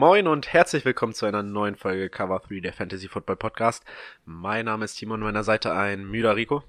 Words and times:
Moin 0.00 0.26
und 0.28 0.50
herzlich 0.54 0.86
willkommen 0.86 1.12
zu 1.12 1.26
einer 1.26 1.42
neuen 1.42 1.76
Folge 1.76 2.08
Cover 2.08 2.40
3 2.48 2.60
der 2.60 2.72
Fantasy 2.72 3.06
Football 3.06 3.36
Podcast. 3.36 3.84
Mein 4.24 4.64
Name 4.64 4.86
ist 4.86 4.94
Timon, 4.94 5.20
meiner 5.20 5.44
Seite 5.44 5.74
ein 5.74 6.06
müder 6.06 6.36
Rico. 6.36 6.64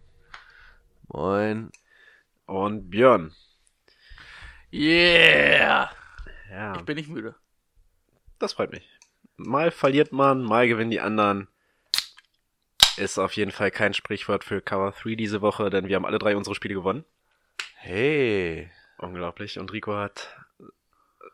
Moin. 1.08 1.72
Und 2.46 2.90
Björn. 2.90 3.34
Yeah! 4.74 5.90
Ja, 6.52 6.76
Ich 6.76 6.84
bin 6.84 6.98
nicht 6.98 7.08
müde. 7.08 7.36
das 8.38 8.52
freut 8.52 8.74
mich. 8.74 8.86
Mal 9.38 9.72
verliert 9.72 10.12
man, 10.12 10.44
mal 10.44 10.68
gewinnen 10.68 10.92
die 10.92 11.00
anderen. 11.00 11.48
Ist 12.98 13.18
auf 13.18 13.32
jeden 13.38 13.52
Fall 13.52 13.72
kein 13.72 13.94
Sprichwort 13.94 14.44
für 14.44 14.60
Cover 14.60 14.92
3 14.92 15.16
diese 15.16 15.42
Woche, 15.42 15.70
denn 15.70 15.88
wir 15.88 15.96
haben 15.96 16.06
alle 16.06 16.20
drei 16.20 16.36
unsere 16.36 16.54
Spiele 16.54 16.74
gewonnen. 16.74 17.06
Hey. 17.76 18.70
Unglaublich. 18.98 19.58
Und 19.58 19.72
Rico 19.72 19.96
hat 19.96 20.36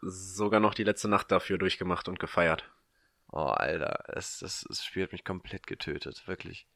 sogar 0.01 0.59
noch 0.59 0.73
die 0.73 0.83
letzte 0.83 1.07
Nacht 1.07 1.31
dafür 1.31 1.57
durchgemacht 1.57 2.07
und 2.07 2.19
gefeiert. 2.19 2.69
Oh, 3.31 3.39
Alter, 3.39 4.03
das, 4.13 4.39
das, 4.39 4.65
das 4.67 4.83
Spiel 4.83 5.03
hat 5.03 5.11
mich 5.11 5.25
komplett 5.25 5.67
getötet, 5.67 6.27
wirklich. 6.27 6.67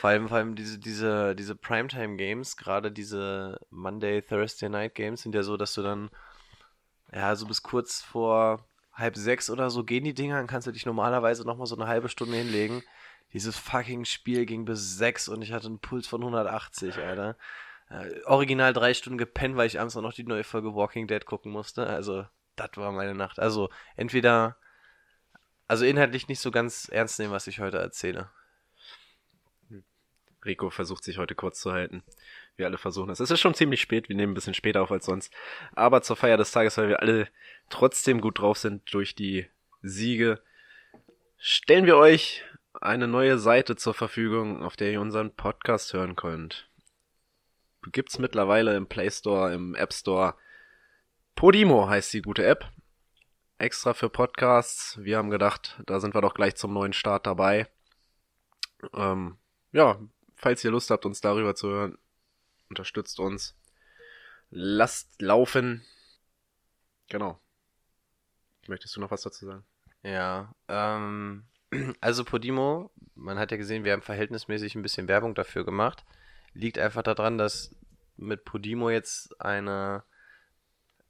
Vor 0.00 0.10
allem, 0.10 0.28
vor 0.28 0.36
allem 0.38 0.54
diese, 0.54 0.78
diese, 0.78 1.34
diese 1.34 1.56
Primetime-Games, 1.56 2.56
gerade 2.56 2.92
diese 2.92 3.58
Monday, 3.70 4.22
Thursday 4.22 4.68
Night 4.68 4.94
Games 4.94 5.22
sind 5.22 5.34
ja 5.34 5.42
so, 5.42 5.56
dass 5.56 5.74
du 5.74 5.82
dann, 5.82 6.10
ja, 7.12 7.34
so 7.34 7.46
bis 7.46 7.62
kurz 7.62 8.00
vor 8.00 8.64
halb 8.92 9.16
sechs 9.16 9.50
oder 9.50 9.70
so 9.70 9.84
gehen 9.84 10.04
die 10.04 10.14
Dinger, 10.14 10.36
dann 10.36 10.46
kannst 10.46 10.66
du 10.66 10.72
dich 10.72 10.86
normalerweise 10.86 11.44
nochmal 11.44 11.66
so 11.66 11.76
eine 11.76 11.86
halbe 11.86 12.08
Stunde 12.08 12.36
hinlegen. 12.36 12.82
Dieses 13.32 13.58
fucking 13.58 14.04
Spiel 14.04 14.46
ging 14.46 14.64
bis 14.64 14.96
sechs 14.96 15.28
und 15.28 15.42
ich 15.42 15.52
hatte 15.52 15.66
einen 15.66 15.80
Puls 15.80 16.06
von 16.06 16.22
180, 16.22 16.96
Alter. 16.98 17.36
Äh, 17.90 18.22
original 18.24 18.72
drei 18.72 18.94
Stunden 18.94 19.18
gepennt, 19.18 19.56
weil 19.56 19.66
ich 19.66 19.80
abends 19.80 19.96
auch 19.96 20.02
noch 20.02 20.12
die 20.12 20.24
neue 20.24 20.44
Folge 20.44 20.74
Walking 20.74 21.06
Dead 21.06 21.24
gucken 21.24 21.52
musste. 21.52 21.86
Also, 21.86 22.26
das 22.56 22.70
war 22.76 22.92
meine 22.92 23.14
Nacht. 23.14 23.38
Also, 23.38 23.70
entweder, 23.96 24.56
also 25.66 25.84
inhaltlich 25.84 26.28
nicht 26.28 26.40
so 26.40 26.50
ganz 26.50 26.88
ernst 26.88 27.18
nehmen, 27.18 27.32
was 27.32 27.46
ich 27.46 27.60
heute 27.60 27.78
erzähle. 27.78 28.30
Rico 30.44 30.70
versucht 30.70 31.04
sich 31.04 31.18
heute 31.18 31.34
kurz 31.34 31.60
zu 31.60 31.72
halten. 31.72 32.02
Wir 32.56 32.66
alle 32.66 32.78
versuchen 32.78 33.10
es. 33.10 33.20
Es 33.20 33.30
ist 33.30 33.40
schon 33.40 33.54
ziemlich 33.54 33.80
spät, 33.80 34.08
wir 34.08 34.16
nehmen 34.16 34.32
ein 34.32 34.34
bisschen 34.34 34.54
später 34.54 34.82
auf 34.82 34.92
als 34.92 35.06
sonst. 35.06 35.32
Aber 35.74 36.02
zur 36.02 36.16
Feier 36.16 36.36
des 36.36 36.52
Tages, 36.52 36.76
weil 36.78 36.88
wir 36.88 37.00
alle 37.00 37.28
trotzdem 37.70 38.20
gut 38.20 38.38
drauf 38.38 38.58
sind 38.58 38.92
durch 38.94 39.14
die 39.14 39.46
Siege, 39.82 40.40
stellen 41.36 41.86
wir 41.86 41.96
euch 41.96 42.44
eine 42.80 43.08
neue 43.08 43.38
Seite 43.38 43.76
zur 43.76 43.94
Verfügung, 43.94 44.62
auf 44.62 44.76
der 44.76 44.92
ihr 44.92 45.00
unseren 45.00 45.34
Podcast 45.34 45.92
hören 45.92 46.16
könnt. 46.16 46.67
Gibt's 47.92 48.18
mittlerweile 48.18 48.76
im 48.76 48.86
Play 48.86 49.10
Store, 49.10 49.52
im 49.52 49.74
App 49.74 49.92
Store. 49.92 50.34
Podimo 51.34 51.88
heißt 51.88 52.12
die 52.12 52.22
gute 52.22 52.44
App. 52.44 52.72
Extra 53.58 53.94
für 53.94 54.08
Podcasts. 54.08 54.98
Wir 55.02 55.18
haben 55.18 55.30
gedacht, 55.30 55.80
da 55.86 56.00
sind 56.00 56.14
wir 56.14 56.20
doch 56.20 56.34
gleich 56.34 56.54
zum 56.56 56.72
neuen 56.72 56.92
Start 56.92 57.26
dabei. 57.26 57.68
Ähm, 58.94 59.38
ja, 59.72 60.00
falls 60.36 60.64
ihr 60.64 60.70
Lust 60.70 60.90
habt, 60.90 61.06
uns 61.06 61.20
darüber 61.20 61.54
zu 61.54 61.68
hören, 61.68 61.98
unterstützt 62.68 63.18
uns. 63.18 63.56
Lasst 64.50 65.20
laufen. 65.20 65.84
Genau. 67.08 67.40
Möchtest 68.66 68.96
du 68.96 69.00
noch 69.00 69.10
was 69.10 69.22
dazu 69.22 69.46
sagen? 69.46 69.64
Ja, 70.02 70.54
ähm, 70.68 71.44
also 72.00 72.24
Podimo, 72.24 72.90
man 73.14 73.38
hat 73.38 73.50
ja 73.50 73.56
gesehen, 73.56 73.84
wir 73.84 73.92
haben 73.92 74.02
verhältnismäßig 74.02 74.74
ein 74.74 74.82
bisschen 74.82 75.08
Werbung 75.08 75.34
dafür 75.34 75.64
gemacht. 75.64 76.04
Liegt 76.52 76.78
einfach 76.78 77.02
daran, 77.02 77.38
dass 77.38 77.74
mit 78.18 78.44
Podimo 78.44 78.90
jetzt 78.90 79.40
eine, 79.40 80.02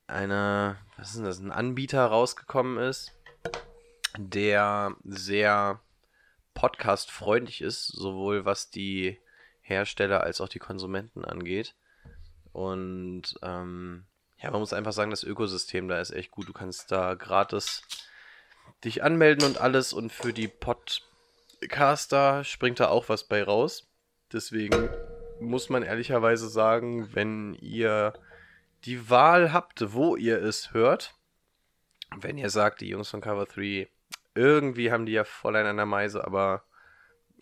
eine, 0.07 0.79
was 0.97 1.11
ist 1.11 1.17
denn 1.17 1.25
das, 1.25 1.41
ein 1.41 1.53
Anbieter 1.53 2.05
rausgekommen 2.07 2.79
ist, 2.79 3.13
der 4.17 4.95
sehr 5.05 5.81
podcast-freundlich 6.55 7.61
ist, 7.61 7.87
sowohl 7.87 8.45
was 8.45 8.71
die 8.71 9.19
Hersteller 9.61 10.23
als 10.23 10.41
auch 10.41 10.49
die 10.49 10.59
Konsumenten 10.59 11.25
angeht. 11.25 11.75
Und 12.53 13.39
ähm, 13.43 14.07
ja, 14.39 14.51
man 14.51 14.61
muss 14.61 14.73
einfach 14.73 14.93
sagen, 14.93 15.11
das 15.11 15.25
Ökosystem 15.25 15.89
da 15.89 16.01
ist 16.01 16.11
echt 16.11 16.31
gut. 16.31 16.49
Du 16.49 16.53
kannst 16.53 16.91
da 16.91 17.15
gratis 17.15 17.83
dich 18.85 19.03
anmelden 19.03 19.47
und 19.47 19.61
alles 19.61 19.93
und 19.93 20.13
für 20.13 20.33
die 20.33 20.49
Podcaster 20.49 22.45
springt 22.45 22.81
da 22.81 22.89
auch 22.89 23.09
was 23.09 23.25
bei 23.25 23.43
raus. 23.43 23.89
Deswegen 24.33 24.89
muss 25.41 25.69
man 25.69 25.83
ehrlicherweise 25.83 26.49
sagen, 26.49 27.15
wenn 27.15 27.55
ihr 27.55 28.13
die 28.85 29.11
Wahl 29.11 29.53
habt, 29.53 29.93
wo 29.93 30.17
ihr 30.17 30.43
es 30.43 30.73
hört, 30.73 31.15
wenn 32.17 32.39
ihr 32.39 32.51
sagt, 32.51 32.81
die 32.81 32.89
Jungs 32.89 33.11
von 33.11 33.21
Cover 33.21 33.45
3, 33.45 33.89
irgendwie 34.35 34.93
haben 34.93 35.07
die 35.07 35.13
ja 35.13 35.25
voll 35.25 35.57
einen 35.57 35.69
an 35.69 35.77
der 35.77 35.87
Meise, 35.87 36.25
aber 36.25 36.65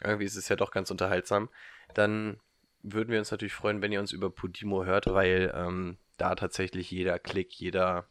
irgendwie 0.03 0.25
ist 0.25 0.37
es 0.37 0.49
ja 0.49 0.57
doch 0.57 0.71
ganz 0.71 0.91
unterhaltsam, 0.91 1.51
dann 1.95 2.41
würden 2.83 3.11
wir 3.11 3.19
uns 3.19 3.31
natürlich 3.31 3.55
freuen, 3.55 3.83
wenn 3.83 3.93
ihr 3.93 4.01
uns 4.01 4.13
über 4.13 4.31
Podimo 4.31 4.85
hört, 4.85 5.07
weil 5.07 5.53
ähm, 5.55 5.99
da 6.17 6.35
tatsächlich 6.35 6.91
jeder 6.91 7.19
Klick, 7.19 7.53
jeder 7.55 8.09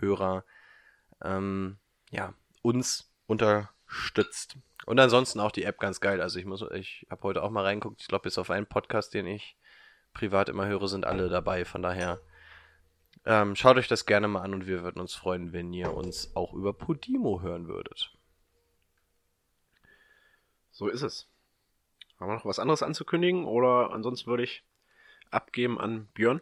Hörer 0.00 0.44
ähm, 1.22 1.78
ja, 2.10 2.34
uns 2.62 3.12
unterstützt. 3.88 4.56
Und 4.86 4.98
ansonsten 4.98 5.40
auch 5.40 5.52
die 5.52 5.64
App 5.64 5.78
ganz 5.78 6.00
geil. 6.00 6.20
Also 6.20 6.38
ich 6.38 6.46
muss, 6.46 6.62
ich 6.72 7.06
habe 7.10 7.22
heute 7.22 7.42
auch 7.42 7.50
mal 7.50 7.64
reingeguckt. 7.64 8.00
Ich 8.00 8.08
glaube, 8.08 8.22
bis 8.22 8.38
auf 8.38 8.50
einen 8.50 8.66
Podcast, 8.66 9.14
den 9.14 9.26
ich 9.26 9.56
privat 10.14 10.48
immer 10.48 10.66
höre, 10.66 10.88
sind 10.88 11.04
alle 11.04 11.28
dabei. 11.28 11.64
Von 11.64 11.82
daher 11.82 12.20
ähm, 13.24 13.54
schaut 13.56 13.76
euch 13.76 13.88
das 13.88 14.06
gerne 14.06 14.28
mal 14.28 14.42
an 14.42 14.54
und 14.54 14.66
wir 14.66 14.82
würden 14.82 15.00
uns 15.00 15.14
freuen, 15.14 15.52
wenn 15.52 15.72
ihr 15.72 15.92
uns 15.92 16.34
auch 16.36 16.54
über 16.54 16.72
Podimo 16.72 17.42
hören 17.42 17.68
würdet. 17.68 18.12
So 20.70 20.88
ist 20.88 21.02
es. 21.02 21.26
Haben 22.18 22.30
wir 22.30 22.34
noch 22.36 22.44
was 22.44 22.58
anderes 22.58 22.82
anzukündigen 22.82 23.44
oder 23.44 23.90
ansonsten 23.92 24.28
würde 24.28 24.44
ich 24.44 24.64
abgeben 25.30 25.78
an 25.78 26.08
Björn? 26.14 26.40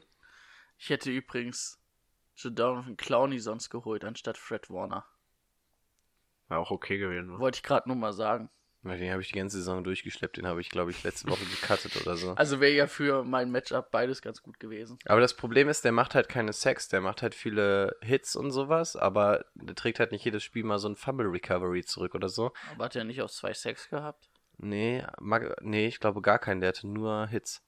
Ich 0.78 0.90
hätte 0.90 1.10
übrigens 1.10 1.80
Jadon 2.36 2.96
Clowney 2.96 3.40
sonst 3.40 3.70
geholt, 3.70 4.04
anstatt 4.04 4.38
Fred 4.38 4.70
Warner. 4.70 5.06
War 6.48 6.58
auch 6.58 6.70
okay 6.70 6.98
gewesen. 6.98 7.32
Ne? 7.32 7.38
Wollte 7.38 7.56
ich 7.56 7.62
gerade 7.62 7.88
nur 7.88 7.96
mal 7.96 8.12
sagen. 8.12 8.50
Weil 8.86 9.00
Den 9.00 9.10
habe 9.10 9.20
ich 9.20 9.28
die 9.28 9.38
ganze 9.38 9.56
Saison 9.56 9.82
durchgeschleppt. 9.82 10.36
Den 10.36 10.46
habe 10.46 10.60
ich, 10.60 10.70
glaube 10.70 10.92
ich, 10.92 11.02
letzte 11.02 11.28
Woche 11.28 11.44
gecuttet 11.44 12.00
oder 12.00 12.16
so. 12.16 12.32
Also 12.34 12.60
wäre 12.60 12.72
ja 12.72 12.86
für 12.86 13.24
mein 13.24 13.50
Matchup 13.50 13.90
beides 13.90 14.22
ganz 14.22 14.42
gut 14.42 14.60
gewesen. 14.60 14.98
Aber 15.06 15.20
das 15.20 15.34
Problem 15.34 15.68
ist, 15.68 15.84
der 15.84 15.90
macht 15.90 16.14
halt 16.14 16.28
keine 16.28 16.52
Sex, 16.52 16.88
der 16.88 17.00
macht 17.00 17.22
halt 17.22 17.34
viele 17.34 17.96
Hits 18.00 18.36
und 18.36 18.52
sowas, 18.52 18.94
aber 18.94 19.44
der 19.54 19.74
trägt 19.74 19.98
halt 19.98 20.12
nicht 20.12 20.24
jedes 20.24 20.44
Spiel 20.44 20.62
mal 20.62 20.78
so 20.78 20.88
ein 20.88 20.94
Fumble 20.94 21.26
Recovery 21.26 21.84
zurück 21.84 22.14
oder 22.14 22.28
so. 22.28 22.52
Aber 22.72 22.84
hat 22.84 22.94
er 22.94 23.02
nicht 23.02 23.20
auch 23.22 23.30
zwei 23.30 23.52
Sacks 23.52 23.88
gehabt? 23.88 24.28
Nee, 24.58 25.04
mag, 25.18 25.56
nee, 25.62 25.88
ich 25.88 25.98
glaube 25.98 26.22
gar 26.22 26.38
keinen, 26.38 26.60
der 26.60 26.68
hatte 26.68 26.86
nur 26.86 27.26
Hits. 27.26 27.62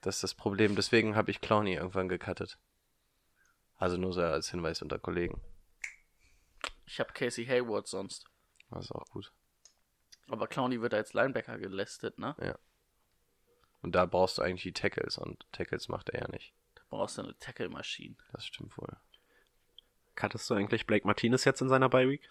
Das 0.00 0.16
ist 0.16 0.22
das 0.22 0.34
Problem, 0.34 0.76
deswegen 0.76 1.16
habe 1.16 1.30
ich 1.30 1.40
Clowny 1.40 1.74
irgendwann 1.74 2.08
gecuttet. 2.08 2.58
Also 3.76 3.96
nur 3.96 4.12
so 4.12 4.22
als 4.22 4.50
Hinweis 4.50 4.80
unter 4.80 4.98
Kollegen. 4.98 5.40
Ich 6.90 6.98
habe 6.98 7.12
Casey 7.12 7.46
Hayward 7.46 7.86
sonst. 7.86 8.26
Das 8.68 8.86
ist 8.86 8.92
auch 8.92 9.06
gut. 9.10 9.32
Aber 10.26 10.48
Clowney 10.48 10.80
wird 10.80 10.92
als 10.92 11.12
Linebacker 11.12 11.56
gelästet, 11.56 12.18
ne? 12.18 12.34
Und 13.80 13.94
da 13.94 14.06
brauchst 14.06 14.38
du 14.38 14.42
eigentlich 14.42 14.64
die 14.64 14.72
Tackles 14.72 15.16
und 15.16 15.46
Tackles 15.52 15.88
macht 15.88 16.08
er 16.08 16.22
ja 16.22 16.28
nicht. 16.28 16.52
Da 16.74 16.82
brauchst 16.90 17.16
du 17.16 17.22
eine 17.22 17.38
Tackle-Maschine. 17.38 18.16
Das 18.32 18.44
stimmt 18.44 18.76
wohl. 18.76 18.96
Cuttest 20.16 20.50
du 20.50 20.54
eigentlich 20.54 20.84
Blake 20.84 21.06
Martinez 21.06 21.44
jetzt 21.44 21.60
in 21.60 21.68
seiner 21.68 21.88
Bye-Week? 21.88 22.28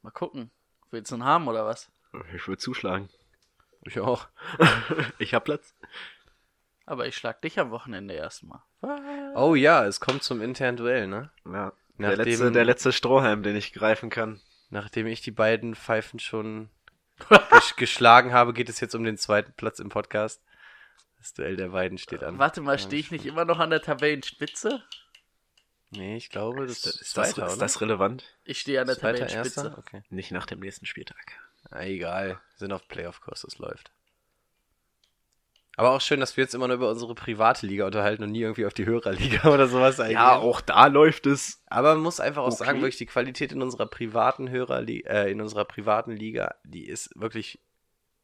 Mal 0.00 0.10
gucken. 0.10 0.50
Willst 0.90 1.12
du 1.12 1.16
ihn 1.16 1.24
haben 1.24 1.46
oder 1.46 1.66
was? 1.66 1.90
Ich 2.34 2.48
würde 2.48 2.60
zuschlagen. 2.60 3.10
Ich 3.82 4.00
auch. 4.00 4.26
ich 5.18 5.34
hab 5.34 5.44
Platz. 5.44 5.74
Aber 6.86 7.06
ich 7.06 7.14
schlag 7.14 7.42
dich 7.42 7.60
am 7.60 7.70
Wochenende 7.70 8.14
erstmal. 8.14 8.62
Oh 9.34 9.54
ja, 9.54 9.84
es 9.84 10.00
kommt 10.00 10.22
zum 10.22 10.40
internen 10.40 10.78
Duell, 10.78 11.06
ne? 11.08 11.30
Ja. 11.44 11.74
Der 11.98 12.10
Nachdem- 12.16 12.24
letzte, 12.26 12.52
der 12.52 12.64
letzte 12.64 12.92
Strohhalm, 12.92 13.42
den 13.42 13.56
ich 13.56 13.72
greifen 13.72 14.10
kann. 14.10 14.40
Nachdem 14.70 15.06
ich 15.06 15.20
die 15.22 15.30
beiden 15.30 15.74
Pfeifen 15.74 16.18
schon 16.20 16.70
ges 17.50 17.76
geschlagen 17.76 18.32
habe, 18.32 18.52
geht 18.52 18.68
es 18.68 18.80
jetzt 18.80 18.94
um 18.94 19.04
den 19.04 19.16
zweiten 19.16 19.52
Platz 19.54 19.78
im 19.78 19.88
Podcast. 19.88 20.42
Das 21.18 21.32
Duell 21.32 21.56
der 21.56 21.72
Weiden 21.72 21.98
steht 21.98 22.22
an. 22.22 22.38
Warte 22.38 22.60
mal, 22.60 22.78
stehe 22.78 23.00
ich 23.00 23.10
nicht 23.10 23.24
immer 23.26 23.44
noch 23.44 23.58
an 23.58 23.70
der 23.70 23.80
Tabellenspitze? 23.80 24.82
Nee, 25.90 26.16
ich 26.16 26.28
glaube, 26.30 26.66
das 26.66 26.78
Ist, 26.78 26.86
ist, 26.86 27.16
das, 27.16 27.32
Zweiter, 27.32 27.46
ist 27.46 27.58
das 27.62 27.80
relevant? 27.80 28.24
Ich 28.44 28.60
stehe 28.60 28.80
an 28.80 28.86
der 28.86 28.98
Zweiter, 28.98 29.26
Tabellenspitze. 29.26 29.74
Okay. 29.78 30.02
Nicht 30.10 30.32
nach 30.32 30.46
dem 30.46 30.60
nächsten 30.60 30.84
Spieltag. 30.84 31.38
Ah, 31.70 31.82
egal. 31.84 32.28
Wir 32.28 32.40
sind 32.58 32.72
auf 32.72 32.86
Playoff-Kurs, 32.88 33.42
das 33.42 33.58
läuft. 33.58 33.90
Aber 35.78 35.90
auch 35.90 36.00
schön, 36.00 36.20
dass 36.20 36.36
wir 36.38 36.42
jetzt 36.44 36.54
immer 36.54 36.68
nur 36.68 36.76
über 36.76 36.90
unsere 36.90 37.14
private 37.14 37.66
Liga 37.66 37.84
unterhalten 37.84 38.22
und 38.22 38.32
nie 38.32 38.40
irgendwie 38.40 38.64
auf 38.64 38.72
die 38.72 38.86
Hörerliga 38.86 39.48
oder 39.52 39.68
sowas 39.68 40.00
eingehen. 40.00 40.14
Ja, 40.14 40.36
auch 40.38 40.62
da 40.62 40.86
läuft 40.86 41.26
es. 41.26 41.62
Aber 41.66 41.94
man 41.94 42.02
muss 42.02 42.18
einfach 42.18 42.42
auch 42.42 42.46
Okay. 42.46 42.64
sagen, 42.64 42.80
wirklich 42.80 42.96
die 42.96 43.04
Qualität 43.06 43.52
in 43.52 43.60
unserer 43.60 43.86
privaten 43.86 44.48
Hörerliga, 44.48 45.10
äh, 45.10 45.30
in 45.30 45.40
unserer 45.42 45.66
privaten 45.66 46.12
Liga, 46.12 46.54
die 46.64 46.86
ist 46.86 47.10
wirklich 47.14 47.60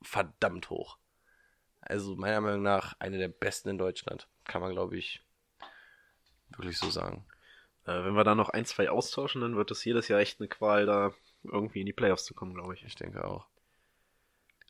verdammt 0.00 0.70
hoch. 0.70 0.96
Also 1.82 2.16
meiner 2.16 2.40
Meinung 2.40 2.62
nach 2.62 2.94
eine 3.00 3.18
der 3.18 3.28
besten 3.28 3.68
in 3.68 3.78
Deutschland. 3.78 4.28
Kann 4.44 4.62
man, 4.62 4.72
glaube 4.72 4.96
ich, 4.96 5.20
wirklich 6.56 6.78
so 6.78 6.88
sagen. 6.88 7.26
Äh, 7.84 8.02
wenn 8.04 8.14
wir 8.14 8.24
da 8.24 8.34
noch 8.34 8.48
ein, 8.48 8.64
zwei 8.64 8.88
austauschen, 8.88 9.42
dann 9.42 9.56
wird 9.56 9.70
es 9.70 9.84
jedes 9.84 10.08
Jahr 10.08 10.20
echt 10.20 10.40
eine 10.40 10.48
Qual, 10.48 10.86
da 10.86 11.12
irgendwie 11.42 11.80
in 11.80 11.86
die 11.86 11.92
Playoffs 11.92 12.24
zu 12.24 12.32
kommen, 12.32 12.54
glaube 12.54 12.72
ich. 12.74 12.84
Ich 12.84 12.94
denke 12.94 13.24
auch. 13.24 13.46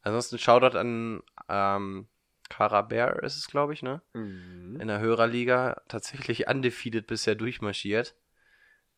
Ansonsten 0.03 0.39
Shoutout 0.39 0.77
an 0.77 1.23
ähm, 1.49 2.09
Kara 2.53 2.83
Bear 2.83 3.23
ist 3.23 3.39
es, 3.39 3.47
glaube 3.47 3.73
ich, 3.73 3.83
ne? 3.83 4.03
Mhm. 4.13 4.79
In 4.79 4.89
der 4.89 5.01
Hörerliga 5.01 5.81
tatsächlich 5.89 6.47
undefeated 6.49 7.07
bisher 7.07 7.35
durchmarschiert. 7.35 8.15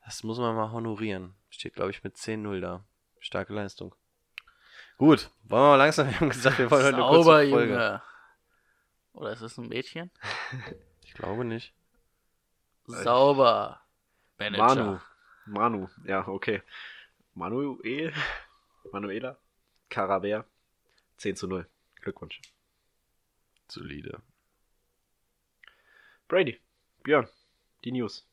Das 0.05 0.25
muss 0.25 0.39
man 0.39 0.57
mal 0.57 0.73
honorieren. 0.73 1.37
Steht, 1.51 1.75
glaube 1.75 1.93
ich, 1.93 2.03
mit 2.03 2.17
10-0 2.17 2.61
da. 2.61 2.85
Starke 3.21 3.55
Leistung. 3.55 3.95
Gut, 4.99 5.31
wollen 5.45 5.63
wir 5.63 5.69
mal 5.69 5.77
langsam, 5.77 6.09
wir 6.11 6.19
haben 6.19 6.31
gesagt, 6.31 6.59
wir 6.59 6.69
wollen 6.69 6.85
heute 6.85 6.97
eine 6.97 7.07
kurze 7.07 7.25
Folge. 7.25 7.51
Junge. 7.51 8.03
Oder 9.13 9.33
ist 9.33 9.43
das 9.43 9.57
ein 9.59 9.69
Mädchen? 9.69 10.11
Ich 11.07 11.13
glaube 11.15 11.45
nicht. 11.45 11.73
Sauber. 12.87 13.81
Manager. 14.37 14.65
Manu. 14.65 15.01
Manu, 15.47 15.89
ja, 16.05 16.27
okay. 16.27 16.61
Manuel, 17.35 18.13
Manuela, 18.91 19.39
Karabär, 19.89 20.45
10 21.19 21.37
zu 21.37 21.47
0. 21.47 21.69
Glückwunsch. 22.01 22.41
Solide. 23.75 24.23
Brady, 26.29 26.61
Björn, 27.03 27.27
die 27.83 27.91
News. 27.91 28.25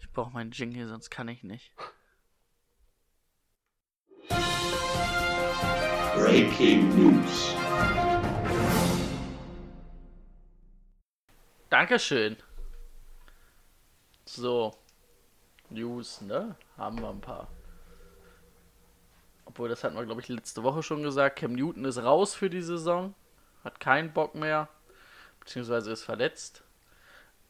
Ich 0.00 0.10
brauche 0.10 0.32
meinen 0.32 0.52
Jingle, 0.52 0.88
sonst 0.88 1.10
kann 1.10 1.28
ich 1.28 1.42
nicht. 1.42 1.74
Breaking 6.14 6.88
News. 6.96 7.54
Dankeschön. 11.68 12.38
So. 14.24 14.78
News, 15.68 16.22
ne? 16.22 16.56
Haben 16.78 17.02
wir 17.02 17.10
ein 17.10 17.20
paar. 17.20 17.52
Obwohl, 19.44 19.68
das 19.68 19.84
hatten 19.84 19.96
wir, 19.96 20.06
glaube 20.06 20.22
ich, 20.22 20.28
letzte 20.28 20.62
Woche 20.62 20.82
schon 20.82 21.02
gesagt. 21.02 21.38
Cam 21.38 21.52
Newton 21.52 21.84
ist 21.84 21.98
raus 21.98 22.34
für 22.34 22.48
die 22.48 22.62
Saison. 22.62 23.14
Hat 23.64 23.80
keinen 23.80 24.12
Bock 24.12 24.34
mehr. 24.34 24.68
Beziehungsweise 25.40 25.92
ist 25.92 26.04
verletzt. 26.04 26.62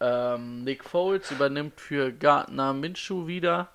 Ähm, 0.00 0.64
Nick 0.64 0.85
Foles 0.85 1.31
übernimmt 1.31 1.81
für 1.81 2.12
Gardner 2.12 2.73
Minshew 2.73 3.26
wieder. 3.26 3.69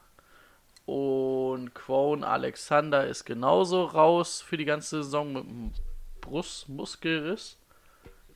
Und 0.85 1.73
Quone 1.73 2.25
Alexander 2.25 3.05
ist 3.07 3.25
genauso 3.25 3.83
raus 3.83 4.41
für 4.41 4.57
die 4.57 4.65
ganze 4.65 5.03
Saison 5.03 5.33
mit 5.33 5.43
einem 5.43 5.73
Brustmuskelriss. 6.21 7.57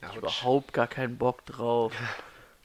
Ich 0.02 0.16
überhaupt 0.16 0.74
gar 0.74 0.88
keinen 0.88 1.18
Bock 1.18 1.46
drauf. 1.46 1.94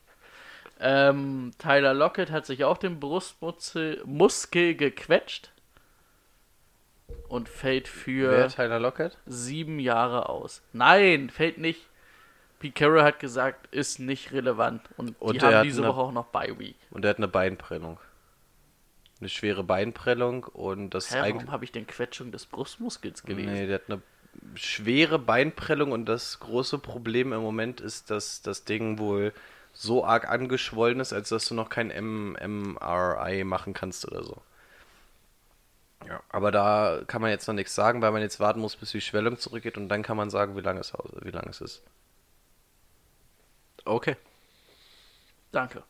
ähm, 0.81 1.53
Tyler 1.59 1.95
Lockett 1.95 2.31
hat 2.31 2.47
sich 2.47 2.65
auch 2.65 2.79
den 2.79 2.99
Brustmuskel 2.99 4.03
Muskel 4.07 4.75
gequetscht 4.75 5.51
und 7.29 7.49
fällt 7.49 7.89
für 7.89 8.31
Wer? 8.31 8.49
Tyler 8.49 8.79
Lockett? 8.81 9.17
sieben 9.27 9.79
Jahre 9.79 10.29
aus. 10.29 10.63
Nein, 10.73 11.31
fällt 11.31 11.59
nicht. 11.59 11.87
Pete 12.59 12.73
Carroll 12.75 13.03
hat 13.03 13.21
gesagt, 13.21 13.67
ist 13.75 13.99
nicht 13.99 14.33
relevant. 14.33 14.83
Und, 14.97 15.15
Und 15.21 15.35
die 15.35 15.39
er 15.41 15.47
haben 15.49 15.55
hat 15.59 15.65
diese 15.67 15.83
eine- 15.83 15.89
Woche 15.93 16.01
auch 16.01 16.13
noch 16.13 16.27
Bye 16.27 16.59
Week. 16.59 16.77
Und 16.91 17.05
er 17.05 17.11
hat 17.11 17.19
eine 17.19 17.29
Beinprellung. 17.29 17.99
Eine 19.21 19.29
schwere 19.29 19.63
Beinprellung 19.65 20.45
und 20.45 20.91
das 20.91 21.11
Hä, 21.11 21.19
eigentlich. 21.21 21.35
warum 21.47 21.53
habe 21.53 21.65
ich 21.65 21.73
denn 21.73 21.87
Quetschung 21.87 22.33
des 22.33 22.47
Brustmuskels 22.47 23.23
gelesen? 23.25 23.53
Nee, 23.53 23.67
der 23.67 23.77
hat 23.77 23.89
eine 23.89 24.03
schwere 24.55 25.19
Beinprellung 25.19 25.93
und 25.93 26.07
das 26.07 26.39
große 26.41 26.79
Problem 26.79 27.33
im 27.33 27.41
Moment 27.41 27.81
ist, 27.81 28.11
dass 28.11 28.43
das 28.43 28.65
Ding 28.65 28.99
wohl 28.99 29.33
so 29.73 30.05
arg 30.05 30.29
angeschwollen 30.29 31.01
ist, 31.01 31.13
als 31.15 31.31
dass 31.31 31.47
du 31.47 31.55
noch 31.55 31.69
kein 31.71 31.91
M 31.91 32.33
MRI 32.43 33.45
machen 33.45 33.73
kannst 33.75 34.07
oder 34.11 34.23
so. 34.23 34.43
Ja, 36.09 36.23
aber 36.29 36.51
da 36.51 37.03
kann 37.07 37.23
man 37.23 37.31
jetzt 37.31 37.47
noch 37.49 37.55
nichts 37.55 37.75
sagen, 37.75 38.03
weil 38.03 38.13
man 38.13 38.23
jetzt 38.23 38.41
warten 38.41 38.61
muss, 38.61 38.77
bis 38.77 38.93
die 38.93 39.01
Schwellung 39.01 39.39
zurückgeht 39.39 39.77
und 39.77 39.89
dann 39.89 40.03
kann 40.03 40.17
man 40.17 40.31
sagen, 40.31 40.57
wie 40.57 40.61
lange 40.61 40.81
es, 40.81 40.93
wie 41.23 41.31
lange 41.31 41.51
es 41.51 41.61
ist. 41.61 41.83
Okay. 43.85 44.17
Danke. 45.53 45.83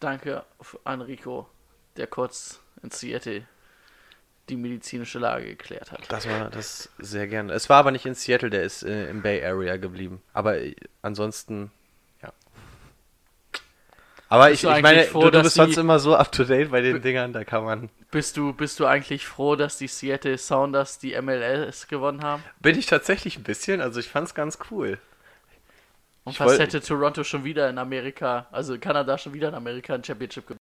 Danke 0.00 0.44
an 0.84 1.00
Rico, 1.00 1.48
der 1.96 2.06
kurz 2.06 2.60
in 2.82 2.90
Seattle 2.90 3.46
die 4.48 4.56
medizinische 4.56 5.18
Lage 5.18 5.46
geklärt 5.46 5.92
hat. 5.92 6.10
Das 6.10 6.28
war 6.28 6.50
das 6.50 6.88
sehr 6.98 7.26
gerne. 7.26 7.52
Es 7.52 7.68
war 7.68 7.78
aber 7.78 7.90
nicht 7.90 8.06
in 8.06 8.14
Seattle, 8.14 8.50
der 8.50 8.62
ist 8.62 8.82
äh, 8.82 9.10
im 9.10 9.22
Bay 9.22 9.44
Area 9.44 9.76
geblieben. 9.76 10.22
Aber 10.32 10.58
äh, 10.58 10.74
ansonsten. 11.02 11.70
Aber 14.30 14.50
ich, 14.50 14.62
ich 14.62 14.82
meine, 14.82 15.04
froh, 15.04 15.22
du, 15.22 15.30
du 15.30 15.42
bist 15.42 15.54
sonst 15.54 15.76
die- 15.76 15.80
immer 15.80 15.98
so 15.98 16.14
up 16.14 16.30
to 16.32 16.44
date 16.44 16.70
bei 16.70 16.82
den 16.82 17.00
Dingern, 17.00 17.32
da 17.32 17.44
kann 17.44 17.64
man. 17.64 17.88
Bist 18.10 18.36
du, 18.36 18.52
bist 18.52 18.78
du 18.78 18.84
eigentlich 18.86 19.26
froh, 19.26 19.56
dass 19.56 19.78
die 19.78 19.88
Seattle 19.88 20.36
Sounders 20.36 20.98
die 20.98 21.18
MLS 21.20 21.88
gewonnen 21.88 22.22
haben? 22.22 22.42
Bin 22.60 22.78
ich 22.78 22.86
tatsächlich 22.86 23.36
ein 23.38 23.42
bisschen, 23.42 23.80
also 23.80 24.00
ich 24.00 24.08
fand's 24.08 24.34
ganz 24.34 24.58
cool. 24.70 24.98
Und 26.24 26.32
Ich 26.32 26.38
fast 26.38 26.58
hätte 26.58 26.82
Toronto 26.82 27.24
schon 27.24 27.44
wieder 27.44 27.70
in 27.70 27.78
Amerika, 27.78 28.48
also 28.52 28.78
Kanada 28.78 29.16
schon 29.16 29.32
wieder 29.32 29.48
in 29.48 29.54
Amerika 29.54 29.94
ein 29.94 30.04
Championship 30.04 30.46
gewonnen. 30.46 30.58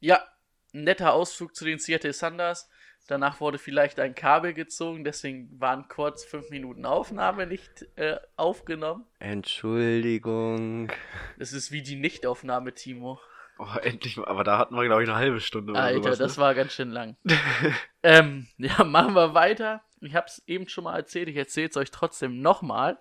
Ja, 0.00 0.26
netter 0.72 1.12
Ausflug 1.12 1.54
zu 1.54 1.64
den 1.64 1.78
Seattle 1.78 2.12
Sanders. 2.14 2.68
Danach 3.10 3.40
wurde 3.40 3.58
vielleicht 3.58 3.98
ein 3.98 4.14
Kabel 4.14 4.54
gezogen, 4.54 5.02
deswegen 5.02 5.60
waren 5.60 5.88
kurz 5.88 6.24
fünf 6.24 6.48
Minuten 6.50 6.86
Aufnahme 6.86 7.44
nicht 7.44 7.88
äh, 7.96 8.18
aufgenommen. 8.36 9.04
Entschuldigung. 9.18 10.92
Das 11.36 11.52
ist 11.52 11.72
wie 11.72 11.82
die 11.82 11.96
Nichtaufnahme, 11.96 12.72
Timo. 12.72 13.18
Oh, 13.58 13.66
endlich 13.82 14.16
mal. 14.16 14.28
Aber 14.28 14.44
da 14.44 14.58
hatten 14.58 14.76
wir, 14.76 14.84
glaube 14.84 15.02
ich, 15.02 15.08
eine 15.08 15.18
halbe 15.18 15.40
Stunde 15.40 15.72
oder 15.72 15.82
Alter, 15.82 16.02
sowas. 16.04 16.18
das 16.18 16.36
ne? 16.36 16.42
war 16.44 16.54
ganz 16.54 16.72
schön 16.72 16.92
lang. 16.92 17.16
ähm, 18.04 18.46
ja, 18.58 18.84
machen 18.84 19.14
wir 19.14 19.34
weiter. 19.34 19.82
Ich 20.00 20.14
habe 20.14 20.26
es 20.28 20.40
eben 20.46 20.68
schon 20.68 20.84
mal 20.84 20.96
erzählt, 20.96 21.28
ich 21.28 21.36
erzähle 21.36 21.68
es 21.68 21.76
euch 21.76 21.90
trotzdem 21.90 22.40
nochmal. 22.40 22.96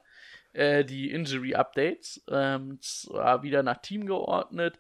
Äh, 0.54 0.86
die 0.86 1.12
Injury 1.12 1.54
Updates. 1.54 2.24
Ähm, 2.32 2.80
zwar 2.82 3.44
wieder 3.44 3.62
nach 3.62 3.78
Team 3.78 4.08
geordnet. 4.08 4.80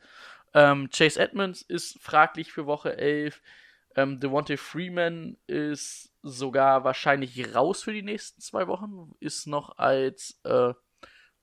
Ähm, 0.55 0.89
Chase 0.89 1.19
Edmonds 1.19 1.61
ist 1.61 2.01
fraglich 2.01 2.51
für 2.51 2.65
Woche 2.65 2.97
11. 2.97 3.39
Ähm, 3.95 4.19
Devontae 4.19 4.57
Freeman 4.57 5.37
ist 5.47 6.13
sogar 6.21 6.83
wahrscheinlich 6.83 7.55
raus 7.55 7.83
für 7.83 7.93
die 7.93 8.03
nächsten 8.03 8.41
zwei 8.41 8.67
Wochen. 8.67 9.15
Ist 9.19 9.47
noch 9.47 9.77
als 9.77 10.39
äh, 10.43 10.73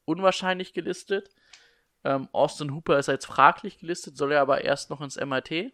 unwahrscheinlich 0.05 0.73
gelistet. 0.73 1.31
Ähm, 2.05 2.29
Austin 2.33 2.73
Hooper 2.73 2.99
ist 2.99 3.09
als 3.09 3.27
fraglich 3.27 3.79
gelistet, 3.79 4.17
soll 4.17 4.33
er 4.33 4.41
aber 4.41 4.63
erst 4.63 4.91
noch 4.91 5.01
ins 5.01 5.17
MRT. 5.17 5.73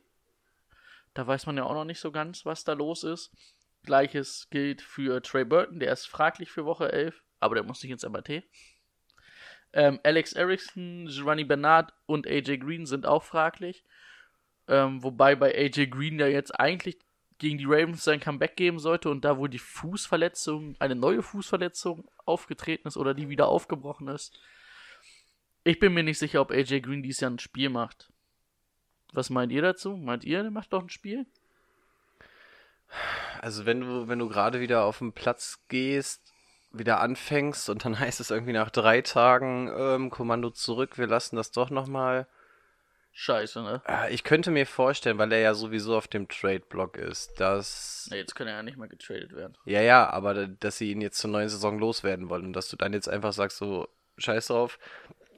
Da 1.15 1.27
weiß 1.27 1.47
man 1.47 1.59
ja 1.59 1.65
auch 1.65 1.75
noch 1.75 1.85
nicht 1.85 2.01
so 2.01 2.11
ganz, 2.11 2.47
was 2.47 2.65
da 2.65 2.73
los 2.73 3.05
ist. 3.05 3.31
Gleiches 3.83 4.49
gilt 4.51 4.81
für 4.81 5.21
Trey 5.23 5.45
Burton, 5.45 5.79
der 5.79 5.93
ist 5.93 6.07
fraglich 6.07 6.51
für 6.51 6.65
Woche 6.65 6.91
11, 6.91 7.23
aber 7.41 7.57
der 7.57 7.65
muss 7.65 7.83
nicht 7.83 7.93
ins 7.93 8.09
MRT. 8.09 8.45
Ähm, 9.75 10.01
Alex 10.05 10.33
Erickson, 10.33 11.07
Giovanni 11.09 11.45
Bernard 11.45 11.93
und 12.07 12.27
AJ 12.27 12.59
Green 12.59 12.87
sind 12.87 13.07
auch 13.07 13.23
fraglich. 13.23 13.85
Ähm, 14.69 15.03
wobei 15.03 15.35
bei 15.35 15.55
AJ 15.55 15.89
Green 15.89 16.19
ja 16.19 16.27
jetzt 16.27 16.59
eigentlich 16.59 16.99
gegen 17.39 17.59
die 17.59 17.67
Ravens 17.67 18.05
sein 18.05 18.21
Comeback 18.21 18.57
geben 18.57 18.79
sollte 18.79 19.11
und 19.11 19.25
da 19.25 19.37
wohl 19.37 19.49
die 19.49 19.59
Fußverletzung, 19.59 20.77
eine 20.79 20.95
neue 20.95 21.23
Fußverletzung 21.23 22.09
aufgetreten 22.25 22.87
ist 22.87 22.97
oder 22.97 23.15
die 23.15 23.29
wieder 23.29 23.49
aufgebrochen 23.49 24.09
ist. 24.09 24.39
Ich 25.65 25.79
bin 25.79 25.93
mir 25.93 26.05
nicht 26.05 26.19
sicher, 26.19 26.41
ob 26.41 26.53
AJ 26.53 26.81
Green 26.81 27.03
dies 27.03 27.21
Jahr 27.21 27.31
ein 27.31 27.39
Spiel 27.39 27.69
macht. 27.69 28.13
Was 29.13 29.29
meint 29.29 29.53
ihr 29.53 29.63
dazu? 29.63 29.97
Meint 29.97 30.25
ihr, 30.25 30.43
der 30.43 30.51
macht 30.51 30.73
doch 30.73 30.83
ein 30.83 30.89
Spiel? 30.89 31.27
Also 33.41 33.67
wenn 33.67 33.81
du, 33.81 34.09
wenn 34.09 34.19
du 34.19 34.29
gerade 34.29 34.61
wieder 34.61 34.85
auf 34.85 34.99
den 34.99 35.13
Platz 35.13 35.65
gehst, 35.69 36.33
wieder 36.71 37.01
anfängst 37.01 37.69
und 37.71 37.85
dann 37.85 37.99
heißt 37.99 38.21
es 38.21 38.31
irgendwie 38.31 38.53
nach 38.53 38.71
drei 38.71 39.03
Tagen 39.03 39.71
ähm, 39.77 40.11
Kommando 40.11 40.51
zurück, 40.51 40.99
wir 40.99 41.07
lassen 41.07 41.37
das 41.37 41.51
doch 41.51 41.71
nochmal. 41.71 42.27
Scheiße, 43.15 43.63
ne? 43.63 43.83
Äh, 43.87 44.13
Ich 44.15 44.25
könnte 44.25 44.51
mir 44.51 44.67
vorstellen, 44.67 45.19
weil 45.19 45.31
er 45.33 45.41
ja 45.41 45.55
sowieso 45.55 45.97
auf 45.97 46.09
dem 46.09 46.29
Trade-Block 46.29 46.97
ist, 46.97 47.39
dass. 47.41 48.09
Ne, 48.11 48.17
jetzt 48.17 48.35
kann 48.35 48.47
er 48.49 48.55
ja 48.55 48.63
nicht 48.63 48.79
mehr 48.79 48.89
getradet 48.89 49.33
werden. 49.35 49.57
Ja, 49.67 49.83
ja, 49.83 50.09
aber 50.09 50.35
da- 50.35 50.47
dass 50.47 50.79
sie 50.79 50.91
ihn 50.91 51.01
jetzt 51.03 51.19
zur 51.19 51.31
neuen 51.31 51.49
Saison 51.51 51.79
loswerden 51.79 52.29
wollen 52.31 52.47
und 52.47 52.53
dass 52.55 52.69
du 52.69 52.77
dann 52.77 52.93
jetzt 52.95 53.09
einfach 53.09 53.33
sagst, 53.35 53.59
so, 53.59 53.89
scheiß 54.19 54.47
drauf. 54.49 54.79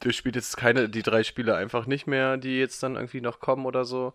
Der 0.02 0.12
spielt 0.12 0.37
jetzt 0.37 0.57
keine, 0.57 0.88
die 0.88 1.02
drei 1.02 1.25
Spiele 1.25 1.57
einfach 1.57 1.87
nicht 1.87 2.07
mehr, 2.07 2.37
die 2.37 2.59
jetzt 2.59 2.83
dann 2.83 2.95
irgendwie 2.97 3.21
noch 3.21 3.40
kommen 3.40 3.64
oder 3.66 3.85
so, 3.85 4.12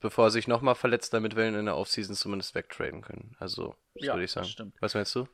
bevor 0.00 0.26
er 0.26 0.30
sich 0.30 0.46
nochmal 0.48 0.74
verletzt, 0.74 1.12
damit 1.12 1.36
wir 1.36 1.46
ihn 1.46 1.54
in 1.54 1.66
der 1.66 1.76
Offseason 1.76 2.14
zumindest 2.14 2.54
wegtraden 2.54 3.02
können. 3.02 3.36
Also, 3.38 3.74
das 3.94 4.04
Ja, 4.06 4.14
würde 4.14 4.24
ich 4.24 4.30
sagen. 4.32 4.44
das 4.44 4.52
stimmt. 4.52 4.74
Was 4.80 4.94
meinst 4.94 5.14
du? 5.14 5.26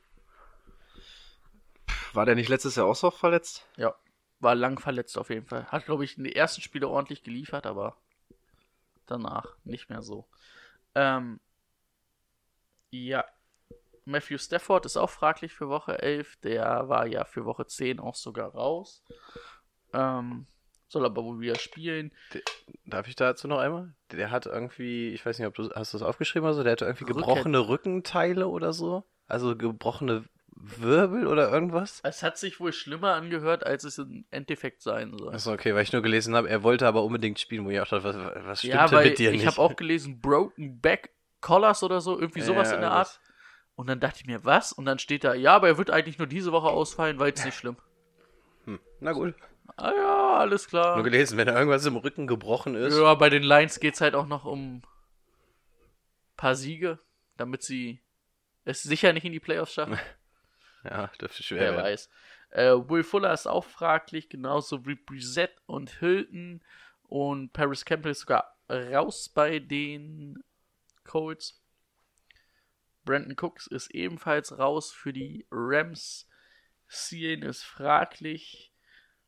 War 2.13 2.25
der 2.25 2.35
nicht 2.35 2.49
letztes 2.49 2.75
Jahr 2.75 2.85
auch 2.87 2.95
so 2.95 3.09
verletzt? 3.11 3.65
Ja, 3.77 3.93
war 4.43 4.55
lang 4.55 4.79
verletzt 4.79 5.17
auf 5.17 5.29
jeden 5.29 5.45
Fall. 5.47 5.65
Hat, 5.67 5.85
glaube 5.85 6.03
ich, 6.03 6.17
in 6.17 6.23
den 6.25 6.33
ersten 6.33 6.61
Spiele 6.61 6.87
ordentlich 6.87 7.23
geliefert, 7.23 7.65
aber 7.65 7.97
danach 9.05 9.55
nicht 9.63 9.89
mehr 9.89 10.01
so. 10.01 10.27
Ähm, 10.95 11.39
ja, 12.91 13.25
Matthew 14.05 14.37
Stafford 14.37 14.85
ist 14.85 14.97
auch 14.97 15.09
fraglich 15.09 15.53
für 15.53 15.69
Woche 15.69 16.01
11. 16.01 16.35
Der 16.41 16.89
war 16.89 17.07
ja 17.07 17.23
für 17.25 17.45
Woche 17.45 17.65
10 17.65 17.99
auch 17.99 18.15
sogar 18.15 18.51
raus. 18.53 19.03
Ähm, 19.93 20.45
soll 20.87 21.05
aber 21.05 21.23
wohl 21.23 21.39
wieder 21.39 21.55
spielen. 21.55 22.11
Darf 22.85 23.07
ich 23.07 23.15
dazu 23.15 23.47
noch 23.47 23.59
einmal? 23.59 23.95
Der 24.11 24.29
hat 24.29 24.45
irgendwie, 24.45 25.09
ich 25.09 25.25
weiß 25.25 25.39
nicht, 25.39 25.47
ob 25.47 25.55
du 25.55 25.71
hast 25.73 25.93
du 25.93 25.97
das 25.97 26.07
aufgeschrieben 26.07 26.45
oder 26.45 26.53
so, 26.55 26.63
der 26.63 26.73
hatte 26.73 26.85
irgendwie 26.85 27.05
Rücken- 27.05 27.17
gebrochene 27.19 27.67
Rückenteile 27.67 28.47
oder 28.47 28.73
so. 28.73 29.03
Also 29.27 29.55
gebrochene 29.55 30.25
Wirbel 30.65 31.27
oder 31.27 31.51
irgendwas. 31.51 31.99
Es 32.03 32.23
hat 32.23 32.37
sich 32.37 32.59
wohl 32.59 32.71
schlimmer 32.71 33.13
angehört, 33.15 33.65
als 33.65 33.83
es 33.83 33.97
im 33.97 34.25
Endeffekt 34.31 34.81
sein 34.81 35.17
soll. 35.17 35.33
Achso, 35.33 35.51
okay, 35.51 35.75
weil 35.75 35.83
ich 35.83 35.91
nur 35.91 36.01
gelesen 36.01 36.35
habe, 36.35 36.49
er 36.49 36.63
wollte 36.63 36.87
aber 36.87 37.03
unbedingt 37.03 37.39
spielen, 37.39 37.65
wo 37.65 37.69
ich 37.69 37.79
auch 37.81 37.87
dachte, 37.87 38.03
was, 38.03 38.15
was 38.45 38.59
stimmt 38.59 38.73
ja, 38.73 38.87
denn 38.87 39.03
mit 39.03 39.19
dir 39.19 39.31
ich 39.31 39.37
nicht? 39.37 39.47
habe 39.47 39.59
auch 39.59 39.75
gelesen, 39.75 40.21
Broken 40.21 40.79
Back 40.79 41.09
Collars 41.41 41.83
oder 41.83 41.99
so, 41.99 42.17
irgendwie 42.17 42.41
sowas 42.41 42.69
Ja, 42.69 42.75
in 42.75 42.81
der. 42.81 42.91
Art. 42.91 43.19
Und 43.75 43.87
dann 43.87 43.99
dachte 43.99 44.19
ich 44.21 44.25
mir, 44.25 44.45
was? 44.45 44.71
Und 44.71 44.85
dann 44.85 44.99
steht 44.99 45.23
da, 45.23 45.33
ja, 45.33 45.55
aber 45.55 45.67
er 45.67 45.77
wird 45.77 45.89
eigentlich 45.89 46.17
nur 46.17 46.27
diese 46.27 46.51
Woche 46.51 46.67
ausfallen, 46.67 47.19
weil 47.19 47.33
es 47.33 47.43
nicht 47.43 47.57
schlimm. 47.57 47.75
Hm, 48.65 48.79
na 48.99 49.11
gut. 49.11 49.33
Ah 49.75 49.91
ja, 49.95 50.37
alles 50.37 50.67
klar. 50.67 50.95
Nur 50.95 51.03
gelesen, 51.03 51.37
wenn 51.37 51.47
da 51.47 51.55
irgendwas 51.57 51.85
im 51.85 51.95
Rücken 51.97 52.27
gebrochen 52.27 52.75
ist. 52.75 52.97
Ja, 52.97 53.13
bei 53.15 53.29
den 53.29 53.43
Lions 53.43 53.79
geht 53.79 53.95
es 53.95 54.01
halt 54.01 54.15
auch 54.15 54.27
noch 54.27 54.45
um 54.45 54.75
ein 54.75 54.83
paar 56.37 56.55
Siege, 56.55 56.99
damit 57.37 57.63
sie 57.63 58.01
es 58.65 58.83
sicher 58.83 59.11
nicht 59.11 59.25
in 59.25 59.33
die 59.33 59.39
Playoffs 59.39 59.73
schaffen. 59.73 59.97
Ja, 60.83 61.07
dürfte 61.21 61.43
schwer 61.43 61.59
Wer 61.59 61.71
werden. 61.73 61.85
weiß. 61.85 62.09
Äh, 62.51 62.71
Will 62.71 63.03
Fuller 63.03 63.33
ist 63.33 63.47
auch 63.47 63.65
fraglich, 63.65 64.29
genauso 64.29 64.85
wie 64.85 64.95
Brissett 64.95 65.55
und 65.65 65.89
Hilton. 65.99 66.63
Und 67.03 67.53
Paris 67.53 67.85
Campbell 67.85 68.11
ist 68.11 68.21
sogar 68.21 68.57
raus 68.69 69.29
bei 69.29 69.59
den 69.59 70.43
Colts. 71.03 71.61
Brandon 73.05 73.35
Cooks 73.39 73.67
ist 73.67 73.91
ebenfalls 73.91 74.57
raus 74.57 74.91
für 74.91 75.13
die 75.13 75.45
Rams. 75.51 76.27
Cien 76.89 77.41
ist 77.41 77.63
fraglich. 77.63 78.71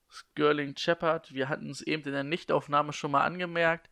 Sterling 0.08 0.78
Shepard, 0.78 1.34
wir 1.34 1.50
hatten 1.50 1.70
es 1.70 1.82
eben 1.82 2.04
in 2.04 2.14
der 2.14 2.24
Nichtaufnahme 2.24 2.94
schon 2.94 3.12
mal 3.12 3.26
angemerkt. 3.26 3.90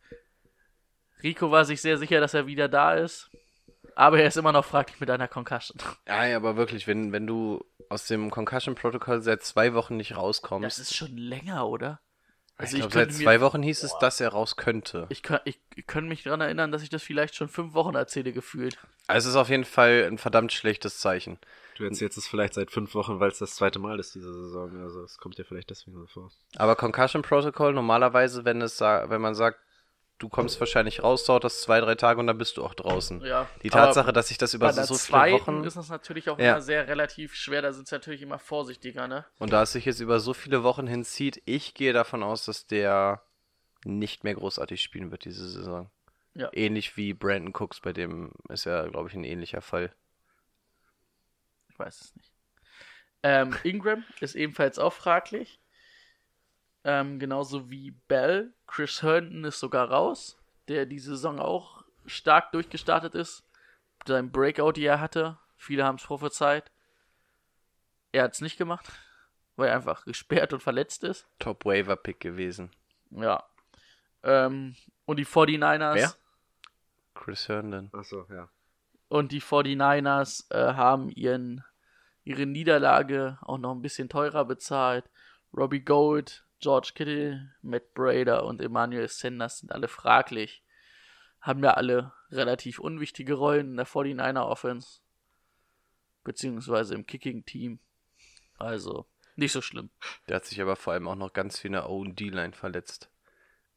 Rico 1.22 1.50
war 1.50 1.64
sich 1.64 1.82
sehr 1.82 1.98
sicher, 1.98 2.20
dass 2.20 2.34
er 2.34 2.46
wieder 2.46 2.68
da 2.68 2.94
ist. 2.94 3.30
Aber 3.96 4.18
er 4.20 4.26
ist 4.26 4.36
immer 4.36 4.52
noch 4.52 4.64
fraglich 4.64 5.00
mit 5.00 5.10
einer 5.10 5.28
Concussion. 5.28 5.78
Ja, 6.06 6.26
ja, 6.26 6.36
aber 6.36 6.56
wirklich, 6.56 6.86
wenn, 6.86 7.12
wenn 7.12 7.26
du 7.26 7.64
aus 7.88 8.06
dem 8.06 8.30
Concussion-Protokoll 8.30 9.22
seit 9.22 9.42
zwei 9.42 9.74
Wochen 9.74 9.96
nicht 9.96 10.16
rauskommst. 10.16 10.66
Das 10.66 10.78
ist 10.78 10.96
schon 10.96 11.16
länger, 11.16 11.66
oder? 11.66 12.00
ich 12.54 12.60
Also 12.60 12.76
ich 12.76 12.82
glaube, 12.82 12.94
seit 12.94 13.12
zwei 13.12 13.40
Wochen 13.40 13.62
hieß 13.62 13.82
es, 13.82 13.96
dass 13.98 14.20
er 14.20 14.30
raus 14.30 14.56
könnte. 14.56 15.06
Ich 15.10 15.22
kann, 15.22 15.40
ich, 15.44 15.60
ich 15.74 15.86
kann 15.86 16.06
mich 16.06 16.22
daran 16.22 16.40
erinnern, 16.40 16.72
dass 16.72 16.82
ich 16.82 16.88
das 16.88 17.02
vielleicht 17.02 17.34
schon 17.34 17.48
fünf 17.48 17.74
Wochen 17.74 17.94
erzähle, 17.94 18.32
gefühlt. 18.32 18.78
Also 19.06 19.28
es 19.28 19.34
ist 19.34 19.40
auf 19.40 19.48
jeden 19.48 19.64
Fall 19.64 20.06
ein 20.06 20.18
verdammt 20.18 20.52
schlechtes 20.52 20.98
Zeichen. 20.98 21.38
Du 21.76 21.84
erzählst 21.84 22.16
es 22.16 22.28
vielleicht 22.28 22.54
seit 22.54 22.70
fünf 22.70 22.94
Wochen, 22.94 23.18
weil 23.18 23.30
es 23.30 23.38
das 23.38 23.56
zweite 23.56 23.80
Mal 23.80 23.98
ist 23.98 24.14
diese 24.14 24.32
Saison. 24.32 24.80
Also 24.82 25.02
es 25.02 25.18
kommt 25.18 25.38
dir 25.38 25.44
vielleicht 25.44 25.70
deswegen 25.70 25.98
so 25.98 26.06
vor. 26.06 26.30
Aber 26.56 26.76
Concussion 26.76 27.22
Protocol, 27.22 27.72
normalerweise, 27.72 28.44
wenn 28.44 28.62
es 28.62 28.80
wenn 28.80 29.20
man 29.20 29.34
sagt, 29.34 29.58
du 30.18 30.28
kommst 30.28 30.58
wahrscheinlich 30.60 31.02
raus, 31.02 31.24
dauert 31.24 31.44
das 31.44 31.60
zwei, 31.60 31.80
drei 31.80 31.94
Tage 31.94 32.20
und 32.20 32.26
dann 32.26 32.38
bist 32.38 32.56
du 32.56 32.64
auch 32.64 32.74
draußen. 32.74 33.20
Ja. 33.22 33.48
Die 33.62 33.70
Tatsache, 33.70 34.12
dass 34.12 34.28
sich 34.28 34.38
das 34.38 34.54
über 34.54 34.72
so, 34.72 34.82
so 34.82 34.94
viele 34.94 35.32
Wochen 35.32 35.64
ist 35.64 35.76
das 35.76 35.88
natürlich 35.88 36.30
auch 36.30 36.38
Ja. 36.38 36.52
immer 36.52 36.60
sehr 36.62 36.86
relativ 36.88 37.34
schwer. 37.34 37.62
Da 37.62 37.72
sind 37.72 37.88
sie 37.88 37.94
natürlich 37.94 38.22
immer 38.22 38.38
vorsichtiger, 38.38 39.08
ne? 39.08 39.24
und 39.38 39.52
da 39.52 39.62
es 39.62 39.72
sich 39.72 39.84
jetzt 39.84 40.00
über 40.00 40.20
so 40.20 40.34
viele 40.34 40.62
Wochen 40.62 40.86
hinzieht, 40.86 41.42
ich 41.44 41.74
gehe 41.74 41.92
davon 41.92 42.22
aus, 42.22 42.44
dass 42.44 42.66
der 42.66 43.22
nicht 43.84 44.24
mehr 44.24 44.34
großartig 44.34 44.80
spielen 44.80 45.10
wird 45.10 45.24
diese 45.24 45.48
Saison. 45.48 45.90
Ja. 46.34 46.48
Ähnlich 46.52 46.96
wie 46.96 47.12
Brandon 47.14 47.52
Cooks, 47.54 47.80
bei 47.80 47.92
dem 47.92 48.32
ist 48.48 48.64
ja, 48.64 48.86
glaube 48.88 49.08
ich, 49.08 49.14
ein 49.14 49.24
ähnlicher 49.24 49.60
Fall. 49.60 49.94
Ich 51.68 51.78
weiß 51.78 52.00
es 52.00 52.16
nicht. 52.16 52.32
Ähm, 53.22 53.54
Ingram 53.62 54.04
ist 54.20 54.34
ebenfalls 54.34 54.78
auch 54.78 54.92
fraglich. 54.92 55.60
Ähm, 56.84 57.18
genauso 57.18 57.70
wie 57.70 57.92
Bell. 58.08 58.52
Chris 58.74 59.04
Herndon 59.04 59.44
ist 59.44 59.60
sogar 59.60 59.88
raus, 59.88 60.36
der 60.66 60.84
die 60.84 60.98
Saison 60.98 61.38
auch 61.38 61.84
stark 62.06 62.50
durchgestartet 62.50 63.14
ist. 63.14 63.44
Sein 64.04 64.32
Breakout, 64.32 64.72
die 64.72 64.84
er 64.84 65.00
hatte. 65.00 65.38
Viele 65.56 65.84
haben 65.84 65.94
es 65.94 66.02
prophezeit. 66.02 66.72
Er 68.10 68.24
hat 68.24 68.32
es 68.32 68.40
nicht 68.40 68.58
gemacht, 68.58 68.90
weil 69.56 69.68
er 69.68 69.76
einfach 69.76 70.04
gesperrt 70.04 70.52
und 70.52 70.60
verletzt 70.60 71.04
ist. 71.04 71.28
Top 71.38 71.64
Waiver 71.64 71.94
Pick 71.94 72.18
gewesen. 72.18 72.72
Ja. 73.10 73.44
Ähm, 74.24 74.74
und 75.04 75.20
die 75.20 75.26
49ers. 75.26 75.94
Wer? 75.94 76.14
Chris 77.14 77.46
Herndon. 77.46 77.90
Achso, 77.92 78.26
ja. 78.28 78.48
Und 79.06 79.30
die 79.30 79.40
49ers 79.40 80.52
äh, 80.52 80.74
haben 80.74 81.10
ihren, 81.10 81.62
ihre 82.24 82.44
Niederlage 82.44 83.38
auch 83.42 83.58
noch 83.58 83.72
ein 83.72 83.82
bisschen 83.82 84.08
teurer 84.08 84.44
bezahlt. 84.44 85.08
Robbie 85.56 85.84
Gold, 85.84 86.44
George 86.64 86.92
Kittle, 86.94 87.50
Matt 87.60 87.92
Brader 87.92 88.46
und 88.46 88.62
Emmanuel 88.62 89.06
Sanders 89.08 89.58
sind 89.58 89.70
alle 89.70 89.86
fraglich. 89.86 90.62
Haben 91.42 91.62
ja 91.62 91.74
alle 91.74 92.14
relativ 92.30 92.78
unwichtige 92.78 93.34
Rollen 93.34 93.72
in 93.72 93.76
der 93.76 93.86
49er 93.86 94.46
Offense. 94.46 95.00
Beziehungsweise 96.24 96.94
im 96.94 97.04
Kicking-Team. 97.04 97.80
Also, 98.56 99.04
nicht 99.36 99.52
so 99.52 99.60
schlimm. 99.60 99.90
Der 100.26 100.36
hat 100.36 100.46
sich 100.46 100.62
aber 100.62 100.74
vor 100.74 100.94
allem 100.94 101.06
auch 101.06 101.16
noch 101.16 101.34
ganz 101.34 101.58
viel 101.58 101.68
in 101.68 101.74
der 101.74 101.90
O&D-Line 101.90 102.54
verletzt. 102.54 103.10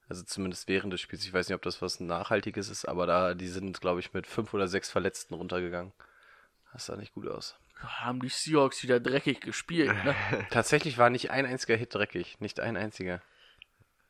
Also 0.07 0.23
zumindest 0.23 0.69
während 0.69 0.93
des 0.93 1.01
Spiels. 1.01 1.25
Ich 1.25 1.33
weiß 1.33 1.49
nicht, 1.49 1.55
ob 1.55 1.63
das 1.63 1.81
was 1.81 1.99
Nachhaltiges 1.99 2.69
ist, 2.69 2.85
aber 2.85 3.05
da, 3.05 3.33
die 3.33 3.49
sind, 3.49 3.81
glaube 3.81 3.99
ich, 3.99 4.13
mit 4.13 4.27
fünf 4.27 4.53
oder 4.53 4.69
sechs 4.69 4.89
Verletzten 4.89 5.33
runtergegangen. 5.33 5.91
Das 6.71 6.85
sah 6.85 6.95
nicht 6.95 7.13
gut 7.13 7.27
aus. 7.27 7.57
Haben 7.79 8.21
die 8.21 8.29
Seahawks 8.29 8.83
wieder 8.83 8.99
dreckig 8.99 9.41
gespielt, 9.41 9.93
ne? 10.03 10.15
Tatsächlich 10.49 10.97
war 10.97 11.09
nicht 11.09 11.31
ein 11.31 11.45
einziger 11.45 11.75
Hit 11.75 11.93
dreckig. 11.93 12.39
Nicht 12.39 12.59
ein 12.59 12.75
einziger. 12.77 13.21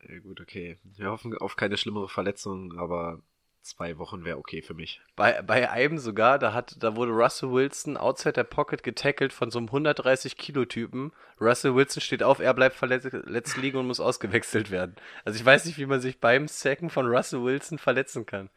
ja. 0.07 0.19
Gut, 0.19 0.39
okay. 0.39 0.77
Wir 0.83 1.09
hoffen 1.09 1.37
auf 1.37 1.55
keine 1.55 1.77
schlimmere 1.77 2.07
Verletzung, 2.07 2.77
aber 2.77 3.21
zwei 3.67 3.97
Wochen 3.97 4.23
wäre 4.23 4.37
okay 4.37 4.61
für 4.61 4.73
mich. 4.73 5.01
Bei, 5.15 5.41
bei 5.41 5.69
einem 5.69 5.97
sogar, 5.97 6.39
da, 6.39 6.53
hat, 6.53 6.75
da 6.79 6.95
wurde 6.95 7.11
Russell 7.11 7.51
Wilson 7.51 7.97
outside 7.97 8.33
der 8.33 8.45
Pocket 8.45 8.81
getackelt 8.81 9.33
von 9.33 9.51
so 9.51 9.59
einem 9.59 9.67
130-Kilo-Typen. 9.67 11.11
Russell 11.39 11.75
Wilson 11.75 12.01
steht 12.01 12.23
auf, 12.23 12.39
er 12.39 12.53
bleibt 12.53 12.75
verletzt 12.75 13.09
verletzt 13.09 13.57
liegen 13.57 13.77
und 13.77 13.87
muss 13.87 13.99
ausgewechselt 13.99 14.71
werden. 14.71 14.95
Also 15.25 15.37
ich 15.37 15.45
weiß 15.45 15.65
nicht, 15.65 15.77
wie 15.77 15.85
man 15.85 15.99
sich 15.99 16.19
beim 16.19 16.47
Sacken 16.47 16.89
von 16.89 17.07
Russell 17.07 17.43
Wilson 17.43 17.77
verletzen 17.77 18.25
kann. 18.25 18.49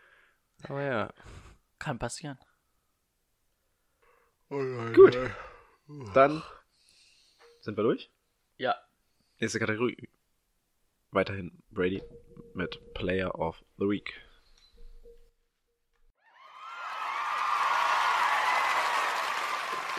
Aber 0.64 0.82
ja. 0.82 1.12
Kann 1.78 1.98
passieren. 1.98 2.38
Gut. 4.50 5.16
Dann 6.12 6.42
sind 7.60 7.76
wir 7.76 7.84
durch. 7.84 8.10
Ja. 8.58 8.74
Nächste 9.38 9.60
Kategorie. 9.60 10.08
Weiterhin 11.12 11.62
Brady 11.70 12.02
mit 12.54 12.80
Player 12.94 13.32
of 13.38 13.62
the 13.78 13.84
Week. 13.88 14.12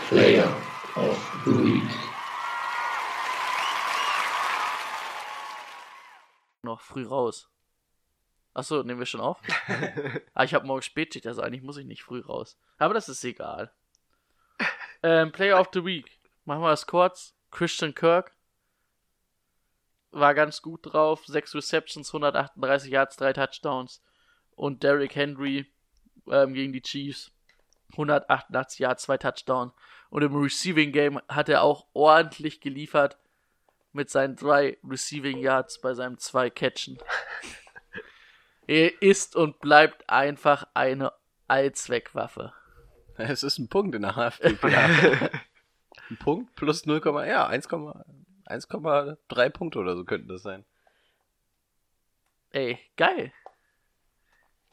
Player 0.10 0.54
of 0.96 1.42
the 1.46 1.52
Week. 1.52 2.12
noch 6.64 6.82
früh 6.82 7.06
raus. 7.06 7.50
Achso, 8.54 8.84
nehmen 8.84 9.00
wir 9.00 9.06
schon 9.06 9.22
auf? 9.22 9.42
ah, 10.34 10.44
ich 10.44 10.54
habe 10.54 10.68
morgen 10.68 10.82
Spätschicht, 10.82 11.26
also 11.26 11.42
eigentlich 11.42 11.64
muss 11.64 11.78
ich 11.78 11.86
nicht 11.86 12.04
früh 12.04 12.20
raus. 12.20 12.60
Aber 12.78 12.94
das 12.94 13.10
ist 13.10 13.24
egal. 13.24 13.74
Ähm, 15.04 15.32
Player 15.32 15.60
of 15.60 15.70
the 15.74 15.84
Week. 15.84 16.20
Machen 16.46 16.62
wir 16.62 16.70
das 16.70 16.88
kurz. 16.88 17.34
Christian 17.52 17.94
Kirk 17.94 18.36
war 20.12 20.34
ganz 20.34 20.62
gut 20.62 20.82
drauf. 20.84 21.26
6 21.26 21.56
Receptions, 21.56 22.10
138 22.10 22.92
Yards, 22.92 23.18
3 23.18 23.34
Touchdowns. 23.34 24.02
Und 24.56 24.84
Derrick 24.84 25.16
Henry 25.16 25.72
ähm, 26.30 26.54
gegen 26.54 26.74
die 26.74 26.82
Chiefs. 26.82 27.32
188 27.92 28.80
Yards, 28.80 29.04
2 29.04 29.18
Touchdowns. 29.18 29.74
Und 30.10 30.24
im 30.24 30.36
Receiving 30.36 30.92
Game 30.92 31.20
hat 31.28 31.50
er 31.50 31.64
auch 31.64 31.88
ordentlich 31.94 32.62
geliefert 32.62 33.18
mit 33.94 34.10
seinen 34.10 34.36
drei 34.36 34.78
Receiving 34.88 35.40
Yards 35.40 35.82
bei 35.82 35.94
seinem 35.94 36.18
zwei 36.18 36.50
Catchen. 36.50 36.98
er 38.68 39.02
ist 39.02 39.36
und 39.36 39.60
bleibt 39.60 40.10
einfach 40.10 40.66
eine 40.74 41.12
Allzweckwaffe. 41.48 42.54
Es 43.18 43.44
ist 43.44 43.58
ein 43.60 43.68
Punkt 43.70 43.96
in 43.96 44.02
der 44.04 44.16
HFPPA. 44.16 44.70
ein 46.10 46.18
Punkt 46.18 46.56
plus 46.56 46.86
0, 46.86 47.02
ja, 47.28 47.48
1, 47.48 47.68
1 47.72 48.66
1,3 48.66 49.50
Punkte 49.50 49.80
oder 49.80 49.96
so 49.96 50.04
könnten 50.04 50.28
das 50.28 50.42
sein. 50.42 50.66
Ey, 52.52 52.80
geil. 52.98 53.32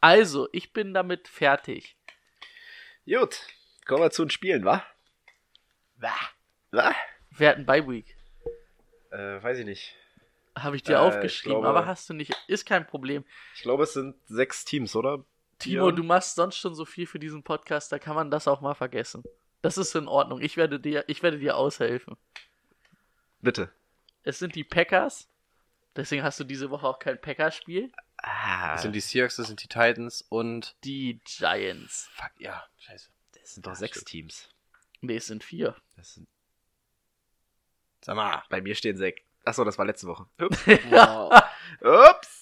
Also, 0.00 0.48
ich 0.52 0.72
bin 0.72 0.94
damit 0.94 1.28
fertig. 1.28 1.96
Gut, 3.06 3.40
kommen 3.86 4.02
wir 4.02 4.10
zu 4.10 4.24
den 4.24 4.30
Spielen, 4.30 4.64
wa? 4.64 4.84
Wa? 5.96 6.14
Wir 7.30 7.48
hatten 7.48 7.66
Bye 7.66 7.86
Week. 7.88 8.16
Äh, 9.10 9.42
weiß 9.42 9.58
ich 9.58 9.64
nicht. 9.64 9.94
Habe 10.56 10.76
ich 10.76 10.82
dir 10.82 10.94
Äh, 10.94 10.96
aufgeschrieben, 10.96 11.58
ich 11.58 11.62
glaube- 11.62 11.68
aber 11.68 11.86
hast 11.86 12.08
du 12.10 12.14
nicht. 12.14 12.34
Ist 12.48 12.66
kein 12.66 12.86
Problem. 12.86 13.24
Ich 13.54 13.62
glaube, 13.62 13.84
es 13.84 13.92
sind 13.92 14.16
sechs 14.26 14.64
Teams, 14.64 14.94
oder? 14.96 15.24
Timo, 15.58 15.84
Björn? 15.86 15.96
du 15.96 16.02
machst 16.04 16.36
sonst 16.36 16.56
schon 16.56 16.74
so 16.74 16.84
viel 16.84 17.06
für 17.06 17.18
diesen 17.18 17.42
Podcast, 17.42 17.90
da 17.92 17.98
kann 17.98 18.14
man 18.14 18.30
das 18.30 18.46
auch 18.48 18.60
mal 18.60 18.74
vergessen. 18.74 19.24
Das 19.62 19.76
ist 19.76 19.94
in 19.96 20.06
Ordnung. 20.06 20.40
Ich 20.40 20.56
werde 20.56 20.78
dir, 20.78 21.04
ich 21.08 21.22
werde 21.22 21.38
dir 21.38 21.56
aushelfen. 21.56 22.16
Bitte. 23.40 23.72
Es 24.22 24.38
sind 24.38 24.54
die 24.54 24.64
Packers. 24.64 25.28
Deswegen 25.96 26.22
hast 26.22 26.38
du 26.38 26.44
diese 26.44 26.70
Woche 26.70 26.86
auch 26.86 26.98
kein 27.00 27.20
Packers-Spiel. 27.20 27.90
Ah, 28.18 28.72
Das 28.74 28.82
sind 28.82 28.92
die 28.92 29.00
Seahawks, 29.00 29.36
das 29.36 29.48
sind 29.48 29.62
die 29.62 29.68
Titans 29.68 30.24
und. 30.28 30.76
Die 30.84 31.20
Giants. 31.24 32.08
Fuck, 32.12 32.30
ja, 32.38 32.64
scheiße. 32.78 33.08
das 33.40 33.54
sind 33.54 33.66
doch 33.66 33.74
sechs 33.74 34.04
Teams. 34.04 34.48
Nee, 35.00 35.16
es 35.16 35.26
sind 35.26 35.42
vier. 35.44 35.74
Das 35.96 36.14
sind, 36.14 36.28
Sag 38.00 38.14
mal. 38.16 38.42
bei 38.48 38.60
mir 38.60 38.74
stehen 38.76 38.96
sechs. 38.96 39.20
Achso, 39.44 39.64
das 39.64 39.78
war 39.78 39.86
letzte 39.86 40.06
Woche. 40.06 40.26
Wow. 40.38 41.32
Ups! 41.80 42.37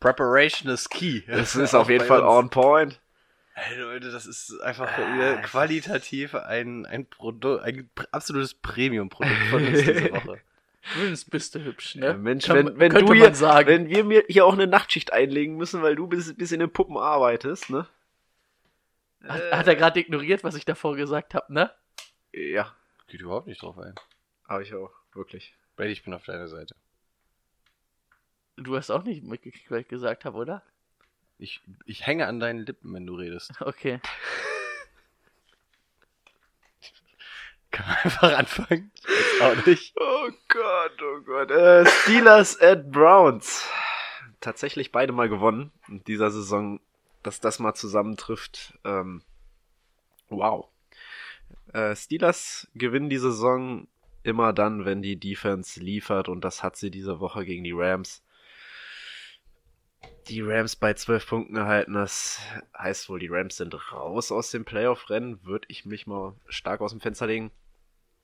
Preparation 0.00 0.70
is 0.70 0.88
key. 0.88 1.22
Das 1.26 1.54
ist 1.56 1.74
auf 1.74 1.88
jeden 1.88 2.04
Fall 2.04 2.20
uns. 2.20 2.28
on 2.30 2.50
point. 2.50 3.00
Ey, 3.54 3.78
Leute, 3.80 4.10
das 4.10 4.26
ist 4.26 4.60
einfach 4.60 4.86
Ah, 4.98 5.36
qualitativ 5.42 6.34
ein, 6.34 6.84
ein 6.84 7.06
Produkt, 7.06 7.64
ein 7.64 7.88
absolutes 8.12 8.52
Premium-Produkt 8.52 9.34
von 9.50 9.66
uns 9.66 9.78
diese 9.78 10.10
Woche. 10.12 10.40
Zumindest 10.92 11.30
bist 11.30 11.54
du 11.54 11.64
hübsch, 11.64 11.96
Ja, 11.96 12.12
ne? 12.12 12.18
Mensch, 12.18 12.44
Kann- 12.46 12.78
wenn, 12.78 12.78
wenn 12.94 13.06
du 13.06 13.14
hier, 13.14 13.34
sagen. 13.34 13.66
wenn 13.68 13.88
wir 13.88 14.04
mir 14.04 14.24
hier 14.28 14.44
auch 14.44 14.52
eine 14.52 14.66
Nachtschicht 14.66 15.12
einlegen 15.12 15.56
müssen, 15.56 15.82
weil 15.82 15.96
du 15.96 16.06
bis, 16.06 16.36
bis 16.36 16.52
in 16.52 16.60
den 16.60 16.70
Puppen 16.70 16.98
arbeitest, 16.98 17.70
ne? 17.70 17.86
Hat, 19.26 19.50
hat 19.50 19.66
er 19.66 19.74
gerade 19.74 19.98
ignoriert, 20.00 20.44
was 20.44 20.54
ich 20.54 20.64
davor 20.66 20.94
gesagt 20.94 21.34
habe, 21.34 21.52
ne? 21.52 21.70
Ja, 22.32 22.72
Geht 23.08 23.22
überhaupt 23.22 23.46
nicht 23.46 23.62
drauf 23.62 23.78
ein. 23.78 23.94
habe 24.46 24.62
ich 24.62 24.74
auch, 24.74 24.90
wirklich. 25.14 25.54
Brady, 25.76 25.92
ich 25.92 26.04
bin 26.04 26.12
auf 26.14 26.24
deiner 26.24 26.48
Seite. 26.48 26.74
Du 28.56 28.76
hast 28.76 28.90
auch 28.90 29.04
nicht 29.04 29.22
mitgekriegt, 29.22 29.70
was 29.70 29.80
ich 29.80 29.88
gesagt 29.88 30.24
habe, 30.24 30.38
oder? 30.38 30.62
Ich, 31.38 31.60
ich 31.84 32.06
hänge 32.06 32.26
an 32.26 32.40
deinen 32.40 32.60
Lippen, 32.60 32.92
wenn 32.94 33.06
du 33.06 33.14
redest. 33.14 33.52
Okay. 33.60 34.00
Kann 37.70 37.86
man 37.88 37.96
einfach 37.98 38.38
anfangen? 38.38 38.90
Jetzt 39.06 39.42
auch 39.42 39.66
nicht. 39.66 39.94
Oh 40.00 40.30
Gott, 40.48 41.02
oh 41.02 41.20
Gott. 41.20 41.50
Äh, 41.50 41.84
Steelers 41.84 42.58
at 42.58 42.90
Browns. 42.90 43.68
Tatsächlich 44.40 44.92
beide 44.92 45.12
mal 45.12 45.28
gewonnen 45.28 45.72
in 45.88 46.02
dieser 46.04 46.30
Saison, 46.30 46.80
dass 47.22 47.40
das 47.40 47.58
mal 47.58 47.74
zusammentrifft. 47.74 48.78
Ähm, 48.84 49.20
wow. 50.30 50.68
Äh, 51.74 51.94
Steelers 51.96 52.66
gewinnen 52.74 53.10
die 53.10 53.18
Saison 53.18 53.88
immer 54.22 54.54
dann, 54.54 54.86
wenn 54.86 55.02
die 55.02 55.20
Defense 55.20 55.78
liefert 55.78 56.30
und 56.30 56.44
das 56.44 56.62
hat 56.62 56.76
sie 56.76 56.90
diese 56.90 57.20
Woche 57.20 57.44
gegen 57.44 57.64
die 57.64 57.74
Rams. 57.74 58.22
Die 60.28 60.40
Rams 60.40 60.74
bei 60.74 60.92
12 60.92 61.26
Punkten 61.28 61.54
gehalten, 61.54 61.94
das 61.94 62.40
heißt 62.76 63.08
wohl, 63.08 63.20
die 63.20 63.28
Rams 63.28 63.56
sind 63.56 63.74
raus 63.92 64.32
aus 64.32 64.50
dem 64.50 64.64
Playoff-Rennen, 64.64 65.44
würde 65.44 65.66
ich 65.68 65.84
mich 65.84 66.06
mal 66.08 66.34
stark 66.48 66.80
aus 66.80 66.90
dem 66.90 67.00
Fenster 67.00 67.28
legen. 67.28 67.52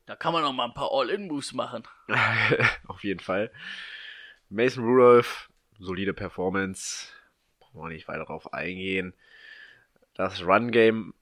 Da 0.06 0.16
kann 0.16 0.32
man 0.32 0.42
noch 0.42 0.52
mal 0.52 0.64
ein 0.64 0.75
paar 0.75 0.90
All-In-Moves 0.90 1.52
machen. 1.52 1.85
Auf 2.88 3.04
jeden 3.04 3.21
Fall. 3.21 3.52
Mason 4.49 4.85
Rudolph, 4.85 5.49
solide 5.78 6.12
Performance. 6.12 7.09
Brauchen 7.61 7.80
wir 7.80 7.88
nicht 7.88 8.09
weiter 8.09 8.24
darauf 8.24 8.53
eingehen. 8.53 9.14
Das 10.14 10.44
Run-Game 10.44 11.14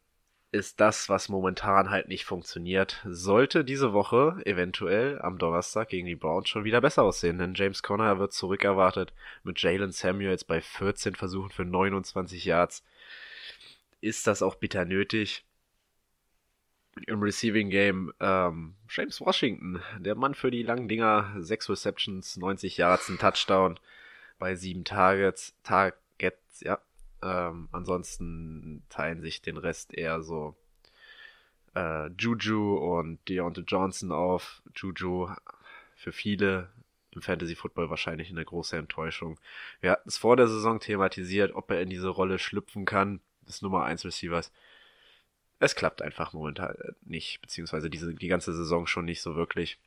ist 0.53 0.81
das, 0.81 1.09
was 1.09 1.29
momentan 1.29 1.91
halt 1.91 2.09
nicht 2.09 2.25
funktioniert. 2.25 3.01
Sollte 3.07 3.65
diese 3.65 3.93
Woche 3.93 4.41
eventuell 4.45 5.21
am 5.21 5.39
Donnerstag 5.39 5.89
gegen 5.89 6.07
die 6.07 6.17
Browns 6.17 6.49
schon 6.49 6.65
wieder 6.65 6.81
besser 6.81 7.05
aussehen, 7.05 7.39
denn 7.39 7.55
James 7.55 7.83
Conner 7.83 8.19
wird 8.19 8.33
zurückerwartet 8.33 9.13
mit 9.45 9.61
Jalen 9.63 9.93
Samuels 9.93 10.45
bei 10.45 10.61
14 10.61 11.15
Versuchen 11.15 11.51
für 11.51 11.65
29 11.65 12.45
Yards. 12.45 12.85
Ist 14.01 14.27
das 14.27 14.43
auch 14.43 14.57
bitter 14.57 14.85
nötig? 14.85 15.45
Im 17.07 17.23
Receiving 17.23 17.71
Game 17.71 18.13
ähm, 18.19 18.75
James 18.89 19.21
Washington, 19.21 19.81
der 19.99 20.17
Mann 20.17 20.35
für 20.35 20.51
die 20.51 20.65
langen 20.65 20.89
Dinger, 20.89 21.33
6 21.39 21.71
Receptions, 21.71 22.37
90 22.37 22.77
Yards, 22.77 23.09
ein 23.09 23.19
Touchdown 23.19 23.79
bei 24.41 24.57
7 24.57 24.85
Targets, 24.85 25.55
Targets, 25.63 26.61
ja. 26.61 26.81
Ähm, 27.23 27.69
ansonsten 27.73 28.83
teilen 28.89 29.21
sich 29.21 29.43
den 29.43 29.57
Rest 29.57 29.93
eher 29.93 30.23
so 30.23 30.57
äh, 31.75 32.09
Juju 32.19 32.77
und 32.77 33.21
Deontay 33.29 33.65
Johnson 33.67 34.13
auf. 34.13 34.63
Juju 34.75 35.29
für 35.95 36.13
viele 36.13 36.71
im 37.13 37.23
Fantasy 37.23 37.57
Football 37.57 37.91
wahrscheinlich 37.91 38.31
eine 38.31 38.45
große 38.45 38.77
Enttäuschung. 38.77 39.39
Wir 39.81 39.93
hatten 39.93 40.09
es 40.09 40.17
vor 40.17 40.37
der 40.37 40.49
Saison 40.49 40.81
thematisiert, 40.81 41.55
ob 41.55 41.71
er 41.71 41.81
in 41.81 41.91
diese 41.91 42.09
Rolle 42.09 42.39
schlüpfen 42.39 42.85
kann, 42.85 43.21
des 43.47 43.63
Nummer 43.63 43.85
1 43.85 44.05
Receivers. 44.05 44.53
Es 45.59 45.75
klappt 45.75 46.01
einfach 46.01 46.33
momentan 46.33 46.75
nicht, 47.03 47.41
beziehungsweise 47.43 47.91
diese, 47.91 48.15
die 48.15 48.29
ganze 48.29 48.55
Saison 48.55 48.87
schon 48.87 49.05
nicht 49.05 49.21
so 49.21 49.35
wirklich. 49.37 49.79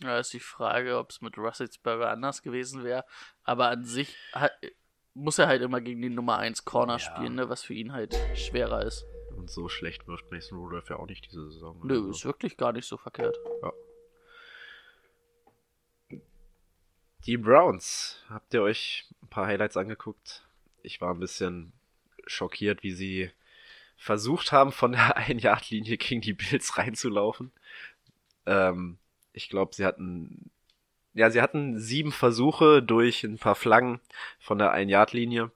Ja, 0.00 0.18
ist 0.18 0.32
die 0.32 0.40
Frage, 0.40 0.96
ob 0.98 1.10
es 1.10 1.20
mit 1.20 1.36
Russelsberger 1.36 2.10
anders 2.10 2.42
gewesen 2.42 2.84
wäre. 2.84 3.04
Aber 3.44 3.68
an 3.68 3.84
sich 3.84 4.16
muss 5.14 5.38
er 5.38 5.46
halt 5.46 5.62
immer 5.62 5.80
gegen 5.80 6.00
den 6.02 6.14
Nummer 6.14 6.38
1 6.38 6.64
Corner 6.64 6.94
Ja. 6.94 6.98
spielen, 6.98 7.34
ne, 7.34 7.48
was 7.48 7.62
für 7.62 7.74
ihn 7.74 7.92
halt 7.92 8.16
schwerer 8.34 8.84
ist. 8.84 9.04
Und 9.36 9.50
so 9.50 9.68
schlecht 9.68 10.06
wirft 10.06 10.30
Mason 10.30 10.58
Rudolph 10.58 10.88
ja 10.90 10.96
auch 10.96 11.06
nicht 11.06 11.26
diese 11.26 11.50
Saison. 11.50 11.78
Nö, 11.84 11.94
Also, 11.96 12.10
ist 12.10 12.24
wirklich 12.24 12.56
gar 12.56 12.72
nicht 12.72 12.86
so 12.86 12.96
verkehrt. 12.96 13.36
Die 17.26 17.36
Browns, 17.36 18.18
habt 18.28 18.52
ihr 18.52 18.62
euch 18.62 19.06
ein 19.22 19.28
paar 19.28 19.46
Highlights 19.46 19.76
angeguckt? 19.76 20.42
Ich 20.82 21.00
war 21.00 21.14
ein 21.14 21.20
bisschen 21.20 21.72
schockiert, 22.26 22.82
wie 22.82 22.92
sie 22.92 23.30
versucht 23.96 24.50
haben, 24.50 24.72
von 24.72 24.92
der 24.92 25.16
Ein-Yard-Linie 25.16 25.98
gegen 25.98 26.20
die 26.20 26.32
Bills 26.32 26.76
reinzulaufen. 26.78 27.52
Ähm, 28.46 28.98
ich 29.32 29.48
glaube, 29.48 29.74
sie 29.74 29.84
hatten, 29.86 30.50
ja, 31.14 31.30
sie 31.30 31.42
hatten 31.42 31.78
sieben 31.78 32.12
Versuche 32.12 32.82
durch 32.82 33.24
ein 33.24 33.38
paar 33.38 33.54
Flaggen 33.54 34.00
von 34.38 34.58
der 34.58 34.72
Ein-Yard-Linie. 34.72 35.50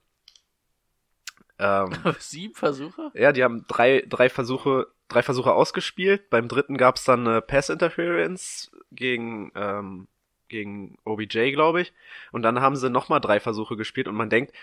Ähm, 1.59 1.91
Sieben 2.19 2.53
Versuche? 2.53 3.11
ja, 3.15 3.31
die 3.31 3.43
haben 3.43 3.65
drei, 3.67 4.03
drei 4.07 4.29
Versuche, 4.29 4.87
drei 5.07 5.23
Versuche 5.23 5.53
ausgespielt. 5.53 6.29
Beim 6.29 6.47
dritten 6.47 6.77
gab 6.77 6.97
es 6.97 7.03
dann 7.03 7.27
eine 7.27 7.41
Pass 7.41 7.69
Interference 7.69 8.71
gegen, 8.91 9.51
ähm, 9.55 10.07
gegen 10.49 10.97
OBJ, 11.03 11.51
glaube 11.51 11.81
ich. 11.81 11.93
Und 12.31 12.43
dann 12.43 12.61
haben 12.61 12.75
sie 12.75 12.89
nochmal 12.89 13.21
drei 13.21 13.39
Versuche 13.39 13.75
gespielt 13.75 14.07
und 14.07 14.15
man 14.15 14.29
denkt, 14.29 14.53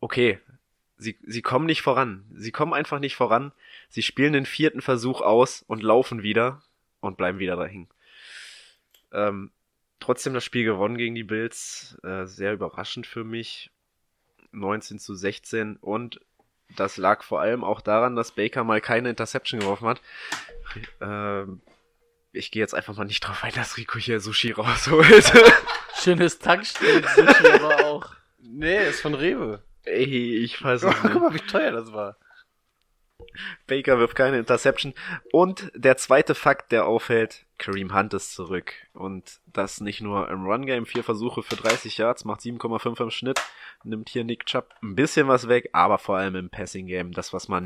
okay, 0.00 0.38
sie, 0.96 1.18
sie 1.22 1.42
kommen 1.42 1.66
nicht 1.66 1.82
voran. 1.82 2.24
Sie 2.34 2.52
kommen 2.52 2.72
einfach 2.72 3.00
nicht 3.00 3.16
voran. 3.16 3.52
Sie 3.88 4.02
spielen 4.02 4.32
den 4.32 4.46
vierten 4.46 4.80
Versuch 4.80 5.20
aus 5.20 5.64
und 5.66 5.82
laufen 5.82 6.22
wieder 6.22 6.62
und 7.00 7.16
bleiben 7.16 7.40
wieder 7.40 7.56
dahin. 7.56 7.88
Ähm, 9.12 9.50
trotzdem 10.04 10.34
das 10.34 10.44
Spiel 10.44 10.64
gewonnen 10.64 10.96
gegen 10.98 11.14
die 11.14 11.24
Bills. 11.24 11.96
Äh, 12.02 12.26
sehr 12.26 12.52
überraschend 12.52 13.06
für 13.06 13.24
mich. 13.24 13.70
19 14.52 14.98
zu 14.98 15.14
16 15.14 15.76
und 15.76 16.20
das 16.76 16.96
lag 16.96 17.22
vor 17.22 17.40
allem 17.40 17.64
auch 17.64 17.80
daran, 17.80 18.14
dass 18.16 18.32
Baker 18.32 18.62
mal 18.64 18.80
keine 18.80 19.10
Interception 19.10 19.60
geworfen 19.60 19.88
hat. 19.88 20.00
Ähm, 21.00 21.60
ich 22.32 22.50
gehe 22.50 22.60
jetzt 22.60 22.74
einfach 22.74 22.96
mal 22.96 23.04
nicht 23.04 23.20
drauf 23.20 23.42
ein, 23.42 23.52
dass 23.54 23.76
Rico 23.76 23.98
hier 23.98 24.20
Sushi 24.20 24.52
rausholt. 24.52 25.32
Schönes 26.02 26.38
Tankstellen-Sushi 26.38 27.48
aber 27.48 27.84
auch. 27.84 28.14
Nee, 28.40 28.88
ist 28.88 29.00
von 29.00 29.14
Rewe. 29.14 29.62
Ey, 29.84 30.36
ich 30.38 30.62
weiß 30.62 30.84
es 30.84 30.94
Guck 31.02 31.04
nicht. 31.04 31.20
mal, 31.20 31.34
wie 31.34 31.38
teuer 31.38 31.72
das 31.72 31.92
war. 31.92 32.16
Baker 33.66 33.98
wirft 33.98 34.16
keine 34.16 34.38
Interception. 34.38 34.94
Und 35.32 35.70
der 35.74 35.96
zweite 35.96 36.34
Fakt, 36.34 36.72
der 36.72 36.86
auffällt, 36.86 37.44
Kareem 37.58 37.94
Hunt 37.94 38.14
ist 38.14 38.34
zurück. 38.34 38.72
Und 38.92 39.40
das 39.46 39.80
nicht 39.80 40.00
nur 40.00 40.28
im 40.28 40.44
Run-Game, 40.44 40.86
vier 40.86 41.04
Versuche 41.04 41.42
für 41.42 41.56
30 41.56 41.98
Yards, 41.98 42.24
macht 42.24 42.40
7,5 42.40 43.02
im 43.02 43.10
Schnitt, 43.10 43.40
nimmt 43.84 44.08
hier 44.08 44.24
Nick 44.24 44.46
Chubb 44.46 44.74
ein 44.82 44.94
bisschen 44.94 45.28
was 45.28 45.48
weg, 45.48 45.70
aber 45.72 45.98
vor 45.98 46.16
allem 46.16 46.36
im 46.36 46.50
Passing-Game, 46.50 47.12
das, 47.12 47.32
was 47.32 47.48
man 47.48 47.64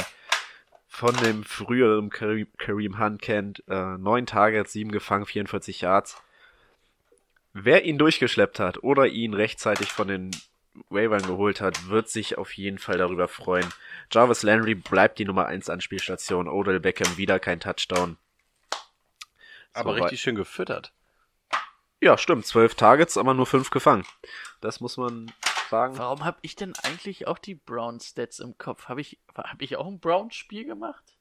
von 0.89 1.15
dem 1.17 1.45
früheren 1.45 2.11
Kareem, 2.11 2.99
Hunt 2.99 3.23
kennt, 3.23 3.63
äh, 3.69 3.99
9 3.99 4.27
Targets, 4.27 4.73
7 4.73 4.91
gefangen, 4.91 5.27
44 5.27 5.83
Yards. 5.83 6.21
Wer 7.53 7.85
ihn 7.85 7.99
durchgeschleppt 7.99 8.61
hat 8.61 8.83
oder 8.83 9.07
ihn 9.07 9.35
rechtzeitig 9.35 9.93
von 9.93 10.09
den 10.09 10.31
Waivern 10.89 11.23
geholt 11.23 11.61
hat, 11.61 11.89
wird 11.89 12.09
sich 12.09 12.39
auf 12.39 12.53
jeden 12.53 12.79
Fall 12.79 12.99
darüber 12.99 13.29
freuen. 13.29 13.69
Jarvis 14.11 14.43
Landry 14.43 14.75
bleibt 14.75 15.19
die 15.19 15.25
Nummer 15.25 15.47
1 15.47 15.69
Anspielstation. 15.69 16.49
Odell 16.49 16.81
Beckham 16.81 17.17
wieder 17.17 17.39
kein 17.39 17.61
Touchdown. 17.61 18.17
Aber 19.73 19.95
So, 19.95 20.03
richtig 20.03 20.21
schön 20.21 20.35
gefüttert. 20.35 20.93
Ja, 22.01 22.17
stimmt. 22.17 22.47
Zwölf 22.47 22.75
Targets, 22.75 23.17
aber 23.17 23.35
nur 23.35 23.47
fünf 23.47 23.71
gefangen. 23.71 24.05
Das 24.61 24.81
muss 24.81 24.97
man 24.97 25.33
sagen. 25.71 25.99
Warum 25.99 26.25
habe 26.25 26.39
ich 26.43 26.57
denn 26.57 26.75
eigentlich 26.83 27.27
auch 27.27 27.39
die 27.39 27.55
Brown-Stats 27.55 28.39
im 28.39 28.57
Kopf? 28.57 28.89
Habe 28.89 29.01
ich, 29.01 29.19
hab 29.35 29.61
ich 29.61 29.77
auch 29.77 29.87
ein 29.87 30.01
Brown-Spiel 30.01 30.65
gemacht? 30.65 31.17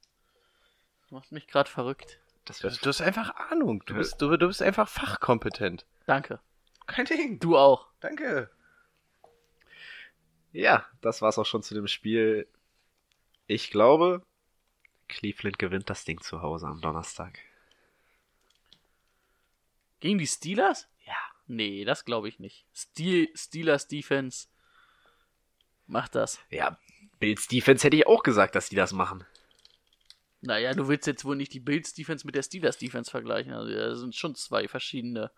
Das 1.02 1.12
macht 1.12 1.32
mich 1.32 1.48
gerade 1.48 1.70
verrückt. 1.70 2.20
Das 2.46 2.60
Du, 2.60 2.70
du 2.70 2.88
hast 2.90 3.02
einfach 3.02 3.36
Ahnung. 3.52 3.84
Du 3.86 3.96
bist, 3.96 4.22
du, 4.22 4.38
du 4.38 4.48
bist 4.48 4.62
einfach 4.62 4.88
fachkompetent. 4.88 5.86
Danke. 6.06 6.40
Kein 6.86 7.06
Ding. 7.06 7.40
Du 7.40 7.58
auch. 7.58 7.88
Danke. 8.00 8.50
Ja, 10.52 10.86
das 11.02 11.22
war's 11.22 11.38
auch 11.38 11.46
schon 11.46 11.64
zu 11.64 11.74
dem 11.74 11.88
Spiel. 11.88 12.48
Ich 13.48 13.72
glaube, 13.72 14.24
Cleveland 15.08 15.60
gewinnt 15.60 15.90
das 15.90 16.06
Ding 16.06 16.22
zu 16.22 16.42
Hause 16.42 16.68
am 16.68 16.82
Donnerstag. 16.82 17.40
Gegen 20.00 20.18
die 20.18 20.28
Steelers? 20.28 20.88
Ja. 21.06 21.16
Nee, 21.48 21.86
das 21.86 22.06
glaube 22.06 22.28
ich 22.28 22.40
nicht. 22.40 22.66
Steel, 22.74 23.30
Steelers 23.36 23.88
Defense 23.88 24.48
macht 25.88 26.16
das. 26.16 26.40
Ja, 26.50 26.78
Bills 27.20 27.48
Defense 27.48 27.86
hätte 27.86 27.98
ich 27.98 28.08
auch 28.08 28.24
gesagt, 28.24 28.56
dass 28.56 28.70
die 28.70 28.76
das 28.76 28.92
machen. 28.92 29.26
Naja, 30.42 30.74
du 30.74 30.88
willst 30.88 31.08
jetzt 31.08 31.26
wohl 31.26 31.36
nicht 31.36 31.54
die 31.54 31.60
Bills 31.60 31.94
Defense 31.94 32.26
mit 32.26 32.36
der 32.36 32.44
Steelers 32.44 32.78
Defense 32.78 33.10
vergleichen. 33.10 33.54
Also, 33.54 33.74
das 33.74 34.00
sind 34.00 34.16
schon 34.16 34.36
zwei 34.36 34.68
verschiedene 34.68 35.32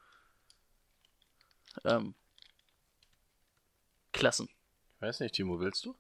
ähm, 1.86 2.16
Klassen. 4.12 4.50
Weiß 5.00 5.20
nicht, 5.20 5.36
Timo, 5.36 5.60
willst 5.60 5.86
du? 5.86 5.96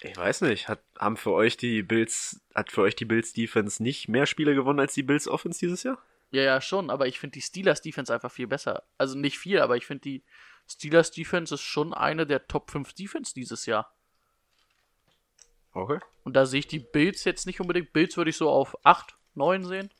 Ich 0.00 0.16
weiß 0.16 0.40
nicht, 0.42 0.68
hat, 0.68 0.82
haben 0.98 1.16
für 1.16 1.32
euch 1.32 1.56
die 1.56 1.82
Bills, 1.82 2.40
hat 2.54 2.72
für 2.72 2.82
euch 2.82 2.96
die 2.96 3.04
Bills 3.04 3.32
Defense 3.32 3.82
nicht 3.82 4.08
mehr 4.08 4.26
Spiele 4.26 4.54
gewonnen 4.54 4.80
als 4.80 4.94
die 4.94 5.02
Bills 5.02 5.28
Offense 5.28 5.60
dieses 5.60 5.82
Jahr? 5.82 5.98
Ja, 6.30 6.42
ja, 6.42 6.60
schon, 6.60 6.90
aber 6.90 7.06
ich 7.06 7.20
finde 7.20 7.34
die 7.34 7.42
Steelers 7.42 7.82
Defense 7.82 8.12
einfach 8.12 8.32
viel 8.32 8.46
besser. 8.46 8.84
Also 8.98 9.16
nicht 9.16 9.38
viel, 9.38 9.60
aber 9.60 9.76
ich 9.76 9.86
finde 9.86 10.02
die 10.02 10.24
Steelers 10.68 11.10
Defense 11.10 11.54
ist 11.54 11.60
schon 11.60 11.92
eine 11.92 12.26
der 12.26 12.46
Top 12.48 12.70
5 12.70 12.94
Defense 12.94 13.34
dieses 13.34 13.66
Jahr. 13.66 13.94
Okay. 15.72 16.00
Und 16.24 16.34
da 16.34 16.46
sehe 16.46 16.60
ich 16.60 16.68
die 16.68 16.78
Bills 16.78 17.24
jetzt 17.24 17.46
nicht 17.46 17.60
unbedingt. 17.60 17.92
Bills 17.92 18.16
würde 18.16 18.30
ich 18.30 18.36
so 18.36 18.48
auf 18.48 18.76
8, 18.84 19.14
9 19.34 19.64
sehen. 19.64 19.90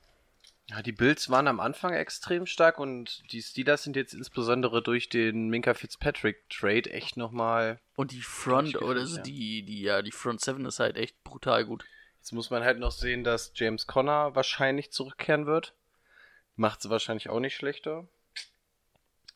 Ja, 0.71 0.81
die 0.81 0.93
Bills 0.93 1.29
waren 1.29 1.49
am 1.49 1.61
Anfang 1.61 1.93
extrem 1.93 2.47
stark 2.47 2.79
und 2.79 3.23
die 3.33 3.43
Steelers 3.43 3.83
sind 3.83 3.97
jetzt 3.97 4.15
insbesondere 4.15 4.83
durch 4.83 5.09
den 5.09 5.49
Minka 5.49 5.75
Fitzpatrick 5.75 6.49
Trade 6.49 6.91
echt 6.91 7.17
nochmal. 7.17 7.81
Und 7.97 8.13
die 8.13 8.23
Front, 8.23 8.77
oder 8.77 9.01
gefallen, 9.03 9.17
ja. 9.17 9.23
die, 9.23 9.63
die, 9.65 9.83
ja, 9.83 10.03
die 10.03 10.13
Front 10.13 10.41
7 10.41 10.65
ist 10.65 10.79
halt 10.81 10.97
echt 10.97 11.23
brutal 11.25 11.65
gut. 11.67 11.85
Jetzt 12.19 12.33
muss 12.33 12.51
man 12.51 12.63
halt 12.63 12.79
noch 12.79 12.93
sehen, 12.93 13.25
dass 13.25 13.53
James 13.55 13.87
Conner 13.87 14.35
wahrscheinlich 14.35 14.93
zurückkehren 14.93 15.47
wird. 15.47 15.75
Macht 16.55 16.81
sie 16.83 16.91
wahrscheinlich 16.91 17.29
auch 17.29 17.41
nicht 17.41 17.57
schlechter. 17.57 18.07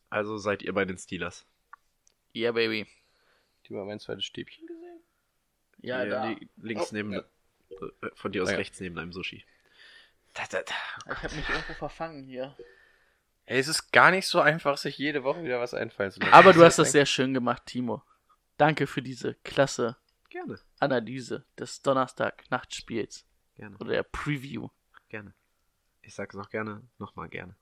Also 0.09 0.39
seid 0.39 0.63
ihr 0.63 0.73
bei 0.73 0.85
den 0.85 0.97
Steelers. 0.97 1.45
Ja, 2.33 2.53
Baby. 2.53 2.87
Die 3.67 3.73
mal 3.75 3.85
mein 3.85 3.99
zweites 3.99 4.25
Stäbchen 4.25 4.67
gesehen? 4.67 5.01
Ja, 5.83 6.01
Hier 6.03 6.11
da. 6.11 6.29
li- 6.29 6.49
Links 6.59 6.85
Oh, 6.93 6.95
neben, 6.95 7.13
ja. 7.13 7.19
äh, 7.71 8.11
von 8.15 8.31
dir 8.31 8.43
aus 8.45 8.49
Ah, 8.51 8.53
ja. 8.53 8.59
rechts 8.59 8.79
neben 8.81 8.97
einem 8.99 9.13
Sushi. 9.13 9.45
Da, 10.37 10.45
da, 10.51 10.63
da. 10.63 11.13
Ich 11.13 11.23
habe 11.23 11.35
mich 11.35 11.49
irgendwo 11.49 11.73
verfangen 11.75 12.25
hier. 12.25 12.57
Ey, 13.47 13.59
es 13.59 13.69
ist 13.69 13.93
gar 13.93 14.11
nicht 14.11 14.27
so 14.27 14.41
einfach, 14.41 14.77
sich 14.77 14.99
jede 14.99 15.25
Woche 15.25 15.43
wieder 15.43 15.61
was 15.61 15.73
einfallen 15.73 16.11
zu 16.11 16.21
lassen. 16.21 16.33
Aber 16.33 16.53
du 16.53 16.65
hast 16.65 16.79
das 16.79 16.93
sehr 16.93 17.07
schön 17.07 17.33
gemacht, 17.33 17.63
Timo. 17.67 18.03
Danke 18.57 18.87
für 18.87 19.03
diese 19.03 19.35
klasse 19.45 19.97
Gerne, 20.31 20.59
Analyse 20.81 21.47
des 21.59 21.81
Donnerstag-Nachtspiels. 21.83 23.25
gerne, 23.55 23.77
Oder 23.79 23.93
der 23.93 24.03
Preview. 24.03 24.69
gerne. 25.09 25.33
Ich 26.03 26.15
sag's 26.15 26.37
auch 26.37 26.51
gerne, 26.51 26.83
nochmal 26.99 27.29
gerne. 27.29 27.57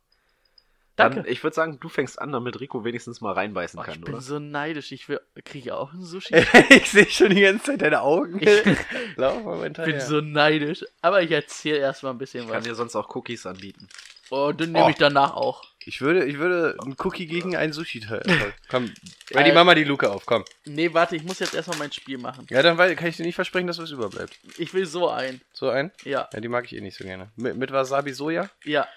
Danke. 0.96 1.22
Dann, 1.22 1.26
ich 1.32 1.42
würde 1.42 1.54
sagen, 1.56 1.78
du 1.80 1.88
fängst 1.88 2.20
an, 2.20 2.30
damit 2.30 2.60
Rico 2.60 2.84
wenigstens 2.84 3.20
mal 3.20 3.32
reinbeißen 3.32 3.78
Oh, 3.78 3.82
ich 3.82 3.88
kann, 3.88 4.00
bin 4.00 4.14
oder? 4.14 4.22
so 4.22 4.38
neidisch. 4.38 4.92
Ich 4.92 5.08
will. 5.08 5.20
Kriege 5.44 5.58
ich 5.66 5.72
auch 5.72 5.92
ein 5.92 6.02
Sushi? 6.02 6.34
ich 6.70 6.90
sehe 6.90 7.08
schon 7.10 7.30
die 7.34 7.40
ganze 7.40 7.64
Zeit 7.72 7.82
deine 7.82 8.00
Augen. 8.02 8.40
Lauf 9.16 9.42
mal 9.44 9.66
Ich 9.66 9.72
bin 9.72 10.00
so 10.00 10.20
neidisch. 10.20 10.84
Aber 11.02 11.22
ich 11.22 11.30
erzähle 11.32 11.78
erstmal 11.78 12.12
ein 12.12 12.18
bisschen 12.18 12.44
Ich 12.44 12.48
kann 12.48 12.58
was. 12.58 12.64
dir 12.64 12.74
sonst 12.76 12.94
auch 12.94 13.12
Cookies 13.14 13.44
anbieten. 13.46 13.88
Und 14.30 14.60
dann 14.60 14.72
nehme 14.72 14.86
Oh. 14.86 14.88
ich 14.88 14.96
danach 14.96 15.34
auch. 15.34 15.64
Ich 15.86 16.00
würde, 16.00 16.24
ich 16.24 16.38
würde 16.38 16.76
einen 16.82 16.96
Cookie 17.04 17.26
gegen 17.26 17.56
einen 17.56 17.72
Sushi 17.74 18.00
teilen. 18.00 18.22
Komm, 18.68 18.92
weil 19.32 19.44
die 19.44 19.50
ja. 19.50 19.54
Mama 19.54 19.74
die 19.74 19.84
Luke 19.84 20.10
auf, 20.10 20.24
komm. 20.24 20.42
Nee, 20.64 20.94
warte, 20.94 21.14
ich 21.14 21.24
muss 21.24 21.40
jetzt 21.40 21.54
erstmal 21.54 21.76
mein 21.76 21.92
Spiel 21.92 22.16
machen. 22.16 22.46
Ja, 22.48 22.62
dann 22.62 22.78
kann 22.78 23.06
ich 23.08 23.16
dir 23.18 23.26
nicht 23.26 23.34
versprechen, 23.34 23.66
dass 23.66 23.78
was 23.78 23.90
überbleibt. 23.90 24.38
Ich 24.56 24.72
will 24.72 24.86
so 24.86 25.10
ein. 25.10 25.42
So 25.52 25.68
ein? 25.68 25.92
Ja, 26.04 26.26
Ja, 26.32 26.40
die 26.40 26.48
mag 26.48 26.64
ich 26.64 26.74
eh 26.74 26.80
nicht 26.80 26.96
so 26.96 27.04
gerne. 27.04 27.28
Mit, 27.36 27.56
mit 27.56 27.70
Wasabi 27.70 28.12
Soja? 28.14 28.48
ja. 28.64 28.88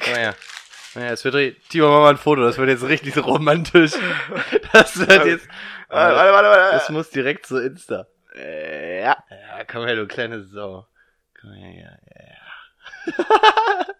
Komm 0.00 0.12
mal 0.12 0.18
her. 0.20 0.36
Naja, 0.94 1.12
es 1.12 1.24
wird 1.24 1.34
richtig. 1.34 1.68
Timo, 1.68 1.88
mach 1.88 2.00
mal 2.00 2.10
ein 2.10 2.16
Foto, 2.16 2.42
das 2.42 2.58
wird 2.58 2.68
jetzt 2.68 2.84
richtig 2.84 3.14
so 3.14 3.20
romantisch. 3.22 3.92
Das 4.72 4.98
wird 4.98 5.24
jetzt. 5.26 5.48
Warte, 5.88 6.16
warte, 6.16 6.32
warte, 6.32 6.48
warte. 6.48 6.76
Das 6.76 6.88
muss 6.90 7.10
direkt 7.10 7.46
so 7.46 7.58
Insta. 7.58 8.06
Äh, 8.34 9.02
ja. 9.02 9.16
Ja, 9.30 9.64
komm 9.64 9.86
her, 9.86 9.96
du 9.96 10.06
kleine 10.06 10.42
Sau. 10.42 10.86
Komm 11.40 11.52
her, 11.52 11.98
ja. 12.06 12.22
ja. 12.26 13.86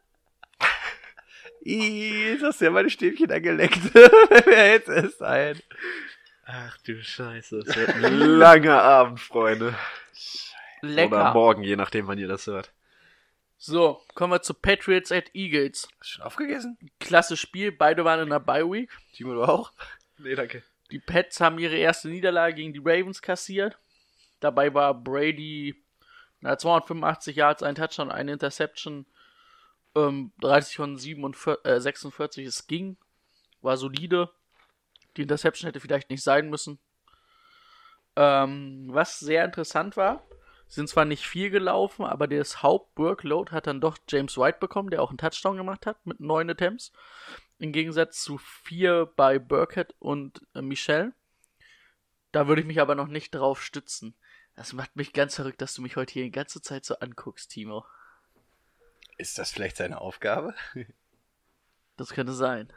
Ih, 1.64 2.32
jetzt 2.32 2.42
hast 2.44 2.60
du 2.60 2.66
ja 2.66 2.70
meine 2.70 2.90
Stäbchen 2.90 3.30
angeleckt. 3.30 3.80
Wer 3.94 4.72
jetzt 4.72 4.88
ist 4.88 5.22
ein? 5.22 5.60
Ach 6.46 6.78
du 6.86 7.02
Scheiße, 7.02 7.58
es 7.58 7.76
wird 7.76 7.90
ein 7.90 8.18
langer 8.18 8.82
Abend, 8.82 9.20
Freunde. 9.20 9.74
Oder 10.82 10.92
Lecker. 10.92 11.32
morgen, 11.34 11.62
je 11.62 11.76
nachdem, 11.76 12.06
wann 12.06 12.18
ihr 12.18 12.28
das 12.28 12.46
hört. 12.46 12.72
So, 13.60 14.00
kommen 14.14 14.32
wir 14.32 14.40
zu 14.40 14.54
Patriots 14.54 15.10
at 15.10 15.34
Eagles. 15.34 15.88
Hast 15.98 16.00
du 16.00 16.04
schon 16.04 16.24
aufgegessen? 16.24 16.78
Klasse 17.00 17.36
Spiel, 17.36 17.72
beide 17.72 18.04
waren 18.04 18.20
in 18.20 18.30
der 18.30 18.38
Bye 18.38 18.70
Week. 18.70 18.90
Timo, 19.12 19.34
du 19.34 19.42
auch? 19.42 19.72
Nee, 20.16 20.36
danke. 20.36 20.62
Die 20.92 21.00
Pets 21.00 21.40
haben 21.40 21.58
ihre 21.58 21.76
erste 21.76 22.08
Niederlage 22.08 22.54
gegen 22.54 22.72
die 22.72 22.78
Ravens 22.82 23.20
kassiert. 23.20 23.76
Dabei 24.40 24.72
war 24.72 24.94
Brady 24.94 25.74
na, 26.40 26.56
285 26.56 27.36
Yards, 27.36 27.62
ein 27.62 27.74
Touchdown, 27.74 28.12
eine 28.12 28.32
Interception, 28.32 29.06
ähm, 29.96 30.32
30 30.40 30.76
von 30.76 30.96
47, 30.96 31.64
äh, 31.64 31.80
46, 31.80 32.46
es 32.46 32.66
ging, 32.66 32.96
war 33.60 33.76
solide. 33.76 34.30
Die 35.16 35.22
Interception 35.22 35.66
hätte 35.66 35.80
vielleicht 35.80 36.10
nicht 36.10 36.22
sein 36.22 36.48
müssen. 36.48 36.78
Ähm, 38.14 38.88
was 38.92 39.18
sehr 39.18 39.44
interessant 39.44 39.96
war, 39.96 40.22
sind 40.68 40.88
zwar 40.88 41.04
nicht 41.04 41.26
viel 41.26 41.50
gelaufen, 41.50 42.04
aber 42.04 42.28
das 42.28 42.62
Hauptworkload 42.62 43.52
hat 43.52 43.66
dann 43.66 43.80
doch 43.80 43.98
James 44.08 44.36
White 44.36 44.58
bekommen, 44.60 44.90
der 44.90 45.02
auch 45.02 45.10
einen 45.10 45.18
Touchdown 45.18 45.56
gemacht 45.56 45.86
hat 45.86 46.04
mit 46.06 46.20
neun 46.20 46.50
Attempts. 46.50 46.92
Im 47.58 47.72
Gegensatz 47.72 48.22
zu 48.22 48.38
vier 48.38 49.10
bei 49.16 49.38
Burkett 49.38 49.94
und 49.98 50.46
äh, 50.54 50.62
Michel. 50.62 51.12
Da 52.30 52.46
würde 52.46 52.60
ich 52.60 52.66
mich 52.66 52.80
aber 52.80 52.94
noch 52.94 53.08
nicht 53.08 53.34
drauf 53.34 53.62
stützen. 53.62 54.14
Das 54.54 54.72
macht 54.72 54.94
mich 54.96 55.12
ganz 55.12 55.36
verrückt, 55.36 55.62
dass 55.62 55.74
du 55.74 55.82
mich 55.82 55.96
heute 55.96 56.12
hier 56.12 56.24
die 56.24 56.30
ganze 56.30 56.60
Zeit 56.60 56.84
so 56.84 56.98
anguckst, 56.98 57.50
Timo. 57.50 57.84
Ist 59.16 59.38
das 59.38 59.50
vielleicht 59.50 59.76
seine 59.76 60.00
Aufgabe? 60.00 60.54
Das 61.96 62.10
könnte 62.10 62.32
sein. 62.32 62.72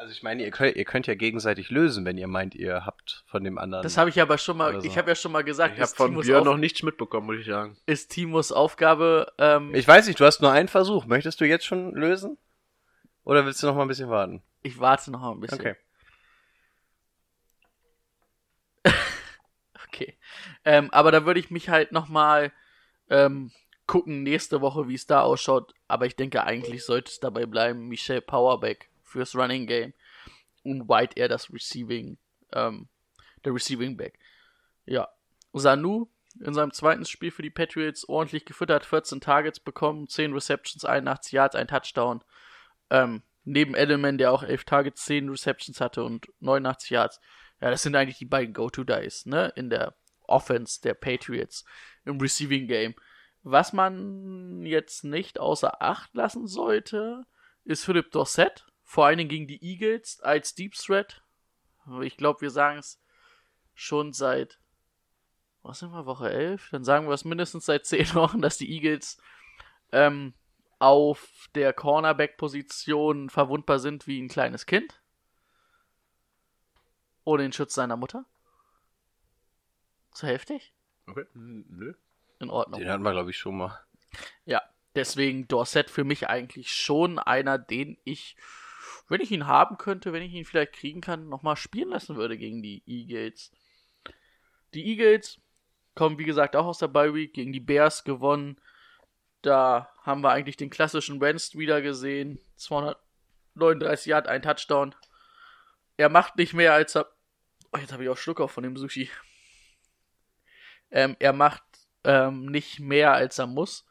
Also 0.00 0.12
ich 0.12 0.22
meine, 0.22 0.42
ihr 0.42 0.50
könnt, 0.50 0.76
ihr 0.76 0.86
könnt 0.86 1.06
ja 1.08 1.14
gegenseitig 1.14 1.68
lösen, 1.68 2.06
wenn 2.06 2.16
ihr 2.16 2.26
meint, 2.26 2.54
ihr 2.54 2.86
habt 2.86 3.22
von 3.26 3.44
dem 3.44 3.58
anderen. 3.58 3.82
Das 3.82 3.98
habe 3.98 4.08
ich 4.08 4.18
aber 4.18 4.38
schon 4.38 4.56
mal, 4.56 4.80
so. 4.80 4.86
ich 4.88 4.96
habe 4.96 5.10
ja 5.10 5.14
schon 5.14 5.30
mal 5.30 5.44
gesagt, 5.44 5.74
Ich 5.74 5.80
habe 5.80 5.90
ist, 5.90 5.96
von 5.98 6.12
Timos 6.12 6.24
Björn 6.24 6.40
Auf- 6.40 6.46
noch 6.46 6.56
nichts 6.56 6.82
mitbekommen, 6.82 7.26
muss 7.26 7.36
ich 7.36 7.44
sagen. 7.44 7.76
ist 7.84 8.10
Timos 8.10 8.50
Aufgabe, 8.50 9.30
ähm, 9.36 9.74
ich 9.74 9.86
weiß 9.86 10.06
nicht, 10.06 10.18
du 10.18 10.24
hast 10.24 10.40
nur 10.40 10.52
einen 10.52 10.68
Versuch. 10.68 11.04
Möchtest 11.04 11.38
du 11.42 11.44
jetzt 11.44 11.66
schon 11.66 11.94
lösen? 11.94 12.38
Oder 13.24 13.44
willst 13.44 13.62
du 13.62 13.66
noch 13.66 13.74
mal 13.74 13.82
ein 13.82 13.88
bisschen 13.88 14.08
warten? 14.08 14.42
ich 14.62 14.80
warte 14.80 15.10
noch 15.10 15.20
mal 15.20 15.32
ein 15.32 15.40
bisschen. 15.40 15.60
Okay. 15.60 15.76
Okay. 19.92 20.16
Ähm, 20.64 20.88
aber 20.92 21.10
da 21.12 21.26
würde 21.26 21.40
ich 21.40 21.50
mich 21.50 21.68
halt 21.68 21.92
nochmal 21.92 22.52
ähm, 23.10 23.50
gucken 23.86 24.22
nächste 24.22 24.60
Woche, 24.62 24.88
wie 24.88 24.94
es 24.94 25.06
da 25.06 25.20
ausschaut. 25.22 25.74
Aber 25.88 26.06
ich 26.06 26.16
denke, 26.16 26.44
eigentlich 26.44 26.84
sollte 26.84 27.10
es 27.10 27.18
dabei 27.20 27.44
bleiben, 27.44 27.88
Michel 27.88 28.20
Powerback 28.22 28.88
fürs 29.10 29.34
Running 29.34 29.66
Game 29.66 29.92
und 30.62 30.88
White 30.88 31.16
eher 31.16 31.28
das 31.28 31.52
Receiving, 31.52 32.18
ähm, 32.52 32.88
der 33.44 33.54
Receiving 33.54 33.96
Back. 33.96 34.18
Ja. 34.86 35.08
Sanu 35.52 36.06
in 36.38 36.54
seinem 36.54 36.72
zweiten 36.72 37.04
Spiel 37.04 37.30
für 37.30 37.42
die 37.42 37.50
Patriots 37.50 38.08
ordentlich 38.08 38.44
gefüttert, 38.44 38.86
14 38.86 39.20
Targets 39.20 39.58
bekommen, 39.58 40.06
10 40.06 40.32
Receptions, 40.32 40.84
81 40.84 41.32
Yards, 41.32 41.56
ein 41.56 41.66
Touchdown. 41.66 42.22
Ähm, 42.88 43.22
neben 43.44 43.74
Edelman, 43.74 44.18
der 44.18 44.32
auch 44.32 44.42
11 44.42 44.64
Targets, 44.64 45.04
10 45.06 45.28
Receptions 45.28 45.80
hatte 45.80 46.04
und 46.04 46.28
89 46.40 46.90
Yards. 46.90 47.20
Ja, 47.60 47.70
das 47.70 47.82
sind 47.82 47.96
eigentlich 47.96 48.18
die 48.18 48.26
beiden 48.26 48.54
Go-To-Dice, 48.54 49.26
ne? 49.26 49.52
In 49.56 49.70
der 49.70 49.94
Offense 50.26 50.80
der 50.80 50.94
Patriots 50.94 51.64
im 52.04 52.20
Receiving 52.20 52.68
Game. 52.68 52.94
Was 53.42 53.72
man 53.72 54.64
jetzt 54.64 55.04
nicht 55.04 55.40
außer 55.40 55.82
Acht 55.82 56.14
lassen 56.14 56.46
sollte, 56.46 57.24
ist 57.64 57.84
Philip 57.84 58.10
Dorsett. 58.12 58.66
Vor 58.90 59.06
allen 59.06 59.18
Dingen 59.18 59.30
gegen 59.30 59.46
die 59.46 59.62
Eagles 59.62 60.18
als 60.18 60.56
Deep 60.56 60.74
Threat. 60.74 61.22
Ich 62.02 62.16
glaube, 62.16 62.40
wir 62.40 62.50
sagen 62.50 62.80
es 62.80 63.00
schon 63.72 64.12
seit, 64.12 64.58
was 65.62 65.78
sind 65.78 65.92
wir, 65.92 66.06
Woche 66.06 66.28
11? 66.28 66.70
Dann 66.72 66.82
sagen 66.82 67.06
wir 67.06 67.14
es 67.14 67.24
mindestens 67.24 67.66
seit 67.66 67.86
10 67.86 68.14
Wochen, 68.16 68.42
dass 68.42 68.58
die 68.58 68.68
Eagles 68.68 69.22
ähm, 69.92 70.34
auf 70.80 71.48
der 71.54 71.72
Cornerback-Position 71.72 73.30
verwundbar 73.30 73.78
sind 73.78 74.08
wie 74.08 74.20
ein 74.20 74.26
kleines 74.26 74.66
Kind. 74.66 75.00
Ohne 77.22 77.44
den 77.44 77.52
Schutz 77.52 77.74
seiner 77.74 77.96
Mutter. 77.96 78.24
Zu 80.10 80.26
heftig? 80.26 80.74
Okay. 81.06 81.26
Nö. 81.34 81.94
In 82.40 82.50
Ordnung. 82.50 82.80
Den 82.80 82.90
hatten 82.90 83.04
wir, 83.04 83.12
glaube 83.12 83.30
ich, 83.30 83.38
schon 83.38 83.56
mal. 83.56 83.78
Ja, 84.46 84.60
deswegen 84.96 85.46
Dorset 85.46 85.90
für 85.90 86.02
mich 86.02 86.28
eigentlich 86.28 86.72
schon 86.72 87.20
einer, 87.20 87.56
den 87.56 87.96
ich, 88.02 88.34
wenn 89.10 89.20
ich 89.20 89.32
ihn 89.32 89.48
haben 89.48 89.76
könnte, 89.76 90.12
wenn 90.12 90.22
ich 90.22 90.32
ihn 90.32 90.44
vielleicht 90.44 90.72
kriegen 90.72 91.00
kann, 91.00 91.28
nochmal 91.28 91.56
spielen 91.56 91.90
lassen 91.90 92.16
würde 92.16 92.38
gegen 92.38 92.62
die 92.62 92.82
Eagles. 92.86 93.50
Die 94.72 94.86
Eagles 94.86 95.40
kommen, 95.96 96.16
wie 96.18 96.24
gesagt, 96.24 96.54
auch 96.54 96.66
aus 96.66 96.78
der 96.78 96.88
Bye 96.88 97.12
Week 97.12 97.34
gegen 97.34 97.52
die 97.52 97.60
Bears 97.60 98.04
gewonnen. 98.04 98.60
Da 99.42 99.90
haben 100.02 100.22
wir 100.22 100.30
eigentlich 100.30 100.56
den 100.56 100.70
klassischen 100.70 101.20
Wentz 101.20 101.56
wieder 101.56 101.82
gesehen. 101.82 102.40
239 102.56 104.06
Yard, 104.06 104.28
ein 104.28 104.42
Touchdown. 104.42 104.94
Er 105.96 106.08
macht 106.08 106.36
nicht 106.36 106.54
mehr 106.54 106.72
als 106.72 106.94
er. 106.94 107.10
Oh, 107.72 107.78
jetzt 107.78 107.92
habe 107.92 108.04
ich 108.04 108.08
auch 108.08 108.16
Schluck 108.16 108.40
auf 108.40 108.52
von 108.52 108.62
dem 108.62 108.76
Sushi. 108.76 109.10
Ähm, 110.92 111.16
er 111.18 111.32
macht 111.32 111.62
ähm, 112.04 112.46
nicht 112.46 112.78
mehr 112.78 113.12
als 113.12 113.38
er 113.38 113.48
muss. 113.48 113.84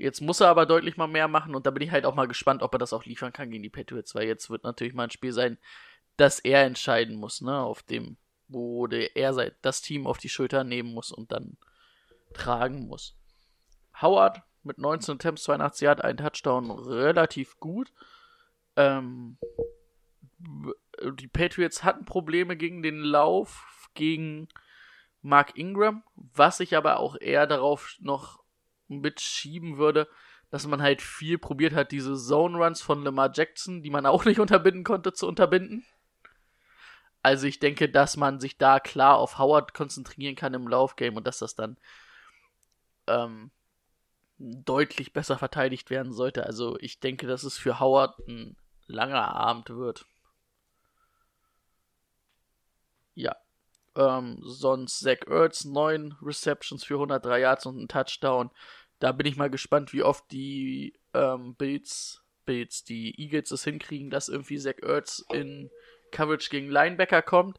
Jetzt 0.00 0.22
muss 0.22 0.40
er 0.40 0.48
aber 0.48 0.64
deutlich 0.64 0.96
mal 0.96 1.08
mehr 1.08 1.28
machen 1.28 1.54
und 1.54 1.66
da 1.66 1.70
bin 1.70 1.82
ich 1.82 1.90
halt 1.90 2.06
auch 2.06 2.14
mal 2.14 2.26
gespannt, 2.26 2.62
ob 2.62 2.74
er 2.74 2.78
das 2.78 2.94
auch 2.94 3.04
liefern 3.04 3.34
kann 3.34 3.50
gegen 3.50 3.62
die 3.62 3.68
Patriots, 3.68 4.14
weil 4.14 4.26
jetzt 4.26 4.48
wird 4.48 4.64
natürlich 4.64 4.94
mal 4.94 5.04
ein 5.04 5.10
Spiel 5.10 5.32
sein, 5.32 5.58
dass 6.16 6.38
er 6.38 6.64
entscheiden 6.64 7.16
muss, 7.16 7.42
ne, 7.42 7.60
auf 7.60 7.82
dem, 7.82 8.16
wo 8.48 8.86
er 8.86 9.50
das 9.60 9.82
Team 9.82 10.06
auf 10.06 10.16
die 10.16 10.30
Schulter 10.30 10.64
nehmen 10.64 10.94
muss 10.94 11.12
und 11.12 11.32
dann 11.32 11.58
tragen 12.32 12.86
muss. 12.86 13.14
Howard 14.00 14.40
mit 14.62 14.78
19 14.78 15.16
Attempts, 15.16 15.42
82 15.42 15.82
Yard, 15.82 16.02
ein 16.02 16.16
Touchdown, 16.16 16.70
relativ 16.70 17.60
gut. 17.60 17.92
Ähm, 18.76 19.36
die 21.12 21.28
Patriots 21.28 21.84
hatten 21.84 22.06
Probleme 22.06 22.56
gegen 22.56 22.82
den 22.82 23.00
Lauf, 23.00 23.90
gegen 23.92 24.48
Mark 25.20 25.58
Ingram, 25.58 26.04
was 26.14 26.60
ich 26.60 26.74
aber 26.74 27.00
auch 27.00 27.16
eher 27.20 27.46
darauf 27.46 27.96
noch 28.00 28.39
mitschieben 28.90 29.78
würde, 29.78 30.08
dass 30.50 30.66
man 30.66 30.82
halt 30.82 31.00
viel 31.00 31.38
probiert 31.38 31.72
hat, 31.74 31.92
diese 31.92 32.16
Zone 32.16 32.58
Runs 32.58 32.82
von 32.82 33.02
Lamar 33.02 33.30
Jackson, 33.32 33.82
die 33.82 33.90
man 33.90 34.06
auch 34.06 34.24
nicht 34.24 34.40
unterbinden 34.40 34.84
konnte, 34.84 35.12
zu 35.12 35.26
unterbinden. 35.26 35.86
Also 37.22 37.46
ich 37.46 37.58
denke, 37.58 37.88
dass 37.88 38.16
man 38.16 38.40
sich 38.40 38.56
da 38.56 38.80
klar 38.80 39.18
auf 39.18 39.38
Howard 39.38 39.74
konzentrieren 39.74 40.36
kann 40.36 40.54
im 40.54 40.68
Laufgame 40.68 41.16
und 41.16 41.26
dass 41.26 41.38
das 41.38 41.54
dann 41.54 41.76
ähm, 43.06 43.50
deutlich 44.38 45.12
besser 45.12 45.36
verteidigt 45.36 45.90
werden 45.90 46.12
sollte. 46.12 46.46
Also 46.46 46.78
ich 46.80 46.98
denke, 46.98 47.26
dass 47.26 47.44
es 47.44 47.58
für 47.58 47.78
Howard 47.78 48.18
ein 48.26 48.56
langer 48.86 49.34
Abend 49.34 49.68
wird. 49.68 50.06
Ja. 53.14 53.36
Ähm, 53.96 54.38
sonst 54.42 55.00
Zach 55.00 55.26
Ertz, 55.26 55.64
9 55.64 56.16
Receptions 56.22 56.84
für 56.84 56.94
103 56.94 57.40
Yards 57.40 57.66
und 57.66 57.78
ein 57.78 57.88
Touchdown. 57.88 58.50
Da 59.00 59.12
bin 59.12 59.26
ich 59.26 59.36
mal 59.36 59.50
gespannt, 59.50 59.92
wie 59.92 60.02
oft 60.02 60.30
die 60.30 60.94
ähm, 61.14 61.54
Bills, 61.56 62.22
Bills, 62.44 62.84
die 62.84 63.18
Eagles 63.20 63.50
es 63.50 63.64
hinkriegen, 63.64 64.10
dass 64.10 64.28
irgendwie 64.28 64.58
Zach 64.58 64.78
Ertz 64.82 65.24
in 65.32 65.70
Coverage 66.12 66.50
gegen 66.50 66.68
Linebacker 66.68 67.22
kommt. 67.22 67.58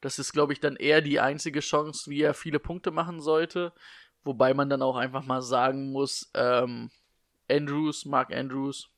Das 0.00 0.18
ist, 0.18 0.32
glaube 0.32 0.52
ich, 0.52 0.60
dann 0.60 0.76
eher 0.76 1.00
die 1.00 1.20
einzige 1.20 1.60
Chance, 1.60 2.10
wie 2.10 2.22
er 2.22 2.34
viele 2.34 2.58
Punkte 2.58 2.90
machen 2.90 3.20
sollte. 3.20 3.72
Wobei 4.24 4.54
man 4.54 4.70
dann 4.70 4.82
auch 4.82 4.96
einfach 4.96 5.24
mal 5.24 5.42
sagen 5.42 5.92
muss, 5.92 6.30
ähm, 6.34 6.90
Andrews, 7.50 8.04
Mark 8.04 8.32
Andrews, 8.32 8.90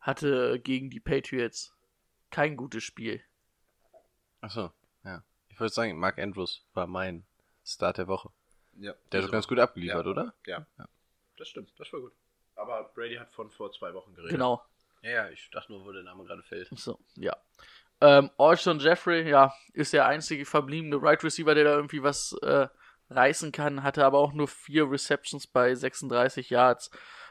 hatte 0.00 0.60
gegen 0.60 0.90
die 0.90 1.00
Patriots 1.00 1.76
kein 2.30 2.56
gutes 2.56 2.84
Spiel. 2.84 3.22
Achso, 4.40 4.72
ja. 5.04 5.22
Ich 5.48 5.58
würde 5.58 5.72
sagen, 5.72 5.98
Mark 5.98 6.18
Andrews 6.18 6.64
war 6.72 6.86
mein 6.86 7.26
Start 7.64 7.98
der 7.98 8.06
Woche. 8.06 8.30
Ja. 8.80 8.94
Der 9.12 9.20
hat 9.20 9.28
doch 9.28 9.32
ganz 9.32 9.48
gut 9.48 9.58
abgeliefert, 9.58 10.04
Ja. 10.06 10.10
oder? 10.10 10.34
Ja. 10.46 10.66
Das 11.36 11.48
stimmt, 11.48 11.72
das 11.78 11.92
war 11.92 12.00
gut. 12.00 12.12
Aber 12.56 12.90
Brady 12.94 13.16
hat 13.16 13.32
von 13.32 13.50
vor 13.50 13.70
zwei 13.72 13.94
Wochen 13.94 14.14
geredet. 14.14 14.32
Genau. 14.32 14.62
Ja, 15.02 15.10
ja, 15.10 15.28
ich 15.30 15.48
dachte 15.50 15.72
nur, 15.72 15.84
wo 15.84 15.92
der 15.92 16.02
Name 16.02 16.24
gerade 16.24 16.42
fällt. 16.42 16.68
So, 16.76 16.98
ja. 17.16 17.36
Ähm, 18.00 18.30
Alshon 18.38 18.78
Jeffrey, 18.80 19.28
ja, 19.28 19.52
ist 19.72 19.92
der 19.92 20.06
einzige 20.06 20.44
verbliebene 20.44 21.00
Right 21.00 21.22
Receiver, 21.22 21.54
der 21.54 21.64
da 21.64 21.74
irgendwie 21.76 22.02
was 22.02 22.32
äh, 22.42 22.68
reißen 23.10 23.52
kann, 23.52 23.82
hatte 23.82 24.04
aber 24.04 24.18
auch 24.18 24.32
nur 24.32 24.48
vier 24.48 24.90
Receptions 24.90 25.46
bei 25.46 25.74
36 25.74 26.50
Yards. 26.50 26.90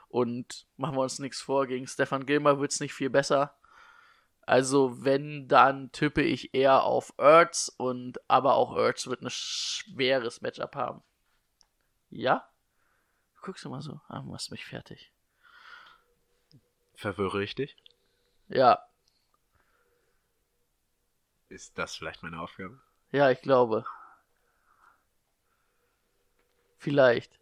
Und 0.09 0.65
machen 0.77 0.95
wir 0.95 1.01
uns 1.01 1.19
nichts 1.19 1.41
vor, 1.41 1.67
gegen 1.67 1.87
Stefan 1.87 2.25
Gilmer 2.25 2.59
wird 2.61 2.71
es 2.71 2.79
nicht 2.79 2.93
viel 2.93 3.09
besser. 3.09 3.53
Also, 4.45 5.03
wenn, 5.03 5.49
dann 5.49 5.91
tippe 5.91 6.21
ich 6.21 6.53
eher 6.53 6.83
auf 6.83 7.13
Ertz 7.17 7.69
und 7.77 8.17
aber 8.29 8.55
auch 8.55 8.77
Ertz 8.77 9.07
wird 9.07 9.21
ein 9.21 9.29
schweres 9.29 10.39
Matchup 10.41 10.75
haben. 10.75 11.03
Ja? 12.09 12.47
Du 13.35 13.41
guckst 13.41 13.65
immer 13.65 13.81
so, 13.81 14.01
ah, 14.07 14.19
du 14.19 14.29
machst 14.29 14.51
mich 14.51 14.65
fertig. 14.65 15.11
Verwirre 16.95 17.43
ich 17.43 17.55
dich? 17.55 17.77
Ja, 18.47 18.87
Ist 21.49 21.77
das 21.77 21.95
vielleicht 21.95 22.23
meine 22.23 22.41
Aufgabe? 22.41 22.81
Ja, 23.11 23.31
ich 23.31 23.41
glaube. 23.41 23.85
Vielleicht. 26.77 27.39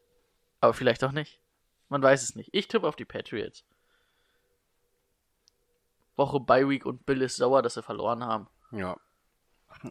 Aber 0.59 0.73
vielleicht 0.73 1.03
auch 1.03 1.11
nicht. 1.11 1.39
Man 1.89 2.01
weiß 2.01 2.23
es 2.23 2.35
nicht. 2.35 2.49
Ich 2.53 2.67
tippe 2.67 2.87
auf 2.87 2.95
die 2.95 3.05
Patriots. 3.05 3.65
Woche 6.15 6.39
Bye 6.39 6.69
Week 6.69 6.85
und 6.85 7.05
Bill 7.05 7.21
ist 7.21 7.35
sauer, 7.37 7.61
dass 7.61 7.73
sie 7.73 7.83
verloren 7.83 8.23
haben. 8.23 8.47
Ja. 8.71 8.97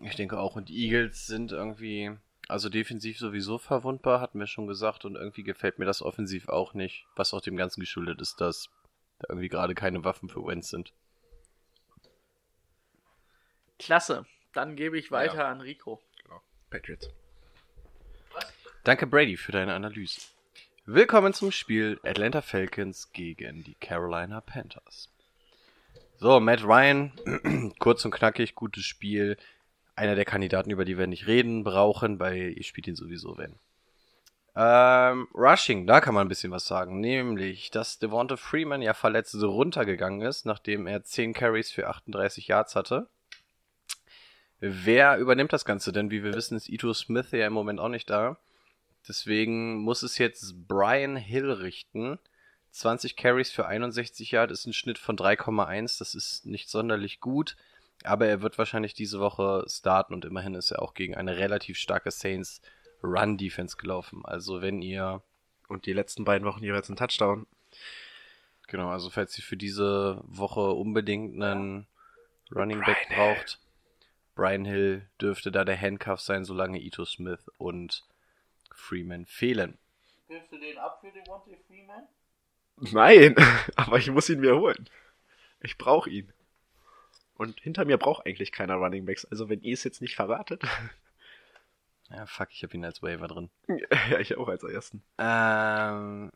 Ich 0.02 0.16
denke 0.16 0.38
auch. 0.38 0.56
Und 0.56 0.68
die 0.68 0.86
Eagles 0.86 1.26
sind 1.26 1.52
irgendwie, 1.52 2.16
also 2.48 2.68
defensiv 2.68 3.18
sowieso 3.18 3.58
verwundbar, 3.58 4.20
hatten 4.20 4.38
wir 4.38 4.46
schon 4.46 4.66
gesagt. 4.66 5.04
Und 5.04 5.16
irgendwie 5.16 5.42
gefällt 5.44 5.78
mir 5.78 5.84
das 5.86 6.02
offensiv 6.02 6.48
auch 6.48 6.74
nicht. 6.74 7.06
Was 7.16 7.32
auch 7.34 7.40
dem 7.40 7.56
Ganzen 7.56 7.80
geschuldet 7.80 8.20
ist, 8.20 8.40
dass 8.40 8.68
da 9.18 9.26
irgendwie 9.30 9.48
gerade 9.48 9.74
keine 9.74 10.04
Waffen 10.04 10.28
für 10.28 10.44
Wentz 10.46 10.68
sind. 10.68 10.92
Klasse. 13.78 14.26
Dann 14.52 14.76
gebe 14.76 14.98
ich 14.98 15.10
weiter 15.10 15.38
Ja. 15.38 15.50
an 15.50 15.60
Rico. 15.60 16.00
Genau. 16.22 16.40
Patriots. 16.70 17.10
Danke, 18.84 19.06
Brady, 19.06 19.36
für 19.36 19.52
deine 19.52 19.74
Analyse. 19.74 20.20
Willkommen 20.86 21.32
zum 21.32 21.50
Spiel 21.50 21.98
Atlanta 22.04 22.42
Falcons 22.42 23.10
gegen 23.12 23.64
die 23.64 23.74
Carolina 23.74 24.40
Panthers. 24.42 25.08
So, 26.16 26.38
Matt 26.38 26.62
Ryan, 26.62 27.12
kurz 27.78 28.04
und 28.04 28.10
knackig, 28.10 28.54
gutes 28.54 28.84
Spiel. 28.84 29.36
Einer 29.96 30.14
der 30.14 30.24
Kandidaten, 30.24 30.70
über 30.70 30.84
die 30.84 30.98
wir 30.98 31.06
nicht 31.06 31.26
reden 31.26 31.64
brauchen, 31.64 32.18
weil 32.18 32.54
ihr 32.56 32.64
spielt 32.64 32.88
ihn 32.88 32.96
sowieso, 32.96 33.38
wenn. 33.38 33.58
Ähm, 34.56 35.26
Rushing, 35.34 35.86
da 35.86 36.00
kann 36.00 36.14
man 36.14 36.26
ein 36.26 36.28
bisschen 36.28 36.52
was 36.52 36.66
sagen. 36.66 37.00
Nämlich, 37.00 37.70
dass 37.70 37.98
Devonta 37.98 38.36
Freeman 38.36 38.82
ja 38.82 38.94
verletzt 38.94 39.32
so 39.32 39.50
runtergegangen 39.50 40.20
ist, 40.22 40.46
nachdem 40.46 40.86
er 40.86 41.02
10 41.02 41.32
Carries 41.32 41.70
für 41.70 41.88
38 41.88 42.48
Yards 42.48 42.76
hatte. 42.76 43.08
Wer 44.60 45.18
übernimmt 45.18 45.52
das 45.52 45.64
Ganze? 45.64 45.92
Denn 45.92 46.10
wie 46.10 46.22
wir 46.22 46.34
wissen, 46.34 46.56
ist 46.56 46.68
Ito 46.68 46.92
Smith 46.94 47.32
ja 47.32 47.46
im 47.46 47.52
Moment 47.52 47.80
auch 47.80 47.88
nicht 47.88 48.08
da. 48.08 48.38
Deswegen 49.06 49.76
muss 49.78 50.02
es 50.02 50.18
jetzt 50.18 50.66
Brian 50.68 51.16
Hill 51.16 51.50
richten. 51.50 52.18
20 52.70 53.16
Carries 53.16 53.50
für 53.50 53.66
61 53.66 54.30
Yard 54.30 54.50
ist 54.50 54.66
ein 54.66 54.72
Schnitt 54.72 54.98
von 54.98 55.16
3,1. 55.16 55.98
Das 55.98 56.14
ist 56.14 56.46
nicht 56.46 56.68
sonderlich 56.68 57.20
gut. 57.20 57.56
Aber 58.04 58.26
er 58.26 58.42
wird 58.42 58.58
wahrscheinlich 58.58 58.94
diese 58.94 59.18
Woche 59.18 59.64
starten 59.68 60.14
und 60.14 60.24
immerhin 60.24 60.54
ist 60.54 60.70
er 60.70 60.82
auch 60.82 60.94
gegen 60.94 61.14
eine 61.14 61.36
relativ 61.38 61.78
starke 61.78 62.10
Saints 62.10 62.60
Run 63.02 63.36
Defense 63.36 63.76
gelaufen. 63.76 64.24
Also 64.24 64.62
wenn 64.62 64.82
ihr, 64.82 65.22
Und 65.68 65.86
die 65.86 65.92
letzten 65.92 66.24
beiden 66.24 66.46
Wochen 66.46 66.62
jeweils 66.62 66.88
ein 66.88 66.96
Touchdown. 66.96 67.46
genau, 68.68 68.90
also 68.90 69.10
falls 69.10 69.36
ihr 69.38 69.44
für 69.44 69.56
diese 69.56 70.20
Woche 70.24 70.72
unbedingt 70.72 71.34
einen 71.34 71.86
Running 72.54 72.80
Back 72.80 73.08
Brian 73.08 73.34
braucht, 73.34 73.58
Brian 74.34 74.64
Hill 74.64 75.08
dürfte 75.20 75.50
da 75.50 75.64
der 75.64 75.80
Handcuff 75.80 76.20
sein, 76.20 76.44
solange 76.44 76.80
Ito 76.80 77.04
Smith 77.04 77.50
und 77.56 78.04
Freeman 78.72 79.26
fehlen. 79.26 79.78
Gibst 80.28 80.52
du 80.52 80.58
den 80.58 80.78
ab 80.78 81.00
für 81.00 81.10
Devontae 81.10 81.56
Freeman? 81.66 82.08
Nein, 82.76 83.36
aber 83.76 83.98
ich 83.98 84.10
muss 84.10 84.28
ihn 84.28 84.40
mir 84.40 84.56
holen. 84.56 84.88
Ich 85.60 85.78
brauche 85.78 86.10
ihn. 86.10 86.32
Und 87.36 87.60
hinter 87.60 87.84
mir 87.84 87.98
braucht 87.98 88.26
eigentlich 88.26 88.52
keiner 88.52 88.76
Running 88.76 89.06
Backs. 89.06 89.24
Also 89.24 89.48
wenn 89.48 89.62
ihr 89.62 89.74
es 89.74 89.84
jetzt 89.84 90.00
nicht 90.00 90.16
verratet. 90.16 90.62
Ja, 92.10 92.26
fuck, 92.26 92.48
ich 92.52 92.62
habe 92.62 92.74
ihn 92.76 92.84
als 92.84 93.02
Waiver 93.02 93.26
drin. 93.26 93.48
ja, 94.10 94.20
ich 94.20 94.36
auch 94.36 94.46
als 94.46 94.62
ersten. 94.62 95.02
Ähm, 95.16 96.30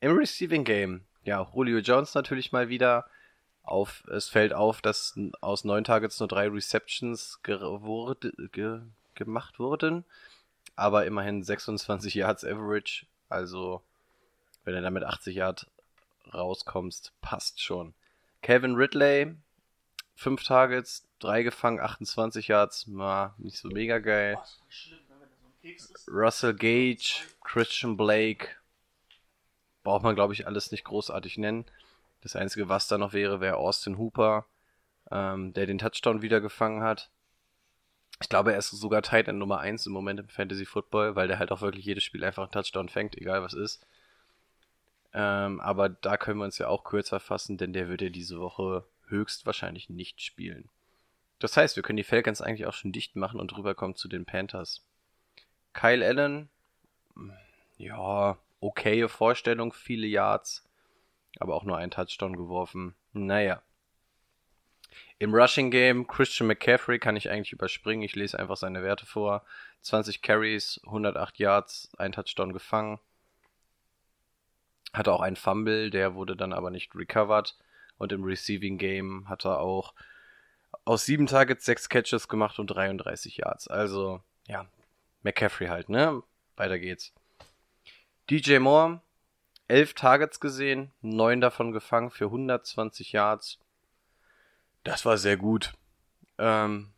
Im 0.00 0.16
Receiving 0.16 0.64
Game, 0.64 1.02
ja, 1.24 1.46
Julio 1.54 1.78
Jones 1.78 2.14
natürlich 2.14 2.52
mal 2.52 2.70
wieder. 2.70 3.06
Auf, 3.62 4.02
es 4.08 4.30
fällt 4.30 4.54
auf, 4.54 4.80
dass 4.80 5.16
aus 5.42 5.64
neun 5.64 5.84
Targets 5.84 6.18
nur 6.18 6.26
drei 6.26 6.48
Receptions 6.48 7.42
ge 7.42 7.60
wurde, 7.60 8.32
ge 8.50 8.80
gemacht 9.14 9.58
wurden. 9.58 10.04
Aber 10.74 11.04
immerhin 11.04 11.42
26 11.42 12.14
Yards 12.14 12.44
Average. 12.44 13.04
Also, 13.28 13.82
wenn 14.64 14.74
er 14.74 14.80
damit 14.80 15.04
80 15.04 15.36
Yard 15.36 15.66
rauskommst, 16.32 17.12
passt 17.20 17.62
schon. 17.62 17.92
Kevin 18.42 18.74
Ridley, 18.74 19.36
5 20.20 20.44
Targets, 20.44 21.08
3 21.20 21.42
gefangen, 21.44 21.80
28 21.80 22.48
Yards, 22.48 22.86
na, 22.88 23.34
nicht 23.38 23.56
so 23.56 23.68
mega 23.68 24.00
geil. 24.00 24.36
Russell 26.08 26.52
Gage, 26.52 27.22
Christian 27.42 27.96
Blake, 27.96 28.48
braucht 29.82 30.02
man 30.02 30.14
glaube 30.14 30.34
ich 30.34 30.46
alles 30.46 30.72
nicht 30.72 30.84
großartig 30.84 31.38
nennen. 31.38 31.64
Das 32.20 32.36
Einzige, 32.36 32.68
was 32.68 32.86
da 32.86 32.98
noch 32.98 33.14
wäre, 33.14 33.40
wäre 33.40 33.56
Austin 33.56 33.96
Hooper, 33.96 34.44
ähm, 35.10 35.54
der 35.54 35.64
den 35.64 35.78
Touchdown 35.78 36.20
wieder 36.20 36.42
gefangen 36.42 36.82
hat. 36.82 37.10
Ich 38.20 38.28
glaube, 38.28 38.52
er 38.52 38.58
ist 38.58 38.68
sogar 38.68 39.00
Tight 39.00 39.26
End 39.26 39.38
Nummer 39.38 39.60
1 39.60 39.86
im 39.86 39.94
Moment 39.94 40.20
im 40.20 40.28
Fantasy 40.28 40.66
Football, 40.66 41.16
weil 41.16 41.28
der 41.28 41.38
halt 41.38 41.50
auch 41.50 41.62
wirklich 41.62 41.86
jedes 41.86 42.04
Spiel 42.04 42.24
einfach 42.24 42.42
einen 42.42 42.52
Touchdown 42.52 42.90
fängt, 42.90 43.16
egal 43.16 43.42
was 43.42 43.54
ist. 43.54 43.86
Ähm, 45.14 45.60
aber 45.60 45.88
da 45.88 46.18
können 46.18 46.40
wir 46.40 46.44
uns 46.44 46.58
ja 46.58 46.68
auch 46.68 46.84
kürzer 46.84 47.20
fassen, 47.20 47.56
denn 47.56 47.72
der 47.72 47.88
wird 47.88 48.02
ja 48.02 48.10
diese 48.10 48.38
Woche 48.38 48.84
höchstwahrscheinlich 49.10 49.90
nicht 49.90 50.22
spielen. 50.22 50.68
Das 51.38 51.56
heißt, 51.56 51.76
wir 51.76 51.82
können 51.82 51.96
die 51.96 52.04
Falcons 52.04 52.42
eigentlich 52.42 52.66
auch 52.66 52.74
schon 52.74 52.92
dicht 52.92 53.16
machen 53.16 53.40
und 53.40 53.56
rüberkommen 53.56 53.96
zu 53.96 54.08
den 54.08 54.26
Panthers. 54.26 54.84
Kyle 55.72 56.04
Allen, 56.04 56.48
ja, 57.78 58.38
okaye 58.60 59.08
Vorstellung, 59.08 59.72
viele 59.72 60.06
Yards, 60.06 60.68
aber 61.38 61.54
auch 61.54 61.64
nur 61.64 61.76
einen 61.76 61.90
Touchdown 61.90 62.36
geworfen. 62.36 62.94
Naja. 63.12 63.62
Im 65.18 65.34
Rushing 65.34 65.70
Game, 65.70 66.06
Christian 66.06 66.46
McCaffrey 66.46 66.98
kann 66.98 67.16
ich 67.16 67.30
eigentlich 67.30 67.52
überspringen. 67.52 68.02
Ich 68.02 68.16
lese 68.16 68.38
einfach 68.38 68.56
seine 68.56 68.82
Werte 68.82 69.06
vor. 69.06 69.44
20 69.82 70.22
Carries, 70.22 70.80
108 70.84 71.38
Yards, 71.38 71.90
ein 71.96 72.12
Touchdown 72.12 72.52
gefangen. 72.52 72.98
Hatte 74.92 75.12
auch 75.12 75.20
einen 75.20 75.36
Fumble, 75.36 75.90
der 75.90 76.14
wurde 76.14 76.36
dann 76.36 76.52
aber 76.52 76.70
nicht 76.70 76.94
recovered. 76.94 77.56
Und 78.00 78.12
im 78.12 78.24
Receiving 78.24 78.78
Game 78.78 79.28
hat 79.28 79.44
er 79.44 79.60
auch 79.60 79.92
aus 80.86 81.04
sieben 81.04 81.26
Targets 81.26 81.66
sechs 81.66 81.90
Catches 81.90 82.28
gemacht 82.28 82.58
und 82.58 82.68
33 82.68 83.36
Yards. 83.36 83.68
Also, 83.68 84.22
ja, 84.48 84.64
McCaffrey 85.22 85.66
halt, 85.66 85.90
ne? 85.90 86.22
Weiter 86.56 86.78
geht's. 86.78 87.12
DJ 88.30 88.58
Moore, 88.58 89.02
elf 89.68 89.92
Targets 89.92 90.40
gesehen, 90.40 90.92
neun 91.02 91.42
davon 91.42 91.72
gefangen 91.72 92.10
für 92.10 92.24
120 92.24 93.12
Yards. 93.12 93.58
Das 94.82 95.04
war 95.04 95.18
sehr 95.18 95.36
gut. 95.36 95.74
Ähm, 96.38 96.92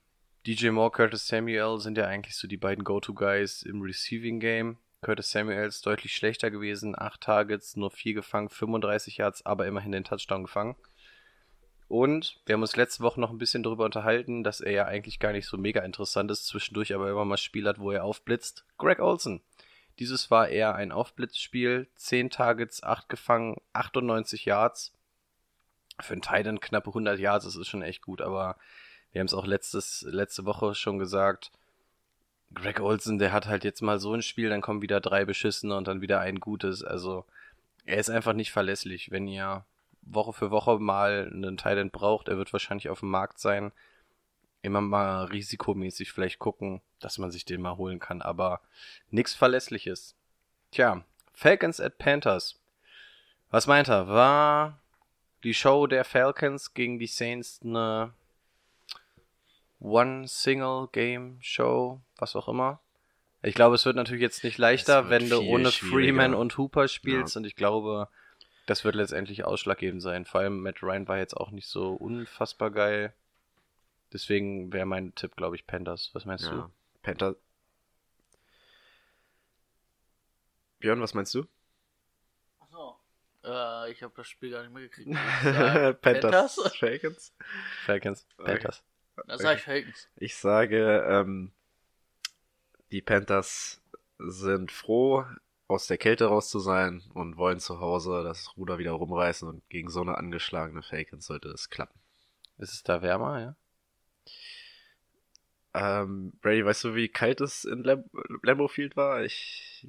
DJ 0.47 0.69
Moore, 0.69 0.93
Curtis 0.93 1.27
Samuel 1.27 1.81
sind 1.81 1.99
ja 1.99 2.07
eigentlich 2.07 2.37
so 2.37 2.47
die 2.47 2.57
beiden 2.57 2.85
Go-To-Guys 2.85 3.63
im 3.63 3.83
Receiving 3.83 4.39
Game. 4.39 4.79
Curtis 5.01 5.33
Samuel 5.33 5.67
ist 5.67 5.85
deutlich 5.85 6.15
schlechter 6.15 6.53
gewesen. 6.53 6.95
Acht 6.97 7.23
Targets, 7.23 7.75
nur 7.75 7.91
vier 7.91 8.15
gefangen, 8.15 8.51
35 8.51 9.17
Yards, 9.17 9.45
aber 9.45 9.67
immerhin 9.67 9.91
den 9.91 10.05
Touchdown 10.05 10.45
gefangen. 10.45 10.77
Und 11.93 12.41
wir 12.47 12.55
haben 12.55 12.63
uns 12.63 12.75
letzte 12.75 13.03
Woche 13.03 13.21
noch 13.21 13.29
ein 13.29 13.37
bisschen 13.37 13.63
darüber 13.63 13.85
unterhalten, 13.85 14.45
dass 14.45 14.63
er 14.63 14.73
ja 14.73 14.87
eigentlich 14.87 15.19
gar 15.19 15.33
nicht 15.33 15.47
so 15.47 15.59
mega 15.59 15.83
interessant 15.83 16.31
ist, 16.31 16.47
zwischendurch 16.47 16.95
aber 16.95 17.11
immer 17.11 17.27
mal 17.27 17.37
Spiel 17.37 17.69
hat, 17.69 17.79
wo 17.79 17.91
er 17.91 18.05
aufblitzt. 18.05 18.65
Greg 18.79 18.99
Olson. 18.99 19.43
Dieses 19.99 20.31
war 20.31 20.49
eher 20.49 20.75
ein 20.75 20.91
Aufblitzspiel. 20.91 21.89
10 21.97 22.31
Targets, 22.31 22.83
8 22.83 23.11
gefangen, 23.11 23.57
98 23.75 24.47
Yards. 24.47 24.95
Für 26.01 26.15
einen 26.15 26.23
Titan 26.23 26.61
knappe 26.61 26.89
100 26.89 27.19
Yards, 27.19 27.45
das 27.45 27.57
ist 27.57 27.69
schon 27.69 27.83
echt 27.83 28.01
gut, 28.01 28.23
aber 28.23 28.57
wir 29.11 29.21
haben 29.21 29.27
es 29.27 29.35
auch 29.35 29.47
letztes, 29.47 30.01
letzte 30.09 30.47
Woche 30.47 30.75
schon 30.75 30.99
gesagt. 30.99 31.53
Greg 32.55 32.81
Olson, 32.81 33.19
der 33.19 33.33
hat 33.33 33.49
halt 33.49 33.65
jetzt 33.65 33.83
mal 33.83 34.01
so 34.01 34.15
ein 34.15 34.23
Spiel, 34.23 34.49
dann 34.49 34.63
kommen 34.63 34.81
wieder 34.81 35.03
drei 35.03 35.27
beschissene 35.27 35.77
und 35.77 35.89
dann 35.89 36.01
wieder 36.01 36.21
ein 36.21 36.41
gutes. 36.41 36.83
Also 36.83 37.27
er 37.85 37.99
ist 37.99 38.09
einfach 38.09 38.33
nicht 38.33 38.51
verlässlich. 38.51 39.11
Wenn 39.11 39.29
ihr 39.29 39.67
Woche 40.03 40.33
für 40.33 40.51
Woche 40.51 40.79
mal 40.79 41.31
einen 41.33 41.57
Thailand 41.57 41.93
braucht, 41.93 42.29
er 42.29 42.37
wird 42.37 42.53
wahrscheinlich 42.53 42.89
auf 42.89 43.01
dem 43.01 43.11
Markt 43.11 43.39
sein. 43.39 43.73
Immer 44.61 44.81
mal 44.81 45.25
risikomäßig 45.25 46.13
vielleicht 46.13 46.39
gucken, 46.39 46.81
dass 47.01 47.19
man 47.19 47.33
sich 47.33 47.45
den 47.45 47.61
mal 47.61 47.77
holen 47.77 47.99
kann, 47.99 48.23
aber 48.23 48.61
nichts 49.11 49.35
Verlässliches. 49.35 50.15
Tja, 50.71 51.05
Falcons 51.33 51.81
at 51.81 51.99
Panthers. 51.99 52.61
Was 53.51 53.67
meint 53.67 53.89
er? 53.89 54.09
War 54.09 54.79
die 55.43 55.55
Show 55.55 55.87
der 55.87 56.05
Falcons 56.05 56.75
gegen 56.75 56.99
die 56.99 57.07
Saints 57.07 57.61
eine 57.65 58.13
One-Single-Game-Show, 59.81 62.01
was 62.17 62.37
auch 62.37 62.49
immer? 62.49 62.81
Ich 63.43 63.57
glaube, 63.57 63.75
es 63.75 63.85
wird 63.85 63.97
natürlich 63.97 64.23
jetzt 64.23 64.45
nicht 64.45 64.59
leichter, 64.59 65.11
wenn 65.11 65.29
du 65.29 65.41
ohne 65.41 65.73
Freeman 65.73 66.35
und 66.35 66.57
Hooper 66.57 66.87
spielst 66.87 67.35
ja. 67.35 67.41
und 67.41 67.45
ich 67.45 67.57
glaube, 67.57 68.09
das 68.67 68.85
wird 68.85 68.95
letztendlich 68.95 69.45
ausschlaggebend 69.45 70.03
sein. 70.03 70.25
Vor 70.25 70.41
allem 70.41 70.61
Matt 70.61 70.83
Ryan 70.83 71.09
war 71.09 71.19
jetzt 71.19 71.37
auch 71.37 71.51
nicht 71.51 71.67
so 71.67 71.93
unfassbar 71.93 72.71
geil. 72.71 73.13
Deswegen 74.13 74.73
wäre 74.73 74.87
mein 74.87 75.15
Tipp, 75.15 75.37
glaube 75.37 75.57
ich, 75.57 75.67
Panthers. 75.67 76.11
Was 76.13 76.25
meinst 76.25 76.45
ja. 76.45 76.53
du? 76.53 76.71
Panthers. 77.03 77.37
Björn, 80.79 81.01
was 81.01 81.15
meinst 81.15 81.35
du? 81.35 81.47
Achso. 82.61 82.99
Äh, 83.45 83.91
ich 83.91 84.03
habe 84.03 84.13
das 84.17 84.29
Spiel 84.29 84.51
gar 84.51 84.63
nicht 84.63 84.73
mehr 84.73 84.83
gekriegt. 84.83 85.11
Panthers. 86.03 86.55
Falcons. 86.79 87.35
Falcons. 87.85 88.27
Panthers. 88.37 88.83
Okay. 89.17 89.27
Da 89.29 89.39
sage 89.39 89.59
ich 89.59 89.65
Falcons. 89.65 90.09
Ich 90.17 90.37
sage, 90.37 91.05
ähm, 91.09 91.53
die 92.91 93.03
Panthers 93.03 93.81
sind 94.19 94.71
froh, 94.71 95.25
aus 95.73 95.87
der 95.87 95.99
Kälte 95.99 96.27
raus 96.27 96.49
zu 96.49 96.59
sein 96.59 97.03
und 97.15 97.37
wollen 97.37 97.61
zu 97.61 97.81
Hause 97.81 98.23
das 98.25 98.57
Ruder 98.57 98.79
wieder 98.79 98.93
rumreißen 98.93 99.49
und 99.49 99.69
gegen 99.69 99.91
so 99.91 100.01
eine 100.01 100.17
angeschlagene 100.17 100.83
Falcons 100.83 101.27
sollte 101.27 101.49
es 101.49 101.71
klappen. 101.71 101.99
Ist 102.59 102.75
es 102.75 102.83
da 102.83 103.03
wärmer, 103.03 103.41
ja? 103.41 103.57
Ähm, 105.75 106.33
Brady, 106.43 106.65
weißt 106.65 106.85
du, 106.85 106.95
wie 106.95 107.09
kalt 107.09 107.41
es 107.41 107.65
in 107.65 107.83
Lam 107.83 108.05
Lambeau 108.43 108.69
Field 108.69 108.97
war? 108.97 109.23
Ich. 109.23 109.87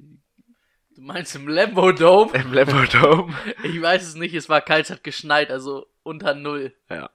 Du 0.94 1.02
meinst 1.02 1.36
im 1.36 1.48
Lambo 1.48 1.92
Dome? 1.92 2.32
Im 2.32 2.52
Lambo 2.52 2.84
Dome? 2.84 3.34
ich 3.64 3.80
weiß 3.80 4.02
es 4.02 4.14
nicht, 4.14 4.34
es 4.34 4.48
war 4.48 4.60
kalt, 4.60 4.86
es 4.86 4.90
hat 4.90 5.04
geschneit, 5.04 5.50
also 5.50 5.86
unter 6.02 6.34
Null. 6.34 6.72
Ja. 6.88 7.10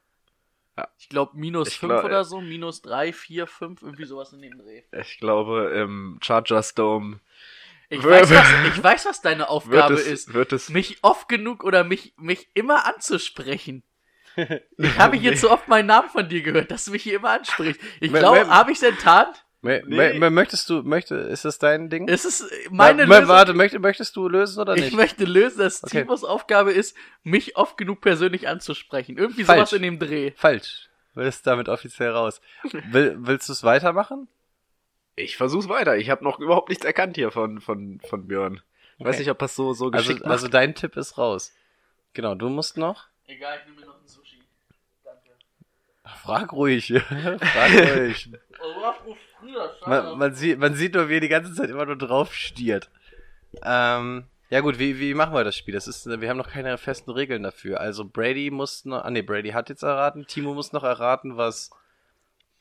ja. 0.77 0.87
Ich 0.99 1.09
glaube 1.09 1.35
minus 1.35 1.73
5 1.73 2.03
oder 2.03 2.23
so, 2.23 2.41
minus 2.41 2.81
3, 2.83 3.13
4, 3.13 3.47
5, 3.47 3.81
irgendwie 3.81 4.05
sowas 4.05 4.33
in 4.33 4.41
dem 4.41 4.57
Dreh. 4.57 4.83
Ich 4.91 5.17
glaube 5.19 5.71
im 5.75 6.19
Chargers 6.21 6.75
Dome. 6.75 7.19
Ich 7.89 8.03
weiß, 8.03 8.29
was, 8.29 8.47
ich 8.67 8.83
weiß, 8.83 9.05
was 9.05 9.21
deine 9.21 9.49
Aufgabe 9.49 9.95
es, 9.95 10.05
ist. 10.05 10.33
Wird 10.33 10.53
es 10.53 10.69
mich 10.69 10.99
oft 11.01 11.27
genug 11.27 11.63
oder 11.63 11.83
mich, 11.83 12.13
mich 12.17 12.49
immer 12.53 12.85
anzusprechen. 12.85 13.83
Ich 14.77 14.97
habe 14.97 15.17
jetzt 15.17 15.41
so 15.41 15.51
oft 15.51 15.67
meinen 15.67 15.87
Namen 15.87 16.07
von 16.07 16.29
dir 16.29 16.41
gehört, 16.41 16.71
dass 16.71 16.85
du 16.85 16.91
mich 16.91 17.03
hier 17.03 17.15
immer 17.15 17.31
ansprichst. 17.31 17.81
Ich 17.99 18.13
glaube, 18.13 18.47
habe 18.47 18.71
ich 18.71 18.77
es 18.77 18.83
enttarnt? 18.83 19.43
Nee. 19.61 20.29
Möchtest 20.29 20.69
du, 20.69 20.83
möchte, 20.83 21.15
ist 21.15 21.43
das 21.43 21.59
dein 21.59 21.89
Ding? 21.89 22.07
Ist 22.07 22.23
es 22.23 22.49
meine 22.69 23.05
Ma, 23.05 23.17
Lösung? 23.17 23.35
Warte, 23.35 23.53
möchte, 23.53 23.79
möchtest 23.79 24.15
du 24.15 24.29
lösen 24.29 24.61
oder 24.61 24.75
nicht? 24.75 24.87
Ich 24.87 24.93
möchte 24.93 25.25
lösen, 25.25 25.59
dass 25.59 25.83
okay. 25.83 26.03
Timos 26.03 26.23
Aufgabe 26.23 26.71
ist, 26.71 26.95
mich 27.23 27.57
oft 27.57 27.77
genug 27.77 27.99
persönlich 27.99 28.47
anzusprechen. 28.47 29.17
Irgendwie 29.17 29.43
Falsch. 29.43 29.57
sowas 29.57 29.73
in 29.73 29.81
dem 29.81 29.99
Dreh. 29.99 30.31
Falsch. 30.37 30.89
Du 31.15 31.21
bist 31.21 31.45
damit 31.45 31.67
offiziell 31.67 32.11
raus. 32.11 32.39
Will, 32.91 33.17
willst 33.19 33.49
du 33.49 33.53
es 33.53 33.63
weitermachen? 33.63 34.29
Ich 35.19 35.35
versuch's 35.35 35.67
weiter. 35.67 35.97
Ich 35.97 36.09
habe 36.09 36.23
noch 36.23 36.39
überhaupt 36.39 36.69
nichts 36.69 36.85
erkannt 36.85 37.17
hier 37.17 37.31
von, 37.31 37.59
von, 37.59 37.99
von 38.07 38.27
Björn. 38.27 38.61
Ich 38.95 39.01
okay. 39.01 39.09
weiß 39.09 39.19
nicht, 39.19 39.29
ob 39.29 39.39
das 39.39 39.55
so, 39.55 39.73
so 39.73 39.85
also, 39.85 39.97
geschickt 39.97 40.23
Also, 40.23 40.31
also 40.31 40.47
dein 40.47 40.75
Tipp 40.75 40.95
ist 40.95 41.17
raus. 41.17 41.53
Genau, 42.13 42.35
du 42.35 42.49
musst 42.49 42.77
noch. 42.77 43.07
Egal, 43.27 43.59
ich 43.59 43.67
nehme 43.67 43.81
mir 43.81 43.85
noch 43.87 43.99
ein 43.99 44.07
Sushi. 44.07 44.39
Danke. 45.03 45.31
Frag 46.23 46.53
ruhig. 46.53 46.87
Frag 47.07 47.97
ruhig. 47.97 48.31
man, 49.85 50.17
man, 50.17 50.33
sieht, 50.35 50.57
man 50.57 50.75
sieht 50.75 50.93
nur, 50.93 51.09
wie 51.09 51.15
er 51.15 51.21
die 51.21 51.27
ganze 51.27 51.53
Zeit 51.53 51.69
immer 51.69 51.85
nur 51.85 51.97
drauf 51.97 52.33
stiert. 52.33 52.89
Ähm, 53.61 54.25
ja 54.49 54.61
gut, 54.61 54.79
wie, 54.79 54.99
wie 54.99 55.13
machen 55.13 55.33
wir 55.33 55.43
das 55.43 55.57
Spiel? 55.57 55.73
Das 55.73 55.87
ist, 55.87 56.07
wir 56.07 56.29
haben 56.29 56.37
noch 56.37 56.49
keine 56.49 56.77
festen 56.77 57.11
Regeln 57.11 57.43
dafür. 57.43 57.81
Also 57.81 58.05
Brady 58.05 58.51
muss 58.51 58.85
noch, 58.85 59.03
ah 59.03 59.11
ne, 59.11 59.21
Brady 59.21 59.49
hat 59.49 59.69
jetzt 59.69 59.83
erraten, 59.83 60.27
Timo 60.27 60.53
muss 60.53 60.71
noch 60.71 60.83
erraten, 60.83 61.35
was 61.35 61.71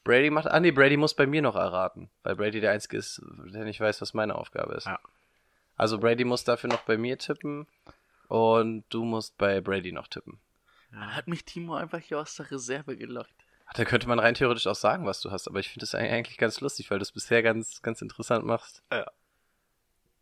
Brady 0.09 0.31
macht. 0.31 0.47
Ah 0.47 0.59
nee, 0.59 0.71
Brady 0.71 0.97
muss 0.97 1.13
bei 1.13 1.27
mir 1.27 1.43
noch 1.43 1.55
erraten, 1.55 2.09
weil 2.23 2.35
Brady 2.35 2.63
der 2.63 2.73
Einzige 2.73 2.97
ist, 2.97 3.21
der 3.53 3.65
nicht 3.65 3.79
weiß, 3.79 4.01
was 4.01 4.15
meine 4.15 4.37
Aufgabe 4.37 4.73
ist. 4.73 4.87
Ja. 4.87 4.99
Also 5.77 5.99
Brady 5.99 6.25
muss 6.25 6.45
dafür 6.45 6.71
noch 6.71 6.81
bei 6.81 6.97
mir 6.97 7.19
tippen 7.19 7.67
und 8.29 8.85
du 8.89 9.05
musst 9.05 9.37
bei 9.37 9.61
Brady 9.61 9.93
noch 9.93 10.09
tippen. 10.09 10.41
Ja. 10.93 11.15
Hat 11.15 11.29
mich 11.29 11.45
Timo 11.45 11.75
einfach 11.75 11.99
hier 11.99 12.19
aus 12.19 12.35
der 12.37 12.51
Reserve 12.51 12.97
gelockt. 12.97 13.35
Da 13.75 13.85
könnte 13.85 14.09
man 14.09 14.19
rein 14.19 14.33
theoretisch 14.33 14.67
auch 14.67 14.75
sagen, 14.75 15.05
was 15.05 15.21
du 15.21 15.31
hast, 15.31 15.47
aber 15.47 15.61
ich 15.61 15.69
finde 15.69 15.81
das 15.81 15.95
eigentlich 15.95 16.39
ganz 16.39 16.63
lustig, 16.63 16.91
weil 16.91 16.99
du 16.99 17.03
es 17.03 17.13
bisher 17.13 17.43
ganz, 17.43 17.83
ganz 17.83 18.01
interessant 18.01 18.47
machst. 18.47 18.83
Ja. 18.91 19.07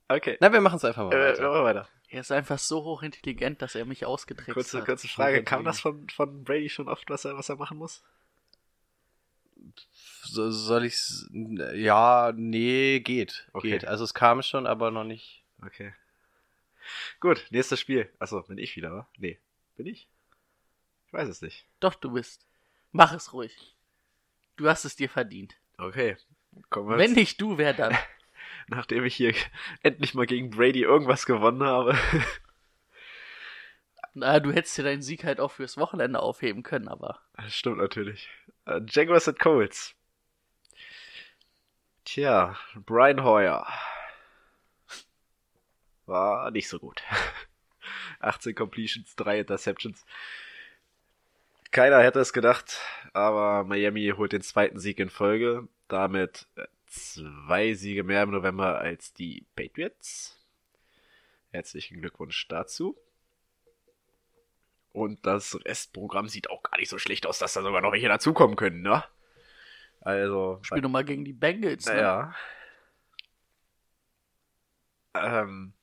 Okay. 0.09 0.37
Na, 0.41 0.53
wir 0.53 0.61
machen 0.61 0.79
es 0.79 0.85
einfach 0.85 1.05
mal 1.05 1.15
äh, 1.15 1.39
weiter. 1.39 1.63
weiter. 1.63 1.89
Er 2.09 2.23
ist 2.23 2.33
einfach 2.33 2.59
so 2.59 2.83
hochintelligent, 2.83 3.63
dass 3.63 3.77
er 3.77 3.85
mich 3.85 4.05
ausgetrickst 4.05 4.55
kurze, 4.55 4.79
hat. 4.79 4.87
Kurze 4.87 5.07
Frage, 5.07 5.45
kam 5.45 5.63
das 5.63 5.79
von, 5.79 6.09
von 6.09 6.43
Brady 6.43 6.71
schon 6.71 6.89
oft, 6.89 7.09
was 7.09 7.25
er, 7.25 7.37
was 7.37 7.49
er 7.49 7.57
machen 7.57 7.79
muss? 7.79 8.03
So, 10.23 10.51
soll 10.51 10.85
ich's. 10.85 11.29
Ja, 11.33 12.33
nee, 12.35 13.01
geht. 13.01 13.49
Okay. 13.53 13.71
Geht. 13.71 13.87
Also 13.87 14.05
es 14.05 14.15
kam 14.15 14.43
schon, 14.43 14.67
aber 14.67 14.91
noch 14.91 15.05
nicht. 15.05 15.45
Okay. 15.65 15.93
Gut, 17.21 17.47
nächstes 17.51 17.81
Spiel. 17.81 18.11
Achso, 18.19 18.43
bin 18.43 18.59
ich 18.59 18.77
wieder, 18.77 18.93
wa? 18.93 19.09
Nee. 19.19 19.39
Bin 19.77 19.87
ich? 19.87 20.09
Ich 21.07 21.13
weiß 21.13 21.29
es 21.29 21.43
nicht. 21.43 21.67
Doch, 21.81 21.95
du 21.95 22.13
bist. 22.13 22.47
Mach 22.93 23.13
es 23.13 23.33
ruhig. 23.33 23.77
Du 24.57 24.69
hast 24.69 24.85
es 24.85 24.97
dir 24.97 25.09
verdient. 25.09 25.57
Okay. 25.79 26.17
Kommen 26.71 26.99
Wenn 26.99 27.13
nicht 27.13 27.41
du, 27.41 27.59
wer 27.59 27.75
dann? 27.75 27.97
nachdem 28.69 29.05
ich 29.05 29.15
hier 29.15 29.35
endlich 29.83 30.15
mal 30.15 30.27
gegen 30.27 30.51
Brady 30.51 30.83
irgendwas 30.83 31.27
gewonnen 31.27 31.63
habe. 31.63 31.97
Na, 34.15 34.41
du 34.41 34.53
hättest 34.53 34.79
dir 34.79 34.85
deinen 34.85 35.03
Sieg 35.03 35.25
halt 35.25 35.41
auch 35.41 35.53
fürs 35.53 35.77
Wochenende 35.77 36.21
aufheben 36.21 36.63
können, 36.63 36.89
aber. 36.89 37.21
Das 37.37 37.55
stimmt 37.55 37.79
natürlich. 37.79 38.31
Äh, 38.67 38.81
Jaguars 38.89 39.29
at 39.29 39.39
Colts. 39.39 39.95
Tja, 42.05 42.57
Brian 42.75 43.25
Hoyer. 43.25 43.67
War 46.07 46.51
nicht 46.51 46.69
so 46.69 46.79
gut. 46.79 47.03
18 48.21 48.55
Completions, 48.55 49.17
3 49.17 49.41
Interceptions. 49.41 50.05
Keiner 51.73 52.03
hätte 52.03 52.21
es 52.21 52.33
gedacht, 52.33 52.81
aber 53.13 53.65
Miami 53.65 54.13
holt 54.17 54.33
den 54.33 54.43
zweiten 54.43 54.79
Sieg 54.79 54.99
in 54.99 55.11
Folge. 55.11 55.69
Damit 55.89 56.47
äh, 56.57 56.67
zwei 56.87 57.75
Siege 57.75 58.05
mehr 58.05 58.23
im 58.23 58.31
November 58.31 58.79
als 58.79 59.13
die 59.13 59.45
Patriots. 59.57 60.39
Herzlichen 61.51 62.01
Glückwunsch 62.01 62.47
dazu. 62.49 62.97
Und 64.97 65.27
das 65.27 65.59
Restprogramm 65.67 66.27
sieht 66.27 66.49
auch 66.49 66.63
gar 66.63 66.79
nicht 66.79 66.89
so 66.89 66.97
schlecht 66.97 67.27
aus, 67.27 67.39
dass 67.39 67.53
da 67.53 67.61
sogar 67.61 67.83
noch 67.83 67.93
welche 67.93 68.09
dazukommen 68.09 68.57
können, 68.57 68.81
ne? 68.81 69.05
Also. 70.01 70.59
Spiel 70.63 70.81
doch 70.81 70.89
mal 70.89 71.05
gegen 71.05 71.23
die 71.23 71.35
Bengals, 71.35 71.85
ne? 71.85 71.97
Naja. 71.97 72.35
Ähm, 75.15 75.75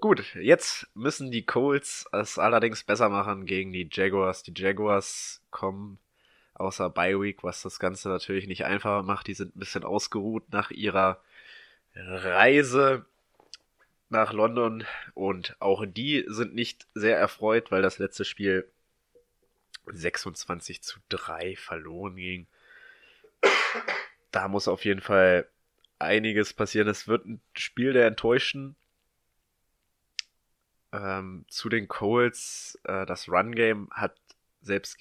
gut, 0.00 0.34
jetzt 0.34 0.88
müssen 0.94 1.30
die 1.30 1.44
Colts 1.44 2.06
es 2.12 2.38
allerdings 2.38 2.84
besser 2.84 3.10
machen 3.10 3.44
gegen 3.44 3.70
die 3.70 3.86
Jaguars. 3.92 4.42
Die 4.42 4.54
Jaguars 4.56 5.42
kommen 5.50 5.98
außer 6.54 6.88
Bye 6.88 7.20
Week, 7.20 7.44
was 7.44 7.60
das 7.60 7.78
Ganze 7.78 8.08
natürlich 8.08 8.46
nicht 8.46 8.64
einfacher 8.64 9.02
macht. 9.02 9.26
Die 9.26 9.34
sind 9.34 9.56
ein 9.56 9.58
bisschen 9.58 9.84
ausgeruht 9.84 10.50
nach 10.54 10.70
ihrer 10.70 11.20
Reise 11.94 13.04
nach 14.14 14.32
London 14.32 14.86
und 15.12 15.56
auch 15.60 15.84
die 15.86 16.24
sind 16.28 16.54
nicht 16.54 16.86
sehr 16.94 17.18
erfreut, 17.18 17.70
weil 17.70 17.82
das 17.82 17.98
letzte 17.98 18.24
Spiel 18.24 18.66
26 19.86 20.82
zu 20.82 21.00
3 21.10 21.56
verloren 21.56 22.16
ging. 22.16 22.46
Da 24.30 24.48
muss 24.48 24.68
auf 24.68 24.84
jeden 24.84 25.02
Fall 25.02 25.46
einiges 25.98 26.54
passieren. 26.54 26.88
Es 26.88 27.06
wird 27.06 27.26
ein 27.26 27.40
Spiel 27.54 27.92
der 27.92 28.06
Enttäuschen. 28.06 28.76
Ähm, 30.92 31.44
zu 31.48 31.68
den 31.68 31.88
Colts, 31.88 32.78
äh, 32.84 33.04
das 33.04 33.28
Run-Game 33.28 33.90
hat 33.90 34.16
selbst, 34.62 34.96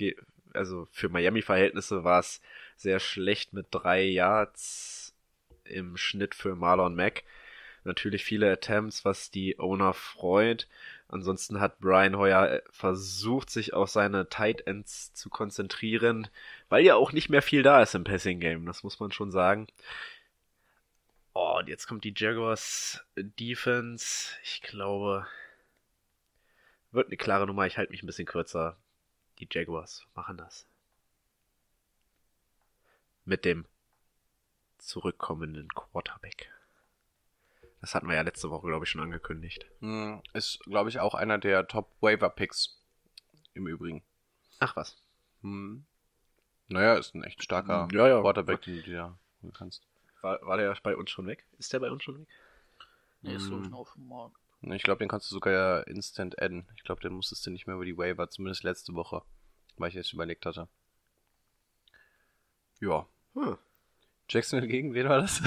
also 0.53 0.87
für 0.91 1.09
Miami-Verhältnisse 1.09 2.03
war 2.03 2.19
es 2.19 2.41
sehr 2.75 2.99
schlecht 2.99 3.53
mit 3.53 3.67
drei 3.69 4.01
Yards 4.03 5.15
im 5.63 5.95
Schnitt 5.95 6.35
für 6.35 6.55
Marlon 6.55 6.95
Mack. 6.95 7.23
Natürlich 7.83 8.23
viele 8.23 8.51
Attempts, 8.51 9.03
was 9.03 9.29
die 9.29 9.59
Owner 9.59 9.93
freut. 9.93 10.67
Ansonsten 11.09 11.59
hat 11.59 11.79
Brian 11.79 12.17
Hoyer 12.17 12.61
versucht, 12.71 13.49
sich 13.49 13.73
auf 13.73 13.89
seine 13.89 14.29
Tight 14.29 14.65
Ends 14.67 15.13
zu 15.13 15.29
konzentrieren, 15.29 16.27
weil 16.69 16.83
ja 16.85 16.95
auch 16.95 17.11
nicht 17.11 17.29
mehr 17.29 17.41
viel 17.41 17.61
da 17.61 17.81
ist 17.81 17.93
im 17.93 18.03
Passing 18.03 18.39
Game. 18.39 18.65
Das 18.65 18.83
muss 18.83 18.99
man 18.99 19.11
schon 19.11 19.31
sagen. 19.31 19.67
Oh, 21.33 21.57
und 21.59 21.67
jetzt 21.67 21.87
kommt 21.87 22.03
die 22.03 22.13
Jaguars 22.15 23.03
Defense. 23.15 24.33
Ich 24.43 24.61
glaube, 24.61 25.27
wird 26.91 27.07
eine 27.07 27.17
klare 27.17 27.47
Nummer. 27.47 27.65
Ich 27.65 27.77
halte 27.77 27.91
mich 27.91 28.03
ein 28.03 28.07
bisschen 28.07 28.27
kürzer. 28.27 28.77
Die 29.39 29.47
Jaguars 29.51 30.05
machen 30.15 30.37
das. 30.37 30.65
Mit 33.25 33.45
dem 33.45 33.65
zurückkommenden 34.77 35.69
Quarterback. 35.69 36.51
Das 37.83 37.93
hatten 37.95 38.07
wir 38.07 38.15
ja 38.15 38.21
letzte 38.21 38.49
Woche, 38.49 38.65
glaube 38.67 38.85
ich, 38.85 38.91
schon 38.91 39.01
angekündigt. 39.01 39.65
Hm, 39.81 40.21
Ist, 40.31 40.61
glaube 40.61 40.87
ich, 40.89 41.01
auch 41.01 41.15
einer 41.15 41.37
der 41.37 41.67
Top-Waiver-Picks. 41.67 42.79
Im 43.55 43.67
Übrigen. 43.67 44.01
Ach 44.59 44.77
was. 44.77 44.95
Hm. 45.41 45.83
Naja, 46.69 46.95
ist 46.95 47.13
ein 47.13 47.25
echt 47.25 47.43
starker 47.43 47.89
Ja, 47.91 48.07
ja. 48.07 48.21
Quarterback, 48.21 48.61
den 48.61 48.77
du 48.77 48.83
dir 48.83 49.17
holen 49.41 49.51
kannst. 49.53 49.83
War, 50.21 50.39
war 50.43 50.55
der 50.55 50.73
bei 50.81 50.95
uns 50.95 51.11
schon 51.11 51.27
weg? 51.27 51.45
Ist 51.59 51.73
der 51.73 51.81
bei 51.81 51.91
uns 51.91 52.01
schon 52.05 52.19
weg? 52.21 52.27
Nee, 53.21 53.35
ist 53.35 53.43
so 53.47 53.57
Hm. 53.57 53.65
schon 53.65 54.07
morgen. 54.07 54.33
Ne, 54.61 54.77
Ich 54.77 54.83
glaube, 54.83 54.99
den 54.99 55.09
kannst 55.09 55.29
du 55.29 55.35
sogar 55.35 55.51
ja 55.53 55.79
instant 55.81 56.41
adden. 56.41 56.65
Ich 56.77 56.83
glaube, 56.85 57.01
den 57.01 57.11
musstest 57.11 57.45
du 57.45 57.49
nicht 57.51 57.67
mehr 57.67 57.75
über 57.75 57.83
die 57.83 57.97
Waiver, 57.97 58.29
zumindest 58.29 58.63
letzte 58.63 58.93
Woche, 58.95 59.23
weil 59.75 59.89
ich 59.89 59.95
jetzt 59.95 60.13
überlegt 60.13 60.45
hatte. 60.45 60.69
Ja. 62.79 63.05
Hm. 63.33 63.57
Jacksonville 64.29 64.71
gegen 64.71 64.93
wen 64.93 65.09
war 65.09 65.19
das? 65.19 65.41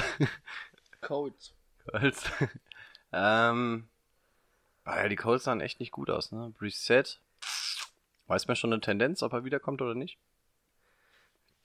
Colts. 1.00 1.54
Colts. 1.86 2.30
ähm, 3.12 3.88
ah 4.84 5.02
ja, 5.02 5.08
die 5.08 5.16
Colts 5.16 5.44
sahen 5.44 5.60
echt 5.60 5.80
nicht 5.80 5.92
gut 5.92 6.10
aus, 6.10 6.32
ne? 6.32 6.52
Reset. 6.60 7.04
Weiß 8.26 8.48
man 8.48 8.56
schon 8.56 8.72
eine 8.72 8.80
Tendenz, 8.80 9.22
ob 9.22 9.32
er 9.32 9.44
wiederkommt 9.44 9.80
oder 9.82 9.94
nicht? 9.94 10.18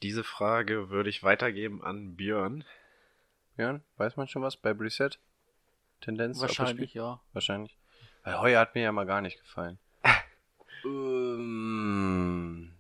Diese 0.02 0.24
Frage 0.24 0.90
würde 0.90 1.10
ich 1.10 1.24
weitergeben 1.24 1.84
an 1.84 2.16
Björn. 2.16 2.64
Björn, 3.56 3.84
weiß 3.98 4.18
man 4.18 4.28
schon 4.28 4.42
was 4.42 4.58
bei 4.58 4.72
Reset? 4.72 5.12
Tendenz? 6.02 6.40
Wahrscheinlich, 6.42 6.94
ja. 6.94 7.22
Wahrscheinlich. 7.34 7.78
Weil 8.24 8.40
Heuer 8.40 8.60
hat 8.62 8.76
mir 8.76 8.84
ja 8.84 8.92
mal 8.92 9.06
gar 9.06 9.22
nicht 9.22 9.40
gefallen. 9.40 9.80
ähm, 10.86 12.74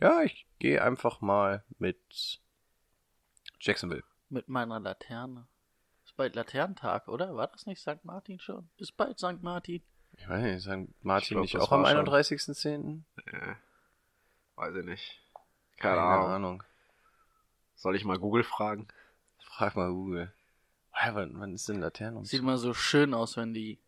ja, 0.00 0.22
ich 0.22 0.46
gehe 0.58 0.82
einfach 0.82 1.20
mal 1.20 1.64
mit 1.78 2.40
Jacksonville. 3.60 4.04
Mit 4.28 4.48
meiner 4.48 4.80
Laterne. 4.80 5.46
Ist 6.12 6.18
bald 6.18 6.36
Laternentag, 6.36 7.08
oder? 7.08 7.34
War 7.36 7.46
das 7.46 7.64
nicht 7.64 7.80
St. 7.80 8.04
Martin 8.04 8.38
schon? 8.38 8.68
Ist 8.76 8.98
bald 8.98 9.18
St. 9.18 9.42
Martin? 9.42 9.82
Ich 10.18 10.28
weiß 10.28 10.42
nicht, 10.42 10.60
St. 10.60 11.02
Martin 11.02 11.36
glaub, 11.36 11.42
nicht 11.42 11.56
auch 11.56 11.72
am 11.72 11.84
war 11.84 11.92
schon. 11.92 12.06
31.10.? 12.06 13.00
Äh, 13.24 13.54
weiß 14.56 14.76
ich 14.76 14.84
nicht. 14.84 15.22
Keine, 15.78 15.96
Keine 15.96 16.02
Ahnung. 16.02 16.30
Ahnung. 16.30 16.62
Soll 17.76 17.96
ich 17.96 18.04
mal 18.04 18.18
Google 18.18 18.44
fragen? 18.44 18.88
Frag 19.38 19.74
mal 19.74 19.88
Google. 19.90 20.30
Hä, 20.92 21.12
wann, 21.14 21.40
wann 21.40 21.54
ist 21.54 21.70
denn 21.70 21.80
Laternen? 21.80 22.26
Sieht 22.26 22.40
immer 22.40 22.58
so 22.58 22.74
schön 22.74 23.14
aus, 23.14 23.38
wenn 23.38 23.54
die 23.54 23.78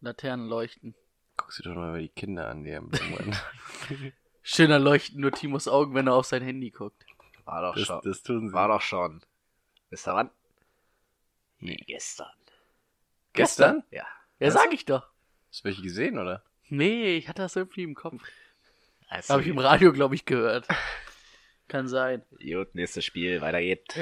Laternen 0.00 0.48
leuchten. 0.48 0.96
Guck 1.36 1.52
sie 1.52 1.62
doch 1.62 1.76
mal 1.76 2.00
die 2.00 2.08
Kinder 2.08 2.48
an, 2.48 2.64
die 2.64 2.74
haben 2.74 2.90
irgendwann. 2.92 3.36
Schöner 4.42 4.80
leuchten 4.80 5.20
nur 5.20 5.30
Timos 5.30 5.68
Augen, 5.68 5.94
wenn 5.94 6.08
er 6.08 6.14
auf 6.14 6.26
sein 6.26 6.42
Handy 6.42 6.70
guckt. 6.70 7.06
War 7.44 7.62
doch 7.62 7.76
das, 7.76 7.84
schon. 7.84 8.00
das 8.02 8.24
tun 8.24 8.48
sie. 8.48 8.54
War 8.54 8.66
doch 8.66 8.80
schon. 8.82 9.22
Wisst 9.90 10.08
ihr 10.08 10.14
wann? 10.14 10.30
Nee. 11.62 11.76
Gestern. 11.86 12.28
Gestern? 13.32 13.82
Ja. 13.90 14.06
Ja, 14.40 14.48
Was? 14.48 14.54
sag 14.54 14.72
ich 14.72 14.84
doch. 14.84 15.08
Hast 15.48 15.60
du 15.60 15.64
welche 15.64 15.82
gesehen, 15.82 16.18
oder? 16.18 16.42
Nee, 16.68 17.16
ich 17.16 17.28
hatte 17.28 17.42
das 17.42 17.54
irgendwie 17.56 17.84
im 17.84 17.94
Kopf. 17.94 18.20
Also, 19.08 19.34
Habe 19.34 19.42
ich 19.42 19.48
im 19.48 19.58
Radio, 19.58 19.92
glaube 19.92 20.14
ich, 20.14 20.24
gehört. 20.24 20.66
Kann 21.68 21.86
sein. 21.86 22.22
Gut, 22.42 22.74
nächstes 22.74 23.04
Spiel, 23.04 23.40
weiter 23.40 23.60
geht. 23.60 23.94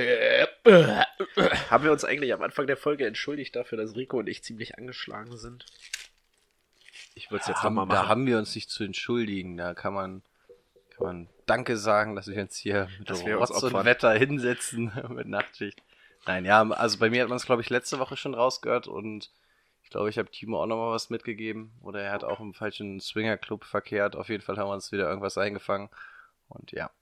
Haben 1.71 1.85
wir 1.85 1.93
uns 1.93 2.05
eigentlich 2.05 2.33
am 2.33 2.43
Anfang 2.43 2.67
der 2.67 2.77
Folge 2.77 3.07
entschuldigt 3.07 3.55
dafür, 3.55 3.77
dass 3.79 3.95
Rico 3.95 4.19
und 4.19 4.29
ich 4.29 4.43
ziemlich 4.43 4.79
angeschlagen 4.79 5.37
sind? 5.37 5.67
Ich 7.15 7.31
würde 7.31 7.43
es 7.43 7.49
jetzt 7.49 7.63
nochmal 7.63 7.87
da 7.89 7.95
machen. 7.95 8.09
haben 8.09 8.27
wir 8.27 8.39
uns 8.39 8.55
nicht 8.55 8.71
zu 8.71 8.85
entschuldigen. 8.85 9.57
Da 9.57 9.75
kann 9.75 9.93
man, 9.93 10.23
kann 10.97 11.07
man 11.07 11.29
Danke 11.47 11.77
sagen, 11.77 12.17
dass 12.17 12.29
wir 12.29 12.41
uns 12.41 12.57
hier 12.57 12.89
mit 12.99 13.11
Dass 13.11 13.27
wir 13.27 13.39
uns 13.39 13.51
Rotz 13.51 13.63
und. 13.65 13.85
Wetter 13.85 14.13
hinsetzen 14.13 14.93
mit 15.11 15.29
Nachtschicht. 15.29 15.83
Nein, 16.27 16.45
ja, 16.45 16.63
also 16.63 16.99
bei 16.99 17.11
mir 17.11 17.23
hat 17.23 17.29
man 17.29 17.37
es, 17.37 17.47
glaube 17.47 17.63
ich, 17.63 17.71
letzte 17.71 17.99
Woche 17.99 18.17
schon 18.17 18.35
rausgehört 18.35 18.87
und 18.87 19.31
ich 19.91 19.93
glaube, 19.93 20.09
ich 20.09 20.19
habe 20.19 20.31
Timo 20.31 20.63
auch 20.63 20.67
nochmal 20.67 20.93
was 20.93 21.11
mitgegeben. 21.11 21.73
Oder 21.81 22.03
er 22.03 22.13
hat 22.13 22.23
auch 22.23 22.39
im 22.39 22.55
falschen 22.55 23.01
Swinger-Club 23.01 23.65
verkehrt. 23.65 24.15
Auf 24.15 24.29
jeden 24.29 24.41
Fall 24.41 24.57
haben 24.57 24.69
wir 24.69 24.75
uns 24.75 24.93
wieder 24.93 25.09
irgendwas 25.09 25.37
eingefangen. 25.37 25.91
Und 26.49 26.71
ja. 26.71 26.93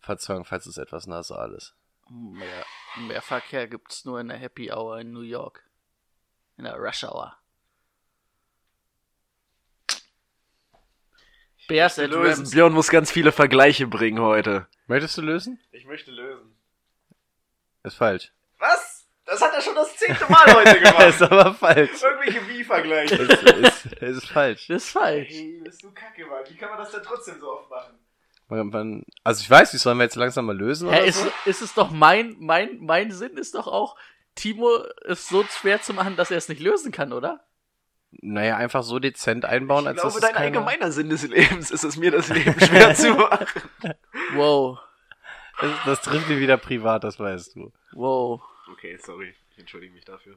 Verzeihung, 0.00 0.44
falls 0.44 0.66
es 0.66 0.76
etwas 0.76 1.06
nasal 1.06 1.52
ist. 1.52 1.76
Mehr, 2.10 2.64
mehr 2.96 3.22
Verkehr 3.22 3.68
gibt's 3.68 4.04
nur 4.06 4.18
in 4.18 4.26
der 4.26 4.38
Happy 4.38 4.72
Hour 4.72 4.98
in 4.98 5.12
New 5.12 5.20
York. 5.20 5.62
In 6.56 6.64
der 6.64 6.74
Rush 6.74 7.04
Hour. 7.04 7.36
Bears 11.68 12.00
at. 12.00 12.10
Björn 12.10 12.72
muss 12.72 12.88
ganz 12.88 13.12
viele 13.12 13.30
Vergleiche 13.30 13.86
bringen 13.86 14.20
heute. 14.20 14.66
Möchtest 14.88 15.16
du 15.16 15.22
lösen? 15.22 15.60
Ich 15.70 15.84
möchte 15.84 16.10
lösen. 16.10 16.57
Ist 17.88 17.96
falsch. 17.96 18.32
Was? 18.58 19.06
Das 19.24 19.40
hat 19.40 19.54
er 19.54 19.62
schon 19.62 19.74
das 19.74 19.96
zehnte 19.96 20.24
Mal 20.30 20.44
heute 20.54 20.76
ist 21.08 21.22
aber 21.22 21.54
falsch. 21.54 22.02
Irgendwelche 22.02 22.48
Wie-Vergleiche. 22.48 23.14
es, 23.14 23.42
ist, 23.42 23.86
es 24.02 24.16
ist 24.18 24.28
falsch. 24.28 24.66
Das 24.68 24.84
ist 24.84 24.90
falsch. 24.90 25.28
Hey, 25.30 25.60
bist 25.64 25.82
du 25.82 25.90
kacke, 25.92 26.26
Mann. 26.26 26.44
Wie 26.48 26.56
kann 26.56 26.68
man 26.68 26.78
das 26.78 26.90
denn 26.90 27.02
trotzdem 27.02 27.40
so 27.40 27.50
oft 27.50 27.70
machen? 27.70 29.04
Also 29.24 29.40
ich 29.42 29.50
weiß, 29.50 29.72
wie 29.72 29.78
sollen 29.78 29.96
wir 29.98 30.04
jetzt 30.04 30.16
langsam 30.16 30.46
mal 30.46 30.56
lösen? 30.56 30.90
Hä, 30.90 31.06
ist, 31.06 31.22
so? 31.22 31.30
ist 31.46 31.62
es 31.62 31.72
doch 31.74 31.90
mein, 31.90 32.36
mein, 32.38 32.78
mein 32.80 33.10
Sinn 33.10 33.36
ist 33.38 33.54
doch 33.54 33.66
auch, 33.66 33.96
Timo 34.34 34.68
ist 35.04 35.28
so 35.28 35.44
schwer 35.44 35.80
zu 35.80 35.92
machen, 35.94 36.16
dass 36.16 36.30
er 36.30 36.36
es 36.38 36.48
nicht 36.48 36.60
lösen 36.60 36.92
kann, 36.92 37.12
oder? 37.12 37.44
Naja, 38.10 38.56
einfach 38.56 38.82
so 38.82 38.98
dezent 38.98 39.44
einbauen, 39.44 39.84
Ich 39.84 39.88
als 39.88 40.00
glaube, 40.00 40.12
dass 40.14 40.20
dein 40.20 40.30
es 40.30 40.36
keine... 40.36 40.46
allgemeiner 40.58 40.92
Sinn 40.92 41.10
des 41.10 41.22
Lebens 41.28 41.70
ist 41.70 41.84
es 41.84 41.96
mir, 41.96 42.10
das 42.10 42.28
Leben 42.28 42.58
schwer 42.60 42.94
zu 42.94 43.12
machen. 43.14 43.46
Wow. 44.34 44.78
Das, 45.60 45.70
das 45.84 46.02
trifft 46.02 46.28
mich 46.28 46.38
wieder 46.38 46.56
privat, 46.56 47.04
das 47.04 47.18
weißt 47.18 47.56
du. 47.56 47.72
Wow. 47.92 48.42
Okay, 48.72 48.96
sorry. 49.02 49.34
Ich 49.52 49.58
entschuldige 49.58 49.92
mich 49.92 50.04
dafür. 50.04 50.36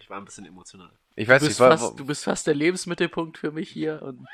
Ich 0.00 0.08
war 0.08 0.18
ein 0.18 0.24
bisschen 0.24 0.46
emotional. 0.46 0.90
Ich 1.16 1.26
Du 1.26 1.32
weiß 1.32 1.42
bist, 1.42 1.60
nicht, 1.60 1.68
fast, 1.68 1.98
du 1.98 2.06
bist 2.06 2.24
fast 2.24 2.46
der 2.46 2.54
Lebensmittelpunkt 2.54 3.36
für 3.36 3.50
mich 3.50 3.68
hier 3.68 4.00
und 4.02 4.26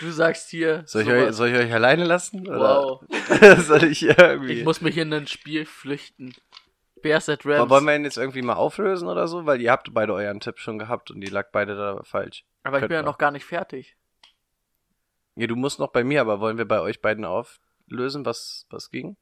du 0.00 0.10
sagst 0.10 0.48
hier. 0.50 0.84
soll, 0.86 1.02
ich 1.02 1.08
euch, 1.08 1.32
soll 1.34 1.48
ich 1.48 1.56
euch 1.56 1.72
alleine 1.72 2.04
lassen? 2.04 2.48
Oder 2.48 2.58
Wow. 2.60 3.04
soll 3.58 3.84
ich 3.84 4.02
irgendwie... 4.04 4.52
Ich 4.60 4.64
muss 4.64 4.80
mich 4.80 4.96
in 4.96 5.12
ein 5.12 5.26
Spiel 5.26 5.66
flüchten. 5.66 6.34
Bears 7.02 7.28
at 7.28 7.44
Rams. 7.44 7.68
Wollen 7.70 7.84
wir 7.84 7.94
ihn 7.94 8.04
jetzt 8.04 8.16
irgendwie 8.16 8.42
mal 8.42 8.54
auflösen 8.54 9.08
oder 9.08 9.28
so? 9.28 9.44
Weil 9.46 9.60
ihr 9.60 9.70
habt 9.70 9.92
beide 9.92 10.12
euren 10.14 10.40
Tipp 10.40 10.58
schon 10.58 10.78
gehabt 10.78 11.10
und 11.10 11.20
die 11.20 11.28
lag 11.30 11.50
beide 11.52 11.76
da 11.76 12.02
falsch. 12.04 12.44
Aber 12.62 12.78
ich 12.80 12.88
bin 12.88 12.92
ja 12.96 13.02
noch 13.02 13.18
gar 13.18 13.30
nicht 13.30 13.44
fertig. 13.44 13.96
Ja, 15.36 15.46
du 15.46 15.54
musst 15.56 15.78
noch 15.78 15.92
bei 15.92 16.02
mir, 16.04 16.20
aber 16.20 16.40
wollen 16.40 16.58
wir 16.58 16.66
bei 16.66 16.80
euch 16.80 17.00
beiden 17.00 17.24
auflösen, 17.24 18.24
was, 18.24 18.66
was 18.70 18.90
ging? 18.90 19.16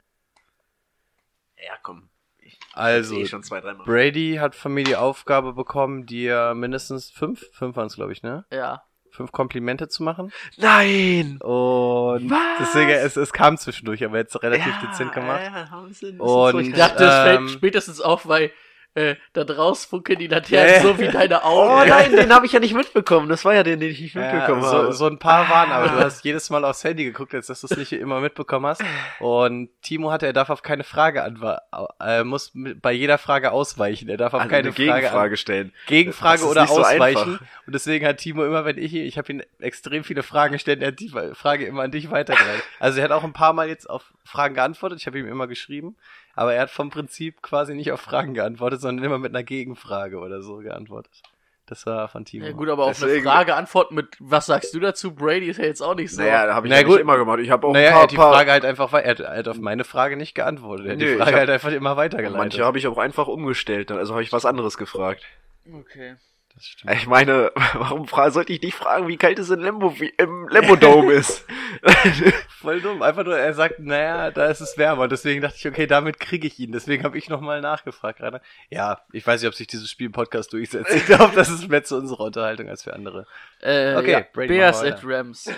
Ja, 1.57 1.73
komm. 1.81 2.09
Ich 2.39 2.59
Also, 2.73 3.25
schon 3.25 3.43
zwei. 3.43 3.61
Brady 3.61 4.37
hat 4.39 4.55
von 4.55 4.73
mir 4.73 4.83
die 4.83 4.95
Aufgabe 4.95 5.53
bekommen, 5.53 6.05
dir 6.05 6.53
mindestens 6.55 7.09
fünf, 7.11 7.45
fünf 7.51 7.75
waren 7.75 7.87
es, 7.87 7.95
glaube 7.95 8.13
ich, 8.13 8.23
ne? 8.23 8.45
Ja. 8.51 8.83
Fünf 9.11 9.31
Komplimente 9.31 9.87
zu 9.87 10.03
machen. 10.03 10.31
Nein! 10.57 11.39
Und 11.41 12.29
Was? 12.29 12.57
deswegen, 12.59 12.91
es, 12.91 13.17
es 13.17 13.33
kam 13.33 13.57
zwischendurch, 13.57 14.03
aber 14.05 14.17
jetzt 14.17 14.41
relativ 14.43 14.73
dezent 14.81 15.11
gemacht. 15.11 15.41
Ja, 15.43 15.69
haben 15.71 15.91
sie 15.91 16.11
bisschen 16.11 16.19
Und-. 16.21 16.67
Ich 16.67 16.73
dachte, 16.73 17.03
es 17.03 17.15
fällt 17.15 17.39
Ähm, 17.39 17.49
spätestens 17.49 17.99
auf, 17.99 18.27
weil 18.27 18.51
äh, 18.97 19.15
da 19.33 19.43
draußen 19.43 19.89
funkeln 19.89 20.19
die 20.19 20.27
Laternen 20.27 20.73
Ja. 20.73 20.81
so 20.81 20.97
wie 20.99 21.07
deine 21.07 21.43
Augen. 21.43 21.83
Oh 21.83 21.85
nein, 21.87 22.11
den 22.11 22.33
habe 22.33 22.45
ich 22.45 22.51
ja 22.51 22.59
nicht 22.59 22.73
mitbekommen. 22.73 23.29
Das 23.29 23.45
war 23.45 23.53
ja 23.53 23.63
den, 23.63 23.79
den 23.79 23.91
ich 23.91 24.01
nicht 24.01 24.15
Ja, 24.15 24.21
mitbekommen 24.21 24.63
so, 24.63 24.67
habe. 24.69 24.93
so 24.93 25.05
ein 25.07 25.19
paar 25.19 25.47
waren, 25.49 25.71
aber 25.71 25.89
du 25.89 25.99
hast 26.03 26.23
jedes 26.25 26.49
Mal 26.49 26.65
aufs 26.65 26.83
Handy 26.83 27.03
geguckt, 27.05 27.33
als 27.35 27.47
dass 27.47 27.61
du 27.61 27.67
es 27.67 27.77
nicht 27.77 27.93
immer 27.93 28.19
mitbekommen 28.19 28.65
hast. 28.65 28.81
Und 29.19 29.69
Timo 29.81 30.11
hatte, 30.11 30.25
er 30.25 30.33
darf 30.33 30.49
auf 30.49 30.61
keine 30.63 30.83
Frage 30.83 31.23
antworten, 31.23 31.61
er 31.99 32.23
muss 32.23 32.51
bei 32.55 32.91
jeder 32.91 33.17
Frage 33.17 33.51
ausweichen. 33.51 34.09
Er 34.09 34.17
darf 34.17 34.33
auf 34.33 34.41
Also 34.41 34.49
keine 34.49 34.69
eine 34.69 34.73
Frage 34.73 34.91
Gegenfrage 35.01 35.37
stellen. 35.37 35.73
Gegenfrage 35.85 36.45
oder 36.45 36.67
so 36.67 36.79
ausweichen. 36.79 37.17
einfach. 37.33 37.41
und 37.67 37.73
deswegen 37.75 38.05
hat 38.05 38.17
Timo 38.17 38.45
immer, 38.45 38.65
wenn 38.65 38.77
ich, 38.77 38.93
ich 38.95 39.17
habe 39.17 39.31
ihm 39.31 39.41
extrem 39.59 40.03
viele 40.03 40.23
Fragen 40.23 40.53
gestellt, 40.53 40.81
er 40.81 40.87
hat 40.89 40.99
die 40.99 41.11
Frage 41.33 41.65
immer 41.65 41.83
an 41.83 41.91
dich 41.91 42.09
weitergeleitet. 42.11 42.63
Also 42.79 42.99
er 42.99 43.05
hat 43.05 43.11
auch 43.11 43.23
ein 43.23 43.33
paar 43.33 43.53
Mal 43.53 43.67
jetzt 43.67 43.89
auf 43.89 44.13
Fragen 44.23 44.55
geantwortet, 44.55 44.99
ich 44.99 45.07
habe 45.07 45.19
ihm 45.19 45.27
immer 45.27 45.47
geschrieben, 45.47 45.95
aber 46.37 46.53
er 46.53 46.61
hat 46.61 46.69
vom 46.71 46.89
Prinzip 46.89 47.41
quasi 47.41 47.73
nicht 47.75 47.91
auf 47.91 47.99
Fragen 47.99 48.33
geantwortet, 48.33 48.79
sondern 48.79 49.03
immer 49.03 49.17
mit 49.17 49.33
einer 49.35 49.43
Gegenfrage 49.43 50.19
oder 50.19 50.41
so 50.41 50.57
geantwortet. 50.57 51.21
Das 51.65 51.85
war 51.85 52.07
von 52.07 52.23
Timo. 52.23 52.45
Ja 52.45 52.53
gut, 52.53 52.69
aber 52.69 52.85
auf 52.85 53.03
eine 53.03 53.21
Frage 53.21 53.53
antworten 53.55 53.95
mit, 53.95 54.15
was 54.19 54.45
sagst 54.45 54.73
du 54.73 54.79
dazu? 54.79 55.13
Brady 55.13 55.47
ist 55.49 55.57
ja 55.57 55.65
jetzt 55.65 55.81
auch 55.81 55.95
nicht 55.95 56.11
so. 56.15 56.21
Naja, 56.21 56.45
da 56.45 56.55
habe 56.55 56.67
ich 56.67 56.71
Na 56.71 56.77
ja 56.77 56.83
gut. 56.83 56.93
nicht 56.93 57.01
immer 57.01 57.17
gemacht. 57.17 57.39
Ich 57.39 57.49
habe 57.49 57.67
auch 57.67 57.73
naja, 57.73 57.87
ein 57.89 57.91
er 57.91 57.93
paar, 57.93 58.03
hat 58.03 58.11
die 58.11 58.15
paar 58.15 58.33
Frage 58.33 58.51
halt 58.51 58.63
einfach, 58.63 58.93
er 58.93 59.09
hat, 59.11 59.19
er 59.19 59.37
hat 59.37 59.47
auf 59.49 59.57
meine 59.59 59.83
Frage 59.83 60.15
nicht 60.15 60.33
geantwortet. 60.33 60.85
Er 60.85 60.91
hat 60.93 60.99
Nö, 60.99 61.05
die 61.11 61.15
Frage 61.17 61.31
hab- 61.31 61.39
halt 61.39 61.49
einfach 61.49 61.71
immer 61.73 61.97
weitergeleitet. 61.97 62.37
manche 62.37 62.63
habe 62.63 62.77
ich 62.77 62.87
auch 62.87 62.97
einfach 62.97 63.27
umgestellt. 63.27 63.91
Also 63.91 64.13
habe 64.13 64.23
ich 64.23 64.31
was 64.31 64.45
anderes 64.45 64.77
gefragt. 64.77 65.25
Okay. 65.73 66.15
Das 66.57 66.65
stimmt. 66.65 66.93
Ich 66.95 67.05
meine, 67.05 67.51
warum 67.73 68.07
sollte 68.31 68.51
ich 68.51 68.59
dich 68.59 68.73
fragen, 68.73 69.07
wie 69.07 69.17
kalt 69.17 69.37
es 69.37 69.51
in 69.51 69.59
Lembo, 69.59 69.99
wie, 69.99 70.11
im 70.17 70.47
Lembo-Dome 70.47 71.13
ist? 71.13 71.45
Voll 72.61 72.81
dumm. 72.81 73.03
Einfach 73.03 73.23
nur, 73.23 73.37
er 73.37 73.53
sagt, 73.53 73.77
naja, 73.77 74.31
da 74.31 74.47
ist 74.47 74.61
es 74.61 74.75
wärmer. 74.75 75.07
Deswegen 75.07 75.41
dachte 75.41 75.57
ich, 75.57 75.67
okay, 75.67 75.85
damit 75.85 76.19
kriege 76.19 76.47
ich 76.47 76.57
ihn. 76.57 76.71
Deswegen 76.71 77.03
habe 77.03 77.15
ich 77.15 77.29
nochmal 77.29 77.61
nachgefragt 77.61 78.17
gerade. 78.17 78.41
Ja, 78.71 79.01
ich 79.11 79.25
weiß 79.25 79.39
nicht, 79.41 79.47
ob 79.47 79.53
sich 79.53 79.67
dieses 79.67 79.87
Spiel 79.91 80.07
im 80.07 80.13
Podcast 80.13 80.51
durchsetzt. 80.51 80.91
Ich 80.95 81.05
glaube, 81.05 81.35
das 81.35 81.49
ist 81.49 81.69
mehr 81.69 81.83
zu 81.83 81.95
unserer 81.95 82.21
Unterhaltung 82.21 82.67
als 82.69 82.83
für 82.83 82.93
andere. 82.93 83.27
Äh, 83.61 83.95
Okay, 83.95 84.11
ja, 84.11 84.25
Brady, 84.33 84.47
Bears 84.47 84.81
at 84.81 85.01
Rams. 85.03 85.51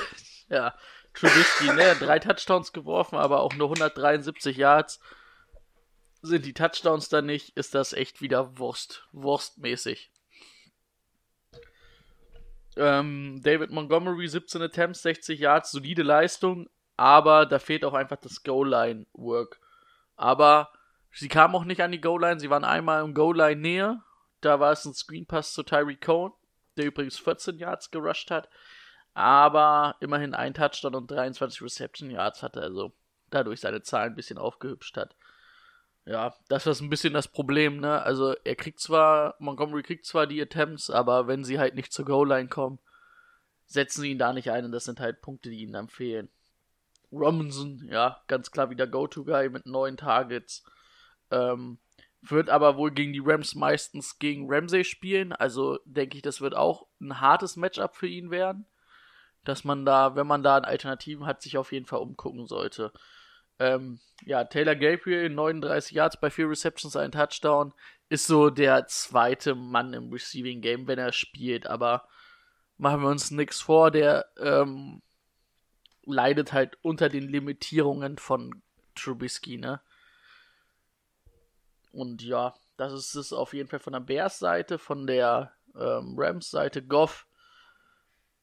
ja, 0.48 0.74
Trubisky, 1.12 1.70
ne? 1.74 1.96
Drei 2.00 2.18
Touchdowns 2.18 2.72
geworfen, 2.72 3.16
aber 3.16 3.40
auch 3.40 3.54
nur 3.54 3.66
173 3.68 4.56
Yards. 4.56 5.00
Sind 6.22 6.46
die 6.46 6.54
Touchdowns 6.54 7.10
da 7.10 7.20
nicht, 7.20 7.56
ist 7.58 7.74
das 7.74 7.92
echt 7.92 8.22
wieder 8.22 8.58
Wurst. 8.58 9.06
Wurstmäßig. 9.12 10.10
Ähm, 12.76 13.40
David 13.42 13.70
Montgomery, 13.70 14.28
17 14.28 14.60
Attempts, 14.62 15.02
60 15.02 15.40
Yards, 15.40 15.70
solide 15.70 16.02
Leistung, 16.02 16.68
aber 16.96 17.46
da 17.46 17.58
fehlt 17.58 17.84
auch 17.84 17.94
einfach 17.94 18.18
das 18.18 18.42
Goal-Line-Work. 18.42 19.60
Aber 20.16 20.70
sie 21.12 21.28
kamen 21.28 21.54
auch 21.54 21.64
nicht 21.64 21.80
an 21.80 21.92
die 21.92 22.00
Goal-Line, 22.00 22.40
sie 22.40 22.50
waren 22.50 22.64
einmal 22.64 23.02
im 23.02 23.14
Goal-Line-Nähe. 23.14 24.02
Da 24.40 24.60
war 24.60 24.72
es 24.72 24.84
ein 24.84 24.94
Screen-Pass 24.94 25.52
zu 25.52 25.62
Tyree 25.62 25.96
Cohn, 25.96 26.32
der 26.76 26.86
übrigens 26.86 27.18
14 27.18 27.58
Yards 27.58 27.90
gerusht 27.90 28.30
hat, 28.30 28.48
aber 29.14 29.96
immerhin 30.00 30.34
ein 30.34 30.52
Touchdown 30.52 30.94
und 30.94 31.10
23 31.10 31.62
Reception 31.62 32.10
Yards 32.10 32.42
hatte, 32.42 32.60
also 32.60 32.92
dadurch 33.30 33.60
seine 33.60 33.82
Zahlen 33.82 34.12
ein 34.12 34.16
bisschen 34.16 34.38
aufgehübscht 34.38 34.96
hat. 34.96 35.16
Ja, 36.06 36.34
das 36.48 36.66
ist 36.66 36.80
ein 36.80 36.88
bisschen 36.88 37.14
das 37.14 37.26
Problem, 37.26 37.80
ne? 37.80 38.00
Also 38.02 38.34
er 38.44 38.54
kriegt 38.54 38.78
zwar, 38.78 39.34
Montgomery 39.40 39.82
kriegt 39.82 40.06
zwar 40.06 40.28
die 40.28 40.40
Attempts, 40.40 40.88
aber 40.88 41.26
wenn 41.26 41.42
sie 41.42 41.58
halt 41.58 41.74
nicht 41.74 41.92
zur 41.92 42.04
Goal-Line 42.04 42.48
kommen, 42.48 42.78
setzen 43.66 44.02
sie 44.02 44.12
ihn 44.12 44.18
da 44.18 44.32
nicht 44.32 44.50
ein 44.52 44.64
und 44.64 44.72
das 44.72 44.84
sind 44.84 45.00
halt 45.00 45.20
Punkte, 45.20 45.50
die 45.50 45.62
ihnen 45.62 45.72
dann 45.72 45.88
fehlen. 45.88 46.28
Robinson, 47.10 47.88
ja, 47.90 48.22
ganz 48.28 48.52
klar 48.52 48.70
wieder 48.70 48.86
Go-To-Guy 48.86 49.48
mit 49.48 49.66
neun 49.66 49.96
Targets. 49.96 50.64
Ähm, 51.32 51.78
wird 52.22 52.50
aber 52.50 52.76
wohl 52.76 52.92
gegen 52.92 53.12
die 53.12 53.22
Rams 53.24 53.56
meistens 53.56 54.20
gegen 54.20 54.46
Ramsey 54.48 54.84
spielen. 54.84 55.32
Also 55.32 55.78
denke 55.84 56.16
ich, 56.16 56.22
das 56.22 56.40
wird 56.40 56.54
auch 56.54 56.86
ein 57.00 57.20
hartes 57.20 57.56
Matchup 57.56 57.96
für 57.96 58.08
ihn 58.08 58.30
werden. 58.30 58.66
Dass 59.44 59.64
man 59.64 59.84
da, 59.84 60.16
wenn 60.16 60.26
man 60.26 60.42
da 60.42 60.58
Alternativen 60.58 61.26
hat, 61.26 61.42
sich 61.42 61.58
auf 61.58 61.72
jeden 61.72 61.86
Fall 61.86 62.00
umgucken 62.00 62.46
sollte. 62.46 62.92
Ähm, 63.58 64.00
ja, 64.24 64.44
Taylor 64.44 64.74
Gabriel, 64.74 65.30
39 65.30 65.92
Yards 65.92 66.20
bei 66.20 66.30
4 66.30 66.50
Receptions, 66.50 66.96
ein 66.96 67.12
Touchdown, 67.12 67.72
ist 68.08 68.26
so 68.26 68.50
der 68.50 68.86
zweite 68.86 69.54
Mann 69.54 69.92
im 69.92 70.12
Receiving 70.12 70.60
Game, 70.60 70.86
wenn 70.86 70.98
er 70.98 71.12
spielt. 71.12 71.66
Aber 71.66 72.08
machen 72.78 73.02
wir 73.02 73.08
uns 73.08 73.30
nichts 73.30 73.60
vor, 73.60 73.90
der 73.90 74.26
ähm, 74.38 75.02
leidet 76.04 76.52
halt 76.52 76.78
unter 76.82 77.08
den 77.08 77.28
Limitierungen 77.28 78.18
von 78.18 78.62
Trubisky, 78.94 79.58
ne? 79.58 79.80
Und 81.92 82.22
ja, 82.22 82.54
das 82.76 82.92
ist 82.92 83.14
es 83.14 83.32
auf 83.32 83.54
jeden 83.54 83.68
Fall 83.68 83.80
von 83.80 83.94
der 83.94 84.00
Bears-Seite, 84.00 84.78
von 84.78 85.06
der 85.06 85.52
ähm, 85.74 86.14
Rams-Seite. 86.16 86.82
Goff 86.82 87.25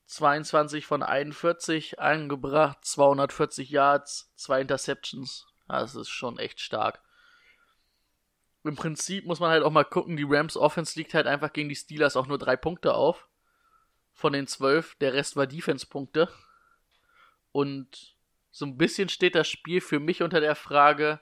22 0.06 0.86
von 0.86 1.04
41 1.04 2.00
eingebracht, 2.00 2.80
240 2.84 3.70
Yards, 3.70 4.32
zwei 4.36 4.62
Interceptions. 4.62 5.48
Das 5.68 5.96
ist 5.96 6.10
schon 6.10 6.38
echt 6.38 6.60
stark. 6.60 7.02
Im 8.64 8.76
Prinzip 8.76 9.26
muss 9.26 9.40
man 9.40 9.50
halt 9.50 9.64
auch 9.64 9.72
mal 9.72 9.84
gucken, 9.84 10.16
die 10.16 10.26
Rams 10.28 10.56
Offense 10.56 10.98
liegt 10.98 11.14
halt 11.14 11.28
einfach 11.28 11.52
gegen 11.52 11.70
die 11.70 11.76
Steelers 11.76 12.16
auch 12.16 12.28
nur 12.28 12.38
drei 12.38 12.56
Punkte 12.56 12.94
auf. 12.94 13.28
Von 14.14 14.34
den 14.34 14.48
zwölf, 14.48 14.96
der 14.96 15.14
Rest 15.14 15.36
war 15.36 15.48
Defense-Punkte. 15.48 16.30
Und 17.52 18.16
so 18.52 18.66
ein 18.66 18.78
bisschen 18.78 19.10
steht 19.10 19.36
das 19.36 19.50
Spiel 19.50 19.82
für 19.82 20.00
mich 20.00 20.22
unter 20.22 20.40
der 20.40 20.56
Frage, 20.56 21.20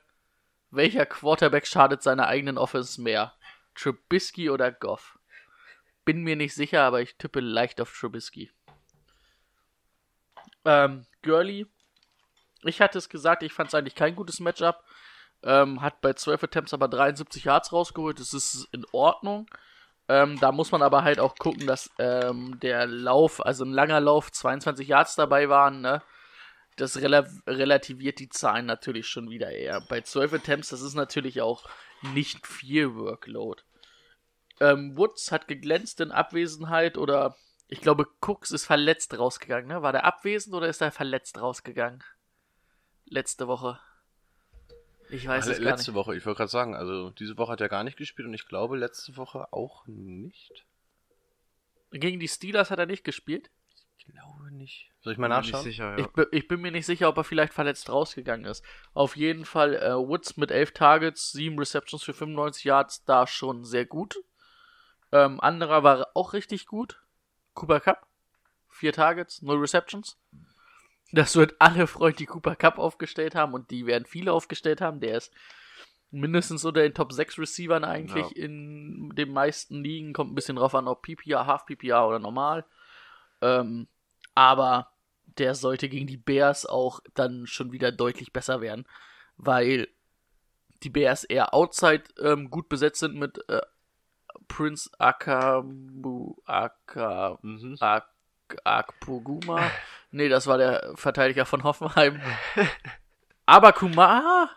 welcher 0.69 1.05
Quarterback 1.05 1.65
schadet 1.65 2.03
seiner 2.03 2.27
eigenen 2.27 2.57
Offense 2.57 3.01
mehr? 3.01 3.33
Trubisky 3.75 4.49
oder 4.49 4.71
Goff? 4.71 5.17
Bin 6.05 6.23
mir 6.23 6.35
nicht 6.35 6.53
sicher, 6.53 6.83
aber 6.83 7.01
ich 7.01 7.15
tippe 7.17 7.39
leicht 7.39 7.81
auf 7.81 7.91
Trubisky. 7.97 8.51
Ähm, 10.65 11.05
Gurley, 11.23 11.67
ich 12.63 12.81
hatte 12.81 12.97
es 12.97 13.09
gesagt, 13.09 13.43
ich 13.43 13.53
fand 13.53 13.69
es 13.69 13.75
eigentlich 13.75 13.95
kein 13.95 14.15
gutes 14.15 14.39
Matchup. 14.39 14.83
Ähm, 15.43 15.81
hat 15.81 16.01
bei 16.01 16.13
12 16.13 16.43
Attempts 16.43 16.73
aber 16.73 16.87
73 16.87 17.45
Yards 17.45 17.73
rausgeholt. 17.73 18.19
Das 18.19 18.33
ist 18.33 18.67
in 18.71 18.85
Ordnung. 18.91 19.47
Ähm, 20.07 20.39
da 20.39 20.51
muss 20.51 20.71
man 20.71 20.81
aber 20.81 21.03
halt 21.03 21.19
auch 21.19 21.35
gucken, 21.35 21.65
dass 21.65 21.89
ähm, 21.97 22.59
der 22.59 22.85
Lauf, 22.85 23.43
also 23.45 23.63
ein 23.63 23.71
langer 23.71 23.99
Lauf, 23.99 24.31
22 24.31 24.87
Yards 24.87 25.15
dabei 25.15 25.49
waren, 25.49 25.81
ne? 25.81 26.01
Das 26.77 26.97
rela 26.97 27.25
relativiert 27.47 28.19
die 28.19 28.29
Zahlen 28.29 28.65
natürlich 28.65 29.07
schon 29.07 29.29
wieder 29.29 29.51
eher. 29.51 29.81
Bei 29.89 30.01
12 30.01 30.33
Attempts, 30.33 30.69
das 30.69 30.81
ist 30.81 30.95
natürlich 30.95 31.41
auch 31.41 31.67
nicht 32.13 32.47
viel 32.47 32.95
Workload. 32.95 33.61
Ähm, 34.59 34.97
Woods 34.97 35.31
hat 35.31 35.47
geglänzt 35.47 35.99
in 36.01 36.11
Abwesenheit 36.11 36.97
oder 36.97 37.35
ich 37.71 37.79
glaube, 37.79 38.05
Cooks 38.19 38.51
ist 38.51 38.65
verletzt 38.65 39.17
rausgegangen, 39.17 39.69
ne? 39.69 39.81
War 39.81 39.93
der 39.93 40.03
abwesend 40.03 40.53
oder 40.53 40.67
ist 40.67 40.81
er 40.81 40.91
verletzt 40.91 41.39
rausgegangen? 41.39 42.03
Letzte 43.05 43.47
Woche. 43.47 43.79
Ich 45.09 45.25
weiß 45.25 45.47
es 45.47 45.57
gar 45.57 45.71
letzte 45.71 45.91
nicht. 45.91 45.95
Woche, 45.95 46.15
ich 46.17 46.25
wollte 46.25 46.39
gerade 46.39 46.51
sagen, 46.51 46.75
also 46.75 47.11
diese 47.11 47.37
Woche 47.37 47.53
hat 47.53 47.61
er 47.61 47.69
gar 47.69 47.85
nicht 47.85 47.97
gespielt 47.97 48.27
und 48.27 48.33
ich 48.33 48.45
glaube 48.45 48.77
letzte 48.77 49.15
Woche 49.15 49.51
auch 49.53 49.87
nicht. 49.87 50.65
Gegen 51.91 52.19
die 52.19 52.27
Steelers 52.27 52.71
hat 52.71 52.79
er 52.79 52.87
nicht 52.87 53.05
gespielt. 53.05 53.49
Ich 53.97 54.05
glaube 54.05 54.51
nicht. 54.51 54.91
Soll 54.99 55.13
ich 55.13 55.19
mal 55.19 55.27
Bin 55.27 55.35
mir 55.37 55.41
nicht 55.41 55.51
nachschauen? 55.53 55.63
sicher, 55.63 55.97
ja. 55.97 56.05
Ich, 56.17 56.27
ich 56.33 56.47
bin 56.49 56.59
mir 56.59 56.71
nicht 56.73 56.85
sicher, 56.85 57.07
ob 57.07 57.15
er 57.15 57.23
vielleicht 57.23 57.53
verletzt 57.53 57.89
rausgegangen 57.89 58.45
ist. 58.45 58.65
Auf 58.93 59.15
jeden 59.15 59.45
Fall 59.45 59.75
äh, 59.75 59.95
Woods 59.95 60.35
mit 60.35 60.51
11 60.51 60.73
Targets, 60.73 61.31
7 61.31 61.57
Receptions 61.57 62.03
für 62.03 62.13
95 62.13 62.65
Yards, 62.65 63.05
da 63.05 63.27
schon 63.27 63.63
sehr 63.63 63.85
gut. 63.85 64.17
Ähm, 65.13 65.39
anderer 65.39 65.83
war 65.83 66.07
auch 66.15 66.33
richtig 66.33 66.65
gut. 66.65 67.01
Cooper 67.53 67.79
Cup, 67.79 68.07
4 68.69 68.93
Targets, 68.93 69.41
0 69.41 69.57
Receptions. 69.57 70.17
Das 71.11 71.35
wird 71.35 71.55
alle 71.59 71.87
freuen, 71.87 72.15
die 72.15 72.25
Cooper 72.25 72.55
Cup 72.55 72.77
aufgestellt 72.79 73.35
haben 73.35 73.53
und 73.53 73.69
die 73.71 73.85
werden 73.85 74.05
viele 74.05 74.31
aufgestellt 74.31 74.79
haben. 74.81 75.01
Der 75.01 75.17
ist 75.17 75.33
mindestens 76.09 76.63
unter 76.65 76.81
den 76.81 76.93
Top 76.93 77.11
6 77.11 77.37
Receivern 77.39 77.83
eigentlich 77.83 78.29
Ja. 78.31 78.35
in 78.43 79.09
den 79.15 79.31
meisten 79.31 79.83
Ligen. 79.83 80.13
Kommt 80.13 80.31
ein 80.31 80.35
bisschen 80.35 80.55
drauf 80.55 80.73
an, 80.75 80.87
ob 80.87 81.01
PPR, 81.01 81.45
Half 81.45 81.65
PPR 81.65 82.07
oder 82.07 82.19
normal. 82.19 82.65
Ähm, 83.41 83.87
aber 84.35 84.91
der 85.37 85.55
sollte 85.55 85.89
gegen 85.89 86.07
die 86.07 86.17
Bears 86.17 86.65
auch 86.65 86.99
dann 87.13 87.47
schon 87.47 87.71
wieder 87.71 87.91
deutlich 87.91 88.31
besser 88.33 88.61
werden, 88.61 88.85
weil 89.37 89.87
die 90.83 90.89
Bears 90.89 91.23
eher 91.23 91.53
outside 91.53 92.03
ähm, 92.21 92.49
gut 92.49 92.67
besetzt 92.69 92.99
sind 92.99 93.15
mit 93.15 93.37
äh, 93.49 93.61
Prince 94.47 94.89
Akamu 94.99 96.35
Aka, 96.45 97.37
Mhm. 97.41 97.77
Ak 97.79 98.07
Akpoguma. 98.65 99.71
nee, 100.11 100.27
das 100.29 100.47
war 100.47 100.57
der 100.57 100.91
Verteidiger 100.95 101.45
von 101.45 101.63
Hoffenheim. 101.63 102.21
Aber 103.45 103.73
Kumar, 103.73 104.49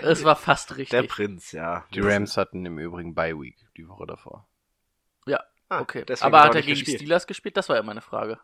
es 0.00 0.24
war 0.24 0.36
fast 0.36 0.72
richtig. 0.76 0.90
Der 0.90 1.02
Prinz, 1.06 1.52
ja. 1.52 1.84
Die 1.94 2.00
Rams 2.00 2.36
hatten 2.36 2.64
im 2.64 2.78
Übrigen 2.78 3.14
Bye 3.14 3.38
Week 3.40 3.56
die 3.76 3.88
Woche 3.88 4.06
davor. 4.06 4.46
ja, 5.26 5.42
Ah, 5.68 5.80
okay. 5.80 6.04
Aber 6.20 6.42
hat 6.42 6.54
er 6.56 6.62
gegen 6.62 6.84
die. 6.84 6.96
Steelers 6.96 7.26
gespielt? 7.26 7.56
Das 7.56 7.68
war 7.68 7.76
ja 7.76 7.82
meine 7.82 8.00
Frage. 8.00 8.40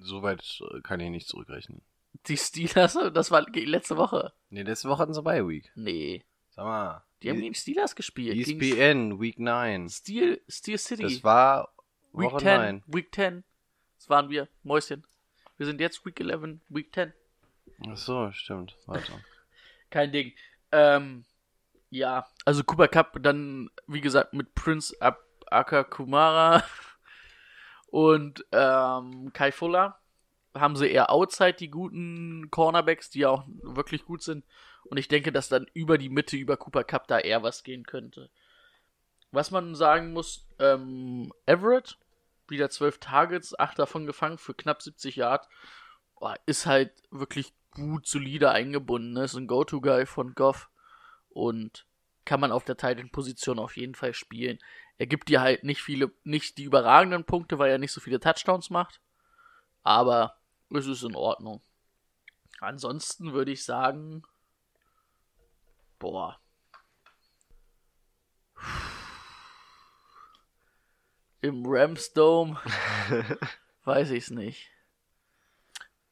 Soweit 0.00 0.58
äh, 0.72 0.80
kann 0.80 1.00
ich 1.00 1.10
nicht 1.10 1.28
zurückrechnen. 1.28 1.82
Die 2.28 2.36
Steelers, 2.36 2.98
das 3.12 3.30
war 3.30 3.44
letzte 3.52 3.96
Woche. 3.98 4.32
Nee, 4.48 4.62
letzte 4.62 4.88
Woche 4.88 5.02
hatten 5.02 5.12
sie 5.14 5.22
Bye 5.22 5.46
Week. 5.46 5.70
Nee. 5.74 6.24
Sag 6.56 6.64
mal. 6.64 7.02
Die 7.22 7.30
haben 7.30 7.40
gegen 7.40 7.54
Steelers 7.54 7.94
gespielt. 7.94 8.36
ESPN, 8.36 9.20
Week 9.20 9.38
9. 9.38 9.88
Steel, 9.88 10.40
Steel 10.48 10.78
City. 10.78 11.02
Das 11.02 11.24
war 11.24 11.68
Week 12.12 12.30
Woche 12.30 12.38
10. 12.38 12.46
9. 12.46 12.82
Week 12.86 13.14
10. 13.14 13.44
Das 13.98 14.08
waren 14.08 14.30
wir. 14.30 14.48
Mäuschen. 14.62 15.06
Wir 15.58 15.66
sind 15.66 15.80
jetzt 15.80 16.04
Week 16.04 16.18
11, 16.18 16.60
Week 16.68 16.92
10. 16.94 17.12
Ach 17.88 17.96
so, 17.96 18.30
stimmt. 18.32 18.76
Warte. 18.86 19.12
Kein 19.90 20.12
Ding. 20.12 20.32
Ähm, 20.72 21.24
ja, 21.90 22.26
also 22.44 22.64
Cooper 22.64 22.88
Cup 22.88 23.18
dann, 23.22 23.70
wie 23.86 24.00
gesagt, 24.00 24.32
mit 24.34 24.54
Prince 24.54 24.96
Ab 25.00 25.22
Akakumara 25.48 26.64
und 27.86 28.44
ähm, 28.52 29.30
Kai 29.32 29.52
Fuller 29.52 29.98
haben 30.54 30.76
sie 30.76 30.88
eher 30.88 31.10
outside 31.10 31.54
die 31.54 31.70
guten 31.70 32.50
Cornerbacks, 32.50 33.10
die 33.10 33.20
ja 33.20 33.30
auch 33.30 33.44
wirklich 33.62 34.04
gut 34.04 34.22
sind. 34.22 34.44
Und 34.90 34.98
ich 34.98 35.08
denke, 35.08 35.32
dass 35.32 35.48
dann 35.48 35.66
über 35.74 35.98
die 35.98 36.08
Mitte, 36.08 36.36
über 36.36 36.56
Cooper 36.56 36.84
Cup 36.84 37.08
da 37.08 37.18
eher 37.18 37.42
was 37.42 37.64
gehen 37.64 37.84
könnte. 37.84 38.30
Was 39.32 39.50
man 39.50 39.74
sagen 39.74 40.12
muss, 40.12 40.46
ähm, 40.58 41.32
Everett, 41.46 41.98
wieder 42.48 42.70
12 42.70 42.98
Targets, 42.98 43.58
8 43.58 43.78
davon 43.78 44.06
gefangen 44.06 44.38
für 44.38 44.54
knapp 44.54 44.82
70 44.82 45.16
Yard, 45.16 45.48
ist 46.46 46.66
halt 46.66 46.92
wirklich 47.10 47.52
gut, 47.72 48.06
solide 48.06 48.50
eingebunden. 48.50 49.12
Ne? 49.12 49.24
Ist 49.24 49.34
ein 49.34 49.46
Go-To-Guy 49.46 50.06
von 50.06 50.34
Goff 50.34 50.70
und 51.28 51.86
kann 52.24 52.40
man 52.40 52.52
auf 52.52 52.64
der 52.64 52.76
Titan-Position 52.76 53.58
auf 53.58 53.76
jeden 53.76 53.94
Fall 53.94 54.14
spielen. 54.14 54.58
Er 54.98 55.06
gibt 55.06 55.28
dir 55.28 55.40
halt 55.40 55.64
nicht 55.64 55.82
viele, 55.82 56.10
nicht 56.24 56.58
die 56.58 56.64
überragenden 56.64 57.24
Punkte, 57.24 57.58
weil 57.58 57.70
er 57.70 57.78
nicht 57.78 57.92
so 57.92 58.00
viele 58.00 58.20
Touchdowns 58.20 58.70
macht, 58.70 59.00
aber 59.82 60.36
es 60.74 60.86
ist 60.86 61.02
in 61.02 61.14
Ordnung. 61.14 61.62
Ansonsten 62.60 63.32
würde 63.32 63.52
ich 63.52 63.64
sagen, 63.64 64.22
boah. 65.98 66.40
Im 71.40 71.64
Rams 71.66 72.12
Dome 72.12 72.60
weiß 73.84 74.10
ich's 74.10 74.30
nicht. 74.30 74.70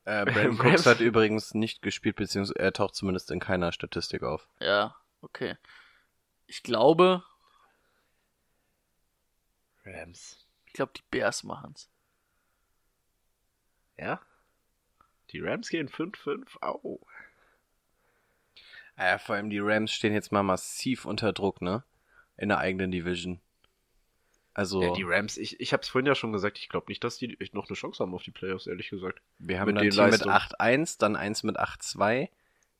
Äh, 0.04 0.24
Brandon 0.26 0.60
Cooks 0.60 0.86
hat 0.86 1.00
übrigens 1.00 1.54
nicht 1.54 1.80
gespielt, 1.80 2.16
beziehungsweise 2.16 2.58
er 2.58 2.72
taucht 2.72 2.94
zumindest 2.94 3.30
in 3.30 3.40
keiner 3.40 3.72
Statistik 3.72 4.22
auf. 4.22 4.46
Ja, 4.60 4.96
okay. 5.22 5.56
Ich 6.46 6.62
glaube, 6.62 7.24
Rams. 9.84 10.46
ich 10.66 10.74
glaube, 10.74 10.92
die 10.94 11.04
Bears 11.10 11.42
machen's. 11.42 11.88
Ja? 13.96 14.20
Die 15.30 15.40
Rams 15.40 15.68
gehen 15.68 15.88
5-5. 15.88 16.60
Au. 16.60 17.00
Ja, 18.98 19.18
vor 19.18 19.34
allem 19.36 19.50
die 19.50 19.58
Rams 19.60 19.92
stehen 19.92 20.12
jetzt 20.12 20.30
mal 20.32 20.42
massiv 20.42 21.04
unter 21.04 21.32
Druck, 21.32 21.60
ne? 21.62 21.82
In 22.36 22.48
der 22.48 22.58
eigenen 22.58 22.90
Division. 22.90 23.40
Also, 24.56 24.82
Ja, 24.82 24.92
die 24.92 25.02
Rams, 25.04 25.36
ich, 25.36 25.58
ich 25.60 25.72
hab's 25.72 25.88
vorhin 25.88 26.06
ja 26.06 26.14
schon 26.14 26.32
gesagt, 26.32 26.58
ich 26.58 26.68
glaube 26.68 26.86
nicht, 26.88 27.02
dass 27.02 27.16
die 27.18 27.38
echt 27.40 27.54
noch 27.54 27.66
eine 27.68 27.74
Chance 27.76 28.02
haben 28.02 28.14
auf 28.14 28.22
die 28.22 28.30
Playoffs, 28.30 28.68
ehrlich 28.68 28.88
gesagt. 28.90 29.20
wir 29.38 29.58
haben 29.58 29.66
mit 29.72 29.78
ein 29.78 29.90
Team 29.90 30.04
mit 30.10 30.24
Leistungen. 30.24 30.84
8-1, 30.84 30.98
dann 31.00 31.16
eins 31.16 31.42
mit 31.42 31.58
8-2. 31.58 32.28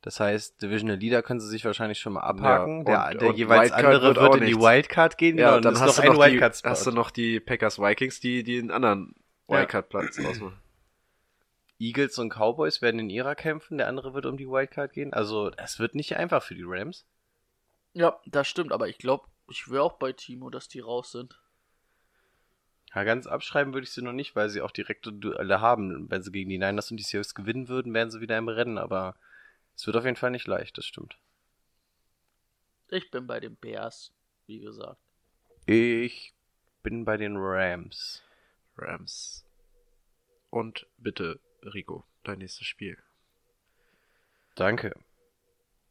Das 0.02 0.20
heißt, 0.20 0.60
Divisional 0.62 0.96
Leader 0.98 1.22
können 1.22 1.40
sie 1.40 1.48
sich 1.48 1.64
wahrscheinlich 1.64 1.98
schon 1.98 2.12
mal 2.12 2.20
abhaken. 2.20 2.86
Ja, 2.86 3.06
der 3.08 3.12
und- 3.14 3.20
der 3.22 3.28
und 3.30 3.36
jeweils 3.38 3.72
Wildcard 3.72 3.84
andere 3.94 4.16
wird 4.16 4.34
in 4.34 4.40
die 4.40 4.46
nichts. 4.52 4.60
Wildcard 4.62 5.18
gehen. 5.18 5.38
Ja, 5.38 5.56
genau, 5.56 5.60
dann 5.62 5.80
hast, 5.80 5.96
noch 5.96 6.04
du 6.04 6.12
noch 6.12 6.26
die, 6.28 6.40
hast 6.40 6.86
du 6.86 6.90
noch 6.92 7.10
die 7.10 7.40
Packers 7.40 7.78
Vikings, 7.80 8.20
die, 8.20 8.44
die 8.44 8.60
den 8.60 8.70
anderen. 8.70 9.14
Wildcard-Platz 9.48 10.18
ausmachen. 10.20 10.56
Eagles 11.78 12.18
und 12.18 12.30
Cowboys 12.30 12.82
werden 12.82 13.00
in 13.00 13.10
ihrer 13.10 13.34
kämpfen, 13.34 13.78
der 13.78 13.88
andere 13.88 14.14
wird 14.14 14.26
um 14.26 14.36
die 14.36 14.48
Wildcard 14.48 14.92
gehen. 14.92 15.12
Also, 15.12 15.50
es 15.56 15.78
wird 15.78 15.94
nicht 15.94 16.16
einfach 16.16 16.42
für 16.42 16.54
die 16.54 16.64
Rams. 16.64 17.06
Ja, 17.92 18.20
das 18.26 18.48
stimmt, 18.48 18.72
aber 18.72 18.88
ich 18.88 18.98
glaube, 18.98 19.28
ich 19.48 19.70
wäre 19.70 19.82
auch 19.82 19.98
bei 19.98 20.12
Timo, 20.12 20.50
dass 20.50 20.68
die 20.68 20.80
raus 20.80 21.12
sind. 21.12 21.40
Ja, 22.94 23.02
ganz 23.02 23.26
abschreiben 23.26 23.74
würde 23.74 23.84
ich 23.84 23.92
sie 23.92 24.02
noch 24.02 24.12
nicht, 24.12 24.36
weil 24.36 24.48
sie 24.48 24.60
auch 24.60 24.70
direkte 24.70 25.12
Duelle 25.12 25.60
haben. 25.60 26.08
Wenn 26.10 26.22
sie 26.22 26.30
gegen 26.30 26.50
die 26.50 26.58
Niners 26.58 26.90
und 26.90 26.96
die 26.96 27.02
Seahawks 27.02 27.34
gewinnen 27.34 27.68
würden, 27.68 27.92
wären 27.92 28.10
sie 28.10 28.20
wieder 28.20 28.38
im 28.38 28.48
Rennen, 28.48 28.78
aber 28.78 29.16
es 29.74 29.86
wird 29.86 29.96
auf 29.96 30.04
jeden 30.04 30.16
Fall 30.16 30.30
nicht 30.30 30.46
leicht, 30.46 30.78
das 30.78 30.86
stimmt. 30.86 31.18
Ich 32.88 33.10
bin 33.10 33.26
bei 33.26 33.40
den 33.40 33.56
Bears, 33.56 34.12
wie 34.46 34.60
gesagt. 34.60 35.00
Ich 35.66 36.34
bin 36.82 37.04
bei 37.04 37.16
den 37.16 37.36
Rams. 37.36 38.22
Rams. 38.76 39.44
Und 40.50 40.86
bitte, 40.98 41.40
Rico, 41.72 42.04
dein 42.24 42.38
nächstes 42.38 42.66
Spiel. 42.66 42.98
Danke. 44.54 44.94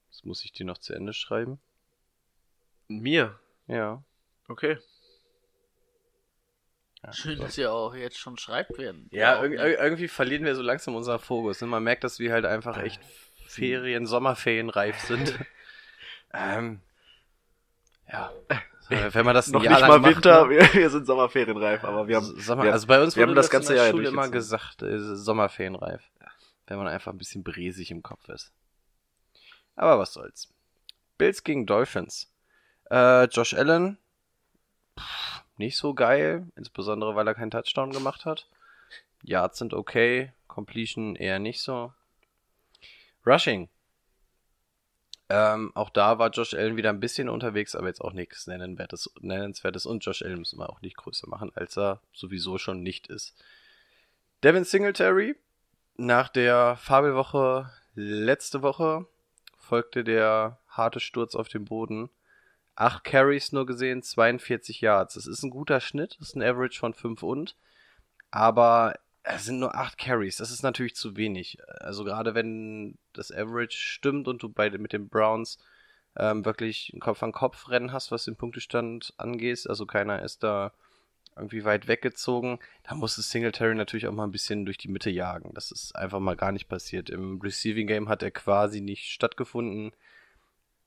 Das 0.09 0.23
muss 0.23 0.43
ich 0.45 0.51
dir 0.51 0.65
noch 0.65 0.77
zu 0.77 0.93
Ende 0.93 1.13
schreiben. 1.13 1.59
Mir? 2.87 3.39
Ja. 3.67 4.03
Okay. 4.47 4.77
Schön, 7.11 7.39
dass 7.39 7.57
ihr 7.57 7.71
auch 7.73 7.93
jetzt 7.95 8.17
schon 8.17 8.37
schreibt 8.37 8.77
werden. 8.77 9.09
Ja, 9.11 9.37
auch 9.39 9.43
irg 9.43 9.51
nicht. 9.51 9.59
irg- 9.61 9.77
irgendwie 9.77 10.07
verlieren 10.07 10.45
wir 10.45 10.55
so 10.55 10.61
langsam 10.61 10.95
unseren 10.95 11.19
Fokus. 11.19 11.59
ne? 11.59 11.67
Man 11.67 11.83
merkt, 11.83 12.05
dass 12.05 12.19
wir 12.19 12.31
halt 12.31 12.45
einfach 12.45 12.77
echt 12.77 13.01
Ferien, 13.45 14.05
Sommerferien 14.05 14.69
reif 14.69 14.97
sind. 15.01 15.37
ähm, 16.33 16.79
ja. 18.09 18.31
Wenn 19.11 19.25
man 19.25 19.35
das 19.35 19.47
ein 19.47 19.53
Noch 19.53 19.63
Jahr 19.63 19.73
nicht 19.79 19.87
mal 19.87 19.99
macht, 19.99 20.15
Winter, 20.15 20.45
ne? 20.45 20.49
wir, 20.49 20.73
wir 20.73 20.89
sind 20.89 21.05
sommerferienreif, 21.05 21.83
aber 21.83 22.07
wir 22.07 22.17
haben, 22.17 22.39
Sommer, 22.39 22.63
wir, 22.63 22.73
also 22.73 22.87
bei 22.87 23.01
uns 23.01 23.15
wir 23.15 23.23
haben 23.23 23.35
das 23.35 23.47
in 23.47 23.51
ganze 23.51 23.75
Jahr 23.75 23.85
ja 23.85 23.91
Schule 23.91 24.09
immer 24.09 24.29
gesagt, 24.29 24.81
äh, 24.81 24.97
Sommerferienreif. 24.97 26.01
Wenn 26.67 26.77
man 26.77 26.87
einfach 26.87 27.11
ein 27.11 27.17
bisschen 27.17 27.43
bresig 27.43 27.91
im 27.91 28.03
Kopf 28.03 28.29
ist. 28.29 28.51
Aber 29.75 29.99
was 29.99 30.13
soll's. 30.13 30.49
Bills 31.17 31.43
gegen 31.43 31.65
Dolphins. 31.65 32.31
Äh, 32.89 33.25
Josh 33.25 33.53
Allen, 33.53 33.97
pff, 34.97 35.43
nicht 35.57 35.77
so 35.77 35.93
geil, 35.93 36.47
insbesondere 36.55 37.15
weil 37.15 37.27
er 37.27 37.35
keinen 37.35 37.51
Touchdown 37.51 37.91
gemacht 37.91 38.25
hat. 38.25 38.47
Yards 39.23 39.57
sind 39.59 39.73
okay, 39.73 40.33
Completion 40.47 41.15
eher 41.15 41.39
nicht 41.39 41.61
so. 41.61 41.93
Rushing. 43.25 43.69
Ähm, 45.35 45.71
auch 45.73 45.89
da 45.89 46.19
war 46.19 46.29
Josh 46.29 46.53
Allen 46.53 46.77
wieder 46.77 46.91
ein 46.91 46.99
bisschen 46.99 47.27
unterwegs, 47.27 47.75
aber 47.75 47.87
jetzt 47.87 48.01
auch 48.01 48.13
nichts 48.13 48.45
Nennenswertes, 48.45 49.11
Nennenswertes. 49.19 49.87
Und 49.87 50.05
Josh 50.05 50.21
Allen 50.21 50.37
müssen 50.37 50.59
wir 50.59 50.69
auch 50.69 50.81
nicht 50.81 50.95
größer 50.95 51.27
machen, 51.27 51.51
als 51.55 51.75
er 51.75 52.01
sowieso 52.13 52.59
schon 52.59 52.83
nicht 52.83 53.07
ist. 53.07 53.33
Devin 54.43 54.63
Singletary, 54.63 55.35
nach 55.97 56.29
der 56.29 56.75
Fabelwoche 56.75 57.71
letzte 57.95 58.61
Woche 58.61 59.07
folgte 59.57 60.03
der 60.03 60.59
harte 60.67 60.99
Sturz 60.99 61.33
auf 61.33 61.47
den 61.47 61.65
Boden. 61.65 62.11
Acht 62.75 63.03
Carries 63.03 63.53
nur 63.53 63.65
gesehen, 63.65 64.03
42 64.03 64.81
Yards. 64.81 65.15
Das 65.15 65.25
ist 65.25 65.41
ein 65.41 65.49
guter 65.49 65.81
Schnitt, 65.81 66.17
das 66.19 66.29
ist 66.29 66.35
ein 66.35 66.43
Average 66.43 66.79
von 66.79 66.93
5 66.93 67.23
und. 67.23 67.55
Aber 68.29 68.93
es 69.23 69.45
sind 69.45 69.59
nur 69.59 69.75
8 69.75 69.97
Carries, 69.97 70.37
das 70.37 70.51
ist 70.51 70.63
natürlich 70.63 70.95
zu 70.95 71.15
wenig. 71.15 71.57
Also 71.79 72.03
gerade 72.03 72.35
wenn 72.35 72.97
das 73.13 73.31
Average 73.31 73.77
stimmt 73.77 74.27
und 74.27 74.43
du 74.43 74.49
bei, 74.49 74.69
mit 74.69 74.93
den 74.93 75.07
Browns 75.07 75.57
ähm, 76.17 76.45
wirklich 76.45 76.91
ein 76.93 76.99
Kopf-an-Kopf-Rennen 76.99 77.91
hast, 77.91 78.11
was 78.11 78.25
den 78.25 78.35
Punktestand 78.35 79.13
angeht. 79.17 79.65
Also 79.67 79.85
keiner 79.85 80.21
ist 80.21 80.43
da 80.43 80.73
irgendwie 81.35 81.63
weit 81.63 81.87
weggezogen. 81.87 82.59
Da 82.83 82.95
musste 82.95 83.21
Singletary 83.21 83.75
natürlich 83.75 84.07
auch 84.07 84.13
mal 84.13 84.25
ein 84.25 84.31
bisschen 84.31 84.65
durch 84.65 84.77
die 84.77 84.89
Mitte 84.89 85.09
jagen. 85.09 85.53
Das 85.53 85.71
ist 85.71 85.95
einfach 85.95 86.19
mal 86.19 86.35
gar 86.35 86.51
nicht 86.51 86.67
passiert. 86.67 87.09
Im 87.09 87.39
Receiving 87.41 87.87
Game 87.87 88.09
hat 88.09 88.21
er 88.23 88.31
quasi 88.31 88.81
nicht 88.81 89.09
stattgefunden. 89.09 89.91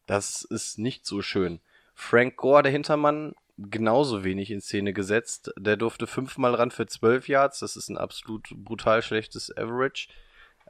Das 0.07 0.43
ist 0.43 0.79
nicht 0.79 1.07
so 1.07 1.23
schön. 1.23 1.61
Frank 1.95 2.37
Gore, 2.37 2.63
der 2.63 2.73
Hintermann, 2.73 3.35
genauso 3.59 4.25
wenig 4.25 4.51
in 4.51 4.61
Szene 4.61 4.93
gesetzt. 4.93 5.53
Der 5.59 5.77
durfte 5.77 6.07
fünfmal 6.07 6.55
ran 6.55 6.71
für 6.71 6.87
zwölf 6.87 7.29
Yards. 7.29 7.61
Das 7.61 7.77
ist 7.77 7.89
ein 7.89 7.99
absolut 7.99 8.49
brutal 8.55 9.03
schlechtes 9.03 9.57
Average. 9.57 10.09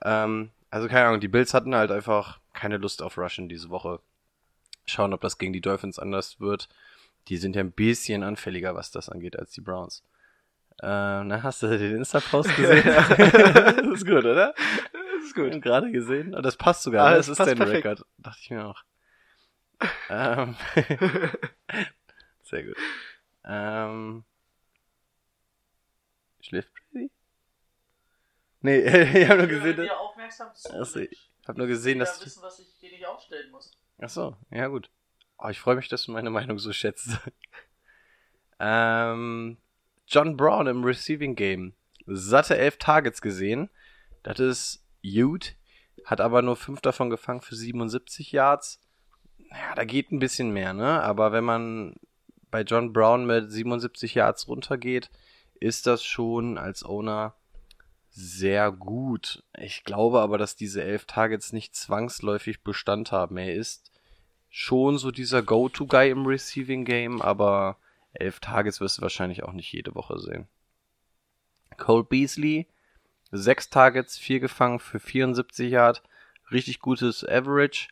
Ähm, 0.02 0.50
also 0.70 0.88
keine 0.88 1.06
Ahnung, 1.06 1.20
die 1.20 1.28
Bills 1.28 1.54
hatten 1.54 1.74
halt 1.74 1.90
einfach 1.90 2.40
keine 2.52 2.76
Lust 2.76 3.02
auf 3.02 3.18
Rushen 3.18 3.48
diese 3.48 3.70
Woche. 3.70 4.00
Schauen, 4.86 5.14
ob 5.14 5.20
das 5.20 5.38
gegen 5.38 5.52
die 5.52 5.60
Dolphins 5.60 5.98
anders 5.98 6.40
wird. 6.40 6.68
Die 7.28 7.38
sind 7.38 7.56
ja 7.56 7.62
ein 7.62 7.72
bisschen 7.72 8.22
anfälliger, 8.22 8.74
was 8.74 8.90
das 8.92 9.08
angeht, 9.08 9.36
als 9.36 9.50
die 9.50 9.60
Browns. 9.60 10.04
Ähm, 10.82 11.28
na, 11.28 11.42
hast 11.42 11.62
du 11.62 11.68
den 11.68 11.96
Insta-Post 11.96 12.54
gesehen? 12.54 12.84
das 12.84 13.86
ist 13.86 14.06
gut, 14.06 14.24
oder? 14.24 14.54
Das 14.92 15.24
ist 15.24 15.34
gut. 15.34 15.62
Gerade 15.62 15.90
gesehen. 15.90 16.34
Und 16.34 16.44
das 16.44 16.56
passt 16.56 16.82
sogar. 16.82 17.06
Ah, 17.06 17.10
ne? 17.10 17.16
das 17.16 17.26
das 17.26 17.38
ist 17.38 17.46
dein 17.46 17.56
perfekt. 17.56 17.84
Rekord. 17.86 18.06
Dachte 18.18 18.38
ich 18.42 18.50
mir 18.50 18.66
auch. 18.66 18.82
ähm, 20.10 20.56
sehr 22.46 22.64
gut. 22.64 22.76
Ähm, 23.44 24.24
schläft 26.40 26.72
Brady? 26.92 27.10
Nee, 28.60 28.78
ich 29.22 29.28
habe 29.28 29.38
nur 29.38 29.48
gesehen, 29.48 29.76
dass, 29.76 29.90
aufmerksam 29.90 30.48
Achso, 30.48 31.00
ich 31.00 31.30
habe 31.46 31.58
nur 31.58 31.66
gesehen, 31.66 31.98
dass 31.98 32.24
wissen, 32.24 32.42
was 32.42 32.58
ich 32.58 32.78
dir 32.78 32.90
nicht 32.90 33.06
aufstellen 33.06 33.50
muss. 33.50 33.72
Ach 34.00 34.08
so, 34.08 34.36
ja 34.50 34.66
gut. 34.68 34.90
Oh, 35.38 35.48
ich 35.48 35.60
freue 35.60 35.76
mich, 35.76 35.88
dass 35.88 36.04
du 36.04 36.12
meine 36.12 36.30
Meinung 36.30 36.58
so 36.58 36.72
schätzt. 36.72 37.18
ähm, 38.58 39.58
John 40.06 40.36
Brown 40.36 40.66
im 40.66 40.84
Receiving 40.84 41.34
Game. 41.34 41.74
Satte 42.06 42.56
elf 42.56 42.78
Targets 42.78 43.20
gesehen. 43.20 43.70
Das 44.22 44.38
ist 44.38 44.84
gut. 45.02 45.54
Hat 46.04 46.20
aber 46.20 46.42
nur 46.42 46.56
fünf 46.56 46.80
davon 46.80 47.10
gefangen 47.10 47.42
für 47.42 47.56
77 47.56 48.32
Yards. 48.32 48.80
Ja, 49.50 49.74
da 49.74 49.84
geht 49.84 50.10
ein 50.10 50.18
bisschen 50.18 50.50
mehr, 50.52 50.72
ne? 50.72 51.02
Aber 51.02 51.32
wenn 51.32 51.44
man 51.44 51.96
bei 52.56 52.62
John 52.62 52.94
Brown 52.94 53.26
mit 53.26 53.52
77 53.52 54.14
Yards 54.14 54.48
runtergeht, 54.48 55.10
ist 55.60 55.86
das 55.86 56.02
schon 56.02 56.56
als 56.56 56.86
Owner 56.86 57.34
sehr 58.08 58.72
gut. 58.72 59.44
Ich 59.58 59.84
glaube 59.84 60.22
aber, 60.22 60.38
dass 60.38 60.56
diese 60.56 60.82
elf 60.82 61.04
Targets 61.04 61.52
nicht 61.52 61.76
zwangsläufig 61.76 62.62
Bestand 62.62 63.12
haben. 63.12 63.36
Er 63.36 63.52
ist 63.54 63.92
schon 64.48 64.96
so 64.96 65.10
dieser 65.10 65.42
Go-To-Guy 65.42 66.08
im 66.08 66.24
Receiving 66.24 66.86
Game, 66.86 67.20
aber 67.20 67.76
elf 68.14 68.40
Targets 68.40 68.80
wirst 68.80 68.96
du 68.96 69.02
wahrscheinlich 69.02 69.42
auch 69.42 69.52
nicht 69.52 69.70
jede 69.70 69.94
Woche 69.94 70.18
sehen. 70.18 70.48
Cole 71.76 72.04
Beasley, 72.04 72.66
sechs 73.32 73.68
Targets, 73.68 74.16
vier 74.16 74.40
gefangen 74.40 74.80
für 74.80 74.98
74 74.98 75.72
Yard, 75.72 76.02
richtig 76.50 76.80
gutes 76.80 77.22
Average. 77.22 77.88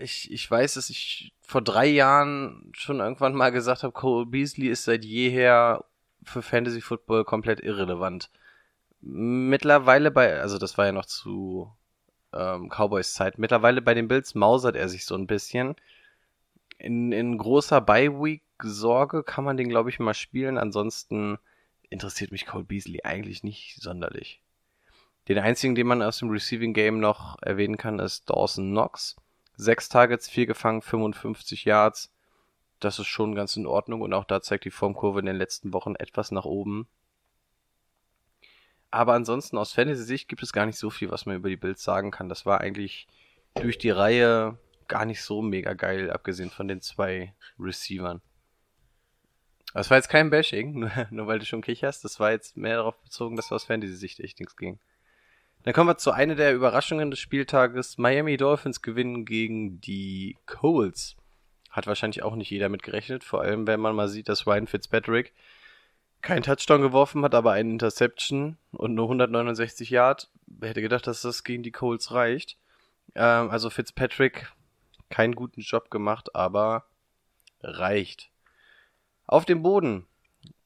Ich, 0.00 0.30
ich 0.30 0.50
weiß, 0.50 0.74
dass 0.74 0.88
ich 0.88 1.34
vor 1.42 1.62
drei 1.62 1.86
Jahren 1.86 2.72
schon 2.74 3.00
irgendwann 3.00 3.34
mal 3.34 3.50
gesagt 3.50 3.82
habe, 3.82 3.92
Cole 3.92 4.26
Beasley 4.26 4.68
ist 4.68 4.84
seit 4.84 5.04
jeher 5.04 5.84
für 6.24 6.42
Fantasy 6.42 6.80
Football 6.80 7.24
komplett 7.24 7.60
irrelevant. 7.60 8.30
Mittlerweile 9.00 10.10
bei, 10.10 10.40
also 10.40 10.58
das 10.58 10.78
war 10.78 10.86
ja 10.86 10.92
noch 10.92 11.06
zu 11.06 11.70
ähm, 12.32 12.70
Cowboys 12.70 13.12
Zeit, 13.12 13.38
mittlerweile 13.38 13.82
bei 13.82 13.94
den 13.94 14.08
Bills 14.08 14.34
mausert 14.34 14.76
er 14.76 14.88
sich 14.88 15.04
so 15.04 15.14
ein 15.14 15.26
bisschen. 15.26 15.76
In, 16.78 17.12
in 17.12 17.36
großer 17.36 17.80
Bye-Week-Sorge 17.80 19.22
kann 19.22 19.44
man 19.44 19.56
den, 19.56 19.68
glaube 19.68 19.90
ich, 19.90 20.00
mal 20.00 20.14
spielen. 20.14 20.58
Ansonsten 20.58 21.38
interessiert 21.90 22.32
mich 22.32 22.46
Cole 22.46 22.64
Beasley 22.64 23.02
eigentlich 23.04 23.44
nicht 23.44 23.80
sonderlich. 23.80 24.40
Den 25.28 25.38
einzigen, 25.38 25.74
den 25.74 25.86
man 25.86 26.02
aus 26.02 26.18
dem 26.18 26.30
Receiving 26.30 26.72
Game 26.72 26.98
noch 26.98 27.40
erwähnen 27.42 27.76
kann, 27.76 28.00
ist 28.00 28.28
Dawson 28.28 28.70
Knox. 28.70 29.16
Sechs 29.56 29.88
Targets, 29.88 30.28
vier 30.28 30.46
gefangen, 30.46 30.82
55 30.82 31.64
Yards. 31.64 32.12
Das 32.80 32.98
ist 32.98 33.06
schon 33.06 33.34
ganz 33.34 33.56
in 33.56 33.66
Ordnung 33.66 34.00
und 34.00 34.12
auch 34.12 34.24
da 34.24 34.42
zeigt 34.42 34.64
die 34.64 34.70
Formkurve 34.70 35.20
in 35.20 35.26
den 35.26 35.36
letzten 35.36 35.72
Wochen 35.72 35.94
etwas 35.94 36.30
nach 36.32 36.44
oben. 36.44 36.88
Aber 38.90 39.14
ansonsten 39.14 39.56
aus 39.56 39.72
Fantasy-Sicht 39.72 40.28
gibt 40.28 40.42
es 40.42 40.52
gar 40.52 40.66
nicht 40.66 40.78
so 40.78 40.90
viel, 40.90 41.10
was 41.10 41.24
man 41.24 41.36
über 41.36 41.48
die 41.48 41.56
Bills 41.56 41.82
sagen 41.82 42.10
kann. 42.10 42.28
Das 42.28 42.44
war 42.44 42.60
eigentlich 42.60 43.06
durch 43.54 43.78
die 43.78 43.90
Reihe 43.90 44.58
gar 44.88 45.06
nicht 45.06 45.22
so 45.22 45.40
mega 45.40 45.72
geil, 45.72 46.10
abgesehen 46.10 46.50
von 46.50 46.68
den 46.68 46.82
zwei 46.82 47.34
Receivern. 47.58 48.20
Das 49.72 49.88
war 49.88 49.96
jetzt 49.96 50.10
kein 50.10 50.28
Bashing, 50.28 50.72
nur, 50.78 50.90
nur 51.10 51.26
weil 51.26 51.38
du 51.38 51.46
schon 51.46 51.62
kicherst. 51.62 52.04
Das 52.04 52.20
war 52.20 52.32
jetzt 52.32 52.56
mehr 52.56 52.76
darauf 52.76 52.98
bezogen, 52.98 53.36
dass 53.36 53.50
aus 53.52 53.64
Fantasy-Sicht 53.64 54.20
echt 54.20 54.40
nichts 54.40 54.56
ging. 54.56 54.78
Dann 55.62 55.74
kommen 55.74 55.88
wir 55.88 55.96
zu 55.96 56.10
einer 56.10 56.34
der 56.34 56.54
Überraschungen 56.54 57.10
des 57.10 57.20
Spieltages. 57.20 57.96
Miami 57.98 58.36
Dolphins 58.36 58.82
gewinnen 58.82 59.24
gegen 59.24 59.80
die 59.80 60.36
Colts. 60.46 61.16
Hat 61.70 61.86
wahrscheinlich 61.86 62.22
auch 62.22 62.34
nicht 62.34 62.50
jeder 62.50 62.68
mitgerechnet, 62.68 63.24
vor 63.24 63.40
allem 63.40 63.66
wenn 63.66 63.80
man 63.80 63.94
mal 63.94 64.08
sieht, 64.08 64.28
dass 64.28 64.46
Ryan 64.46 64.66
Fitzpatrick 64.66 65.32
keinen 66.20 66.42
Touchdown 66.42 66.82
geworfen 66.82 67.24
hat, 67.24 67.34
aber 67.34 67.52
einen 67.52 67.72
Interception 67.72 68.56
und 68.72 68.94
nur 68.94 69.06
169 69.06 69.90
Yard. 69.90 70.30
Wer 70.46 70.70
hätte 70.70 70.82
gedacht, 70.82 71.06
dass 71.06 71.22
das 71.22 71.44
gegen 71.44 71.62
die 71.62 71.72
Colts 71.72 72.12
reicht? 72.12 72.58
Ähm, 73.14 73.50
also 73.50 73.70
Fitzpatrick 73.70 74.52
keinen 75.10 75.34
guten 75.34 75.60
Job 75.60 75.90
gemacht, 75.90 76.34
aber 76.34 76.86
reicht. 77.62 78.30
Auf 79.26 79.44
dem 79.44 79.62
Boden 79.62 80.06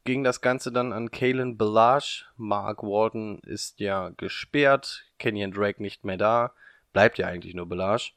ging 0.06 0.24
das 0.24 0.40
Ganze 0.40 0.72
dann 0.72 0.94
an 0.94 1.10
Kalen 1.10 1.58
Belage. 1.58 2.24
Mark 2.38 2.82
Walton 2.82 3.40
ist 3.40 3.78
ja 3.80 4.08
gesperrt. 4.16 5.04
Kenyon 5.18 5.52
Drake 5.52 5.82
nicht 5.82 6.04
mehr 6.04 6.16
da. 6.16 6.54
Bleibt 6.94 7.18
ja 7.18 7.26
eigentlich 7.26 7.54
nur 7.54 7.68
Belage. 7.68 8.12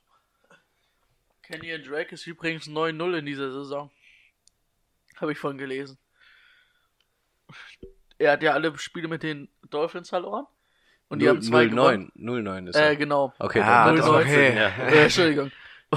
Kenny 1.44 1.74
and 1.74 1.86
Drake 1.90 2.14
ist 2.14 2.26
übrigens 2.28 2.68
9-0 2.68 3.18
in 3.18 3.26
dieser 3.26 3.52
Saison. 3.52 3.90
Habe 5.18 5.32
ich 5.34 5.38
vorhin 5.40 5.58
gelesen. 5.58 5.98
Er 8.20 8.34
hat 8.34 8.44
ja 8.44 8.54
alle 8.54 8.78
Spiele 8.78 9.08
mit 9.08 9.24
den 9.24 9.50
Dolphins 9.70 10.10
verloren. 10.10 10.46
Und 11.10 11.20
die 11.20 11.28
haben 11.28 11.42
zwei 11.42 11.66
gewonnen. 11.66 12.12
09. 12.14 12.44
09 12.44 12.68
ist 12.68 12.76
Äh, 12.76 12.90
er. 12.90 12.96
genau. 12.96 13.34
Okay, 13.40 13.62
Ah, 13.62 13.86
dann 13.88 13.96
das 13.98 14.06
macht 14.06 14.20
ist 14.22 14.28
das 14.28 14.34
okay. 14.36 14.48
Sinn, 14.50 14.58
ja. 14.58 14.68
Äh, 14.78 15.04
Entschuldigung. 15.06 15.52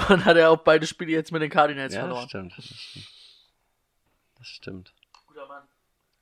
Und 0.09 0.25
hat 0.25 0.37
er 0.37 0.49
auch 0.49 0.57
beide 0.57 0.87
Spiele 0.87 1.11
jetzt 1.11 1.31
mit 1.31 1.43
den 1.43 1.51
Cardinals 1.51 1.93
Ja, 1.93 1.99
verloren. 2.01 2.21
Das 2.23 2.29
stimmt. 2.29 3.05
Das 4.39 4.47
stimmt. 4.47 4.93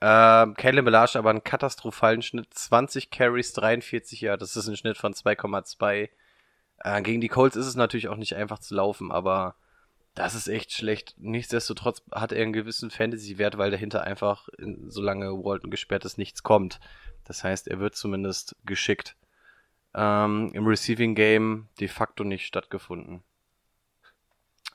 Ähm, 0.02 0.56
Caleb 0.56 0.86
Belage 0.86 1.18
aber 1.18 1.30
einen 1.30 1.44
katastrophalen 1.44 2.24
Schnitt. 2.24 2.54
20 2.54 3.12
Carries, 3.12 3.54
43 3.54 4.22
ja, 4.22 4.36
das 4.36 4.56
ist 4.56 4.68
ein 4.68 4.76
Schnitt 4.76 4.98
von 4.98 5.14
2,2. 5.14 6.10
Äh, 6.80 7.02
gegen 7.04 7.22
die 7.22 7.28
Colts 7.28 7.56
ist 7.56 7.68
es 7.68 7.76
natürlich 7.76 8.08
auch 8.08 8.18
nicht 8.18 8.36
einfach 8.36 8.60
zu 8.60 8.74
laufen, 8.74 9.12
aber 9.12 9.56
das 10.16 10.36
ist 10.36 10.48
echt 10.48 10.74
schlecht. 10.74 11.16
Nichtsdestotrotz 11.18 12.02
hat 12.12 12.32
er 12.32 12.42
einen 12.42 12.54
gewissen 12.54 12.90
Fantasy-Wert, 12.90 13.58
weil 13.58 13.72
dahinter 13.72 14.04
einfach, 14.04 14.50
in, 14.58 14.90
solange 14.90 15.32
Walton 15.32 15.72
gesperrt 15.72 16.04
ist, 16.04 16.18
nichts 16.18 16.44
kommt. 16.44 16.80
Das 17.24 17.44
heißt, 17.44 17.68
er 17.68 17.80
wird 17.80 17.96
zumindest 17.96 18.56
geschickt. 18.66 19.16
Ähm, 19.94 20.52
Im 20.54 20.66
Receiving 20.66 21.16
Game 21.16 21.70
de 21.80 21.88
facto 21.88 22.24
nicht 22.24 22.46
stattgefunden. 22.46 23.24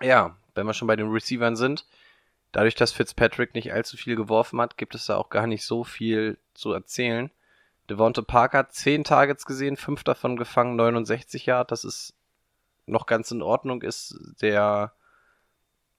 Ja, 0.01 0.37
wenn 0.55 0.67
wir 0.67 0.75
schon 0.75 0.89
bei 0.89 0.97
den 0.97 1.11
Receivern 1.11 1.57
sind, 1.57 1.87
dadurch, 2.53 2.75
dass 2.75 2.93
Fitzpatrick 2.93 3.55
nicht 3.55 3.73
allzu 3.73 3.97
viel 3.97 4.17
geworfen 4.17 4.61
hat, 4.61 4.77
gibt 4.77 4.95
es 4.95 5.07
da 5.07 5.17
auch 5.17 5.31
gar 5.31 5.47
nicht 5.47 5.65
so 5.65 5.85
viel 5.85 6.39
zu 6.55 6.73
erzählen. 6.73 7.31
Devonta 7.89 8.23
Parker 8.23 8.69
10 8.69 9.05
Targets 9.05 9.47
gesehen, 9.47 9.77
5 9.77 10.03
davon 10.05 10.37
gefangen, 10.37 10.77
69 10.77 11.47
Yard, 11.47 11.71
das 11.71 11.85
ist 11.85 12.15
noch 12.87 13.07
ganz 13.07 13.31
in 13.31 13.43
Ordnung, 13.43 13.83
ist 13.83 14.19
der, 14.41 14.93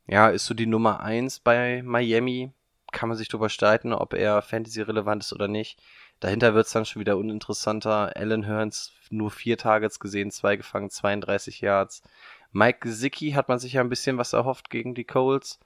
ja, 0.07 0.29
ist 0.29 0.45
so 0.45 0.53
die 0.53 0.65
Nummer 0.65 1.01
1 1.01 1.39
bei 1.39 1.81
Miami. 1.83 2.51
Kann 2.93 3.09
man 3.09 3.17
sich 3.17 3.27
drüber 3.27 3.49
streiten, 3.49 3.91
ob 3.91 4.13
er 4.13 4.41
Fantasy-relevant 4.41 5.23
ist 5.23 5.33
oder 5.33 5.49
nicht. 5.49 5.77
Dahinter 6.21 6.53
wird 6.55 6.67
es 6.67 6.71
dann 6.71 6.85
schon 6.85 7.01
wieder 7.01 7.17
uninteressanter. 7.17 8.13
Alan 8.15 8.43
Hearns 8.43 8.93
nur 9.09 9.29
4 9.29 9.57
Targets 9.57 9.99
gesehen, 9.99 10.31
2 10.31 10.55
gefangen, 10.55 10.89
32 10.89 11.61
Yards. 11.61 12.01
Mike 12.51 12.79
Gesicki 12.79 13.31
hat 13.31 13.49
man 13.49 13.59
sich 13.59 13.73
ja 13.73 13.81
ein 13.81 13.89
bisschen 13.89 14.17
was 14.17 14.33
erhofft 14.33 14.69
gegen 14.69 14.95
die 14.95 15.03
Colts. 15.03 15.59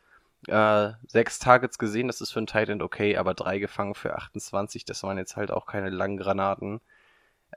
Äh, 0.47 0.93
sechs 1.07 1.39
Targets 1.39 1.77
gesehen, 1.77 2.07
das 2.07 2.21
ist 2.21 2.31
für 2.31 2.39
einen 2.39 2.47
Tight 2.47 2.69
End 2.69 2.81
okay, 2.81 3.17
aber 3.17 3.33
drei 3.33 3.59
gefangen 3.59 3.93
für 3.95 4.15
28, 4.15 4.85
das 4.85 5.03
waren 5.03 5.17
jetzt 5.17 5.35
halt 5.35 5.51
auch 5.51 5.67
keine 5.67 5.89
langen 5.89 6.17
Granaten. 6.17 6.81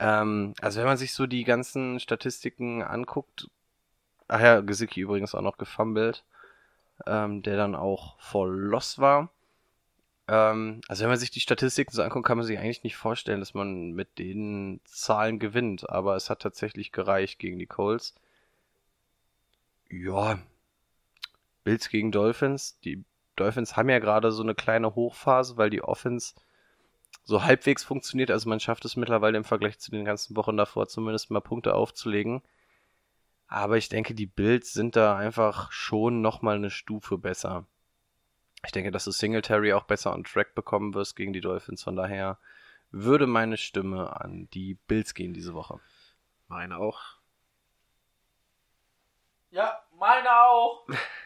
Ähm, 0.00 0.54
also 0.60 0.80
wenn 0.80 0.86
man 0.88 0.96
sich 0.98 1.14
so 1.14 1.26
die 1.26 1.44
ganzen 1.44 2.00
Statistiken 2.00 2.82
anguckt, 2.82 3.48
ach 4.28 4.40
ja, 4.40 4.60
Gesicki 4.60 5.00
übrigens 5.00 5.34
auch 5.34 5.42
noch 5.42 5.58
gefummelt, 5.58 6.24
ähm, 7.06 7.42
der 7.42 7.56
dann 7.56 7.74
auch 7.74 8.18
voll 8.20 8.54
Loss 8.56 8.98
war. 8.98 9.30
Ähm, 10.28 10.80
also 10.88 11.02
wenn 11.02 11.10
man 11.10 11.18
sich 11.18 11.30
die 11.30 11.40
Statistiken 11.40 11.92
so 11.94 12.02
anguckt, 12.02 12.26
kann 12.26 12.38
man 12.38 12.46
sich 12.46 12.58
eigentlich 12.58 12.84
nicht 12.84 12.96
vorstellen, 12.96 13.40
dass 13.40 13.54
man 13.54 13.92
mit 13.92 14.18
den 14.18 14.80
Zahlen 14.84 15.38
gewinnt, 15.38 15.88
aber 15.90 16.16
es 16.16 16.30
hat 16.30 16.40
tatsächlich 16.42 16.92
gereicht 16.92 17.38
gegen 17.38 17.58
die 17.58 17.66
Colts. 17.66 18.14
Ja, 19.90 20.38
Bills 21.64 21.88
gegen 21.88 22.12
Dolphins. 22.12 22.78
Die 22.80 23.04
Dolphins 23.36 23.76
haben 23.76 23.88
ja 23.88 23.98
gerade 23.98 24.30
so 24.30 24.42
eine 24.42 24.54
kleine 24.54 24.94
Hochphase, 24.94 25.56
weil 25.56 25.70
die 25.70 25.82
Offense 25.82 26.34
so 27.24 27.42
halbwegs 27.42 27.82
funktioniert. 27.82 28.30
Also 28.30 28.48
man 28.48 28.60
schafft 28.60 28.84
es 28.84 28.96
mittlerweile 28.96 29.36
im 29.36 29.44
Vergleich 29.44 29.78
zu 29.78 29.90
den 29.90 30.04
ganzen 30.04 30.36
Wochen 30.36 30.56
davor 30.56 30.86
zumindest 30.86 31.30
mal 31.30 31.40
Punkte 31.40 31.74
aufzulegen. 31.74 32.42
Aber 33.46 33.76
ich 33.76 33.88
denke, 33.88 34.14
die 34.14 34.26
Bills 34.26 34.72
sind 34.72 34.96
da 34.96 35.16
einfach 35.16 35.70
schon 35.72 36.20
nochmal 36.20 36.56
eine 36.56 36.70
Stufe 36.70 37.18
besser. 37.18 37.66
Ich 38.64 38.72
denke, 38.72 38.90
dass 38.90 39.04
du 39.04 39.10
Singletary 39.10 39.72
auch 39.72 39.84
besser 39.84 40.12
on 40.12 40.24
Track 40.24 40.54
bekommen 40.54 40.94
wirst 40.94 41.16
gegen 41.16 41.32
die 41.32 41.40
Dolphins. 41.40 41.82
Von 41.82 41.96
daher 41.96 42.38
würde 42.90 43.26
meine 43.26 43.56
Stimme 43.56 44.20
an 44.20 44.48
die 44.54 44.74
Bills 44.86 45.14
gehen 45.14 45.34
diese 45.34 45.54
Woche. 45.54 45.80
Meine 46.48 46.78
auch. 46.78 47.00
Ja, 49.50 49.82
meine 49.98 50.30
auch. 50.30 50.86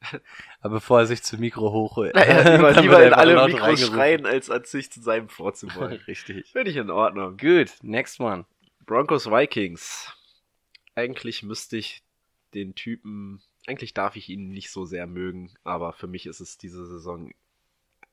Aber 0.60 0.74
bevor 0.74 1.00
er 1.00 1.06
sich 1.06 1.22
zum 1.22 1.40
Mikro 1.40 1.72
hochholt. 1.72 2.14
Naja, 2.14 2.56
lieber, 2.56 2.80
lieber 2.80 3.06
in 3.06 3.12
alle 3.12 3.46
Mikros 3.46 3.86
schreien, 3.86 4.26
als 4.26 4.50
an 4.50 4.64
sich 4.64 4.90
zu 4.90 5.00
seinem 5.00 5.28
vorzubeugen. 5.28 5.98
Richtig. 6.06 6.52
Finde 6.52 6.70
ich 6.70 6.76
in 6.76 6.90
Ordnung. 6.90 7.36
Gut, 7.36 7.72
next 7.82 8.20
one. 8.20 8.44
Broncos 8.86 9.30
Vikings. 9.30 10.14
Eigentlich 10.94 11.42
müsste 11.42 11.76
ich 11.76 12.02
den 12.54 12.74
Typen, 12.74 13.42
eigentlich 13.66 13.94
darf 13.94 14.16
ich 14.16 14.28
ihn 14.28 14.50
nicht 14.50 14.70
so 14.70 14.84
sehr 14.84 15.06
mögen, 15.06 15.54
aber 15.62 15.92
für 15.92 16.06
mich 16.06 16.26
ist 16.26 16.40
es 16.40 16.58
diese 16.58 16.86
Saison 16.86 17.30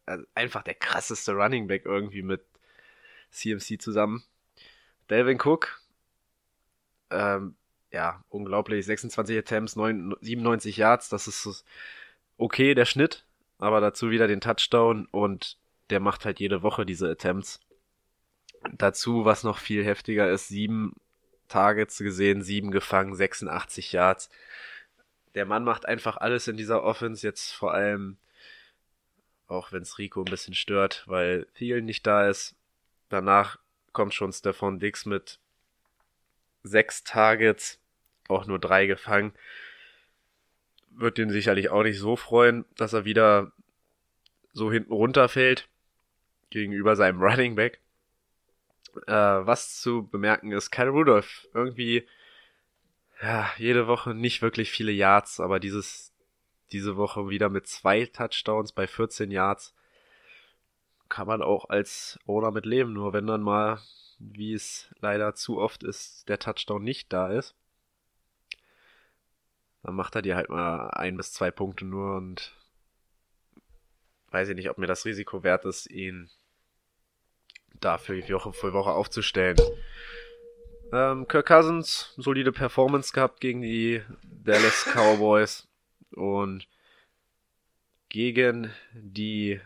äh, 0.05 0.17
einfach 0.35 0.61
der 0.61 0.75
krasseste 0.75 1.33
Running 1.33 1.67
Back 1.67 1.85
irgendwie 1.85 2.21
mit 2.21 2.45
CMC 3.31 3.81
zusammen. 3.81 4.23
Delvin 5.09 5.39
Cook, 5.41 5.81
ähm, 7.11 7.55
ja, 7.95 8.21
unglaublich, 8.27 8.85
26 8.85 9.37
Attempts, 9.37 9.77
9, 9.77 10.15
97 10.19 10.75
Yards, 10.75 11.07
das 11.07 11.27
ist 11.27 11.63
okay, 12.37 12.75
der 12.75 12.85
Schnitt, 12.85 13.25
aber 13.57 13.79
dazu 13.79 14.11
wieder 14.11 14.27
den 14.27 14.41
Touchdown 14.41 15.07
und 15.11 15.57
der 15.89 16.01
macht 16.01 16.25
halt 16.25 16.41
jede 16.41 16.61
Woche 16.61 16.85
diese 16.85 17.09
Attempts. 17.09 17.61
Dazu, 18.73 19.23
was 19.23 19.43
noch 19.43 19.59
viel 19.59 19.85
heftiger 19.85 20.29
ist, 20.29 20.49
sieben 20.49 20.93
Targets 21.47 21.97
gesehen, 21.99 22.41
sieben 22.41 22.69
gefangen, 22.71 23.15
86 23.15 23.93
Yards. 23.93 24.29
Der 25.33 25.45
Mann 25.45 25.63
macht 25.63 25.85
einfach 25.85 26.17
alles 26.17 26.49
in 26.49 26.57
dieser 26.57 26.83
Offense, 26.83 27.25
jetzt 27.25 27.53
vor 27.53 27.73
allem, 27.73 28.17
auch 29.47 29.71
wenn 29.71 29.83
es 29.83 29.99
Rico 29.99 30.21
ein 30.21 30.25
bisschen 30.25 30.55
stört, 30.55 31.03
weil 31.07 31.47
Thielen 31.53 31.85
nicht 31.85 32.05
da 32.05 32.27
ist. 32.27 32.55
Danach 33.07 33.57
kommt 33.93 34.13
schon 34.13 34.33
Stefan 34.33 34.79
Dix 34.79 35.05
mit 35.05 35.39
sechs 36.63 37.03
Targets, 37.03 37.79
auch 38.27 38.45
nur 38.45 38.59
drei 38.59 38.85
gefangen. 38.85 39.33
Wird 40.91 41.17
den 41.17 41.29
sicherlich 41.29 41.69
auch 41.69 41.83
nicht 41.83 41.99
so 41.99 42.15
freuen, 42.15 42.65
dass 42.77 42.93
er 42.93 43.05
wieder 43.05 43.51
so 44.53 44.71
hinten 44.71 44.93
runterfällt 44.93 45.67
gegenüber 46.49 46.95
seinem 46.95 47.21
Running 47.21 47.55
Back. 47.55 47.79
Äh, 49.07 49.11
was 49.11 49.81
zu 49.81 50.07
bemerken 50.07 50.51
ist, 50.51 50.71
Kyle 50.71 50.89
Rudolph 50.89 51.47
irgendwie 51.53 52.07
ja, 53.21 53.49
jede 53.57 53.87
Woche 53.87 54.13
nicht 54.13 54.41
wirklich 54.41 54.71
viele 54.71 54.91
Yards, 54.91 55.39
aber 55.39 55.59
dieses 55.59 56.15
diese 56.71 56.97
Woche 56.97 57.29
wieder 57.29 57.49
mit 57.49 57.67
zwei 57.67 58.05
Touchdowns 58.05 58.71
bei 58.71 58.87
14 58.87 59.31
Yards 59.31 59.73
kann 61.09 61.27
man 61.27 61.41
auch 61.41 61.69
als 61.69 62.19
Owner 62.25 62.51
mit 62.51 62.65
leben, 62.65 62.93
nur 62.93 63.13
wenn 63.13 63.27
dann 63.27 63.41
mal, 63.41 63.79
wie 64.17 64.53
es 64.53 64.93
leider 64.99 65.35
zu 65.35 65.59
oft 65.59 65.83
ist, 65.83 66.27
der 66.27 66.39
Touchdown 66.39 66.83
nicht 66.83 67.13
da 67.13 67.29
ist, 67.29 67.55
dann 69.85 69.93
macht 69.93 70.15
er 70.15 70.23
dir 70.23 70.35
halt 70.35 70.49
mal 70.49 70.89
ein 70.89 71.15
bis 71.15 71.31
zwei 71.31 71.51
Punkte 71.51 71.85
nur 71.85 72.15
und 72.15 72.55
weiß 74.31 74.49
ich 74.49 74.55
nicht, 74.55 74.71
ob 74.71 74.79
mir 74.79 74.87
das 74.87 75.05
Risiko 75.05 75.43
wert 75.43 75.63
ist, 75.63 75.85
ihn 75.91 76.31
dafür 77.81 78.27
Woche 78.29 78.51
für 78.51 78.73
Woche 78.73 78.89
aufzustellen. 78.89 79.57
Ähm, 80.91 81.27
Kirk 81.27 81.45
Cousins, 81.45 82.13
solide 82.17 82.51
Performance 82.51 83.13
gehabt 83.13 83.39
gegen 83.41 83.61
die 83.61 84.01
Dallas 84.23 84.85
Cowboys 84.91 85.67
und 86.15 86.67
gegen 88.09 88.73
die 88.91 89.61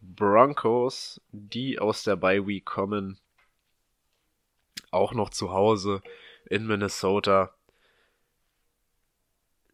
Broncos, 0.00 1.20
die 1.30 1.78
aus 1.78 2.02
der 2.02 2.16
Bye 2.16 2.48
Week 2.48 2.64
kommen, 2.64 3.20
auch 4.90 5.14
noch 5.14 5.30
zu 5.30 5.52
Hause 5.52 6.02
in 6.46 6.66
Minnesota, 6.66 7.55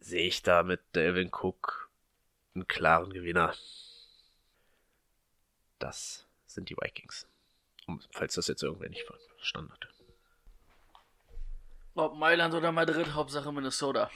sehe 0.03 0.27
ich 0.27 0.43
da 0.43 0.63
mit 0.63 0.81
Delvin 0.95 1.31
Cook 1.33 1.91
einen 2.55 2.67
klaren 2.67 3.13
Gewinner. 3.13 3.55
Das 5.79 6.27
sind 6.47 6.69
die 6.69 6.77
Vikings. 6.77 7.27
Falls 8.11 8.35
das 8.35 8.49
jetzt 8.49 8.63
irgendwer 8.63 8.89
nicht 8.89 9.05
verstanden 9.37 9.73
hat. 9.73 9.89
Ob 11.95 12.17
Mailand 12.17 12.55
oder 12.55 12.73
Madrid, 12.73 13.13
Hauptsache 13.15 13.53
Minnesota. 13.53 14.11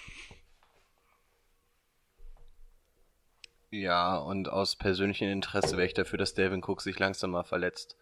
Ja, 3.70 4.16
und 4.16 4.48
aus 4.48 4.76
persönlichem 4.76 5.28
Interesse 5.28 5.76
wäre 5.76 5.86
ich 5.86 5.94
dafür, 5.94 6.18
dass 6.18 6.34
Delvin 6.34 6.62
Cook 6.62 6.80
sich 6.80 6.98
langsam 6.98 7.32
mal 7.32 7.44
verletzt. 7.44 7.96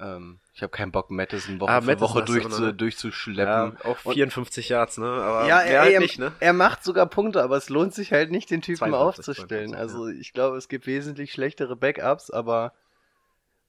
Ähm, 0.00 0.38
ich 0.54 0.62
habe 0.62 0.70
keinen 0.70 0.92
Bock, 0.92 1.10
Madison 1.10 1.60
Woche 1.60 1.70
Ah, 1.70 1.80
für 1.80 1.86
Madison 1.86 2.08
Woche 2.08 2.44
hast 2.44 2.58
du 2.58 2.62
ne? 2.66 2.74
durchzuschleppen. 2.74 3.76
Ja, 3.78 3.84
auch 3.90 4.04
Und- 4.04 4.14
54 4.14 4.68
Yards, 4.68 4.98
ne? 4.98 5.06
Aber 5.06 5.46
Ja, 5.48 5.60
er, 5.60 5.80
halt 5.82 5.92
er, 5.94 6.00
nicht, 6.00 6.18
ne? 6.18 6.32
er 6.40 6.52
macht 6.52 6.82
sogar 6.84 7.06
Punkte, 7.06 7.42
aber 7.42 7.56
es 7.56 7.68
lohnt 7.68 7.94
sich 7.94 8.12
halt 8.12 8.30
nicht, 8.30 8.50
den 8.50 8.60
Typen 8.62 8.78
52, 8.78 8.98
aufzustellen. 9.28 9.70
52, 9.70 9.76
Also 9.78 10.08
ich 10.08 10.32
glaube, 10.32 10.56
es 10.56 10.68
gibt 10.68 10.86
wesentlich 10.86 11.32
schlechtere 11.32 11.76
Backups, 11.76 12.30
aber 12.30 12.72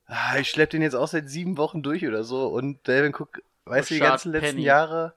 ah, 0.08 0.38
ich 0.40 0.50
schleppe 0.50 0.72
den 0.72 0.82
jetzt 0.82 0.96
auch 0.96 1.08
seit 1.08 1.30
sieben 1.30 1.58
Wochen 1.58 1.82
durch 1.84 2.06
oder 2.08 2.24
so 2.24 2.48
und 2.48 2.86
Delvin 2.88 3.14
Cook, 3.14 3.42
weißt 3.66 3.90
du, 3.90 3.94
die 3.96 4.00
ganzen 4.00 4.32
letzten 4.32 4.48
Penny. 4.56 4.64
Jahre. 4.64 5.14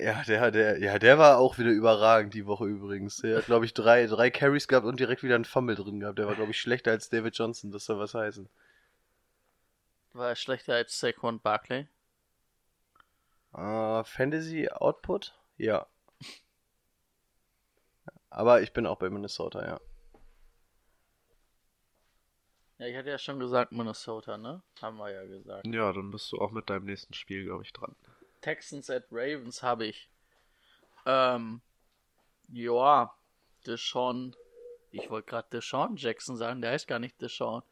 Ja, 0.00 0.22
der, 0.28 0.50
der, 0.52 0.78
ja, 0.78 0.98
der 1.00 1.18
war 1.18 1.38
auch 1.38 1.58
wieder 1.58 1.70
überragend 1.70 2.32
die 2.32 2.46
Woche 2.46 2.66
übrigens. 2.66 3.16
Der 3.16 3.38
hat, 3.38 3.46
glaube 3.46 3.64
ich, 3.64 3.74
drei, 3.74 4.06
drei 4.06 4.30
Carries 4.30 4.68
gehabt 4.68 4.86
und 4.86 5.00
direkt 5.00 5.24
wieder 5.24 5.34
einen 5.34 5.44
Fumble 5.44 5.74
drin 5.74 5.98
gehabt. 5.98 6.18
Der 6.20 6.26
war, 6.28 6.36
glaube 6.36 6.52
ich, 6.52 6.60
schlechter 6.60 6.92
als 6.92 7.08
David 7.10 7.36
Johnson, 7.36 7.72
das 7.72 7.84
soll 7.84 7.98
was 7.98 8.14
heißen. 8.14 8.48
War 10.18 10.30
er 10.30 10.36
schlechter 10.36 10.74
als 10.74 10.98
Saquon 10.98 11.38
Barkley? 11.38 11.86
Äh, 13.54 14.02
Fantasy 14.02 14.68
Output? 14.68 15.32
Ja. 15.56 15.86
Aber 18.28 18.60
ich 18.60 18.72
bin 18.72 18.84
auch 18.84 18.98
bei 18.98 19.10
Minnesota, 19.10 19.64
ja. 19.64 19.80
Ja, 22.78 22.86
ich 22.86 22.96
hatte 22.96 23.10
ja 23.10 23.18
schon 23.18 23.38
gesagt 23.38 23.70
Minnesota, 23.70 24.36
ne? 24.36 24.60
Haben 24.82 24.96
wir 24.96 25.10
ja 25.12 25.24
gesagt. 25.24 25.64
Ja, 25.68 25.92
dann 25.92 26.10
bist 26.10 26.32
du 26.32 26.38
auch 26.38 26.50
mit 26.50 26.68
deinem 26.68 26.86
nächsten 26.86 27.14
Spiel, 27.14 27.44
glaube 27.44 27.62
ich, 27.62 27.72
dran. 27.72 27.94
Texans 28.40 28.90
at 28.90 29.04
Ravens 29.12 29.62
habe 29.62 29.86
ich. 29.86 30.10
Ähm, 31.06 31.60
ja, 32.48 33.14
Deshaun. 33.68 34.34
Ich 34.90 35.10
wollte 35.10 35.30
gerade 35.30 35.48
Deshaun 35.52 35.96
Jackson 35.96 36.36
sagen, 36.36 36.60
der 36.60 36.72
heißt 36.72 36.88
gar 36.88 36.98
nicht 36.98 37.20
Deshaun. 37.22 37.62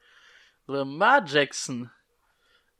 Lamar 0.68 1.24
Jackson. 1.26 1.90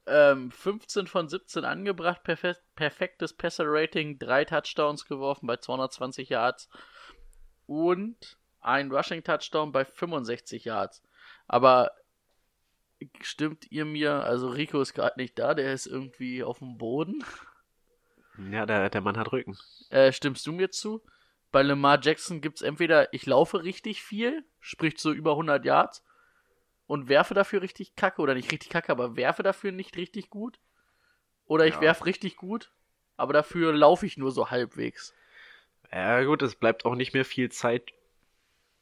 Ähm, 0.07 0.51
15 0.51 1.07
von 1.07 1.27
17 1.27 1.65
angebracht, 1.65 2.23
perfe 2.23 2.55
perfektes 2.75 3.33
Passer-Rating, 3.33 4.19
drei 4.19 4.45
Touchdowns 4.45 5.05
geworfen 5.05 5.47
bei 5.47 5.57
220 5.57 6.29
Yards 6.29 6.69
und 7.65 8.37
ein 8.61 8.91
Rushing-Touchdown 8.91 9.71
bei 9.71 9.85
65 9.85 10.65
Yards. 10.65 11.03
Aber 11.47 11.91
stimmt 13.21 13.71
ihr 13.71 13.85
mir, 13.85 14.23
also 14.23 14.49
Rico 14.49 14.81
ist 14.81 14.93
gerade 14.93 15.19
nicht 15.19 15.37
da, 15.37 15.53
der 15.53 15.73
ist 15.73 15.87
irgendwie 15.87 16.43
auf 16.43 16.59
dem 16.59 16.77
Boden. 16.77 17.23
Ja, 18.51 18.65
der, 18.65 18.89
der 18.89 19.01
Mann 19.01 19.17
hat 19.17 19.31
Rücken. 19.31 19.57
Äh, 19.89 20.11
stimmst 20.11 20.45
du 20.47 20.51
mir 20.51 20.69
zu? 20.71 21.03
Bei 21.51 21.61
Lamar 21.61 21.99
Jackson 22.01 22.41
gibt 22.41 22.57
es 22.57 22.61
entweder, 22.61 23.13
ich 23.13 23.25
laufe 23.25 23.63
richtig 23.63 24.03
viel, 24.03 24.45
sprich 24.59 24.99
so 24.99 25.11
über 25.11 25.31
100 25.31 25.65
Yards, 25.65 26.03
und 26.87 27.09
werfe 27.09 27.33
dafür 27.33 27.61
richtig 27.61 27.95
kacke, 27.95 28.21
oder 28.21 28.33
nicht 28.33 28.51
richtig 28.51 28.69
kacke, 28.69 28.91
aber 28.91 29.15
werfe 29.15 29.43
dafür 29.43 29.71
nicht 29.71 29.97
richtig 29.97 30.29
gut. 30.29 30.59
Oder 31.45 31.65
ich 31.65 31.75
Ja. 31.75 31.81
werfe 31.81 32.05
richtig 32.05 32.37
gut, 32.37 32.71
aber 33.15 33.33
dafür 33.33 33.73
laufe 33.73 34.05
ich 34.05 34.17
nur 34.17 34.31
so 34.31 34.49
halbwegs. 34.49 35.13
Ja, 35.91 36.23
gut, 36.23 36.41
es 36.41 36.55
bleibt 36.55 36.85
auch 36.85 36.95
nicht 36.95 37.13
mehr 37.13 37.25
viel 37.25 37.49
Zeit 37.49 37.93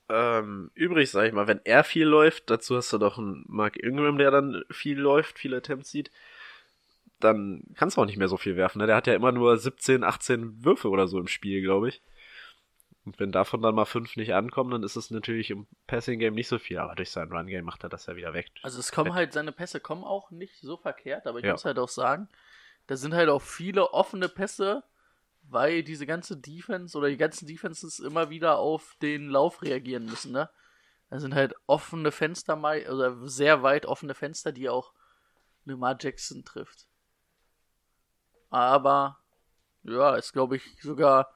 ähm, 0.10 0.72
übrig, 0.76 1.10
sag 1.10 1.28
ich 1.28 1.34
mal. 1.34 1.48
Wenn 1.48 1.62
er 1.64 1.84
viel 1.84 2.06
läuft, 2.06 2.50
dazu 2.50 2.76
hast 2.76 2.94
du 2.94 2.98
doch 2.98 3.18
einen 3.18 3.44
Mark 3.48 3.78
Ingram, 3.78 4.18
der 4.18 4.32
dann 4.32 4.64
viel 4.70 5.00
läuft, 5.00 5.40
viele 5.40 5.58
Attempts 5.58 5.90
sieht, 5.90 6.12
dann 7.20 7.64
kannst 7.76 7.98
du 7.98 8.02
auch 8.02 8.06
nicht 8.06 8.18
mehr 8.18 8.28
so 8.28 8.38
viel 8.38 8.56
werfen. 8.56 8.80
Ne? 8.80 8.88
Der 8.88 8.96
hat 8.96 9.08
ja 9.08 9.14
immer 9.14 9.32
nur 9.32 9.58
17, 9.58 10.04
18 10.04 10.64
Würfe 10.64 10.90
oder 10.90 11.08
so 11.08 11.20
im 11.20 11.28
Spiel, 11.28 11.62
glaube 11.62 11.90
ich. 11.90 12.02
Und 13.06 13.20
wenn 13.20 13.32
davon 13.32 13.62
dann 13.62 13.76
mal 13.76 13.86
fünf 13.86 14.16
nicht 14.16 14.34
ankommen, 14.34 14.72
dann 14.72 14.84
ist 14.84 14.96
es 14.96 15.12
natürlich 15.12 15.52
im 15.52 15.68
Passing-Game 15.86 16.34
nicht 16.34 16.48
so 16.48 16.58
viel. 16.58 16.80
Aber 16.80 16.96
durch 16.96 17.12
sein 17.12 17.32
Run-Game 17.32 17.64
macht 17.64 17.84
er 17.84 17.90
das 17.90 18.08
ja 18.08 18.16
wieder 18.16 18.34
weg. 18.34 18.50
Also 18.64 18.80
es 18.80 18.92
kommen 18.92 19.14
halt, 19.14 19.34
seine 19.34 19.52
Pässe 19.52 19.80
kommen 19.80 20.04
auch 20.04 20.32
nicht 20.32 20.60
so 20.60 20.76
verkehrt, 20.78 21.28
aber 21.28 21.38
ich 21.40 21.46
Ja. 21.46 21.52
muss 21.52 21.66
halt 21.66 21.78
auch 21.78 21.90
sagen, 21.90 22.28
da 22.88 22.98
sind 22.98 23.14
halt 23.14 23.30
auch 23.30 23.42
viele 23.44 23.94
offene 23.94 24.28
Pässe, 24.28 24.84
weil 25.44 25.84
diese 25.84 26.08
ganze 26.08 26.38
Defense 26.38 26.98
oder 26.98 27.08
die 27.10 27.18
ganzen 27.18 27.46
Defenses 27.46 28.00
immer 28.00 28.32
wieder 28.32 28.58
auf 28.58 28.96
den 29.04 29.30
Lauf 29.30 29.62
reagieren 29.62 30.06
müssen, 30.06 30.32
ne? 30.32 30.50
Da 31.12 31.20
sind 31.20 31.36
halt 31.36 31.54
offene 31.68 32.12
Fenster, 32.12 32.58
oder 32.60 33.16
sehr 33.28 33.62
weit 33.62 33.86
offene 33.86 34.16
Fenster, 34.16 34.52
die 34.52 34.70
auch 34.70 34.92
Lamar 35.66 35.96
Jackson 36.00 36.44
trifft. 36.44 36.88
Aber, 38.50 39.20
ja, 39.84 40.16
ist 40.16 40.34
glaube 40.34 40.56
ich 40.56 40.64
sogar 40.82 41.32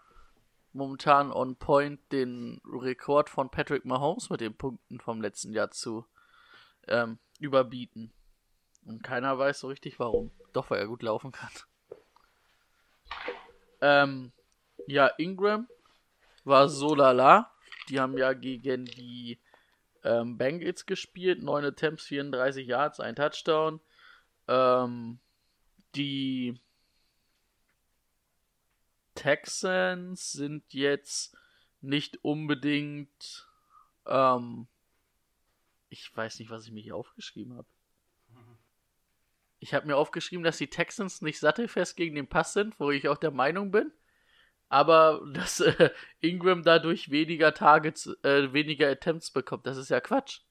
momentan 0.79 1.31
on 1.31 1.55
point, 1.55 1.99
den 2.11 2.59
Rekord 2.65 3.29
von 3.29 3.51
Patrick 3.51 3.85
Mahomes 3.85 4.29
mit 4.29 4.41
den 4.41 4.55
Punkten 4.55 4.99
vom 4.99 5.21
letzten 5.21 5.53
Jahr 5.53 5.69
zu 5.69 6.05
ähm, 6.87 7.19
überbieten. 7.39 8.11
Und 8.85 9.03
keiner 9.03 9.37
weiß 9.37 9.59
so 9.59 9.67
richtig 9.67 9.99
warum. 9.99 10.31
Doch, 10.53 10.69
weil 10.69 10.79
er 10.79 10.87
gut 10.87 11.03
laufen 11.03 11.31
kann. 11.31 11.51
Ähm, 13.81 14.31
ja, 14.87 15.07
Ingram 15.17 15.67
war 16.43 16.69
so 16.69 16.95
lala. 16.95 17.51
Die 17.89 17.99
haben 17.99 18.17
ja 18.17 18.33
gegen 18.33 18.85
die 18.85 19.39
ähm, 20.03 20.37
Bengals 20.37 20.85
gespielt. 20.85 21.43
9 21.43 21.65
Attempts, 21.65 22.05
34 22.05 22.67
Yards, 22.67 22.99
ein 22.99 23.15
Touchdown. 23.15 23.79
Ähm, 24.47 25.19
die 25.95 26.59
Texans 29.19 30.31
sind 30.31 30.63
jetzt 30.73 31.35
nicht 31.81 32.23
unbedingt. 32.23 33.49
Ähm, 34.05 34.67
ich 35.89 36.15
weiß 36.15 36.39
nicht, 36.39 36.49
was 36.49 36.65
ich 36.65 36.71
mir 36.71 36.81
hier 36.81 36.95
aufgeschrieben 36.95 37.57
habe. 37.57 37.67
Ich 39.59 39.73
habe 39.73 39.87
mir 39.87 39.97
aufgeschrieben, 39.97 40.45
dass 40.45 40.57
die 40.57 40.69
Texans 40.69 41.21
nicht 41.21 41.37
sattelfest 41.37 41.97
gegen 41.97 42.15
den 42.15 42.27
Pass 42.27 42.53
sind, 42.53 42.79
wo 42.79 42.91
ich 42.91 43.09
auch 43.09 43.17
der 43.17 43.31
Meinung 43.31 43.71
bin. 43.71 43.91
Aber 44.69 45.21
dass 45.33 45.59
äh, 45.59 45.89
Ingram 46.21 46.63
dadurch 46.63 47.11
weniger 47.11 47.53
Targets, 47.53 48.07
äh, 48.23 48.53
weniger 48.53 48.87
Attempts 48.87 49.31
bekommt, 49.31 49.67
das 49.67 49.75
ist 49.75 49.89
ja 49.89 49.99
Quatsch. 49.99 50.43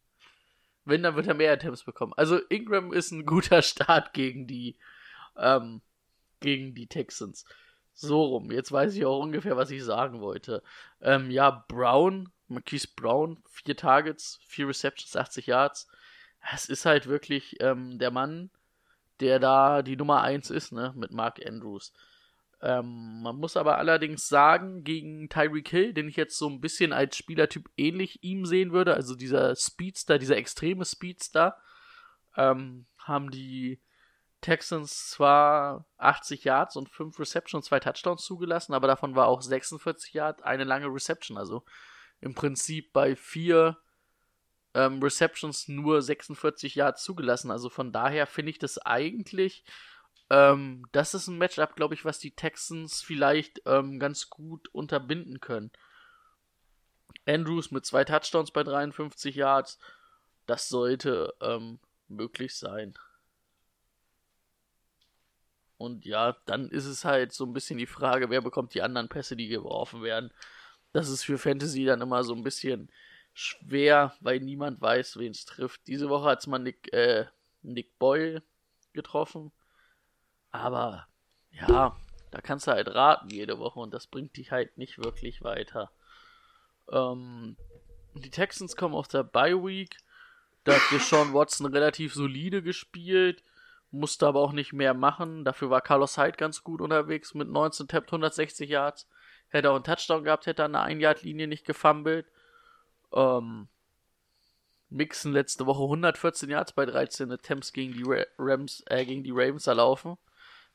Wenn, 0.84 1.02
dann 1.02 1.16
wird 1.16 1.26
er 1.26 1.34
mehr 1.34 1.54
Attempts 1.54 1.84
bekommen. 1.84 2.12
Also 2.18 2.38
Ingram 2.50 2.92
ist 2.92 3.12
ein 3.12 3.24
guter 3.24 3.62
Start 3.62 4.12
gegen 4.12 4.46
die, 4.46 4.76
ähm, 5.38 5.80
gegen 6.40 6.74
die 6.74 6.86
Texans. 6.86 7.46
So 8.00 8.22
rum. 8.22 8.52
Jetzt 8.52 8.70
weiß 8.70 8.94
ich 8.94 9.04
auch 9.04 9.18
ungefähr, 9.18 9.56
was 9.56 9.72
ich 9.72 9.82
sagen 9.82 10.20
wollte. 10.20 10.62
Ähm, 11.00 11.32
ja, 11.32 11.50
Brown, 11.50 12.28
Marquise 12.46 12.86
Brown, 12.94 13.42
vier 13.48 13.76
Targets, 13.76 14.38
vier 14.46 14.68
Receptions, 14.68 15.16
80 15.16 15.48
Yards. 15.48 15.88
Es 16.54 16.66
ist 16.68 16.86
halt 16.86 17.08
wirklich 17.08 17.56
ähm, 17.60 17.98
der 17.98 18.12
Mann, 18.12 18.50
der 19.18 19.40
da 19.40 19.82
die 19.82 19.96
Nummer 19.96 20.22
1 20.22 20.50
ist, 20.50 20.70
ne, 20.70 20.92
mit 20.94 21.10
Mark 21.10 21.44
Andrews. 21.44 21.92
Ähm, 22.62 23.20
man 23.22 23.34
muss 23.34 23.56
aber 23.56 23.78
allerdings 23.78 24.28
sagen, 24.28 24.84
gegen 24.84 25.28
Tyreek 25.28 25.68
Hill, 25.68 25.92
den 25.92 26.06
ich 26.06 26.14
jetzt 26.14 26.38
so 26.38 26.48
ein 26.48 26.60
bisschen 26.60 26.92
als 26.92 27.16
Spielertyp 27.16 27.68
ähnlich 27.76 28.22
ihm 28.22 28.46
sehen 28.46 28.70
würde, 28.70 28.94
also 28.94 29.16
dieser 29.16 29.56
Speedster, 29.56 30.20
dieser 30.20 30.36
extreme 30.36 30.84
Speedster, 30.84 31.56
ähm, 32.36 32.86
haben 32.98 33.32
die 33.32 33.80
Texans 34.40 35.10
zwar 35.10 35.86
80 35.98 36.44
Yards 36.44 36.76
und 36.76 36.88
5 36.88 37.18
Receptions, 37.18 37.66
2 37.66 37.80
Touchdowns 37.80 38.24
zugelassen, 38.24 38.72
aber 38.72 38.86
davon 38.86 39.14
war 39.16 39.26
auch 39.26 39.42
46 39.42 40.12
Yards 40.12 40.42
eine 40.42 40.64
lange 40.64 40.86
Reception. 40.86 41.36
Also 41.36 41.64
im 42.20 42.34
Prinzip 42.34 42.92
bei 42.92 43.16
4 43.16 43.76
ähm, 44.74 45.02
Receptions 45.02 45.68
nur 45.68 46.02
46 46.02 46.74
Yards 46.74 47.02
zugelassen. 47.02 47.50
Also 47.50 47.68
von 47.68 47.92
daher 47.92 48.26
finde 48.26 48.50
ich 48.50 48.58
das 48.58 48.78
eigentlich, 48.78 49.64
ähm, 50.30 50.86
das 50.92 51.14
ist 51.14 51.26
ein 51.26 51.38
Matchup, 51.38 51.74
glaube 51.74 51.94
ich, 51.94 52.04
was 52.04 52.18
die 52.18 52.34
Texans 52.34 53.02
vielleicht 53.02 53.62
ähm, 53.66 53.98
ganz 53.98 54.30
gut 54.30 54.68
unterbinden 54.68 55.40
können. 55.40 55.72
Andrews 57.26 57.70
mit 57.70 57.84
zwei 57.86 58.04
Touchdowns 58.04 58.50
bei 58.50 58.62
53 58.62 59.34
Yards, 59.34 59.78
das 60.46 60.68
sollte 60.68 61.34
ähm, 61.40 61.78
möglich 62.08 62.56
sein. 62.56 62.94
Und 65.78 66.04
ja, 66.04 66.36
dann 66.44 66.68
ist 66.68 66.86
es 66.86 67.04
halt 67.04 67.32
so 67.32 67.46
ein 67.46 67.52
bisschen 67.52 67.78
die 67.78 67.86
Frage, 67.86 68.30
wer 68.30 68.42
bekommt 68.42 68.74
die 68.74 68.82
anderen 68.82 69.08
Pässe, 69.08 69.36
die 69.36 69.48
geworfen 69.48 70.02
werden. 70.02 70.32
Das 70.92 71.08
ist 71.08 71.24
für 71.24 71.38
Fantasy 71.38 71.84
dann 71.84 72.00
immer 72.00 72.24
so 72.24 72.34
ein 72.34 72.42
bisschen 72.42 72.90
schwer, 73.32 74.14
weil 74.20 74.40
niemand 74.40 74.80
weiß, 74.80 75.16
wen 75.18 75.30
es 75.30 75.44
trifft. 75.44 75.86
Diese 75.86 76.08
Woche 76.08 76.30
hat 76.30 76.40
es 76.40 76.48
mal 76.48 76.58
Nick, 76.58 76.92
äh, 76.92 77.26
Nick 77.62 77.98
Boyle 77.98 78.42
getroffen. 78.92 79.52
Aber 80.50 81.06
ja, 81.50 81.96
da 82.32 82.40
kannst 82.40 82.66
du 82.66 82.72
halt 82.72 82.88
raten 82.88 83.30
jede 83.30 83.58
Woche 83.58 83.78
und 83.78 83.94
das 83.94 84.08
bringt 84.08 84.36
dich 84.36 84.50
halt 84.50 84.76
nicht 84.76 84.98
wirklich 84.98 85.42
weiter. 85.42 85.92
Ähm, 86.90 87.56
die 88.14 88.30
Texans 88.30 88.74
kommen 88.74 88.94
aus 88.94 89.08
der 89.08 89.22
Bye 89.22 89.62
Week. 89.62 89.96
Da 90.64 90.74
hat 90.74 90.82
Deshaun 90.90 91.32
Watson 91.32 91.66
relativ 91.66 92.14
solide 92.14 92.62
gespielt, 92.62 93.42
musste 93.90 94.26
aber 94.26 94.40
auch 94.40 94.52
nicht 94.52 94.72
mehr 94.72 94.94
machen. 94.94 95.44
Dafür 95.44 95.70
war 95.70 95.80
Carlos 95.80 96.18
Hyde 96.18 96.36
ganz 96.36 96.62
gut 96.62 96.80
unterwegs 96.80 97.34
mit 97.34 97.48
19 97.48 97.88
Tapped 97.88 98.08
160 98.08 98.68
Yards. 98.68 99.08
Hätte 99.48 99.70
auch 99.70 99.76
einen 99.76 99.84
Touchdown 99.84 100.24
gehabt, 100.24 100.46
hätte 100.46 100.64
an 100.64 100.72
der 100.72 100.82
1-Yard-Linie 100.82 101.48
nicht 101.48 101.66
gefummelt. 101.66 102.26
Ähm, 103.12 103.68
Mixon 104.90 105.32
letzte 105.32 105.66
Woche 105.66 105.82
114 105.82 106.50
Yards 106.50 106.72
bei 106.72 106.86
13 106.86 107.32
Attempts 107.32 107.72
gegen 107.72 107.92
die 107.92 108.04
Ra 108.04 108.24
Rams, 108.38 108.82
äh, 108.86 109.04
gegen 109.04 109.22
die 109.22 109.32
Ravens 109.32 109.66
erlaufen. 109.66 110.18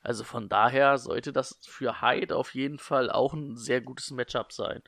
Also 0.01 0.23
von 0.23 0.49
daher 0.49 0.97
sollte 0.97 1.31
das 1.31 1.59
für 1.65 2.01
Hyde 2.01 2.35
auf 2.35 2.53
jeden 2.53 2.77
Fall 2.77 3.09
auch 3.09 3.33
ein 3.33 3.55
sehr 3.57 3.79
gutes 3.79 4.11
Matchup 4.11 4.51
sein. 4.51 4.83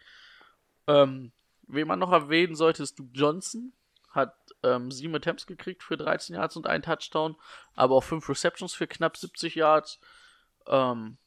Ähm, 0.87 1.31
wen 1.67 1.87
man 1.87 1.99
noch 1.99 2.11
erwähnen 2.11 2.55
sollte, 2.55 2.83
ist 2.83 2.99
Duke 2.99 3.13
Johnson. 3.13 3.73
Hat 4.11 4.35
ähm, 4.65 4.91
sieben 4.91 5.15
Attempts 5.15 5.45
gekriegt 5.45 5.83
für 5.83 5.97
13 5.97 6.35
Yards 6.35 6.57
und 6.57 6.67
einen 6.67 6.83
Touchdown, 6.83 7.35
aber 7.75 7.95
auch 7.95 8.03
fünf 8.03 8.27
Receptions 8.27 8.73
für 8.73 8.87
knapp 8.87 9.17
70 9.17 9.55
Yards. 9.55 9.99
Ähm, 10.67 11.17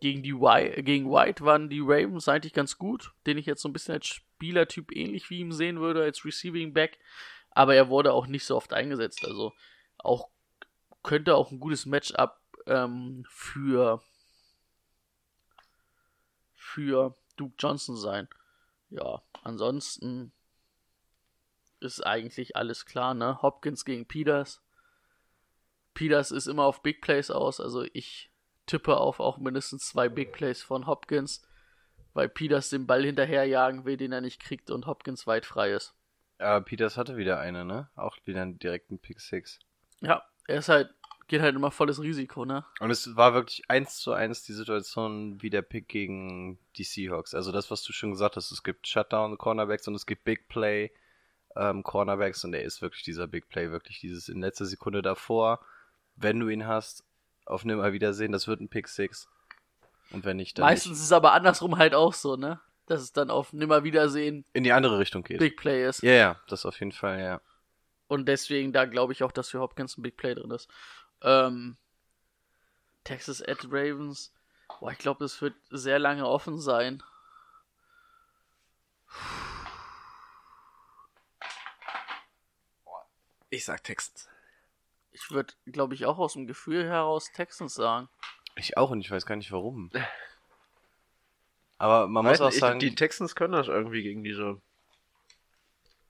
gegen, 0.00 0.22
die 0.22 0.34
White, 0.34 0.82
gegen 0.82 1.10
White 1.10 1.44
waren 1.44 1.68
die 1.68 1.80
Ravens 1.80 2.28
eigentlich 2.28 2.52
ganz 2.52 2.78
gut, 2.78 3.12
den 3.26 3.38
ich 3.38 3.46
jetzt 3.46 3.62
so 3.62 3.68
ein 3.68 3.72
bisschen 3.72 3.94
als 3.94 4.06
Spielertyp 4.06 4.94
ähnlich 4.94 5.30
wie 5.30 5.40
ihm 5.40 5.52
sehen 5.52 5.80
würde, 5.80 6.02
als 6.02 6.24
Receiving 6.24 6.72
Back. 6.72 6.98
Aber 7.50 7.74
er 7.74 7.88
wurde 7.88 8.12
auch 8.12 8.26
nicht 8.26 8.44
so 8.44 8.56
oft 8.56 8.72
eingesetzt. 8.72 9.24
Also 9.24 9.52
auch 9.98 10.28
könnte 11.02 11.34
auch 11.34 11.50
ein 11.50 11.60
gutes 11.60 11.86
Matchup 11.86 12.38
ähm, 12.66 13.24
für 13.28 14.02
für 16.54 17.14
Duke 17.36 17.54
Johnson 17.58 17.96
sein. 17.96 18.28
Ja, 18.90 19.22
ansonsten 19.42 20.32
ist 21.94 22.06
eigentlich 22.06 22.56
alles 22.56 22.86
klar, 22.86 23.14
ne? 23.14 23.40
Hopkins 23.42 23.84
gegen 23.84 24.06
Peters. 24.06 24.62
Peters 25.94 26.30
ist 26.30 26.46
immer 26.46 26.64
auf 26.64 26.82
Big 26.82 27.00
Plays 27.00 27.30
aus, 27.30 27.60
also 27.60 27.84
ich 27.92 28.30
tippe 28.66 28.96
auf 28.96 29.20
auch 29.20 29.38
mindestens 29.38 29.88
zwei 29.88 30.08
Big 30.08 30.32
Plays 30.32 30.62
von 30.62 30.86
Hopkins, 30.86 31.46
weil 32.12 32.28
Peters 32.28 32.68
den 32.68 32.86
Ball 32.86 33.04
hinterherjagen 33.04 33.84
will, 33.84 33.96
den 33.96 34.12
er 34.12 34.20
nicht 34.20 34.40
kriegt 34.40 34.70
und 34.70 34.86
Hopkins 34.86 35.26
weit 35.26 35.46
frei 35.46 35.72
ist. 35.72 35.94
Aber 36.38 36.62
Peters 36.64 36.96
hatte 36.96 37.16
wieder 37.16 37.40
eine, 37.40 37.64
ne? 37.64 37.88
Auch 37.96 38.16
wieder 38.24 38.42
einen 38.42 38.58
direkten 38.58 38.98
Pick 38.98 39.20
6. 39.20 39.58
Ja, 40.00 40.22
er 40.46 40.58
ist 40.58 40.68
halt, 40.68 40.92
geht 41.28 41.40
halt 41.40 41.56
immer 41.56 41.70
volles 41.70 42.02
Risiko, 42.02 42.44
ne? 42.44 42.64
Und 42.80 42.90
es 42.90 43.16
war 43.16 43.32
wirklich 43.32 43.62
eins 43.68 43.98
zu 43.98 44.12
eins 44.12 44.42
die 44.42 44.52
Situation 44.52 45.40
wie 45.40 45.50
der 45.50 45.62
Pick 45.62 45.88
gegen 45.88 46.58
die 46.76 46.84
Seahawks. 46.84 47.34
Also 47.34 47.52
das, 47.52 47.70
was 47.70 47.82
du 47.82 47.92
schon 47.92 48.10
gesagt 48.10 48.36
hast, 48.36 48.50
es 48.50 48.62
gibt 48.62 48.86
Shutdown 48.86 49.38
Cornerbacks 49.38 49.88
und 49.88 49.94
es 49.94 50.04
gibt 50.04 50.24
Big 50.24 50.48
Play 50.48 50.90
ähm, 51.56 51.82
Cornerbacks 51.82 52.44
und 52.44 52.54
er 52.54 52.62
ist 52.62 52.82
wirklich 52.82 53.02
dieser 53.02 53.26
Big 53.26 53.48
Play, 53.48 53.70
wirklich 53.70 54.00
dieses 54.00 54.28
in 54.28 54.40
letzter 54.40 54.66
Sekunde 54.66 55.02
davor, 55.02 55.60
wenn 56.16 56.40
du 56.40 56.48
ihn 56.48 56.66
hast, 56.66 57.04
auf 57.44 57.64
Nimmerwiedersehen, 57.64 58.32
das 58.32 58.48
wird 58.48 58.60
ein 58.60 58.68
Pick 58.68 58.88
6. 58.88 59.28
Und 60.10 60.24
wenn 60.24 60.36
nicht, 60.36 60.58
dann 60.58 60.64
Meistens 60.64 60.92
nicht. 60.92 60.98
ist 60.98 61.04
es 61.06 61.12
aber 61.12 61.32
andersrum 61.32 61.78
halt 61.78 61.94
auch 61.94 62.12
so, 62.12 62.36
ne? 62.36 62.60
Dass 62.86 63.00
es 63.02 63.12
dann 63.12 63.30
auf 63.30 63.52
Nimmerwiedersehen 63.52 64.44
in 64.52 64.64
die 64.64 64.72
andere 64.72 64.98
Richtung 64.98 65.24
geht. 65.24 65.38
Big 65.38 65.56
Play 65.56 65.88
ist. 65.88 66.02
Ja, 66.02 66.12
ja, 66.12 66.40
das 66.48 66.66
auf 66.66 66.78
jeden 66.78 66.92
Fall, 66.92 67.20
ja. 67.20 67.40
Und 68.08 68.26
deswegen, 68.28 68.72
da 68.72 68.84
glaube 68.84 69.12
ich 69.12 69.24
auch, 69.24 69.32
dass 69.32 69.50
für 69.50 69.60
Hopkins 69.60 69.96
ein 69.96 70.02
Big 70.02 70.16
Play 70.16 70.34
drin 70.34 70.50
ist. 70.52 70.68
Ähm, 71.22 71.76
Texas 73.02 73.42
at 73.42 73.64
Ravens. 73.64 74.32
Boah, 74.80 74.92
ich 74.92 74.98
glaube, 74.98 75.24
das 75.24 75.40
wird 75.40 75.54
sehr 75.70 75.98
lange 75.98 76.26
offen 76.26 76.58
sein. 76.60 77.02
Ich 83.56 83.64
sag 83.64 83.82
Texans. 83.82 84.28
Ich 85.12 85.30
würde, 85.30 85.54
glaube 85.64 85.94
ich, 85.94 86.04
auch 86.04 86.18
aus 86.18 86.34
dem 86.34 86.46
Gefühl 86.46 86.84
heraus 86.86 87.32
Texans 87.32 87.72
sagen. 87.72 88.06
Ich 88.54 88.76
auch 88.76 88.90
und 88.90 89.00
ich 89.00 89.10
weiß 89.10 89.24
gar 89.24 89.36
nicht 89.36 89.50
warum. 89.50 89.90
Aber 91.78 92.06
man 92.06 92.26
Weiß 92.26 92.38
muss 92.38 92.46
auch 92.46 92.50
nicht, 92.50 92.60
sagen, 92.60 92.78
die 92.80 92.94
Texans 92.94 93.34
können 93.34 93.54
das 93.54 93.68
irgendwie 93.68 94.02
gegen 94.02 94.22
diese. 94.22 94.60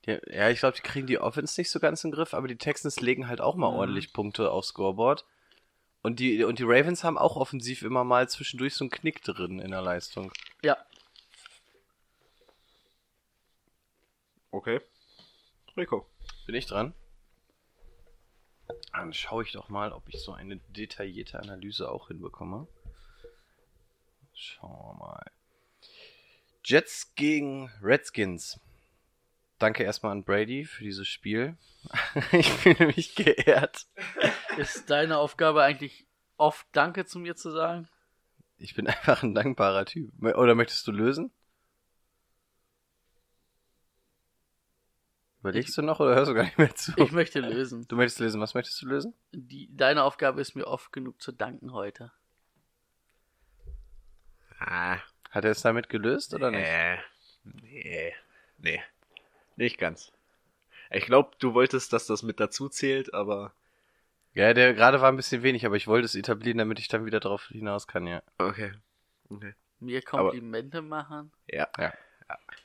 Ja, 0.07 0.19
ja, 0.27 0.51
ich 0.51 0.59
glaube, 0.59 0.77
die 0.77 0.83
kriegen 0.83 1.07
die 1.07 1.19
Offense 1.21 1.61
nicht 1.61 1.71
so 1.71 1.79
ganz 1.79 2.03
im 2.03 2.11
Griff, 2.11 2.35
aber 2.35 2.49
die 2.49 2.59
Texans 2.59 3.01
legen 3.01 3.29
halt 3.29 3.41
auch 3.41 3.55
mal 3.55 3.71
Mhm. 3.71 3.77
ordentlich 3.77 4.13
Punkte 4.13 4.51
aufs 4.51 4.69
Scoreboard. 4.69 5.25
Und 6.03 6.19
die, 6.19 6.43
und 6.43 6.59
die 6.59 6.65
Ravens 6.65 7.05
haben 7.05 7.17
auch 7.17 7.37
offensiv 7.37 7.83
immer 7.83 8.03
mal 8.03 8.29
zwischendurch 8.29 8.75
so 8.75 8.83
einen 8.85 8.91
Knick 8.91 9.23
drin 9.23 9.61
in 9.61 9.71
der 9.71 9.83
Leistung. 9.83 10.33
Ja, 10.63 10.77
Okay. 14.51 14.81
Rico. 15.77 16.09
Bin 16.47 16.55
ich 16.57 16.67
dran? 16.67 16.95
Dann 18.97 19.13
schaue 19.13 19.45
ich 19.45 19.53
doch 19.53 19.69
mal, 19.69 19.93
ob 19.93 20.09
ich 20.09 20.21
so 20.23 20.33
eine 20.33 20.57
detaillierte 20.57 21.39
Analyse 21.39 21.91
auch 21.91 22.09
hinbekomme. 22.09 22.67
Schauen 24.33 24.71
wir 24.71 24.95
mal. 24.95 25.31
Jets 26.65 27.15
gegen 27.15 27.71
Redskins. 27.83 28.59
Danke 29.59 29.85
erstmal 29.85 30.13
an 30.13 30.25
Brady 30.25 30.65
für 30.65 30.83
dieses 30.83 31.09
Spiel. 31.09 31.57
ich 32.33 32.51
fühle 32.51 32.87
mich 32.87 33.15
geehrt. 33.15 33.87
Ist 34.57 34.89
deine 34.91 35.19
Aufgabe 35.19 35.63
eigentlich 35.63 36.07
oft 36.37 36.67
Danke 36.73 37.05
zu 37.05 37.19
mir 37.19 37.37
zu 37.37 37.51
sagen? 37.51 37.89
Ich 38.59 38.75
bin 38.75 38.87
einfach 38.87 39.23
ein 39.23 39.35
dankbarer 39.35 39.85
Typ. 39.85 40.11
Oder 40.23 40.55
möchtest 40.55 40.87
du 40.87 40.93
lösen? 40.93 41.31
Überlegst 45.47 45.79
du 45.79 45.83
noch 45.83 46.01
oder 46.01 46.17
hörst 46.17 46.29
du 46.29 46.35
gar 46.35 46.43
nicht 46.43 46.59
mehr 46.59 46.75
zu? 46.75 46.93
Ich 46.97 47.13
möchte 47.13 47.39
lösen. 47.39 47.87
Du 47.87 47.95
möchtest 47.95 48.19
lösen. 48.19 48.41
Was 48.41 48.55
möchtest 48.55 48.83
du 48.83 48.89
lösen? 48.89 49.15
Die, 49.31 49.69
deine 49.71 50.03
Aufgabe 50.03 50.41
ist 50.41 50.57
mir 50.57 50.67
oft 50.67 50.93
genug 50.93 51.23
zu 51.23 51.31
danken 51.31 51.73
heute. 51.73 52.11
Ah. 54.59 54.99
Hat 55.31 55.45
er 55.45 55.53
es 55.53 55.63
damit 55.63 55.89
gelöst 55.89 56.35
oder 56.35 56.51
nicht? 56.51 56.67
Äh, 56.67 56.97
nee. 57.45 58.13
Nee. 58.59 58.83
Nicht 59.55 59.79
ganz. 59.79 60.11
Ich 60.91 61.07
glaube, 61.07 61.37
du 61.39 61.55
wolltest, 61.55 61.93
dass 61.93 62.07
das 62.07 62.25
mit 62.25 62.41
dazu 62.41 62.69
zählt, 62.69 63.15
aber. 63.15 63.53
Ja, 64.35 64.53
der 64.53 64.75
gerade 64.75 65.01
war 65.01 65.13
ein 65.13 65.17
bisschen 65.17 65.45
wenig, 65.45 65.65
aber 65.65 65.77
ich 65.77 65.87
wollte 65.87 66.07
es 66.07 66.17
etablieren, 66.17 66.59
damit 66.59 66.81
ich 66.81 66.89
dann 66.89 67.07
wieder 67.07 67.21
darauf 67.21 67.47
hinaus 67.47 67.87
kann, 67.87 68.09
ja. 68.09 68.21
Okay. 68.39 68.73
Okay. 69.29 69.55
Mir 69.79 70.03
Komplimente 70.03 70.83
machen? 70.83 71.31
Ja. 71.47 71.69
Ja. 71.79 71.93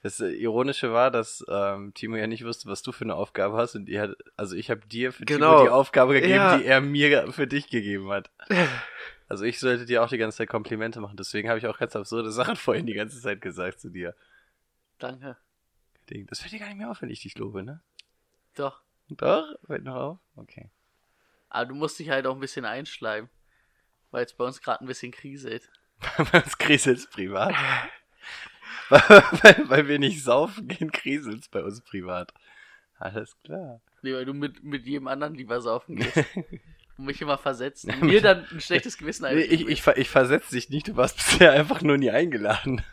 Das 0.03 0.19
äh, 0.19 0.29
Ironische 0.31 0.91
war, 0.91 1.11
dass 1.11 1.45
ähm, 1.47 1.93
Timo 1.93 2.15
ja 2.15 2.25
nicht 2.27 2.43
wusste, 2.43 2.67
was 2.69 2.81
du 2.81 2.91
für 2.91 3.03
eine 3.03 3.15
Aufgabe 3.15 3.57
hast 3.57 3.75
und 3.75 3.87
er 3.89 4.03
hat, 4.03 4.15
also 4.35 4.55
ich 4.55 4.71
habe 4.71 4.81
dir 4.87 5.13
für 5.13 5.25
Genau. 5.25 5.51
Timo 5.57 5.63
die 5.65 5.69
Aufgabe 5.69 6.13
gegeben, 6.13 6.33
Ja. 6.33 6.57
die 6.57 6.65
er 6.65 6.81
mir 6.81 7.31
für 7.31 7.47
dich 7.47 7.69
gegeben 7.69 8.09
hat. 8.09 8.29
Also 9.29 9.45
ich 9.45 9.61
sollte 9.61 9.85
dir 9.85 10.03
auch 10.03 10.09
die 10.09 10.17
ganze 10.17 10.39
Zeit 10.39 10.49
Komplimente 10.49 10.99
machen, 10.99 11.15
deswegen 11.15 11.47
habe 11.47 11.57
ich 11.57 11.65
auch 11.65 11.77
ganz 11.79 11.95
absurde 11.95 12.31
Sachen 12.33 12.55
vorhin 12.57 12.85
die 12.85 12.91
ganze 12.93 13.21
Zeit 13.21 13.39
gesagt 13.39 13.79
zu 13.79 13.89
dir. 13.89 14.13
Danke. 14.99 15.37
Das 16.27 16.41
fällt 16.41 16.51
dir 16.51 16.59
gar 16.59 16.67
nicht 16.67 16.79
mehr 16.79 16.91
auf, 16.91 17.01
wenn 17.01 17.09
ich 17.09 17.21
dich 17.21 17.37
lobe, 17.37 17.63
ne? 17.63 17.81
Doch. 18.55 18.81
Doch? 19.07 19.45
Fällt 19.65 19.85
noch 19.85 19.95
auf? 19.95 20.17
Okay. 20.35 20.69
Aber 21.47 21.65
du 21.67 21.75
musst 21.75 21.97
dich 21.97 22.09
halt 22.09 22.27
auch 22.27 22.33
ein 22.33 22.41
bisschen 22.41 22.65
einschleimen. 22.65 23.29
Weil 24.09 24.25
es 24.25 24.33
bei 24.33 24.43
uns 24.43 24.61
gerade 24.61 24.83
ein 24.83 24.87
bisschen 24.87 25.13
kriselt. 25.13 25.69
Was 26.33 26.57
kriselt's 26.57 27.09
privat? 27.09 27.55
Weil, 28.91 29.69
weil 29.69 29.87
wir 29.87 29.99
nicht 29.99 30.23
saufen 30.23 30.67
gehen, 30.67 30.91
kriselt's 30.91 31.47
bei 31.47 31.63
uns 31.63 31.81
privat. 31.81 32.33
Alles 32.97 33.35
klar. 33.43 33.81
Nee, 34.03 34.13
weil 34.13 34.25
du 34.25 34.33
mit, 34.33 34.63
mit 34.63 34.85
jedem 34.85 35.07
anderen 35.07 35.33
lieber 35.33 35.61
saufen 35.61 35.95
gehst. 35.95 36.17
und 36.97 37.05
mich 37.05 37.21
immer 37.21 37.37
versetzt. 37.37 37.85
Und 37.85 38.03
mir 38.03 38.21
dann 38.21 38.45
ein 38.51 38.61
schlechtes 38.61 38.97
Gewissen 38.97 39.23
Nee, 39.23 39.41
ich, 39.41 39.67
ich, 39.67 39.87
ich 39.87 40.09
versetze 40.09 40.51
dich 40.53 40.69
nicht, 40.69 40.87
du 40.87 40.95
warst 40.95 41.17
bisher 41.17 41.51
einfach 41.51 41.81
nur 41.81 41.97
nie 41.97 42.11
eingeladen. 42.11 42.83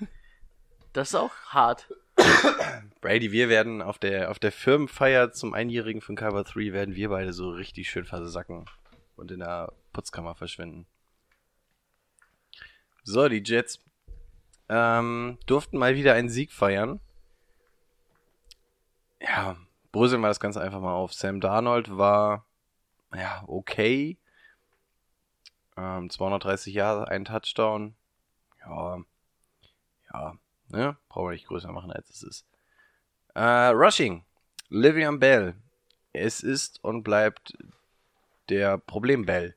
Das 0.93 1.09
ist 1.09 1.15
auch 1.15 1.35
hart. 1.49 1.89
Brady, 3.01 3.31
wir 3.31 3.49
werden 3.49 3.83
auf 3.83 3.99
der, 3.99 4.31
auf 4.31 4.39
der 4.39 4.51
Firmenfeier 4.51 5.33
zum 5.33 5.55
Einjährigen 5.55 6.01
von 6.01 6.17
Cover 6.17 6.43
3 6.43 6.73
werden 6.73 6.97
wir 6.97 7.11
beide 7.11 7.33
so 7.33 7.51
richtig 7.51 7.91
schön 7.91 8.05
versacken 8.05 8.65
und 9.17 9.31
in 9.31 9.41
der 9.41 9.73
Putzkammer 9.93 10.35
verschwinden. 10.35 10.87
So, 13.05 13.29
die 13.29 13.43
Jets 13.45 13.79
ähm, 14.69 15.39
durften 15.47 15.79
mal 15.79 15.95
wieder 15.95 16.15
einen 16.15 16.29
Sieg 16.29 16.53
feiern. 16.53 17.01
Ja, 19.21 19.57
bröseln 19.93 20.21
wir 20.21 20.29
das 20.29 20.41
Ganze 20.41 20.61
einfach 20.61 20.81
mal 20.81 20.95
auf. 20.95 21.13
Sam 21.13 21.41
Darnold 21.41 21.97
war, 21.97 22.45
ja, 23.15 23.43
okay. 23.47 24.19
Ähm, 25.77 26.11
230 26.11 26.75
Jahre, 26.75 27.09
ein 27.09 27.25
Touchdown. 27.25 27.95
Ja, 28.61 28.99
ja, 30.13 30.39
ne? 30.69 30.97
Brauchen 31.09 31.29
wir 31.29 31.33
nicht 31.33 31.47
größer 31.47 31.73
machen, 31.73 31.91
als 31.91 32.11
es 32.11 32.23
ist. 32.23 32.47
Äh, 33.35 33.69
Rushing. 33.69 34.25
Livian 34.69 35.19
Bell. 35.19 35.55
Es 36.13 36.41
ist 36.41 36.83
und 36.83 37.03
bleibt 37.03 37.57
der 38.49 38.79
Problem 38.79 39.25
Bell. 39.25 39.55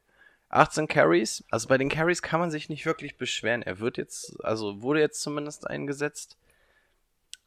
18 0.51 0.87
Carries. 0.87 1.43
Also 1.49 1.67
bei 1.67 1.77
den 1.77 1.89
Carries 1.89 2.21
kann 2.21 2.39
man 2.39 2.51
sich 2.51 2.69
nicht 2.69 2.85
wirklich 2.85 3.17
beschweren. 3.17 3.61
Er 3.61 3.79
wird 3.79 3.97
jetzt, 3.97 4.43
also 4.43 4.81
wurde 4.81 4.99
jetzt 4.99 5.21
zumindest 5.21 5.67
eingesetzt. 5.67 6.37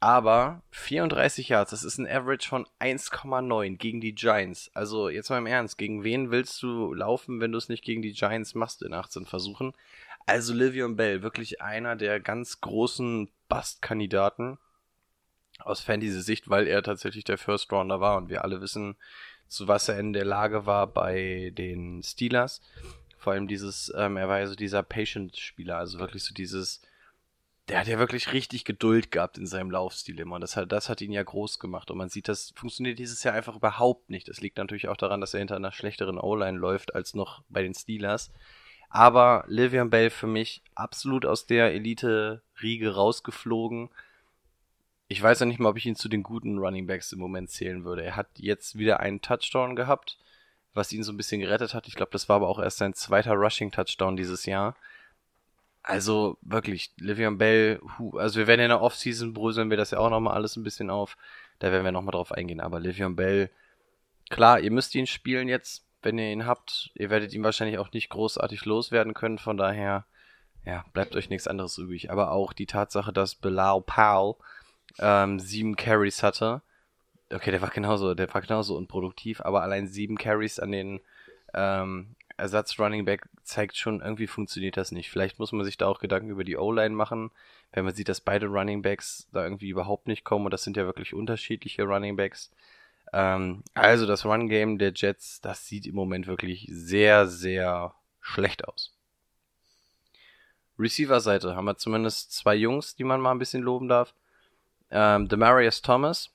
Aber 0.01 0.63
34 0.73 1.49
Yards, 1.49 1.71
das 1.71 1.83
ist 1.83 1.97
ein 1.97 2.07
Average 2.07 2.49
von 2.49 2.67
1,9 2.79 3.79
gegen 3.79 4.01
die 4.03 4.15
Giants. 4.15 4.71
Also 4.75 5.09
jetzt 5.09 5.31
mal 5.31 5.39
im 5.39 5.47
Ernst, 5.47 5.79
gegen 5.79 6.05
wen 6.05 6.31
willst 6.31 6.63
du 6.63 6.93
laufen, 6.93 7.41
wenn 7.41 7.53
du 7.53 7.59
es 7.59 7.71
nicht 7.71 7.85
gegen 7.85 8.03
die 8.03 8.13
Giants 8.13 8.55
machst 8.55 8.83
in 8.83 8.93
18 8.93 9.25
Versuchen? 9.25 9.73
Also 10.27 10.53
Livion 10.53 10.97
Bell, 10.97 11.23
wirklich 11.23 11.63
einer 11.63 11.97
der 11.97 12.21
ganz 12.21 12.61
großen 12.61 13.31
Bust-Kandidaten 13.49 14.59
aus 15.59 15.81
Fantasy-Sicht, 15.81 16.51
weil 16.51 16.67
er 16.67 16.83
tatsächlich 16.83 17.25
der 17.25 17.39
First 17.39 17.73
Rounder 17.73 18.01
war 18.01 18.17
und 18.17 18.29
wir 18.29 18.45
alle 18.45 18.61
wissen, 18.61 18.97
zu 19.49 19.68
was 19.68 19.88
er 19.88 19.99
in 19.99 20.12
der 20.12 20.24
Lage 20.24 20.66
war 20.66 20.86
bei 20.86 21.53
den 21.57 22.03
Steelers. 22.03 22.61
Vor 23.18 23.32
allem 23.32 23.49
dieses, 23.49 23.92
ähm, 23.97 24.16
er 24.16 24.28
war 24.28 24.40
ja 24.40 24.47
so 24.47 24.55
dieser 24.55 24.82
Patient-Spieler, 24.82 25.78
also 25.78 25.99
wirklich 25.99 26.24
so 26.24 26.34
dieses, 26.34 26.82
der 27.68 27.80
hat 27.80 27.88
ja 27.88 27.99
wirklich 27.99 28.32
richtig 28.32 28.64
Geduld 28.64 29.11
gehabt 29.11 29.38
in 29.38 29.47
seinem 29.47 29.70
Laufstil 29.70 30.20
immer. 30.20 30.34
Und 30.34 30.42
das 30.42 30.57
hat, 30.57 30.70
das 30.70 30.88
hat 30.88 31.01
ihn 31.01 31.12
ja 31.12 31.22
groß 31.22 31.59
gemacht. 31.59 31.90
Und 31.90 31.97
man 31.97 32.11
sieht, 32.11 32.28
das 32.28 32.53
funktioniert 32.55 32.99
dieses 32.99 33.22
Jahr 33.22 33.34
einfach 33.34 33.57
überhaupt 33.57 34.11
nicht. 34.11 34.28
Das 34.28 34.40
liegt 34.40 34.59
natürlich 34.59 34.88
auch 34.88 34.97
daran, 34.97 35.20
dass 35.22 35.32
er 35.32 35.38
hinter 35.38 35.57
einer 35.57 35.72
schlechteren 35.72 36.18
O-Line 36.18 36.59
läuft 36.59 36.95
als 36.95 37.14
noch 37.14 37.42
bei 37.49 37.62
den 37.62 37.74
Steelers. 37.74 38.30
Aber 38.90 39.45
Livian 39.49 39.90
Bell 39.90 40.11
für 40.11 40.26
mich 40.26 40.62
absolut 40.74 41.24
aus 41.24 41.47
der 41.47 41.72
Elite-Riege 41.72 42.95
rausgeflogen. 42.95 43.88
Ich 45.09 45.23
weiß 45.23 45.41
ja 45.41 45.47
nicht 45.47 45.61
mal, 45.61 45.69
ob 45.69 45.77
ich 45.77 45.87
ihn 45.87 45.97
zu 45.97 46.09
den 46.09 46.23
guten 46.23 46.59
Running 46.59 46.87
Backs 46.87 47.13
im 47.13 47.19
Moment 47.19 47.51
zählen 47.51 47.85
würde. 47.85 48.03
Er 48.03 48.17
hat 48.17 48.29
jetzt 48.37 48.79
wieder 48.79 49.01
einen 49.01 49.21
Touchdown 49.21 49.77
gehabt, 49.77 50.19
was 50.73 50.93
ihn 50.93 51.03
so 51.03 51.13
ein 51.13 51.17
bisschen 51.17 51.41
gerettet 51.41 51.75
hat. 51.75 51.87
Ich 51.87 51.95
glaube, 51.95 52.13
das 52.13 52.29
war 52.29 52.37
aber 52.37 52.49
auch 52.49 52.59
erst 52.59 52.79
sein 52.79 52.95
zweiter 52.95 53.35
Rushing-Touchdown 53.35 54.17
dieses 54.17 54.47
Jahr. 54.47 54.77
Also 55.83 56.39
wirklich, 56.41 56.93
Livian 56.97 57.37
Bell, 57.37 57.79
hu, 57.99 58.17
also 58.17 58.39
wir 58.39 58.47
werden 58.47 58.63
in 58.63 58.71
der 58.71 58.81
Offseason 58.81 59.35
bröseln 59.35 59.69
wir 59.69 59.77
das 59.77 59.91
ja 59.91 59.99
auch 59.99 60.09
nochmal 60.09 60.35
alles 60.35 60.57
ein 60.57 60.65
bisschen 60.65 60.89
auf. 60.89 61.19
Da 61.59 61.71
werden 61.71 61.85
wir 61.85 61.93
nochmal 61.93 62.13
drauf 62.13 62.33
eingehen. 62.33 62.61
Aber 62.61 62.81
Livian 62.81 63.17
Bell, 63.17 63.51
klar, 64.31 64.61
ihr 64.61 64.71
müsst 64.71 64.95
ihn 64.95 65.07
spielen 65.07 65.49
jetzt, 65.49 65.85
wenn 66.03 66.19
ihr 66.19 66.33
ihn 66.33 66.47
habt. 66.47 66.91
Ihr 66.95 67.11
werdet 67.11 67.35
ihn 67.35 67.45
wahrscheinlich 67.45 67.79
auch 67.79 67.93
nicht 67.93 68.09
großartig 68.09 68.65
loswerden 68.65 69.13
können. 69.13 69.39
Von 69.39 69.59
daher, 69.59 70.07
ja, 70.65 70.87
bleibt 70.95 71.15
euch 71.15 71.29
nichts 71.29 71.47
anderes 71.47 71.76
übrig. 71.76 72.11
Aber 72.11 72.33
auch 72.33 72.55
die 72.55 72.67
Tatsache, 72.67 73.13
dass 73.13 73.35
Bilal 73.35 73.83
Powell 73.83 74.37
ähm, 74.99 75.41
sieben 75.41 75.76
Carries 75.76 76.22
hatte. 76.22 76.62
Okay, 77.33 77.50
der 77.50 77.62
war 77.62 77.71
genauso, 77.71 78.14
der 78.14 78.33
war 78.33 78.41
genauso 78.41 78.76
unproduktiv, 78.76 79.41
aber 79.41 79.62
allein 79.62 79.88
sieben 79.88 80.16
Carries 80.18 80.58
an 80.58 80.72
den 80.72 81.00
ähm, 81.54 82.14
Ersatz 82.37 82.79
Running 82.79 83.04
Back 83.04 83.29
zeigt 83.45 83.76
schon, 83.76 84.00
irgendwie 84.00 84.26
funktioniert 84.26 84.76
das 84.76 84.92
nicht. 84.92 85.11
Vielleicht 85.11 85.38
muss 85.38 85.53
man 85.53 85.64
sich 85.64 85.76
da 85.76 85.87
auch 85.87 86.00
Gedanken 86.00 86.30
über 86.30 86.45
die 86.45 86.57
O-Line 86.57 86.95
machen, 86.95 87.30
wenn 87.72 87.84
man 87.84 87.95
sieht, 87.95 88.08
dass 88.08 88.21
beide 88.21 88.46
Running 88.46 88.83
Backs 88.83 89.29
da 89.33 89.45
irgendwie 89.45 89.68
überhaupt 89.68 90.07
nicht 90.07 90.25
kommen 90.25 90.45
und 90.45 90.50
das 90.50 90.64
sind 90.64 90.76
ja 90.76 90.84
wirklich 90.84 91.14
unterschiedliche 91.14 91.84
Running 91.84 92.16
Backs. 92.16 92.50
Ähm, 93.12 93.62
also 93.75 94.07
das 94.07 94.25
Run 94.25 94.49
Game 94.49 94.79
der 94.79 94.92
Jets, 94.95 95.41
das 95.41 95.66
sieht 95.66 95.87
im 95.87 95.95
Moment 95.95 96.26
wirklich 96.26 96.66
sehr, 96.71 97.26
sehr 97.26 97.95
schlecht 98.21 98.66
aus. 98.66 98.92
Receiver-Seite 100.79 101.54
haben 101.54 101.66
wir 101.66 101.76
zumindest 101.76 102.33
zwei 102.33 102.57
Jungs, 102.57 102.96
die 102.96 103.04
man 103.04 103.21
mal 103.21 103.30
ein 103.30 103.38
bisschen 103.38 103.62
loben 103.62 103.88
darf. 103.88 104.14
Ähm, 104.95 105.26
Demarius 105.26 105.83
Thomas 105.83 106.30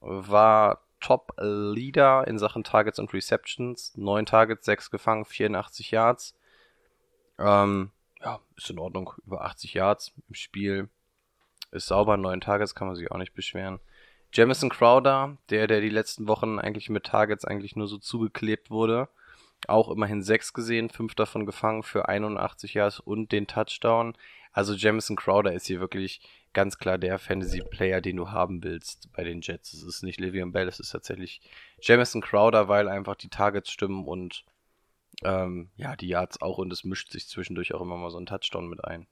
war 0.00 0.82
Top-Leader 1.00 2.26
in 2.28 2.38
Sachen 2.38 2.62
Targets 2.62 2.98
und 2.98 3.12
Receptions. 3.14 3.96
Neun 3.96 4.26
Targets, 4.26 4.66
sechs 4.66 4.90
gefangen, 4.90 5.24
84 5.24 5.90
Yards. 5.90 6.36
Ähm, 7.38 7.90
ja, 8.20 8.38
ist 8.54 8.68
in 8.68 8.78
Ordnung. 8.78 9.14
Über 9.26 9.44
80 9.46 9.72
Yards 9.72 10.12
im 10.28 10.34
Spiel. 10.34 10.90
Ist 11.70 11.86
sauber, 11.86 12.18
neun 12.18 12.42
Targets, 12.42 12.74
kann 12.74 12.86
man 12.86 12.96
sich 12.96 13.10
auch 13.10 13.16
nicht 13.16 13.34
beschweren. 13.34 13.80
Jamison 14.30 14.68
Crowder, 14.68 15.38
der, 15.48 15.66
der 15.66 15.80
die 15.80 15.88
letzten 15.88 16.28
Wochen 16.28 16.58
eigentlich 16.58 16.90
mit 16.90 17.04
Targets 17.04 17.46
eigentlich 17.46 17.76
nur 17.76 17.88
so 17.88 17.96
zugeklebt 17.96 18.70
wurde. 18.70 19.08
Auch 19.68 19.90
immerhin 19.90 20.22
sechs 20.22 20.52
gesehen, 20.52 20.90
fünf 20.90 21.14
davon 21.14 21.46
gefangen 21.46 21.82
für 21.82 22.08
81 22.08 22.74
Yards 22.74 23.00
und 23.00 23.32
den 23.32 23.46
Touchdown. 23.46 24.14
Also 24.52 24.74
Jamison 24.74 25.16
Crowder 25.16 25.54
ist 25.54 25.66
hier 25.66 25.80
wirklich 25.80 26.20
ganz 26.52 26.78
klar 26.78 26.98
der 26.98 27.18
Fantasy-Player, 27.18 28.00
den 28.00 28.16
du 28.16 28.30
haben 28.30 28.62
willst 28.62 29.12
bei 29.12 29.24
den 29.24 29.40
Jets. 29.40 29.72
Es 29.72 29.82
ist 29.82 30.02
nicht 30.02 30.20
Livian 30.20 30.52
Bell, 30.52 30.68
es 30.68 30.80
ist 30.80 30.90
tatsächlich 30.90 31.40
Jamison 31.80 32.20
Crowder, 32.20 32.68
weil 32.68 32.88
einfach 32.88 33.16
die 33.16 33.28
Targets 33.28 33.70
stimmen 33.70 34.06
und 34.06 34.44
ähm, 35.24 35.70
ja, 35.76 35.96
die 35.96 36.08
Yards 36.08 36.40
auch 36.42 36.58
und 36.58 36.72
es 36.72 36.84
mischt 36.84 37.10
sich 37.10 37.28
zwischendurch 37.28 37.74
auch 37.74 37.80
immer 37.80 37.96
mal 37.96 38.10
so 38.10 38.18
ein 38.18 38.26
Touchdown 38.26 38.68
mit 38.68 38.84
ein. 38.84 39.06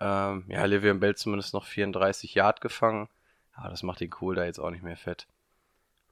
Ähm, 0.00 0.44
ja, 0.48 0.64
Livian 0.64 1.00
Bell 1.00 1.14
zumindest 1.14 1.54
noch 1.54 1.64
34 1.64 2.34
Yard 2.34 2.60
gefangen. 2.60 3.08
Aber 3.54 3.68
das 3.68 3.82
macht 3.82 4.00
den 4.00 4.10
Kohl 4.10 4.34
da 4.34 4.44
jetzt 4.44 4.58
auch 4.58 4.70
nicht 4.70 4.82
mehr 4.82 4.96
fett. 4.96 5.26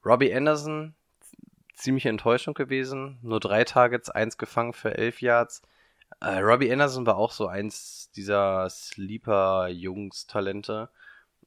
Robbie 0.04 0.32
Anderson, 0.32 0.94
ziemliche 1.74 2.08
Enttäuschung 2.08 2.54
gewesen. 2.54 3.18
Nur 3.22 3.40
drei 3.40 3.64
Targets, 3.64 4.10
eins 4.10 4.38
gefangen 4.38 4.74
für 4.74 4.96
elf 4.96 5.20
Yards. 5.20 5.62
Äh, 6.20 6.38
Robbie 6.38 6.70
Anderson 6.70 7.06
war 7.06 7.16
auch 7.16 7.32
so 7.32 7.46
eins 7.46 8.10
dieser 8.14 8.68
Sleeper-Jungs-Talente. 8.68 10.90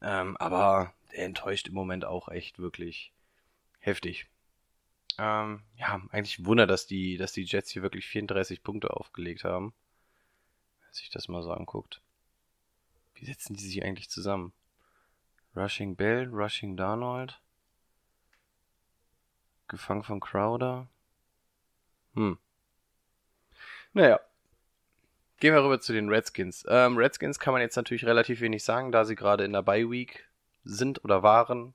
Ähm, 0.01 0.35
aber 0.37 0.93
er 1.11 1.25
enttäuscht 1.25 1.67
im 1.67 1.75
Moment 1.75 2.05
auch 2.05 2.29
echt 2.29 2.57
wirklich 2.59 3.11
heftig. 3.79 4.27
Ähm, 5.19 5.61
ja, 5.77 6.01
eigentlich 6.09 6.43
Wunder, 6.45 6.65
dass 6.65 6.87
die, 6.87 7.17
dass 7.17 7.33
die 7.33 7.43
Jets 7.43 7.69
hier 7.69 7.83
wirklich 7.83 8.07
34 8.07 8.63
Punkte 8.63 8.89
aufgelegt 8.91 9.43
haben. 9.43 9.73
Wenn 10.81 10.93
sich 10.93 11.11
das 11.11 11.27
mal 11.27 11.43
so 11.43 11.51
anguckt. 11.51 12.01
Wie 13.15 13.25
setzen 13.25 13.55
die 13.55 13.63
sich 13.63 13.83
eigentlich 13.83 14.09
zusammen? 14.09 14.53
Rushing 15.55 15.95
Bell, 15.95 16.27
Rushing 16.29 16.75
Darnold. 16.75 17.39
Gefangen 19.67 20.03
von 20.03 20.19
Crowder. 20.19 20.87
Hm. 22.15 22.39
Naja. 23.93 24.19
Gehen 25.43 25.53
wir 25.53 25.61
rüber 25.61 25.81
zu 25.81 25.91
den 25.91 26.07
Redskins. 26.07 26.63
Ähm, 26.69 26.95
Redskins 26.95 27.37
kann 27.37 27.51
man 27.51 27.61
jetzt 27.61 27.75
natürlich 27.75 28.05
relativ 28.05 28.39
wenig 28.39 28.63
sagen, 28.63 28.93
da 28.93 29.03
sie 29.03 29.15
gerade 29.15 29.43
in 29.43 29.51
der 29.51 29.61
Bye 29.61 29.91
Week 29.91 30.25
sind 30.63 31.03
oder 31.03 31.21
waren. 31.21 31.73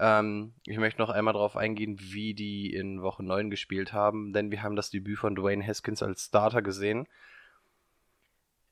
Ähm, 0.00 0.54
ich 0.66 0.78
möchte 0.78 1.00
noch 1.00 1.10
einmal 1.10 1.32
darauf 1.32 1.56
eingehen, 1.56 1.96
wie 2.00 2.34
die 2.34 2.74
in 2.74 3.00
Woche 3.00 3.22
9 3.22 3.50
gespielt 3.50 3.92
haben, 3.92 4.32
denn 4.32 4.50
wir 4.50 4.64
haben 4.64 4.74
das 4.74 4.90
Debüt 4.90 5.20
von 5.20 5.36
Dwayne 5.36 5.64
Haskins 5.64 6.02
als 6.02 6.24
Starter 6.24 6.60
gesehen. 6.60 7.06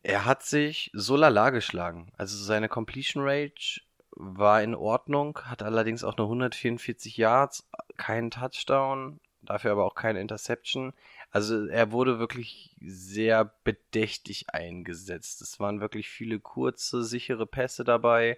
Er 0.02 0.24
hat 0.24 0.42
sich 0.42 0.90
so 0.92 1.14
lala 1.14 1.50
geschlagen. 1.50 2.12
Also 2.16 2.36
seine 2.36 2.68
Completion 2.68 3.22
Rate 3.24 3.80
war 4.10 4.60
in 4.60 4.74
Ordnung, 4.74 5.38
hat 5.44 5.62
allerdings 5.62 6.02
auch 6.02 6.16
nur 6.16 6.26
144 6.26 7.16
Yards, 7.16 7.70
keinen 7.96 8.32
Touchdown, 8.32 9.20
dafür 9.42 9.70
aber 9.70 9.84
auch 9.84 9.94
keine 9.94 10.20
Interception. 10.20 10.94
Also 11.30 11.66
er 11.66 11.92
wurde 11.92 12.18
wirklich 12.18 12.74
sehr 12.80 13.52
bedächtig 13.64 14.50
eingesetzt. 14.52 15.42
Es 15.42 15.60
waren 15.60 15.80
wirklich 15.80 16.08
viele 16.08 16.40
kurze, 16.40 17.04
sichere 17.04 17.46
Pässe 17.46 17.84
dabei. 17.84 18.36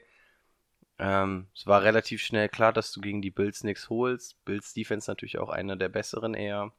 Ähm, 0.99 1.47
es 1.55 1.67
war 1.67 1.83
relativ 1.83 2.23
schnell 2.23 2.49
klar, 2.49 2.73
dass 2.73 2.93
du 2.93 3.01
gegen 3.01 3.23
die 3.23 3.31
Bills 3.31 3.65
nichts 3.65 3.89
holst. 3.89 4.45
Bills 4.45 4.75
Defense 4.75 5.11
natürlich 5.11 5.39
auch 5.39 5.49
einer 5.49 5.77
der 5.77 5.89
besseren 5.89 6.35
eher. 6.35 6.73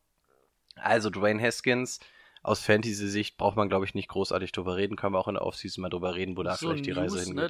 Also 0.75 1.09
Dwayne 1.09 1.41
Haskins, 1.41 1.99
aus 2.43 2.59
Fantasy-Sicht 2.59 3.37
braucht 3.37 3.55
man, 3.55 3.69
glaube 3.69 3.85
ich, 3.85 3.95
nicht 3.95 4.09
großartig 4.09 4.51
drüber 4.51 4.75
reden. 4.75 4.97
Können 4.97 5.13
wir 5.13 5.19
auch 5.19 5.29
in 5.29 5.35
der 5.35 5.45
Offseason 5.45 5.81
mal 5.81 5.89
drüber 5.89 6.13
reden, 6.13 6.35
wo 6.35 6.43
da 6.43 6.57
so 6.57 6.67
vielleicht 6.67 6.85
die 6.85 6.91
Reise 6.91 7.15
News, 7.15 7.25
hingeht. 7.25 7.43
ne, 7.43 7.47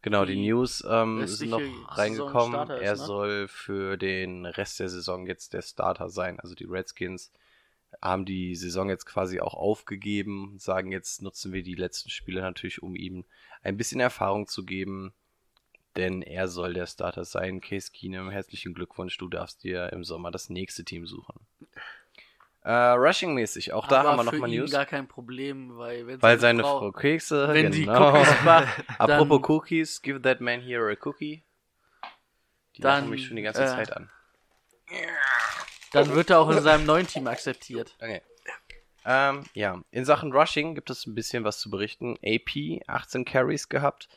Genau, 0.00 0.24
die, 0.24 0.34
die 0.34 0.48
News 0.48 0.82
ähm, 0.88 1.26
sind 1.26 1.50
noch 1.50 1.60
reingekommen. 1.90 2.70
Ist, 2.70 2.80
er 2.80 2.92
ne? 2.92 2.96
soll 2.96 3.48
für 3.48 3.98
den 3.98 4.46
Rest 4.46 4.80
der 4.80 4.88
Saison 4.88 5.26
jetzt 5.26 5.52
der 5.52 5.60
Starter 5.60 6.08
sein. 6.08 6.40
Also 6.40 6.54
die 6.54 6.64
Redskins 6.64 7.30
haben 8.02 8.24
die 8.24 8.54
Saison 8.54 8.88
jetzt 8.88 9.06
quasi 9.06 9.40
auch 9.40 9.54
aufgegeben, 9.54 10.56
sagen 10.58 10.92
jetzt 10.92 11.22
nutzen 11.22 11.52
wir 11.52 11.62
die 11.62 11.74
letzten 11.74 12.10
Spiele 12.10 12.42
natürlich, 12.42 12.82
um 12.82 12.94
ihm 12.94 13.24
ein 13.62 13.76
bisschen 13.76 14.00
Erfahrung 14.00 14.46
zu 14.46 14.64
geben, 14.64 15.12
denn 15.96 16.22
er 16.22 16.48
soll 16.48 16.74
der 16.74 16.86
Starter 16.86 17.24
sein. 17.24 17.60
Case 17.60 17.90
Keenum, 17.92 18.30
herzlichen 18.30 18.74
Glückwunsch, 18.74 19.16
du 19.18 19.28
darfst 19.28 19.64
dir 19.64 19.92
im 19.92 20.04
Sommer 20.04 20.30
das 20.30 20.50
nächste 20.50 20.84
Team 20.84 21.06
suchen. 21.06 21.40
Äh, 22.62 22.70
Rushing-mäßig, 22.70 23.72
auch 23.72 23.86
da 23.86 24.00
aber 24.00 24.10
haben 24.10 24.16
wir 24.18 24.24
nochmal 24.24 24.50
News. 24.50 24.72
gar 24.72 24.86
kein 24.86 25.06
Problem, 25.06 25.76
weil 25.76 26.06
wenn 26.08 26.20
Weil 26.20 26.40
seine 26.40 26.62
Frau, 26.62 26.90
Kekse, 26.90 27.48
wenn 27.52 27.70
die 27.70 27.84
genau. 27.84 28.12
Cookies 28.12 28.44
war, 28.44 28.66
Apropos 28.98 29.48
Cookies, 29.48 30.02
give 30.02 30.20
that 30.22 30.40
man 30.40 30.60
here 30.60 30.90
a 30.90 30.96
cookie. 31.06 31.44
Die 32.76 32.82
Dann, 32.82 33.04
lachen 33.04 33.10
mich 33.10 33.26
schon 33.26 33.36
die 33.36 33.42
ganze 33.42 33.62
äh, 33.62 33.68
Zeit 33.68 33.96
an. 33.96 34.10
Dann 35.92 36.14
wird 36.14 36.30
er 36.30 36.40
auch 36.40 36.50
in 36.50 36.60
seinem 36.62 36.86
neuen 36.86 37.06
Team 37.06 37.26
akzeptiert. 37.26 37.94
Okay. 38.00 38.22
Ähm, 39.04 39.44
ja, 39.54 39.80
in 39.92 40.04
Sachen 40.04 40.32
Rushing 40.32 40.74
gibt 40.74 40.90
es 40.90 41.06
ein 41.06 41.14
bisschen 41.14 41.44
was 41.44 41.60
zu 41.60 41.70
berichten. 41.70 42.16
AP, 42.24 42.82
18 42.88 43.24
Carries 43.24 43.68
gehabt, 43.68 44.08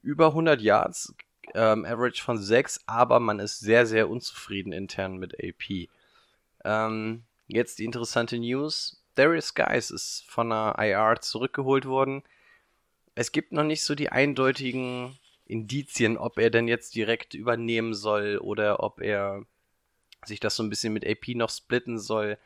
über 0.00 0.28
100 0.28 0.60
Yards, 0.60 1.14
ähm, 1.54 1.84
Average 1.84 2.22
von 2.22 2.38
6, 2.38 2.84
aber 2.86 3.18
man 3.18 3.40
ist 3.40 3.58
sehr, 3.58 3.84
sehr 3.84 4.08
unzufrieden 4.08 4.72
intern 4.72 5.16
mit 5.16 5.34
AP. 5.42 5.88
Ähm, 6.64 7.24
jetzt 7.48 7.80
die 7.80 7.84
interessante 7.84 8.38
News. 8.38 9.02
Darius 9.16 9.54
Guys 9.54 9.90
ist 9.90 10.24
von 10.28 10.50
der 10.50 10.76
IR 10.78 11.20
zurückgeholt 11.20 11.86
worden. 11.86 12.22
Es 13.16 13.32
gibt 13.32 13.52
noch 13.52 13.64
nicht 13.64 13.82
so 13.82 13.96
die 13.96 14.10
eindeutigen 14.10 15.18
Indizien, 15.46 16.16
ob 16.16 16.38
er 16.38 16.50
denn 16.50 16.68
jetzt 16.68 16.94
direkt 16.94 17.34
übernehmen 17.34 17.92
soll 17.92 18.38
oder 18.38 18.82
ob 18.82 19.00
er 19.00 19.44
sich 20.24 20.40
das 20.40 20.56
so 20.56 20.62
ein 20.62 20.70
bisschen 20.70 20.92
mit 20.92 21.06
AP 21.06 21.28
noch 21.34 21.50
splitten 21.50 21.98
soll. 21.98 22.38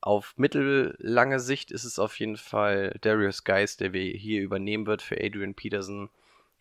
Auf 0.00 0.34
mittellange 0.36 1.38
Sicht 1.38 1.70
ist 1.70 1.84
es 1.84 1.98
auf 1.98 2.18
jeden 2.18 2.36
Fall 2.36 2.96
Darius 3.02 3.44
Geist, 3.44 3.80
der 3.80 3.92
wir 3.92 4.02
hier 4.12 4.42
übernehmen 4.42 4.86
wird 4.86 5.00
für 5.02 5.22
Adrian 5.22 5.54
Peterson. 5.54 6.10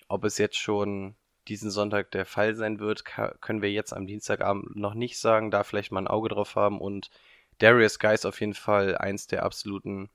Ob 0.08 0.24
es 0.26 0.38
jetzt 0.38 0.58
schon 0.58 1.16
diesen 1.48 1.72
Sonntag 1.72 2.12
der 2.12 2.26
Fall 2.26 2.56
sein 2.56 2.80
wird, 2.80 3.04
können 3.06 3.62
wir 3.62 3.72
jetzt 3.72 3.94
am 3.94 4.06
Dienstagabend 4.06 4.76
noch 4.76 4.94
nicht 4.94 5.18
sagen, 5.20 5.50
da 5.50 5.64
vielleicht 5.64 5.92
mal 5.92 6.02
ein 6.02 6.08
Auge 6.08 6.30
drauf 6.30 6.56
haben 6.56 6.80
und 6.80 7.10
Darius 7.58 7.98
Geist 7.98 8.26
auf 8.26 8.40
jeden 8.40 8.54
Fall 8.54 8.98
eins 8.98 9.28
der 9.28 9.44
absoluten 9.44 10.10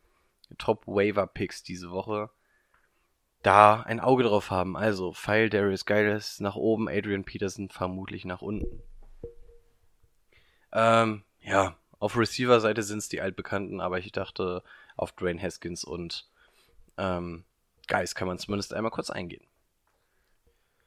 Top-Waiver-Picks 0.59 1.63
diese 1.63 1.91
Woche. 1.91 2.31
Da 3.43 3.83
ein 3.83 4.01
Auge 4.01 4.25
drauf 4.25 4.51
haben. 4.51 4.77
Also, 4.77 5.13
Pfeil 5.13 5.51
Darius 5.51 5.85
Geist 5.85 6.41
nach 6.41 6.57
oben, 6.57 6.89
Adrian 6.89 7.25
Peterson 7.25 7.69
vermutlich 7.69 8.25
nach 8.25 8.43
unten. 8.43 8.83
Ähm, 10.77 11.25
ja, 11.41 11.75
auf 11.99 12.19
Receiver-Seite 12.19 12.83
sind 12.83 12.99
es 12.99 13.09
die 13.09 13.23
altbekannten, 13.23 13.81
aber 13.81 13.99
ich 13.99 14.13
dachte, 14.13 14.63
auf 14.95 15.13
Dwayne 15.13 15.41
Haskins 15.41 15.85
und 15.85 16.29
ähm, 16.99 17.45
Guys 17.89 18.15
kann 18.15 18.29
man 18.29 18.39
zumindest 18.39 18.75
einmal 18.75 18.91
kurz 18.91 19.09
eingehen. 19.09 19.47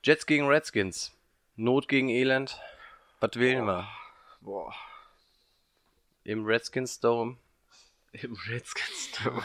Jets 0.03 0.27
gegen 0.27 0.47
Redskins. 0.47 1.11
Not 1.55 1.87
gegen 1.87 2.09
Elend. 2.09 2.59
Was 3.19 3.31
wählen 3.33 3.65
wir? 3.65 3.87
Boah. 4.41 4.75
Im 6.23 6.45
Redskins 6.45 6.99
Dome. 6.99 7.37
Im 8.11 8.33
Redskins 8.47 9.11
Dome. 9.23 9.43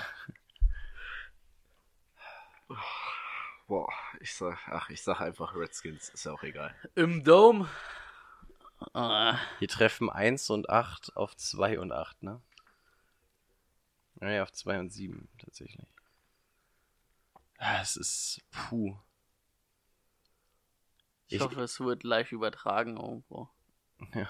Boah, 3.66 3.91
ich 4.21 4.35
sag, 4.35 4.59
ach, 4.69 4.91
ich 4.91 5.03
sag 5.03 5.23
einfach 5.23 5.55
Redskins, 5.55 6.11
ist 6.11 6.27
ja 6.27 6.33
auch 6.33 6.43
egal. 6.43 6.75
Im 6.95 7.25
Dome. 7.25 7.66
Ah, 8.92 9.38
Hier 9.59 9.68
treffen 9.68 10.10
1 10.10 10.51
und 10.51 10.68
8 10.68 11.16
auf 11.16 11.36
2 11.36 11.78
und 11.78 11.92
8, 11.92 12.22
ne? 12.22 12.40
Naja, 14.16 14.42
auf 14.42 14.52
2 14.52 14.78
und 14.78 14.90
7 14.90 15.28
tatsächlich. 15.38 15.86
Ah, 17.59 17.80
Es 17.80 17.96
ist. 17.96 18.40
Puh. 18.51 18.96
ich, 21.26 21.34
Ich- 21.36 21.40
hoffe, 21.40 21.60
es 21.62 21.80
wird 21.80 22.02
live 22.05 22.32
übertragen 22.32 22.96
irgendwo. 22.96 23.48
Ja. 24.14 24.28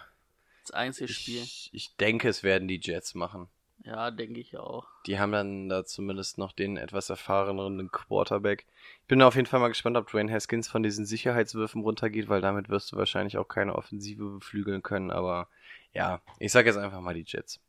Das 0.62 0.70
einzige 0.72 1.12
Spiel. 1.12 1.42
Ich, 1.42 1.70
ich 1.72 1.96
denke, 1.96 2.28
es 2.28 2.42
werden 2.42 2.68
die 2.68 2.80
Jets 2.80 3.14
machen. 3.14 3.48
Ja, 3.84 4.10
denke 4.10 4.40
ich 4.40 4.56
auch. 4.56 4.86
Die 5.06 5.18
haben 5.18 5.32
dann 5.32 5.68
da 5.68 5.84
zumindest 5.84 6.38
noch 6.38 6.52
den 6.52 6.78
etwas 6.78 7.10
erfahreneren 7.10 7.90
Quarterback. 7.92 8.64
Ich 9.02 9.06
bin 9.08 9.20
auf 9.20 9.34
jeden 9.34 9.46
Fall 9.46 9.60
mal 9.60 9.68
gespannt, 9.68 9.98
ob 9.98 10.08
Dwayne 10.10 10.32
Haskins 10.32 10.68
von 10.68 10.82
diesen 10.82 11.04
Sicherheitswürfen 11.04 11.82
runtergeht, 11.82 12.28
weil 12.30 12.40
damit 12.40 12.70
wirst 12.70 12.92
du 12.92 12.96
wahrscheinlich 12.96 13.36
auch 13.36 13.46
keine 13.46 13.74
Offensive 13.76 14.24
beflügeln 14.24 14.82
können. 14.82 15.10
Aber 15.10 15.48
ja, 15.92 16.22
ich 16.38 16.50
sage 16.50 16.68
jetzt 16.70 16.78
einfach 16.78 17.00
mal 17.00 17.12
die 17.14 17.24
Jets. 17.26 17.60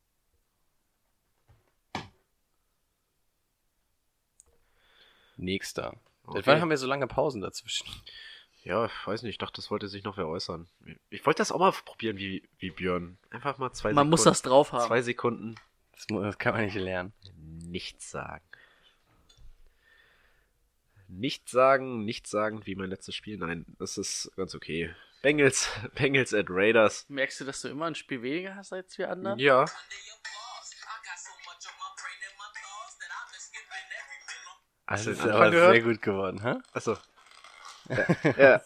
Nächster. 5.38 5.96
Seit 6.28 6.36
Okay. 6.38 6.42
wann 6.48 6.62
haben 6.62 6.70
wir 6.70 6.78
so 6.78 6.88
lange 6.88 7.08
Pausen 7.08 7.42
dazwischen? 7.42 7.88
Ja, 8.64 8.86
ich 8.86 8.92
weiß 9.06 9.22
nicht, 9.24 9.32
ich 9.32 9.38
dachte, 9.38 9.58
das 9.58 9.70
wollte 9.70 9.88
sich 9.88 10.04
noch 10.04 10.18
wer 10.18 10.28
äußern. 10.28 10.68
Ich 11.12 11.26
wollte 11.26 11.38
das 11.40 11.52
auch 11.52 11.60
mal 11.60 11.72
probieren 11.72 12.18
wie, 12.18 12.48
wie 12.58 12.72
Björn. 12.72 13.18
Einfach 13.30 13.58
mal 13.60 13.72
zwei 13.74 13.90
Man 13.90 13.96
Sekunden. 13.96 14.10
muss 14.10 14.24
das 14.24 14.42
drauf 14.42 14.72
haben. 14.72 14.88
Zwei 14.88 15.02
Sekunden 15.04 15.56
Das, 15.96 16.08
das 16.08 16.38
kann 16.38 16.54
man 16.54 16.66
nicht 16.66 16.76
lernen. 16.76 17.14
nichts 17.36 18.12
sagen. 18.12 18.44
Nichts 21.08 21.52
sagen, 21.52 22.04
nichts 22.04 22.30
sagen 22.32 22.66
wie 22.66 22.76
mein 22.76 22.90
letztes 22.90 23.16
Spiel. 23.16 23.38
Nein, 23.38 23.66
das 23.78 23.98
ist 23.98 24.32
ganz 24.36 24.56
okay. 24.56 24.94
Bengals, 25.22 25.70
Bengals 25.96 26.34
at 26.34 26.48
Raiders. 26.50 27.06
Merkst 27.10 27.42
du, 27.42 27.46
dass 27.46 27.62
du 27.62 27.70
immer 27.70 27.86
ein 27.86 27.96
Spiel 27.96 28.22
weniger 28.22 28.56
hast 28.56 28.74
als 28.74 28.98
wir 28.98 29.10
anderen? 29.10 29.40
Ja. 29.40 29.66
Das 29.66 29.74
Hast 34.88 35.08
du 35.08 35.12
ist 35.12 35.22
aber 35.22 35.50
gehört? 35.50 35.74
sehr 35.74 35.84
gut 35.84 36.02
geworden, 36.02 36.42
hä? 36.44 36.56
Achso. 36.74 36.98
Ja, 37.90 38.06
ja. 38.38 38.62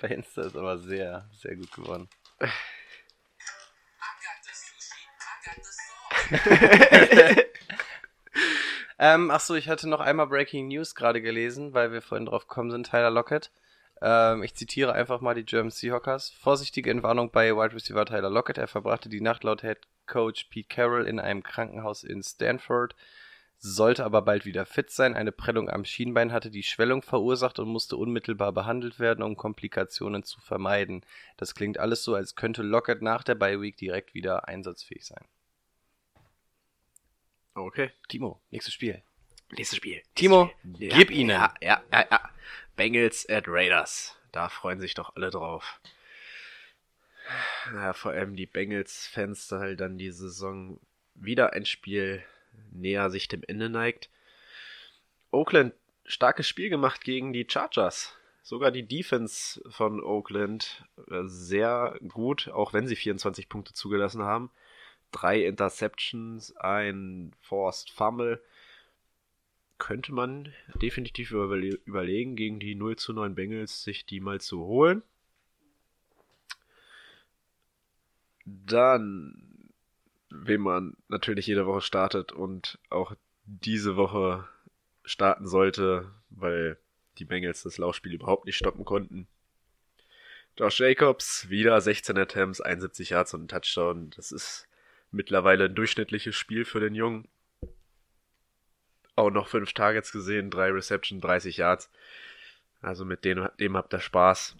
Bei 0.00 0.08
Insta 0.08 0.42
ist 0.42 0.56
aber 0.56 0.78
sehr, 0.78 1.28
sehr 1.32 1.56
gut 1.56 1.70
geworden. 1.72 2.08
ähm, 8.98 9.30
ach 9.30 9.40
so, 9.40 9.54
ich 9.54 9.68
hatte 9.68 9.88
noch 9.88 10.00
einmal 10.00 10.26
Breaking 10.26 10.68
News 10.68 10.94
gerade 10.94 11.22
gelesen, 11.22 11.74
weil 11.74 11.92
wir 11.92 12.02
vorhin 12.02 12.26
drauf 12.26 12.48
gekommen 12.48 12.70
sind, 12.70 12.90
Tyler 12.90 13.10
Lockett. 13.10 13.50
Ähm, 14.00 14.42
ich 14.42 14.54
zitiere 14.54 14.92
einfach 14.92 15.20
mal 15.20 15.34
die 15.34 15.44
German 15.44 15.70
Seahawkers. 15.70 16.30
Vorsichtige 16.30 16.90
Entwarnung 16.90 17.30
bei 17.30 17.54
Wide 17.54 17.74
Receiver 17.74 18.04
Tyler 18.04 18.30
Lockett. 18.30 18.58
Er 18.58 18.68
verbrachte 18.68 19.08
die 19.08 19.20
Nacht 19.20 19.44
laut 19.44 19.62
Head 19.62 19.78
Coach 20.06 20.44
Pete 20.50 20.68
Carroll 20.68 21.06
in 21.06 21.20
einem 21.20 21.42
Krankenhaus 21.42 22.04
in 22.04 22.22
Stanford, 22.22 22.94
sollte 23.58 24.04
aber 24.04 24.22
bald 24.22 24.44
wieder 24.44 24.66
fit 24.66 24.90
sein. 24.90 25.14
Eine 25.14 25.32
Prellung 25.32 25.70
am 25.70 25.84
Schienbein 25.84 26.32
hatte 26.32 26.50
die 26.50 26.64
Schwellung 26.64 27.02
verursacht 27.02 27.58
und 27.60 27.68
musste 27.68 27.96
unmittelbar 27.96 28.52
behandelt 28.52 28.98
werden, 28.98 29.22
um 29.22 29.36
Komplikationen 29.36 30.24
zu 30.24 30.40
vermeiden. 30.40 31.06
Das 31.36 31.54
klingt 31.54 31.78
alles 31.78 32.02
so, 32.02 32.14
als 32.14 32.34
könnte 32.34 32.62
Lockett 32.62 33.02
nach 33.02 33.22
der 33.22 33.36
Bye 33.36 33.60
Week 33.60 33.76
direkt 33.76 34.14
wieder 34.14 34.48
einsatzfähig 34.48 35.06
sein. 35.06 35.24
Okay. 37.54 37.90
Timo, 38.08 38.40
nächstes 38.50 38.74
Spiel. 38.74 39.02
Nächstes 39.50 39.76
Spiel. 39.76 40.02
Timo, 40.14 40.50
Ja, 40.78 40.96
gib 40.96 41.10
ihnen. 41.10 41.30
Ja, 41.30 41.54
ja, 41.60 41.82
ja, 41.92 42.06
ja. 42.10 42.30
Bengals 42.76 43.28
at 43.28 43.44
Raiders. 43.46 44.16
Da 44.32 44.48
freuen 44.48 44.80
sich 44.80 44.94
doch 44.94 45.14
alle 45.14 45.30
drauf. 45.30 45.80
Ja, 47.72 47.92
vor 47.92 48.12
allem 48.12 48.34
die 48.34 48.46
Bengals-Fans, 48.46 49.48
da 49.48 49.60
halt 49.60 49.80
dann 49.80 49.98
die 49.98 50.10
Saison 50.10 50.80
wieder 51.14 51.52
ein 51.52 51.66
Spiel 51.66 52.24
näher 52.72 53.10
sich 53.10 53.28
dem 53.28 53.42
Ende 53.46 53.68
neigt. 53.68 54.10
Oakland, 55.30 55.74
starkes 56.04 56.48
Spiel 56.48 56.68
gemacht 56.68 57.04
gegen 57.04 57.32
die 57.32 57.46
Chargers. 57.48 58.14
Sogar 58.42 58.70
die 58.70 58.86
Defense 58.86 59.62
von 59.70 60.02
Oakland 60.02 60.84
äh, 61.10 61.22
sehr 61.26 61.98
gut, 62.08 62.48
auch 62.48 62.72
wenn 62.72 62.88
sie 62.88 62.96
24 62.96 63.48
Punkte 63.48 63.72
zugelassen 63.72 64.22
haben. 64.22 64.50
Drei 65.12 65.44
Interceptions, 65.44 66.56
ein 66.56 67.32
Forced 67.40 67.90
Fumble 67.90 68.42
könnte 69.78 70.12
man 70.12 70.52
definitiv 70.76 71.32
überle 71.32 71.74
überlegen, 71.84 72.36
gegen 72.36 72.60
die 72.60 72.74
0 72.74 72.96
zu 72.96 73.12
9 73.12 73.34
Bengals 73.34 73.82
sich 73.82 74.06
die 74.06 74.20
mal 74.20 74.40
zu 74.40 74.60
holen. 74.64 75.02
Dann, 78.44 79.70
wem 80.30 80.62
man 80.62 80.96
natürlich 81.08 81.46
jede 81.46 81.66
Woche 81.66 81.80
startet 81.80 82.32
und 82.32 82.78
auch 82.90 83.14
diese 83.44 83.96
Woche 83.96 84.48
starten 85.04 85.46
sollte, 85.46 86.10
weil 86.30 86.78
die 87.18 87.24
Bengals 87.24 87.62
das 87.62 87.76
Laufspiel 87.76 88.14
überhaupt 88.14 88.46
nicht 88.46 88.56
stoppen 88.56 88.84
konnten. 88.84 89.26
Josh 90.56 90.80
Jacobs, 90.80 91.48
wieder 91.48 91.80
16 91.80 92.16
Attempts, 92.18 92.60
71 92.60 93.10
Yards 93.10 93.34
und 93.34 93.44
ein 93.44 93.48
Touchdown. 93.48 94.10
Das 94.10 94.32
ist 94.32 94.68
mittlerweile 95.12 95.66
ein 95.66 95.74
durchschnittliches 95.74 96.34
Spiel 96.34 96.64
für 96.64 96.80
den 96.80 96.94
Jungen 96.94 97.28
auch 99.16 99.30
noch 99.30 99.48
fünf 99.48 99.72
Targets 99.72 100.12
gesehen, 100.12 100.50
drei 100.50 100.70
Reception, 100.70 101.20
30 101.20 101.58
Yards. 101.58 101.90
Also 102.80 103.04
mit 103.04 103.24
dem, 103.24 103.48
dem 103.60 103.76
habt 103.76 103.92
ihr 103.94 104.00
Spaß. 104.00 104.56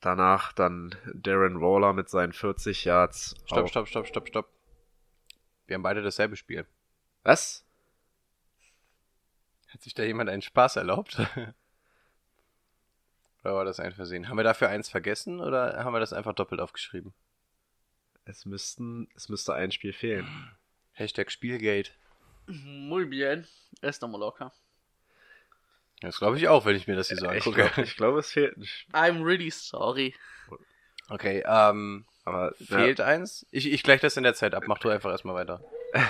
Danach 0.00 0.52
dann 0.52 0.96
Darren 1.14 1.60
Waller 1.60 1.92
mit 1.92 2.08
seinen 2.08 2.32
40 2.32 2.84
Yards. 2.84 3.36
Stopp, 3.46 3.68
stopp, 3.68 3.86
stopp, 3.86 4.06
stopp, 4.06 4.28
stopp. 4.28 4.48
Wir 5.66 5.74
haben 5.74 5.82
beide 5.82 6.02
dasselbe 6.02 6.36
Spiel. 6.36 6.66
Was? 7.22 7.64
Hat 9.68 9.82
sich 9.82 9.94
da 9.94 10.02
jemand 10.02 10.30
einen 10.30 10.42
Spaß 10.42 10.76
erlaubt? 10.76 11.18
oder 13.44 13.54
war 13.54 13.64
das 13.64 13.78
ein 13.78 13.92
Versehen? 13.92 14.28
Haben 14.28 14.38
wir 14.38 14.44
dafür 14.44 14.68
eins 14.68 14.88
vergessen 14.88 15.40
oder 15.40 15.84
haben 15.84 15.92
wir 15.92 16.00
das 16.00 16.12
einfach 16.12 16.34
doppelt 16.34 16.60
aufgeschrieben? 16.60 17.12
Es 18.28 18.44
müssten, 18.44 19.08
es 19.14 19.28
müsste 19.28 19.54
ein 19.54 19.70
Spiel 19.70 19.92
fehlen. 19.92 20.26
Hashtag 20.92 21.30
Spielgate. 21.30 21.92
Muy 22.46 23.06
bien. 23.06 23.46
Erst 23.82 24.02
nochmal 24.02 24.20
locker. 24.20 24.52
Das 26.00 26.18
glaube 26.18 26.36
ich 26.36 26.48
auch, 26.48 26.64
wenn 26.66 26.74
ich 26.76 26.88
mir 26.88 26.96
das 26.96 27.08
hier 27.08 27.16
so 27.18 27.26
ich 27.26 27.46
angucke. 27.46 27.62
glaube, 27.62 27.82
ich 27.82 27.96
glaub, 27.96 28.16
es 28.16 28.32
fehlt 28.32 28.58
nicht. 28.58 28.86
I'm 28.92 29.24
really 29.24 29.50
sorry. 29.50 30.12
Okay, 31.08 31.44
ähm, 31.46 32.04
Aber 32.24 32.52
fehlt 32.56 33.00
eins? 33.00 33.46
Ich, 33.52 33.70
ich 33.72 33.84
gleich 33.84 34.00
das 34.00 34.16
in 34.16 34.24
der 34.24 34.34
Zeit 34.34 34.54
ab. 34.54 34.64
Mach 34.66 34.78
du 34.78 34.88
einfach 34.88 35.10
erstmal 35.10 35.36
weiter. 35.36 35.62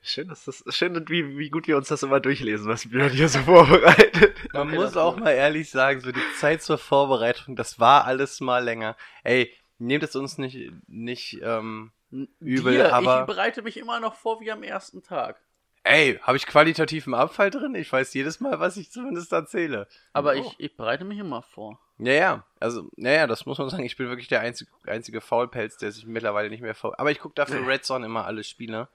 Schön, 0.00 0.28
dass 0.28 0.44
das, 0.44 0.62
schön, 0.70 1.08
wie, 1.08 1.36
wie 1.36 1.50
gut 1.50 1.66
wir 1.66 1.76
uns 1.76 1.88
das 1.88 2.04
immer 2.04 2.20
durchlesen, 2.20 2.68
was 2.68 2.88
Björn 2.88 3.10
hier 3.10 3.28
so 3.28 3.40
vorbereitet. 3.42 4.36
Man 4.52 4.68
Okay, 4.68 4.76
muss 4.76 4.96
auch 4.96 5.16
mal 5.16 5.32
ehrlich 5.32 5.68
sagen, 5.68 6.00
so 6.00 6.12
die 6.12 6.22
Zeit 6.38 6.62
zur 6.62 6.78
Vorbereitung, 6.78 7.56
das 7.56 7.80
war 7.80 8.04
alles 8.04 8.40
mal 8.40 8.62
länger. 8.62 8.96
Ey, 9.24 9.52
nehmt 9.78 10.02
es 10.04 10.16
uns 10.16 10.38
nicht, 10.38 10.72
nicht, 10.88 11.38
ähm, 11.42 11.92
Übel, 12.40 12.74
Dir, 12.74 12.94
aber- 12.94 13.20
Ich 13.22 13.26
bereite 13.26 13.62
mich 13.62 13.76
immer 13.76 14.00
noch 14.00 14.14
vor 14.14 14.40
wie 14.40 14.50
am 14.50 14.62
ersten 14.62 15.02
Tag. 15.02 15.40
ey, 15.82 16.18
habe 16.22 16.36
ich 16.36 16.46
qualitativen 16.46 17.14
Abfall 17.14 17.50
drin? 17.50 17.74
Ich 17.76 17.92
weiß 17.92 18.12
jedes 18.14 18.40
Mal, 18.40 18.58
was 18.60 18.76
ich 18.76 18.90
zumindest 18.90 19.32
erzähle. 19.32 19.86
Aber 20.12 20.30
Oh. 20.32 20.34
ich, 20.34 20.54
ich 20.58 20.76
bereite 20.76 21.04
mich 21.04 21.18
immer 21.18 21.42
vor. 21.42 21.78
Ja, 21.98 22.12
ja, 22.12 22.46
also, 22.60 22.90
naja, 22.96 23.26
das 23.26 23.46
muss 23.46 23.58
man 23.58 23.70
sagen. 23.70 23.84
Ich 23.84 23.96
bin 23.96 24.08
wirklich 24.08 24.28
der 24.28 24.40
einzige, 24.40 24.70
einzige 24.86 25.20
Faulpelz, 25.20 25.76
der 25.78 25.92
sich 25.92 26.04
mittlerweile 26.06 26.50
nicht 26.50 26.60
mehr 26.60 26.74
faul. 26.74 26.94
Aber 26.98 27.10
ich 27.10 27.18
gucke 27.20 27.34
dafür 27.36 27.66
Red 27.66 27.84
Zone 27.84 28.04
immer 28.06 28.26
alle 28.26 28.44
Spiele, 28.44 28.88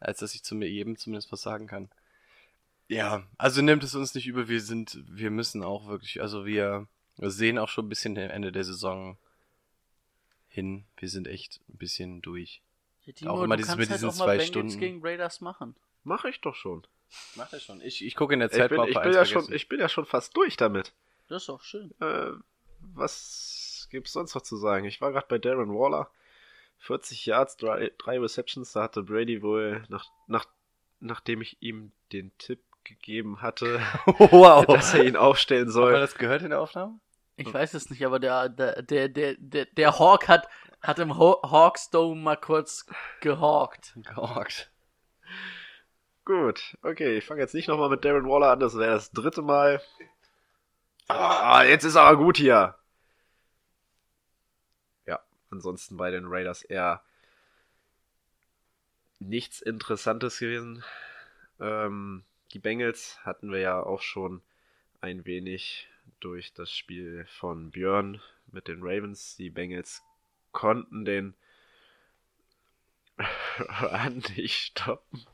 als 0.00 0.18
dass 0.20 0.34
ich 0.34 0.42
zu 0.42 0.54
mir 0.54 0.68
jedem 0.68 0.96
zumindest 0.96 1.30
was 1.30 1.42
sagen 1.42 1.66
kann. 1.66 1.90
Ja, 2.88 3.22
also 3.38 3.62
nimmt 3.62 3.84
es 3.84 3.94
uns 3.94 4.14
nicht 4.14 4.26
über. 4.26 4.48
Wir 4.48 4.60
sind, 4.60 4.98
wir 5.08 5.30
müssen 5.30 5.62
auch 5.62 5.86
wirklich, 5.88 6.20
also 6.20 6.44
wir 6.44 6.86
sehen 7.18 7.58
auch 7.58 7.68
schon 7.68 7.86
ein 7.86 7.88
bisschen 7.90 8.14
dem 8.16 8.30
Ende 8.30 8.50
der 8.50 8.64
Saison 8.64 9.16
hin. 10.50 10.84
Wir 10.96 11.08
sind 11.08 11.26
echt 11.26 11.60
ein 11.68 11.78
bisschen 11.78 12.20
durch. 12.20 12.60
Ja, 13.04 13.30
Auch 13.30 13.42
immer 13.42 13.56
du 13.56 13.62
dieses 13.62 13.76
mit 13.76 13.88
halt 13.88 13.98
diesen 13.98 14.10
auch 14.10 14.16
mal 14.16 14.24
zwei 14.24 14.36
Bengals 14.36 14.48
Stunden. 14.48 14.78
gegen 14.78 15.00
Raiders 15.02 15.40
machen. 15.40 15.74
Mach 16.04 16.24
ich 16.26 16.40
doch 16.40 16.54
schon. 16.54 16.86
Mach 17.34 17.48
das 17.50 17.64
schon. 17.64 17.80
Ich, 17.80 18.04
ich 18.04 18.14
gucke 18.14 18.34
in 18.34 18.40
der 18.40 18.50
Ich 18.50 18.56
Zeit 18.58 18.68
bin, 18.68 18.76
mal, 18.76 18.82
ob 18.84 18.88
ich, 18.90 18.94
bin 18.94 19.04
eins 19.04 19.16
ja 19.16 19.24
schon, 19.24 19.52
ich 19.52 19.68
bin 19.68 19.80
ja 19.80 19.88
schon 19.88 20.04
fast 20.04 20.36
durch 20.36 20.56
damit. 20.56 20.92
Das 21.28 21.42
ist 21.42 21.48
doch 21.48 21.62
schön. 21.62 21.94
Äh, 22.00 22.32
was 22.94 23.88
gibt's 23.90 24.12
sonst 24.12 24.34
noch 24.34 24.42
zu 24.42 24.56
sagen? 24.56 24.84
Ich 24.84 25.00
war 25.00 25.12
gerade 25.12 25.26
bei 25.28 25.38
Darren 25.38 25.70
Waller. 25.70 26.10
40 26.78 27.26
Yards, 27.26 27.56
drei, 27.56 27.92
drei 27.98 28.18
Receptions. 28.18 28.72
Da 28.72 28.82
hatte 28.84 29.02
Brady 29.02 29.42
wohl, 29.42 29.84
nach, 29.88 30.06
nach, 30.26 30.46
nachdem 31.00 31.42
ich 31.42 31.56
ihm 31.60 31.92
den 32.12 32.36
Tipp 32.38 32.60
gegeben 32.84 33.42
hatte, 33.42 33.80
wow. 34.30 34.64
dass 34.66 34.94
er 34.94 35.04
ihn 35.04 35.16
aufstellen 35.16 35.62
Haben 35.62 35.68
wir 35.68 35.72
soll. 35.72 35.92
das 35.92 36.14
gehört 36.14 36.42
in 36.42 36.50
der 36.50 36.60
Aufnahme? 36.60 36.98
Ich 37.40 37.54
weiß 37.54 37.74
es 37.74 37.88
nicht, 37.90 38.04
aber 38.04 38.18
der, 38.18 38.48
der, 38.48 38.82
der, 38.82 39.08
der, 39.08 39.64
der, 39.66 39.98
Hawk 39.98 40.28
hat, 40.28 40.48
hat 40.82 40.98
im 40.98 41.14
Haw- 41.16 41.42
Hawks 41.50 41.90
Dome 41.90 42.20
mal 42.20 42.36
kurz 42.36 42.86
gehawkt. 43.20 43.94
Gehawkt. 43.96 44.70
Gut, 46.26 46.76
okay, 46.82 47.16
ich 47.16 47.24
fange 47.24 47.40
jetzt 47.40 47.54
nicht 47.54 47.68
nochmal 47.68 47.88
mit 47.88 48.04
Darren 48.04 48.28
Waller 48.28 48.50
an, 48.50 48.60
das 48.60 48.76
wäre 48.76 48.92
das 48.92 49.10
dritte 49.10 49.42
Mal. 49.42 49.80
Ah, 51.08 51.64
jetzt 51.64 51.84
ist 51.84 51.96
aber 51.96 52.16
gut 52.18 52.36
hier. 52.36 52.76
Ja, 55.06 55.20
ansonsten 55.50 55.96
bei 55.96 56.10
den 56.10 56.26
Raiders 56.26 56.62
eher 56.62 57.02
nichts 59.18 59.60
Interessantes 59.60 60.38
gewesen. 60.38 60.84
Ähm, 61.58 62.24
die 62.52 62.58
Bengals 62.58 63.18
hatten 63.24 63.50
wir 63.50 63.60
ja 63.60 63.82
auch 63.82 64.02
schon 64.02 64.42
ein 65.00 65.24
wenig 65.24 65.88
durch 66.20 66.52
das 66.52 66.72
Spiel 66.72 67.26
von 67.26 67.70
Björn 67.70 68.20
mit 68.50 68.68
den 68.68 68.80
Ravens. 68.82 69.36
Die 69.36 69.50
Bengals 69.50 70.02
konnten 70.52 71.04
den 71.04 71.34
Run 73.82 74.22
nicht 74.36 74.54
stoppen. 74.56 75.26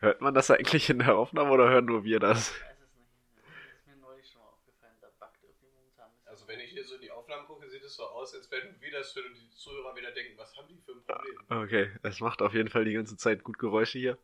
Hört 0.00 0.20
man 0.20 0.34
das 0.34 0.50
eigentlich 0.50 0.90
in 0.90 1.00
der 1.00 1.16
Aufnahme 1.16 1.50
oder 1.50 1.68
hören 1.68 1.86
nur 1.86 2.04
wir 2.04 2.20
das? 2.20 2.50
Ich 2.50 2.62
weiß 2.62 2.78
es 2.80 2.94
nicht. 2.94 3.10
Das 3.36 3.78
ist 3.78 3.86
mir 3.86 3.96
neulich 3.96 4.30
schon 4.30 4.40
mal 4.40 4.48
aufgefallen. 4.48 4.94
Da 5.00 5.08
backt 5.18 5.42
irgendwie 5.42 5.66
momentan. 5.74 6.10
Also 6.26 6.46
wenn 6.46 6.60
ich 6.60 6.70
hier 6.70 6.84
so 6.84 6.94
in 6.94 7.00
die 7.00 7.10
Aufnahmen 7.10 7.46
gucke, 7.46 7.68
sieht 7.68 7.82
es 7.82 7.96
so 7.96 8.04
aus, 8.04 8.34
als 8.34 8.50
wenn 8.50 8.80
wir 8.80 8.92
das 8.92 9.12
für 9.12 9.22
die 9.22 9.50
Zuhörer 9.50 9.96
wieder 9.96 10.12
denken, 10.12 10.38
was 10.38 10.56
haben 10.56 10.68
die 10.68 10.78
für 10.78 10.92
ein 10.92 11.02
Problem? 11.02 11.62
Okay, 11.62 11.90
es 12.02 12.20
macht 12.20 12.42
auf 12.42 12.54
jeden 12.54 12.68
Fall 12.68 12.84
die 12.84 12.92
ganze 12.92 13.16
Zeit 13.16 13.42
gut 13.42 13.58
Geräusche 13.58 13.98
hier. 13.98 14.18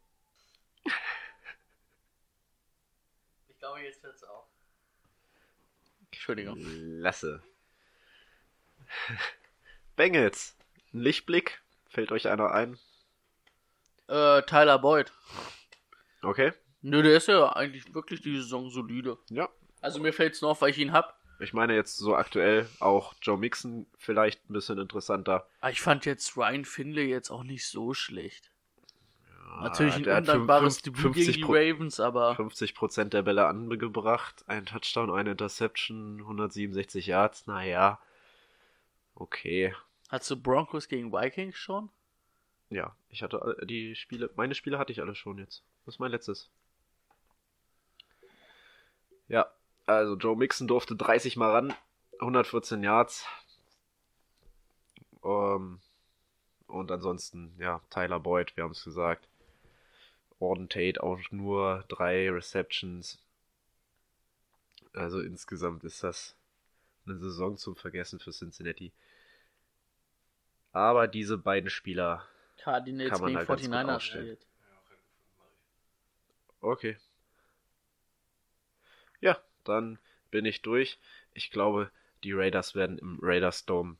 Ich 3.49 3.59
glaube, 3.59 3.81
jetzt 3.81 4.03
hört 4.03 4.15
es 4.15 4.23
auf. 4.25 4.44
Entschuldigung. 6.27 6.57
Lasse. 7.01 7.43
Bengals. 9.97 10.57
Ein 10.95 11.01
Lichtblick. 11.01 11.61
Fällt 11.87 12.13
euch 12.13 12.29
einer 12.29 12.51
ein? 12.51 12.79
Äh, 14.09 14.41
Tyler 14.45 14.79
Boyd. 14.79 15.13
Okay. 16.23 16.55
Nö, 16.81 17.03
der 17.03 17.19
ist 17.19 17.29
ja 17.29 17.53
eigentlich 17.53 17.95
wirklich 17.95 18.23
die 18.23 18.37
Saison 18.37 18.71
solide. 18.71 19.19
Ja. 19.29 19.51
Also 19.83 20.01
mir 20.01 20.15
fällt's 20.15 20.41
nur 20.41 20.53
auf, 20.53 20.63
weil 20.63 20.71
ich 20.71 20.79
ihn 20.79 20.93
hab. 20.93 21.21
Ich 21.41 21.53
meine 21.53 21.75
jetzt 21.75 21.99
so 21.99 22.17
aktuell 22.17 22.71
auch 22.81 23.13
Joe 23.21 23.37
Mixon 23.37 23.87
vielleicht 23.99 24.49
ein 24.49 24.55
bisschen 24.55 24.79
interessanter. 24.79 25.47
Aber 25.61 25.73
ich 25.73 25.83
fand 25.83 26.07
jetzt 26.07 26.39
Ryan 26.39 26.65
Finley 26.65 27.05
jetzt 27.05 27.29
auch 27.29 27.45
nicht 27.45 27.67
so 27.69 27.93
schlecht. 27.93 28.51
Natürlich 29.61 29.95
ein 29.95 30.19
undankbares 30.19 30.83
Debüt 30.83 31.15
gegen 31.15 31.33
die 31.33 31.43
Ravens, 31.45 32.01
aber 32.01 32.33
50% 32.37 33.11
der 33.11 33.23
Bälle 33.23 33.47
angebracht, 33.47 34.45
ein 34.49 34.67
Touchdown, 34.67 35.11
eine 35.11 35.33
Interception, 35.33 36.21
167 36.21 37.07
Yards, 37.07 37.47
naja. 37.47 38.01
Okay. 39.15 39.75
hast 40.09 40.29
du 40.31 40.37
Broncos 40.37 40.89
gegen 40.89 41.13
Vikings 41.13 41.57
schon? 41.57 41.89
Ja, 42.71 42.97
ich 43.11 43.23
hatte 43.23 43.41
alle- 43.43 43.65
die 43.67 43.95
Spiele, 43.95 44.31
meine 44.35 44.55
Spiele 44.57 44.79
hatte 44.79 44.91
ich 44.93 45.01
alle 45.01 45.15
schon 45.15 45.39
jetzt. 45.39 45.63
Das 45.85 45.95
ist 45.95 45.99
mein 46.01 46.11
letztes. 46.11 46.51
Ja, 49.29 49.47
Also 49.87 50.17
Joe 50.17 50.35
Mixon 50.37 50.67
durfte 50.67 50.97
30 50.97 51.37
Mal 51.37 51.51
ran, 51.51 51.75
114 52.19 52.83
Yards. 52.83 53.27
Ähm, 55.23 55.81
und 56.67 56.91
ansonsten, 56.91 57.55
ja, 57.59 57.81
Tyler 57.91 58.19
Boyd, 58.19 58.57
wir 58.57 58.65
haben 58.65 58.71
es 58.73 58.83
gesagt. 58.83 59.29
Orden 60.45 60.69
Tate 60.69 61.03
auch 61.03 61.19
nur 61.31 61.85
drei 61.89 62.31
Receptions. 62.31 63.19
Also 64.93 65.21
insgesamt 65.21 65.85
ist 65.85 66.03
das 66.05 66.37
eine 67.07 67.19
Saison 67.19 67.57
zum 67.57 67.77
Vergessen 67.77 68.21
für 68.21 68.31
Cincinnati. 68.31 68.93
Aber 70.73 71.07
diese 71.07 71.39
beiden 71.39 71.71
Spieler, 71.71 72.27
Cardinals 72.59 73.11
Kann 73.11 73.21
man 73.21 73.35
gut 73.35 73.59
49ers 73.59 73.95
aufstellen. 73.97 74.25
spielt. 74.25 74.47
okay. 76.61 76.97
Ja, 79.21 79.39
dann 79.65 79.99
bin 80.31 80.45
ich 80.45 80.63
durch. 80.63 80.99
Ich 81.33 81.51
glaube, 81.51 81.91
die 82.25 82.33
Raiders 82.33 82.75
werden 82.75 82.99
im 82.99 83.19
Raiders 83.23 83.67
Dome 83.67 83.97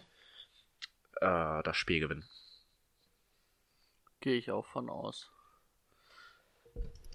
äh, 1.21 1.63
das 1.63 1.77
Spiel 1.77 2.01
gewinnen. 2.01 2.25
Gehe 4.21 4.37
ich 4.37 4.51
auch 4.51 4.67
von 4.67 4.89
aus. 4.89 5.31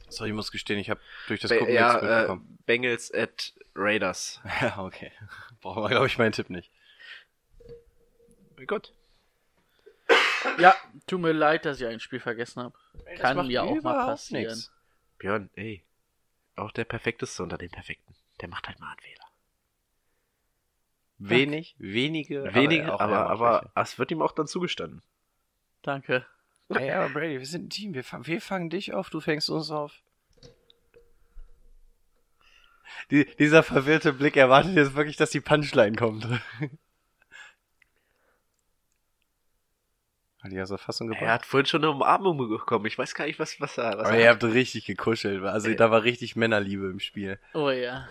So, 0.09 0.25
ich 0.25 0.33
muss 0.33 0.51
gestehen, 0.51 0.79
ich 0.79 0.89
habe 0.89 0.99
durch 1.27 1.39
das 1.39 1.49
Be- 1.49 1.59
Gucken 1.59 1.73
nichts 1.73 1.93
ja, 1.93 1.99
äh, 1.99 2.15
mitbekommen. 2.15 2.57
Bengals 2.65 3.13
at 3.13 3.53
Raiders. 3.75 4.41
Ja, 4.61 4.79
okay. 4.79 5.11
Brauchen 5.61 5.83
wir, 5.83 5.89
glaube 5.89 6.07
ich, 6.07 6.17
meinen 6.17 6.31
Tipp 6.31 6.49
nicht. 6.49 6.71
Gut. 8.67 8.93
Ja, 10.57 10.75
tut 11.07 11.21
mir 11.21 11.31
leid, 11.31 11.65
dass 11.65 11.79
ich 11.79 11.87
ein 11.87 11.99
Spiel 11.99 12.19
vergessen 12.19 12.63
habe. 12.63 12.77
Kann 13.17 13.47
mir 13.47 13.63
auch 13.63 13.81
mal 13.81 14.05
passieren. 14.07 14.55
nix. 14.55 14.71
Björn, 15.17 15.49
ey. 15.55 15.83
Auch 16.55 16.71
der 16.71 16.85
Perfekteste 16.85 17.41
unter 17.43 17.57
den 17.57 17.69
Perfekten. 17.69 18.15
Der 18.41 18.49
macht 18.49 18.67
halt 18.67 18.79
mal 18.79 18.89
einen 18.89 18.99
Fehler. 18.99 19.25
Wenig, 21.21 21.75
wenige, 21.77 22.53
Wenige, 22.53 22.93
auch 22.93 22.99
aber, 23.01 23.15
er 23.15 23.23
macht 23.23 23.31
aber 23.31 23.71
es 23.75 23.99
wird 23.99 24.11
ihm 24.11 24.21
auch 24.21 24.31
dann 24.31 24.47
zugestanden. 24.47 25.01
Danke. 25.81 26.25
Welche. 26.69 26.85
Ey, 26.85 26.91
aber 26.91 27.09
Brady, 27.09 27.39
wir 27.39 27.45
sind 27.45 27.65
ein 27.65 27.69
Team. 27.69 27.93
Wir, 27.93 28.03
fang- 28.03 28.25
wir 28.27 28.41
fangen 28.41 28.69
dich 28.69 28.93
auf, 28.93 29.09
du 29.09 29.19
fängst 29.19 29.49
uns 29.49 29.71
auf. 29.71 30.01
Die, 33.11 33.25
dieser 33.37 33.63
verwirrte 33.63 34.13
Blick 34.13 34.35
erwartet 34.37 34.75
jetzt 34.75 34.95
wirklich, 34.95 35.17
dass 35.17 35.29
die 35.31 35.41
Punchline 35.41 35.95
kommt. 35.95 36.25
Hat 40.41 40.51
die 40.53 40.61
aus 40.61 40.69
der 40.69 40.77
Fassung 40.77 41.07
gebracht? 41.07 41.23
Er 41.23 41.33
hat 41.33 41.45
vorhin 41.45 41.65
schon 41.65 41.81
eine 41.83 41.91
Umarmung 41.91 42.37
bekommen. 42.49 42.85
Ich 42.85 42.97
weiß 42.97 43.13
gar 43.13 43.25
nicht, 43.25 43.39
was, 43.39 43.59
was 43.59 43.77
er. 43.77 43.97
Was 43.97 44.07
aber 44.07 44.11
er 44.17 44.19
ihr 44.23 44.29
hat. 44.29 44.41
habt 44.41 44.53
richtig 44.53 44.85
gekuschelt. 44.85 45.43
Also 45.43 45.73
da 45.73 45.91
war 45.91 46.03
richtig 46.03 46.35
Männerliebe 46.37 46.87
im 46.89 46.99
Spiel. 46.99 47.39
Oh 47.53 47.69
ja, 47.69 48.07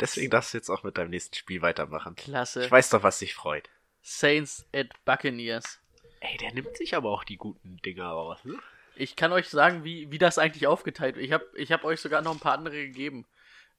Deswegen 0.00 0.30
darfst 0.30 0.54
du 0.54 0.58
jetzt 0.58 0.70
auch 0.70 0.82
mit 0.82 0.96
deinem 0.96 1.10
nächsten 1.10 1.34
Spiel 1.36 1.60
weitermachen. 1.62 2.16
klasse. 2.16 2.64
Ich 2.64 2.70
weiß 2.70 2.88
doch, 2.90 3.02
was 3.02 3.18
dich 3.18 3.34
freut. 3.34 3.68
Saints 4.02 4.66
at 4.74 4.88
Buccaneers. 5.04 5.79
Ey, 6.20 6.36
der 6.38 6.52
nimmt 6.52 6.76
sich 6.76 6.94
aber 6.94 7.10
auch 7.10 7.24
die 7.24 7.36
guten 7.36 7.78
Dinger 7.78 8.06
raus. 8.08 8.44
Ne? 8.44 8.54
Ich 8.96 9.16
kann 9.16 9.32
euch 9.32 9.48
sagen, 9.48 9.84
wie, 9.84 10.10
wie 10.10 10.18
das 10.18 10.38
eigentlich 10.38 10.66
aufgeteilt 10.66 11.16
wird. 11.16 11.24
Ich 11.24 11.32
habe 11.32 11.46
ich 11.56 11.72
hab 11.72 11.84
euch 11.84 12.00
sogar 12.00 12.22
noch 12.22 12.32
ein 12.32 12.40
paar 12.40 12.54
andere 12.54 12.76
gegeben. 12.76 13.26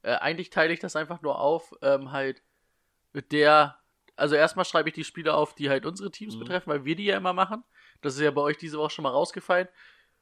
Äh, 0.01 0.13
eigentlich 0.15 0.49
teile 0.49 0.73
ich 0.73 0.80
das 0.80 0.95
einfach 0.95 1.22
nur 1.22 1.39
auf, 1.39 1.73
ähm, 1.81 2.11
halt 2.11 2.41
mit 3.13 3.31
der. 3.31 3.77
Also 4.15 4.35
erstmal 4.35 4.65
schreibe 4.65 4.89
ich 4.89 4.95
die 4.95 5.03
Spiele 5.03 5.34
auf, 5.34 5.55
die 5.55 5.69
halt 5.69 5.85
unsere 5.85 6.11
Teams 6.11 6.35
Mhm. 6.35 6.39
betreffen, 6.39 6.69
weil 6.69 6.85
wir 6.85 6.95
die 6.95 7.05
ja 7.05 7.18
immer 7.18 7.34
machen. 7.34 7.63
Das 8.01 8.15
ist 8.15 8.22
ja 8.22 8.31
bei 8.31 8.41
euch 8.41 8.57
diese 8.57 8.77
Woche 8.77 8.89
schon 8.91 9.03
mal 9.03 9.09
rausgefallen. 9.09 9.68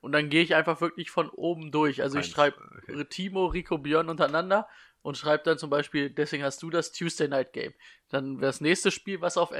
Und 0.01 0.11
dann 0.13 0.29
gehe 0.29 0.43
ich 0.43 0.55
einfach 0.55 0.79
wirklich 0.81 1.11
von 1.11 1.29
oben 1.29 1.71
durch. 1.71 2.01
Also 2.01 2.17
ich 2.17 2.25
Eins, 2.25 2.33
schreibe 2.33 2.57
okay. 2.77 3.05
Timo, 3.05 3.47
Rico, 3.47 3.77
Björn 3.77 4.09
untereinander 4.09 4.67
und 5.01 5.17
schreibe 5.17 5.43
dann 5.43 5.57
zum 5.57 5.69
Beispiel, 5.69 6.09
deswegen 6.09 6.43
hast 6.43 6.61
du 6.63 6.69
das 6.69 6.91
Tuesday 6.91 7.27
Night 7.27 7.53
Game. 7.53 7.73
Dann 8.09 8.39
das 8.39 8.61
nächste 8.61 8.91
Spiel, 8.91 9.21
was 9.21 9.37
auf 9.37 9.51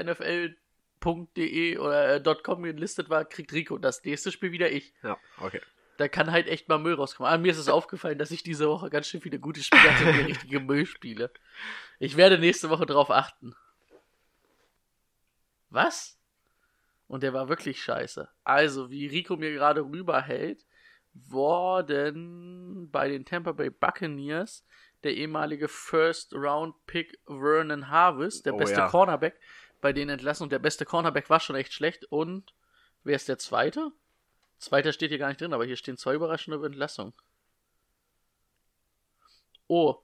nfl.de 1.00 1.78
oder 1.78 2.16
äh, 2.16 2.34
.com 2.42 2.62
gelistet 2.62 3.10
war, 3.10 3.24
kriegt 3.24 3.52
Rico. 3.52 3.78
Das 3.78 4.04
nächste 4.04 4.32
Spiel 4.32 4.52
wieder 4.52 4.70
ich 4.70 4.94
Ja, 5.02 5.18
okay. 5.38 5.60
da 5.96 6.08
kann 6.08 6.30
halt 6.30 6.46
echt 6.46 6.68
mal 6.68 6.78
Müll 6.78 6.94
rauskommen. 6.94 7.32
Ah, 7.32 7.38
mir 7.38 7.52
ist 7.52 7.58
es 7.58 7.68
aufgefallen, 7.68 8.18
dass 8.18 8.30
ich 8.30 8.42
diese 8.42 8.68
Woche 8.68 8.90
ganz 8.90 9.06
schön 9.06 9.20
viele 9.20 9.38
gute 9.38 9.62
Spiele 9.62 9.82
hatte 9.82 10.04
und 10.06 10.26
richtige 10.26 10.60
Müllspiele. 10.60 11.30
Ich 11.98 12.16
werde 12.16 12.38
nächste 12.38 12.70
Woche 12.70 12.86
drauf 12.86 13.10
achten. 13.10 13.54
Was? 15.70 16.18
Und 17.06 17.22
der 17.22 17.32
war 17.32 17.48
wirklich 17.48 17.82
scheiße. 17.82 18.28
Also, 18.44 18.90
wie 18.90 19.06
Rico 19.06 19.36
mir 19.36 19.52
gerade 19.52 19.82
rüberhält, 19.82 20.64
wurden 21.12 22.88
bei 22.90 23.08
den 23.08 23.24
Tampa 23.24 23.52
Bay 23.52 23.70
Buccaneers 23.70 24.64
der 25.02 25.14
ehemalige 25.14 25.68
First 25.68 26.34
Round 26.34 26.74
Pick 26.86 27.18
Vernon 27.26 27.88
Harvest, 27.88 28.46
der 28.46 28.54
Oh 28.54 28.58
beste 28.58 28.80
ja. 28.80 28.88
Cornerback, 28.88 29.40
bei 29.80 29.92
denen 29.92 30.10
entlassen. 30.10 30.44
Und 30.44 30.52
der 30.52 30.58
beste 30.58 30.84
Cornerback 30.84 31.30
war 31.30 31.40
schon 31.40 31.56
echt 31.56 31.72
schlecht. 31.72 32.04
Und 32.06 32.54
wer 33.04 33.16
ist 33.16 33.28
der 33.28 33.38
zweite? 33.38 33.92
Zweiter 34.58 34.92
steht 34.92 35.10
hier 35.10 35.18
gar 35.18 35.28
nicht 35.28 35.40
drin, 35.40 35.54
aber 35.54 35.64
hier 35.64 35.76
stehen 35.76 35.96
zwei 35.96 36.14
überraschende 36.14 36.64
Entlassungen. 36.64 37.14
Oh, 39.66 40.02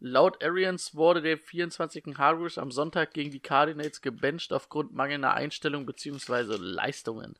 laut 0.00 0.42
Arians 0.42 0.94
wurde 0.94 1.22
der 1.22 1.38
24. 1.38 2.18
Hargreaves 2.18 2.58
am 2.58 2.70
Sonntag 2.70 3.14
gegen 3.14 3.30
die 3.30 3.40
Cardinals 3.40 4.02
gebencht 4.02 4.52
aufgrund 4.52 4.92
mangelnder 4.92 5.34
Einstellung 5.34 5.86
bzw. 5.86 6.56
Leistungen. 6.56 7.34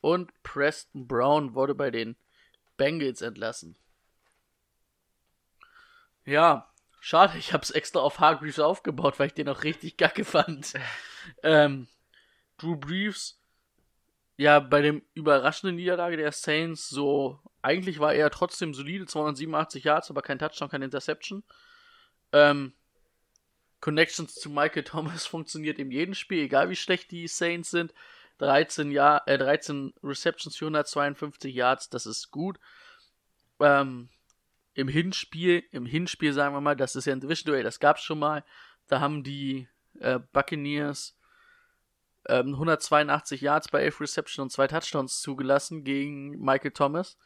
Und 0.00 0.32
Preston 0.42 1.06
Brown 1.06 1.54
wurde 1.54 1.76
bei 1.76 1.90
den 1.92 2.16
Bengals 2.76 3.22
entlassen. 3.22 3.76
Ja, 6.24 6.71
schade, 7.02 7.36
ich 7.36 7.52
hab's 7.52 7.72
extra 7.72 8.00
auf 8.00 8.20
Hargreaves 8.20 8.60
aufgebaut, 8.60 9.18
weil 9.18 9.26
ich 9.26 9.34
den 9.34 9.48
auch 9.48 9.64
richtig 9.64 9.96
kacke 9.96 10.24
fand. 10.24 10.74
ähm, 11.42 11.88
Drew 12.58 12.76
Brees 12.76 13.42
ja, 14.36 14.60
bei 14.60 14.80
dem 14.80 15.02
überraschenden 15.14 15.76
Niederlage 15.76 16.16
der 16.16 16.32
Saints 16.32 16.88
so, 16.88 17.38
eigentlich 17.60 17.98
war 17.98 18.14
er 18.14 18.30
trotzdem 18.30 18.72
solide, 18.72 19.06
287 19.06 19.84
Yards, 19.84 20.10
aber 20.10 20.22
kein 20.22 20.38
Touchdown, 20.38 20.68
keine 20.68 20.86
Interception. 20.86 21.42
Ähm, 22.32 22.72
Connections 23.80 24.34
zu 24.34 24.48
Michael 24.48 24.84
Thomas 24.84 25.26
funktioniert 25.28 25.78
in 25.78 25.90
jedem 25.90 26.14
Spiel, 26.14 26.44
egal 26.44 26.70
wie 26.70 26.76
schlecht 26.76 27.10
die 27.10 27.28
Saints 27.28 27.70
sind. 27.70 27.92
13, 28.38 28.90
Jahr, 28.90 29.26
äh, 29.26 29.38
13 29.38 29.92
Receptions 30.02 30.56
für 30.56 30.66
152 30.66 31.54
Yards, 31.54 31.90
das 31.90 32.06
ist 32.06 32.30
gut. 32.30 32.58
Ähm, 33.60 34.08
Im 34.74 34.88
Hinspiel, 34.88 35.64
im 35.70 35.86
Hinspiel 35.86 36.32
sagen 36.32 36.54
wir 36.54 36.60
mal, 36.60 36.76
das 36.76 36.96
ist 36.96 37.04
ja 37.04 37.12
ein 37.12 37.20
Division 37.20 37.52
Duell, 37.52 37.62
das 37.62 37.80
gab's 37.80 38.02
schon 38.02 38.18
mal. 38.18 38.44
Da 38.88 39.00
haben 39.00 39.22
die 39.22 39.68
äh, 40.00 40.18
Buccaneers 40.32 41.16
ähm, 42.28 42.54
182 42.54 43.40
Yards 43.40 43.68
bei 43.68 43.82
11 43.82 44.00
Reception 44.00 44.42
und 44.44 44.50
zwei 44.50 44.66
Touchdowns 44.66 45.20
zugelassen 45.20 45.84
gegen 45.84 46.38
Michael 46.38 46.70
Thomas. 46.70 47.18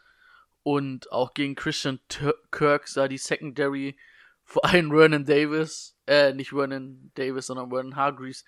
Und 0.62 1.12
auch 1.12 1.34
gegen 1.34 1.54
Christian 1.54 2.00
Tur 2.08 2.34
Kirk 2.50 2.88
sah 2.88 3.06
die 3.06 3.18
Secondary 3.18 3.96
vor 4.42 4.64
allem 4.64 4.90
Vernon 4.90 5.24
Davis, 5.24 5.96
äh, 6.06 6.32
nicht 6.32 6.50
Vernon 6.50 7.10
Davis, 7.14 7.46
sondern 7.46 7.70
Vernon 7.70 7.96
Hargreaves, 7.96 8.44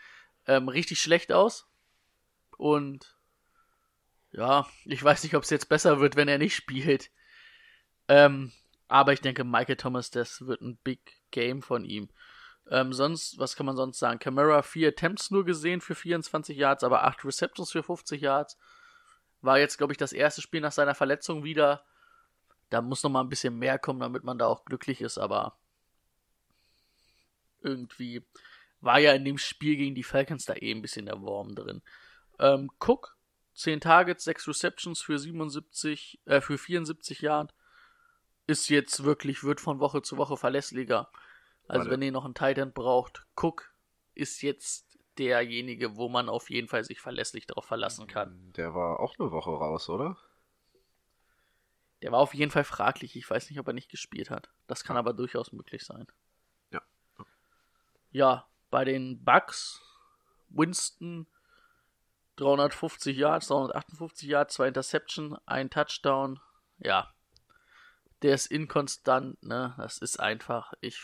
ähm, 0.46 0.68
richtig 0.68 1.00
schlecht 1.00 1.32
aus. 1.32 1.68
Und 2.56 3.16
ja, 4.30 4.66
ich 4.84 5.02
weiß 5.02 5.22
nicht, 5.22 5.34
ob 5.34 5.42
es 5.42 5.50
jetzt 5.50 5.68
besser 5.68 6.00
wird, 6.00 6.16
wenn 6.16 6.28
er 6.28 6.38
nicht 6.38 6.54
spielt. 6.54 7.10
Ähm, 8.08 8.52
aber 8.88 9.12
ich 9.12 9.20
denke, 9.20 9.44
Michael 9.44 9.76
Thomas, 9.76 10.10
das 10.10 10.46
wird 10.46 10.62
ein 10.62 10.78
Big 10.78 11.20
Game 11.30 11.62
von 11.62 11.84
ihm. 11.84 12.08
Ähm, 12.70 12.92
sonst, 12.92 13.38
was 13.38 13.56
kann 13.56 13.66
man 13.66 13.76
sonst 13.76 13.98
sagen? 13.98 14.18
Camara 14.18 14.62
4 14.62 14.88
Attempts 14.88 15.30
nur 15.30 15.44
gesehen 15.44 15.80
für 15.80 15.94
24 15.94 16.56
Yards, 16.56 16.84
aber 16.84 17.04
8 17.04 17.24
Receptions 17.24 17.70
für 17.70 17.82
50 17.82 18.20
Yards. 18.20 18.58
War 19.40 19.58
jetzt, 19.58 19.78
glaube 19.78 19.92
ich, 19.92 19.96
das 19.96 20.12
erste 20.12 20.42
Spiel 20.42 20.60
nach 20.60 20.72
seiner 20.72 20.94
Verletzung 20.94 21.44
wieder. 21.44 21.84
Da 22.70 22.82
muss 22.82 23.02
noch 23.02 23.10
mal 23.10 23.20
ein 23.20 23.28
bisschen 23.28 23.58
mehr 23.58 23.78
kommen, 23.78 24.00
damit 24.00 24.24
man 24.24 24.38
da 24.38 24.46
auch 24.46 24.64
glücklich 24.64 25.00
ist, 25.00 25.16
aber 25.16 25.56
irgendwie 27.62 28.22
war 28.80 28.98
ja 28.98 29.12
in 29.12 29.24
dem 29.24 29.38
Spiel 29.38 29.76
gegen 29.76 29.94
die 29.94 30.02
Falcons 30.02 30.44
da 30.44 30.54
eh 30.54 30.70
ein 30.70 30.82
bisschen 30.82 31.06
der 31.06 31.20
Wurm 31.20 31.54
drin. 31.54 31.82
Ähm, 32.38 32.70
Cook, 32.78 33.16
10 33.54 33.80
Targets, 33.80 34.24
6 34.24 34.48
Receptions 34.48 35.00
für 35.00 35.18
77, 35.18 36.20
äh, 36.26 36.40
für 36.40 36.58
74 36.58 37.22
Yards. 37.22 37.54
Ist 38.48 38.68
jetzt 38.70 39.04
wirklich, 39.04 39.44
wird 39.44 39.60
von 39.60 39.78
Woche 39.78 40.02
zu 40.02 40.16
Woche 40.16 40.36
verlässlicher. 40.36 41.10
Also 41.68 41.80
Warte. 41.80 41.90
wenn 41.90 42.02
ihr 42.02 42.12
noch 42.12 42.24
einen 42.24 42.34
Titan 42.34 42.72
braucht, 42.72 43.26
Cook 43.36 43.72
ist 44.14 44.42
jetzt 44.42 44.98
derjenige, 45.18 45.96
wo 45.96 46.08
man 46.08 46.28
auf 46.28 46.48
jeden 46.50 46.66
Fall 46.66 46.82
sich 46.82 47.00
verlässlich 47.00 47.46
darauf 47.46 47.66
verlassen 47.66 48.06
kann. 48.06 48.52
Der 48.56 48.74
war 48.74 49.00
auch 49.00 49.18
eine 49.18 49.30
Woche 49.30 49.50
raus, 49.50 49.88
oder? 49.88 50.16
Der 52.02 52.10
war 52.12 52.20
auf 52.20 52.32
jeden 52.32 52.50
Fall 52.50 52.64
fraglich. 52.64 53.16
Ich 53.16 53.28
weiß 53.28 53.50
nicht, 53.50 53.58
ob 53.60 53.66
er 53.66 53.74
nicht 53.74 53.90
gespielt 53.90 54.30
hat. 54.30 54.50
Das 54.66 54.82
kann 54.82 54.96
aber 54.96 55.12
durchaus 55.12 55.52
möglich 55.52 55.84
sein. 55.84 56.06
Ja. 56.70 56.82
Ja, 58.12 58.48
bei 58.70 58.84
den 58.84 59.22
Bucks, 59.24 59.82
Winston 60.48 61.26
350 62.36 63.16
Yards, 63.16 63.48
358 63.48 64.28
Yards, 64.28 64.54
zwei 64.54 64.68
Interception, 64.68 65.36
ein 65.44 65.68
Touchdown. 65.68 66.40
Ja. 66.78 67.12
Der 68.22 68.34
ist 68.34 68.46
inkonstant, 68.46 69.42
ne? 69.42 69.74
Das 69.76 69.98
ist 69.98 70.18
einfach. 70.20 70.74
Ich. 70.80 71.02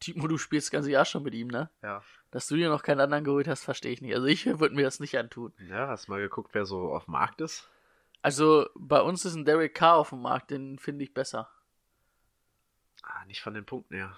Timo, 0.00 0.28
du 0.28 0.36
spielst 0.36 0.68
das 0.68 0.70
ganze 0.70 0.90
Jahr 0.90 1.04
schon 1.04 1.22
mit 1.22 1.34
ihm, 1.34 1.48
ne? 1.48 1.70
Ja. 1.82 2.02
Dass 2.30 2.46
du 2.46 2.56
dir 2.56 2.68
noch 2.68 2.82
keinen 2.82 3.00
anderen 3.00 3.24
geholt 3.24 3.48
hast, 3.48 3.64
verstehe 3.64 3.92
ich 3.92 4.02
nicht. 4.02 4.14
Also 4.14 4.26
ich 4.26 4.44
würde 4.46 4.74
mir 4.74 4.82
das 4.82 5.00
nicht 5.00 5.16
antun. 5.16 5.52
Ja, 5.66 5.88
hast 5.88 6.08
mal 6.08 6.20
geguckt, 6.20 6.50
wer 6.52 6.66
so 6.66 6.92
auf 6.92 7.06
dem 7.06 7.12
Markt 7.12 7.40
ist? 7.40 7.68
Also 8.20 8.68
bei 8.74 9.00
uns 9.00 9.24
ist 9.24 9.34
ein 9.34 9.46
Derek 9.46 9.74
Carr 9.74 9.96
auf 9.96 10.10
dem 10.10 10.20
Markt, 10.20 10.50
den 10.50 10.78
finde 10.78 11.04
ich 11.04 11.14
besser. 11.14 11.50
Ah, 13.02 13.24
nicht 13.24 13.40
von 13.40 13.54
den 13.54 13.64
Punkten 13.64 13.94
her. 13.94 14.16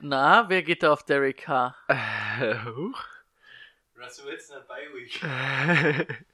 Na, 0.00 0.48
wer 0.48 0.62
geht 0.62 0.82
da 0.82 0.92
auf 0.92 1.04
Derek 1.04 1.38
Carr? 1.38 1.76
Äh, 1.88 2.56
huch. 2.66 3.02
Russell 3.96 4.26
Wilson 4.26 4.56
hat 4.56 4.68
Bye 4.68 4.92
Week. 4.92 5.20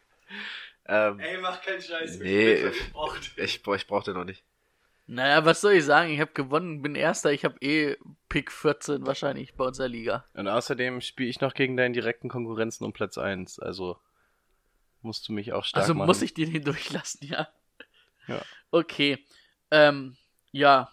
ähm, 0.90 1.20
Ey, 1.20 1.38
mach 1.38 1.62
keinen 1.62 1.80
Scheiß. 1.80 2.18
Nee, 2.18 2.54
ich 3.14 3.36
ich, 3.36 3.66
ich 3.66 3.86
brauch 3.86 4.02
den 4.02 4.14
noch 4.14 4.24
nicht. 4.24 4.44
Naja, 5.06 5.44
was 5.44 5.60
soll 5.60 5.72
ich 5.72 5.84
sagen? 5.84 6.10
Ich 6.10 6.20
habe 6.20 6.32
gewonnen, 6.32 6.82
bin 6.82 6.94
Erster. 6.94 7.32
Ich 7.32 7.44
habe 7.44 7.56
eh 7.60 7.96
Pick 8.28 8.50
14 8.50 9.06
wahrscheinlich 9.06 9.54
bei 9.54 9.64
unserer 9.64 9.88
Liga. 9.88 10.24
Und 10.34 10.48
außerdem 10.48 11.00
spiele 11.00 11.28
ich 11.28 11.40
noch 11.40 11.54
gegen 11.54 11.76
deinen 11.76 11.92
direkten 11.92 12.28
Konkurrenzen 12.28 12.84
um 12.84 12.92
Platz 12.92 13.18
1. 13.18 13.58
Also 13.60 13.98
musst 15.02 15.28
du 15.28 15.32
mich 15.32 15.52
auch 15.52 15.64
stark 15.64 15.82
also 15.82 15.94
machen. 15.94 16.06
muss 16.06 16.22
ich 16.22 16.34
den 16.34 16.50
hindurchlassen, 16.52 17.26
ja. 17.28 17.48
Ja. 18.26 18.42
Okay. 18.70 19.24
Ähm, 19.70 20.16
ja. 20.52 20.92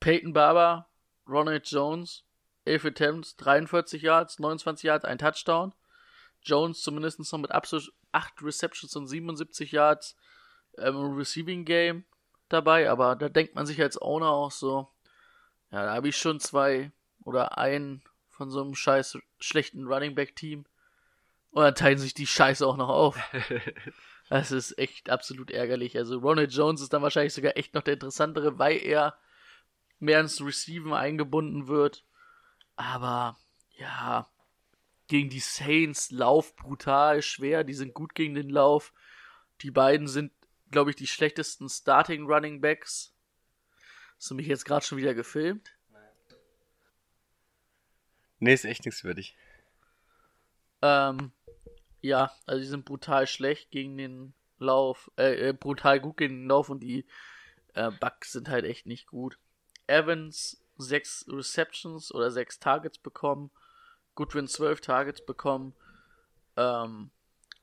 Peyton 0.00 0.32
Barber, 0.34 0.88
Ronald 1.26 1.66
Jones, 1.70 2.24
11 2.64 2.84
Attempts, 2.86 3.36
43 3.36 4.02
Yards, 4.02 4.38
29 4.38 4.84
Yards, 4.84 5.04
ein 5.04 5.18
Touchdown. 5.18 5.74
Jones 6.42 6.82
zumindest 6.82 7.20
noch 7.32 7.38
mit 7.38 7.50
absolut 7.50 7.92
8 8.14 8.42
Receptions 8.42 8.94
und 8.96 9.06
77 9.06 9.72
Yards 9.72 10.16
ähm, 10.78 10.96
im 10.96 11.16
Receiving 11.16 11.64
Game 11.64 12.04
dabei, 12.48 12.90
aber 12.90 13.16
da 13.16 13.28
denkt 13.28 13.54
man 13.54 13.66
sich 13.66 13.80
als 13.80 14.00
Owner 14.00 14.30
auch 14.30 14.50
so, 14.50 14.88
ja, 15.70 15.84
da 15.84 15.94
habe 15.94 16.08
ich 16.08 16.16
schon 16.16 16.40
zwei 16.40 16.92
oder 17.24 17.58
einen 17.58 18.02
von 18.30 18.50
so 18.50 18.62
einem 18.62 18.74
scheiß 18.74 19.18
schlechten 19.38 19.86
Running 19.86 20.14
Back 20.14 20.36
Team 20.36 20.64
und 21.50 21.62
dann 21.62 21.74
teilen 21.74 21.98
sich 21.98 22.14
die 22.14 22.26
Scheiße 22.26 22.66
auch 22.66 22.76
noch 22.76 22.88
auf. 22.88 23.18
Das 24.30 24.52
ist 24.52 24.78
echt 24.78 25.10
absolut 25.10 25.50
ärgerlich. 25.50 25.98
Also 25.98 26.18
Ronald 26.18 26.50
Jones 26.50 26.80
ist 26.80 26.94
dann 26.94 27.02
wahrscheinlich 27.02 27.34
sogar 27.34 27.58
echt 27.58 27.74
noch 27.74 27.82
der 27.82 27.94
interessantere, 27.94 28.58
weil 28.58 28.78
er 28.78 29.18
mehr 29.98 30.20
ins 30.20 30.40
Receiven 30.40 30.94
eingebunden 30.94 31.68
wird. 31.68 32.04
Aber 32.74 33.36
ja, 33.76 34.26
gegen 35.14 35.30
die 35.30 35.38
Saints 35.38 36.10
Lauf 36.10 36.56
brutal 36.56 37.22
schwer. 37.22 37.62
Die 37.62 37.74
sind 37.74 37.94
gut 37.94 38.16
gegen 38.16 38.34
den 38.34 38.50
Lauf. 38.50 38.92
Die 39.60 39.70
beiden 39.70 40.08
sind, 40.08 40.32
glaube 40.72 40.90
ich, 40.90 40.96
die 40.96 41.06
schlechtesten 41.06 41.68
Starting 41.68 42.26
Running 42.26 42.60
Backs. 42.60 43.14
Hast 44.16 44.32
du 44.32 44.34
mich 44.34 44.48
jetzt 44.48 44.64
gerade 44.64 44.84
schon 44.84 44.98
wieder 44.98 45.14
gefilmt? 45.14 45.72
Nee, 48.40 48.54
ist 48.54 48.64
echt 48.64 48.84
nichts 48.84 49.02
für 49.02 49.14
dich. 49.14 49.36
Ähm, 50.82 51.30
ja, 52.00 52.32
also 52.44 52.60
die 52.60 52.66
sind 52.66 52.84
brutal 52.84 53.28
schlecht 53.28 53.70
gegen 53.70 53.96
den 53.96 54.34
Lauf, 54.58 55.12
äh, 55.16 55.50
äh, 55.50 55.52
brutal 55.52 56.00
gut 56.00 56.16
gegen 56.16 56.40
den 56.40 56.48
Lauf 56.48 56.70
und 56.70 56.80
die 56.80 57.06
äh, 57.74 57.92
Bucks 58.00 58.32
sind 58.32 58.48
halt 58.48 58.64
echt 58.64 58.86
nicht 58.86 59.06
gut. 59.06 59.38
Evans 59.86 60.60
sechs 60.76 61.24
Receptions 61.28 62.12
oder 62.12 62.32
sechs 62.32 62.58
Targets 62.58 62.98
bekommen, 62.98 63.52
Goodwin 64.14 64.48
zwölf 64.48 64.80
Targets 64.80 65.24
bekommen, 65.24 65.74
ähm, 66.56 67.10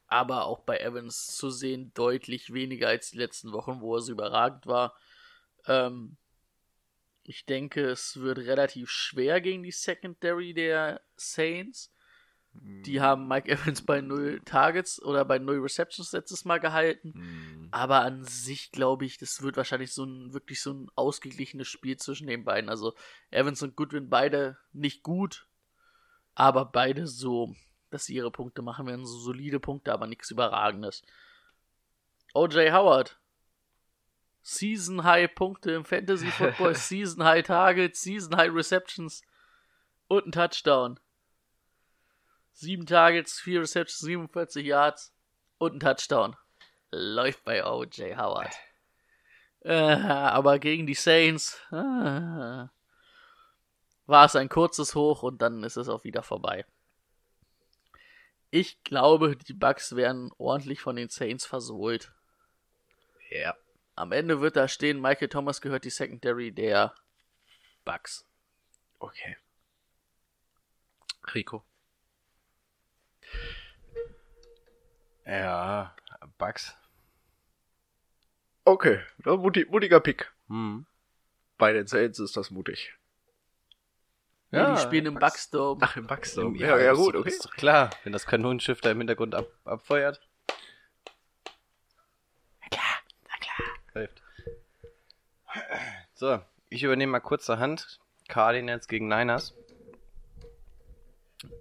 aber 0.07 0.45
auch 0.45 0.59
bei 0.59 0.77
Evans 0.79 1.27
zu 1.27 1.49
sehen 1.49 1.91
deutlich 1.93 2.53
weniger 2.53 2.89
als 2.89 3.11
die 3.11 3.17
letzten 3.17 3.53
Wochen, 3.53 3.81
wo 3.81 3.95
er 3.95 4.01
so 4.01 4.11
überragend 4.11 4.67
war. 4.67 4.95
Ähm, 5.65 6.17
ich 7.23 7.45
denke, 7.45 7.85
es 7.85 8.19
wird 8.19 8.39
relativ 8.39 8.89
schwer 8.89 9.39
gegen 9.41 9.63
die 9.63 9.71
Secondary 9.71 10.53
der 10.53 11.01
Saints. 11.15 11.93
Die 12.53 12.99
haben 12.99 13.27
Mike 13.27 13.49
Evans 13.49 13.81
bei 13.83 14.01
0 14.01 14.41
Targets 14.43 15.01
oder 15.01 15.23
bei 15.23 15.39
0 15.39 15.59
Receptions 15.59 16.11
letztes 16.11 16.43
Mal 16.43 16.59
gehalten. 16.59 17.13
Hm. 17.13 17.67
Aber 17.71 18.01
an 18.01 18.25
sich 18.25 18.71
glaube 18.71 19.05
ich, 19.05 19.17
das 19.17 19.41
wird 19.41 19.55
wahrscheinlich 19.55 19.93
so 19.93 20.03
ein 20.03 20.33
wirklich 20.33 20.61
so 20.61 20.73
ein 20.73 20.91
ausgeglichenes 20.95 21.69
Spiel 21.69 21.95
zwischen 21.95 22.27
den 22.27 22.43
beiden. 22.43 22.69
Also 22.69 22.93
Evans 23.29 23.61
und 23.63 23.77
Goodwin 23.77 24.09
beide 24.09 24.57
nicht 24.73 25.03
gut, 25.03 25.47
aber 26.35 26.65
beide 26.65 27.07
so, 27.07 27.55
dass 27.89 28.05
sie 28.05 28.15
ihre 28.15 28.31
Punkte 28.31 28.61
machen 28.61 28.87
werden. 28.87 29.05
So 29.05 29.17
solide 29.19 29.59
Punkte, 29.59 29.91
aber 29.91 30.07
nichts 30.07 30.31
Überragendes. 30.31 31.03
OJ 32.33 32.71
Howard. 32.71 33.17
Season 34.43 35.03
High 35.03 35.33
Punkte 35.35 35.71
im 35.71 35.85
Fantasy 35.85 36.27
Football, 36.27 36.75
Season 36.75 37.23
High 37.23 37.45
Targets, 37.45 38.01
Season 38.01 38.35
High 38.35 38.51
Receptions 38.51 39.21
und 40.07 40.27
ein 40.27 40.31
Touchdown. 40.31 40.99
Sieben 42.53 42.85
Targets, 42.85 43.39
vier 43.39 43.61
Receptions, 43.61 43.99
47 43.99 44.65
Yards 44.65 45.13
und 45.57 45.75
ein 45.75 45.79
Touchdown. 45.79 46.35
Läuft 46.91 47.43
bei 47.45 47.63
O.J. 47.63 48.17
Howard. 48.17 48.53
Äh, 49.61 49.73
aber 49.73 50.59
gegen 50.59 50.87
die 50.87 50.95
Saints 50.95 51.61
äh, 51.71 52.65
war 54.05 54.25
es 54.25 54.35
ein 54.35 54.49
kurzes 54.49 54.95
Hoch 54.95 55.23
und 55.23 55.41
dann 55.41 55.63
ist 55.63 55.77
es 55.77 55.89
auch 55.89 56.03
wieder 56.03 56.23
vorbei. 56.23 56.65
Ich 58.49 58.83
glaube, 58.83 59.37
die 59.37 59.53
Bucks 59.53 59.95
werden 59.95 60.31
ordentlich 60.37 60.81
von 60.81 60.95
den 60.95 61.09
Saints 61.09 61.45
versohlt. 61.45 62.11
Ja. 63.29 63.55
Am 63.95 64.11
Ende 64.11 64.41
wird 64.41 64.55
da 64.55 64.67
stehen, 64.67 64.99
Michael 64.99 65.29
Thomas 65.29 65.61
gehört 65.61 65.85
die 65.85 65.89
Secondary 65.89 66.51
der 66.51 66.93
Bucks. 67.85 68.25
Okay. 68.99 69.37
Rico. 71.33 71.63
Ja, 75.25 75.95
Bugs. 76.37 76.75
Okay, 78.65 78.99
ja, 79.25 79.35
muti 79.37 79.65
mutiger 79.69 79.99
Pick. 79.99 80.31
Hm. 80.47 80.85
Bei 81.57 81.73
den 81.73 81.87
Saints 81.87 82.19
ist 82.19 82.35
das 82.37 82.51
mutig. 82.51 82.93
Ja, 84.51 84.75
die 84.75 84.81
spielen 84.81 85.05
im. 85.05 85.15
Bucksdome. 85.15 85.79
Ach, 85.81 85.95
im 85.95 86.07
Bucksdome. 86.07 86.57
Ja, 86.57 86.77
ja, 86.77 86.93
gut, 86.93 87.15
okay. 87.15 87.29
Ist 87.29 87.45
doch 87.45 87.53
klar, 87.53 87.89
wenn 88.03 88.11
das 88.11 88.25
Kanonenschiff 88.25 88.81
da 88.81 88.91
im 88.91 88.97
Hintergrund 88.97 89.33
ab, 89.33 89.47
abfeuert. 89.63 90.21
Na 92.59 92.67
klar, 92.69 92.95
na 93.29 93.37
klar. 93.39 93.67
Läuft. 93.93 94.21
So, 96.13 96.41
ich 96.69 96.83
übernehme 96.83 97.13
mal 97.13 97.19
kurzerhand 97.21 97.99
Cardinals 98.27 98.87
gegen 98.87 99.07
Niners. 99.07 99.55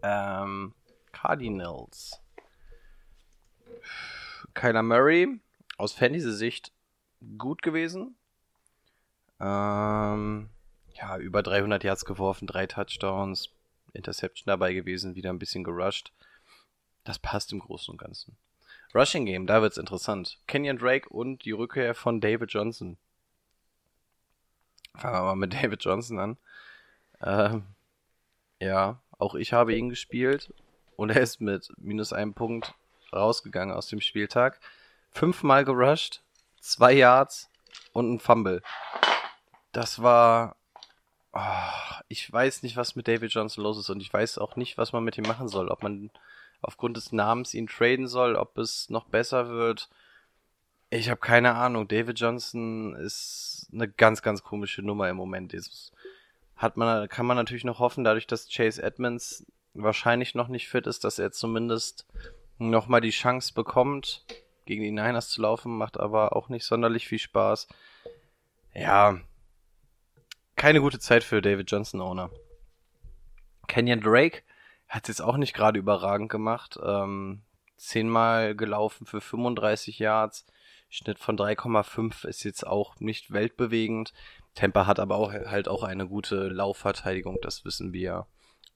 Ähm, 0.03 0.75
Cardinals. 1.13 2.21
Kyler 4.55 4.83
Murray 4.83 5.41
aus 5.79 5.93
Fantasy-Sicht 5.93 6.73
gut 7.39 7.63
gewesen. 7.63 8.17
Ähm, 9.41 10.51
ja, 11.01 11.17
über 11.19 11.43
300 11.43 11.83
Yards 11.83 12.05
geworfen, 12.05 12.47
drei 12.47 12.67
Touchdowns, 12.67 13.51
Interception 13.93 14.45
dabei 14.47 14.73
gewesen, 14.75 15.15
wieder 15.15 15.31
ein 15.31 15.39
bisschen 15.39 15.65
gerusht. 15.65 16.13
Das 17.05 17.19
passt 17.19 17.53
im 17.53 17.61
Großen 17.61 17.91
und 17.93 17.99
Ganzen. 17.99 18.37
Rushing 18.95 19.25
Game, 19.25 19.47
da 19.47 19.63
wird's 19.63 19.79
interessant. 19.79 20.39
Kenyon 20.47 20.79
Drake 20.79 21.09
und 21.09 21.45
die 21.45 21.53
Rückkehr 21.53 21.95
von 21.95 22.21
David 22.21 22.53
Johnson. 22.53 22.99
Fangen 24.97 25.15
wir 25.15 25.23
mal 25.23 25.37
mit 25.37 25.55
David 25.63 25.83
Johnson 25.83 26.19
an. 26.19 26.37
Ähm, 27.23 27.67
ja, 28.59 29.01
auch 29.19 29.35
ich 29.35 29.53
habe 29.53 29.75
ihn 29.75 29.89
gespielt 29.89 30.53
und 30.97 31.11
er 31.11 31.21
ist 31.21 31.41
mit 31.41 31.73
minus 31.79 32.13
einem 32.13 32.35
Punkt 32.35 32.75
rausgegangen 33.13 33.75
aus 33.75 33.87
dem 33.87 34.01
Spieltag. 34.01 34.61
Fünfmal 35.13 35.65
gerusht, 35.65 36.23
zwei 36.61 36.93
Yards 36.93 37.49
und 37.93 38.13
ein 38.13 38.21
Fumble. 38.21 38.63
Das 39.73 40.03
war. 40.03 40.57
Ah, 41.33 42.01
ich 42.09 42.31
weiß 42.31 42.63
nicht, 42.63 42.77
was 42.77 42.97
mit 42.97 43.09
David 43.09 43.33
Johnson 43.33 43.65
los 43.65 43.79
ist 43.79 43.91
und 43.91 44.01
ich 44.01 44.13
weiß 44.13 44.39
auch 44.39 44.57
nicht, 44.57 44.79
was 44.79 44.93
man 44.93 45.05
mit 45.05 45.19
ihm 45.19 45.27
machen 45.27 45.49
soll. 45.49 45.69
Ob 45.69 45.83
man 45.83 46.11
aufgrund 46.63 46.97
des 46.97 47.13
Namens 47.13 47.55
ihn 47.55 47.67
traden 47.67 48.09
soll, 48.09 48.37
ob 48.37 48.59
es 48.59 48.91
noch 48.91 49.07
besser 49.07 49.49
wird. 49.49 49.89
Ich 50.91 51.09
habe 51.09 51.21
keine 51.21 51.55
Ahnung. 51.55 51.89
David 51.89 52.19
Johnson 52.19 52.95
ist 52.97 53.69
eine 53.73 53.89
ganz, 53.89 54.23
ganz 54.23 54.43
komische 54.43 54.83
Nummer 54.83 55.09
im 55.09 55.17
Moment. 55.17 55.53
Jetzt 55.53 55.93
hat 56.57 56.77
man, 56.77 57.09
kann 57.09 57.27
man 57.27 57.37
natürlich 57.37 57.65
noch 57.65 57.79
hoffen, 57.79 58.05
dadurch, 58.05 58.27
dass 58.27 58.49
Chase 58.49 58.83
Edmonds 58.83 59.47
wahrscheinlich 59.73 60.35
noch 60.35 60.49
nicht 60.49 60.69
fit 60.69 60.87
ist, 60.87 61.05
dass 61.05 61.19
er 61.19 61.33
zumindest 61.33 62.07
nochmal 62.59 63.01
die 63.01 63.11
Chance 63.11 63.55
bekommt, 63.55 64.25
gegen 64.67 64.83
die 64.83 64.91
Niners 64.91 65.31
zu 65.31 65.43
laufen, 65.43 65.79
macht 65.79 65.99
aber 65.99 66.37
auch 66.37 66.49
nicht 66.49 66.65
sonderlich 66.65 67.09
viel 67.09 67.19
Spaß. 67.19 67.69
Ja, 68.75 69.21
keine 70.61 70.83
gute 70.83 70.99
Zeit 70.99 71.25
für 71.25 71.41
David 71.41 71.71
Johnson 71.71 72.03
Owner. 72.03 72.29
Kenyon 73.67 74.03
Drake 74.03 74.43
hat 74.89 75.05
es 75.05 75.09
jetzt 75.09 75.23
auch 75.23 75.39
nicht 75.39 75.55
gerade 75.55 75.79
überragend 75.79 76.31
gemacht. 76.31 76.79
Ähm, 76.85 77.41
zehnmal 77.79 78.55
gelaufen 78.55 79.07
für 79.07 79.23
35 79.23 79.99
Yards, 79.99 80.45
Schnitt 80.91 81.19
von 81.19 81.39
3,5 81.39 82.27
ist 82.27 82.45
jetzt 82.45 82.67
auch 82.67 83.01
nicht 83.01 83.33
weltbewegend. 83.33 84.13
Tampa 84.55 84.85
hat 84.85 85.01
aber 85.01 85.17
auch 85.17 85.33
halt 85.33 85.67
auch 85.67 85.83
eine 85.83 86.07
gute 86.07 86.49
Laufverteidigung, 86.49 87.39
das 87.41 87.65
wissen 87.65 87.95
wir 87.95 88.27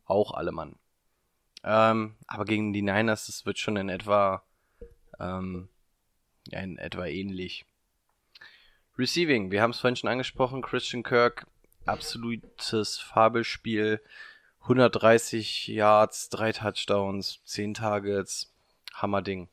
auch 0.06 0.32
alle 0.32 0.52
Mann. 0.52 0.76
Ähm, 1.64 2.16
aber 2.26 2.46
gegen 2.46 2.72
die 2.72 2.80
Niners, 2.80 3.26
das 3.26 3.44
wird 3.44 3.58
schon 3.58 3.76
in 3.76 3.90
etwa, 3.90 4.42
ähm, 5.20 5.68
ja, 6.48 6.60
in 6.60 6.78
etwa 6.78 7.04
ähnlich. 7.04 7.66
Receiving, 8.96 9.50
wir 9.50 9.60
haben 9.60 9.72
es 9.72 9.80
vorhin 9.80 9.96
schon 9.96 10.08
angesprochen, 10.08 10.62
Christian 10.62 11.02
Kirk, 11.02 11.46
absolutes 11.86 12.98
Fabelspiel, 12.98 14.00
130 14.60 15.68
Yards, 15.68 16.30
drei 16.30 16.52
Touchdowns, 16.52 17.40
10 17.44 17.74
Targets, 17.74 18.52
Hammerding. 18.94 19.48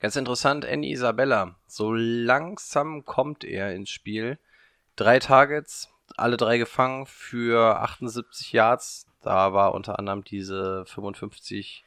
Ganz 0.00 0.16
interessant, 0.16 0.64
Andy 0.64 0.90
Isabella. 0.90 1.54
So 1.68 1.92
langsam 1.94 3.04
kommt 3.04 3.44
er 3.44 3.74
ins 3.74 3.90
Spiel. 3.90 4.38
Drei 4.96 5.20
Targets, 5.20 5.88
alle 6.16 6.36
drei 6.36 6.58
gefangen 6.58 7.06
für 7.06 7.80
78 7.80 8.52
Yards. 8.52 9.06
Da 9.22 9.52
war 9.52 9.74
unter 9.74 10.00
anderem 10.00 10.24
diese 10.24 10.84
55 10.86 11.84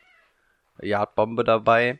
Yard 0.82 1.16
Bombe 1.16 1.44
dabei. 1.44 2.00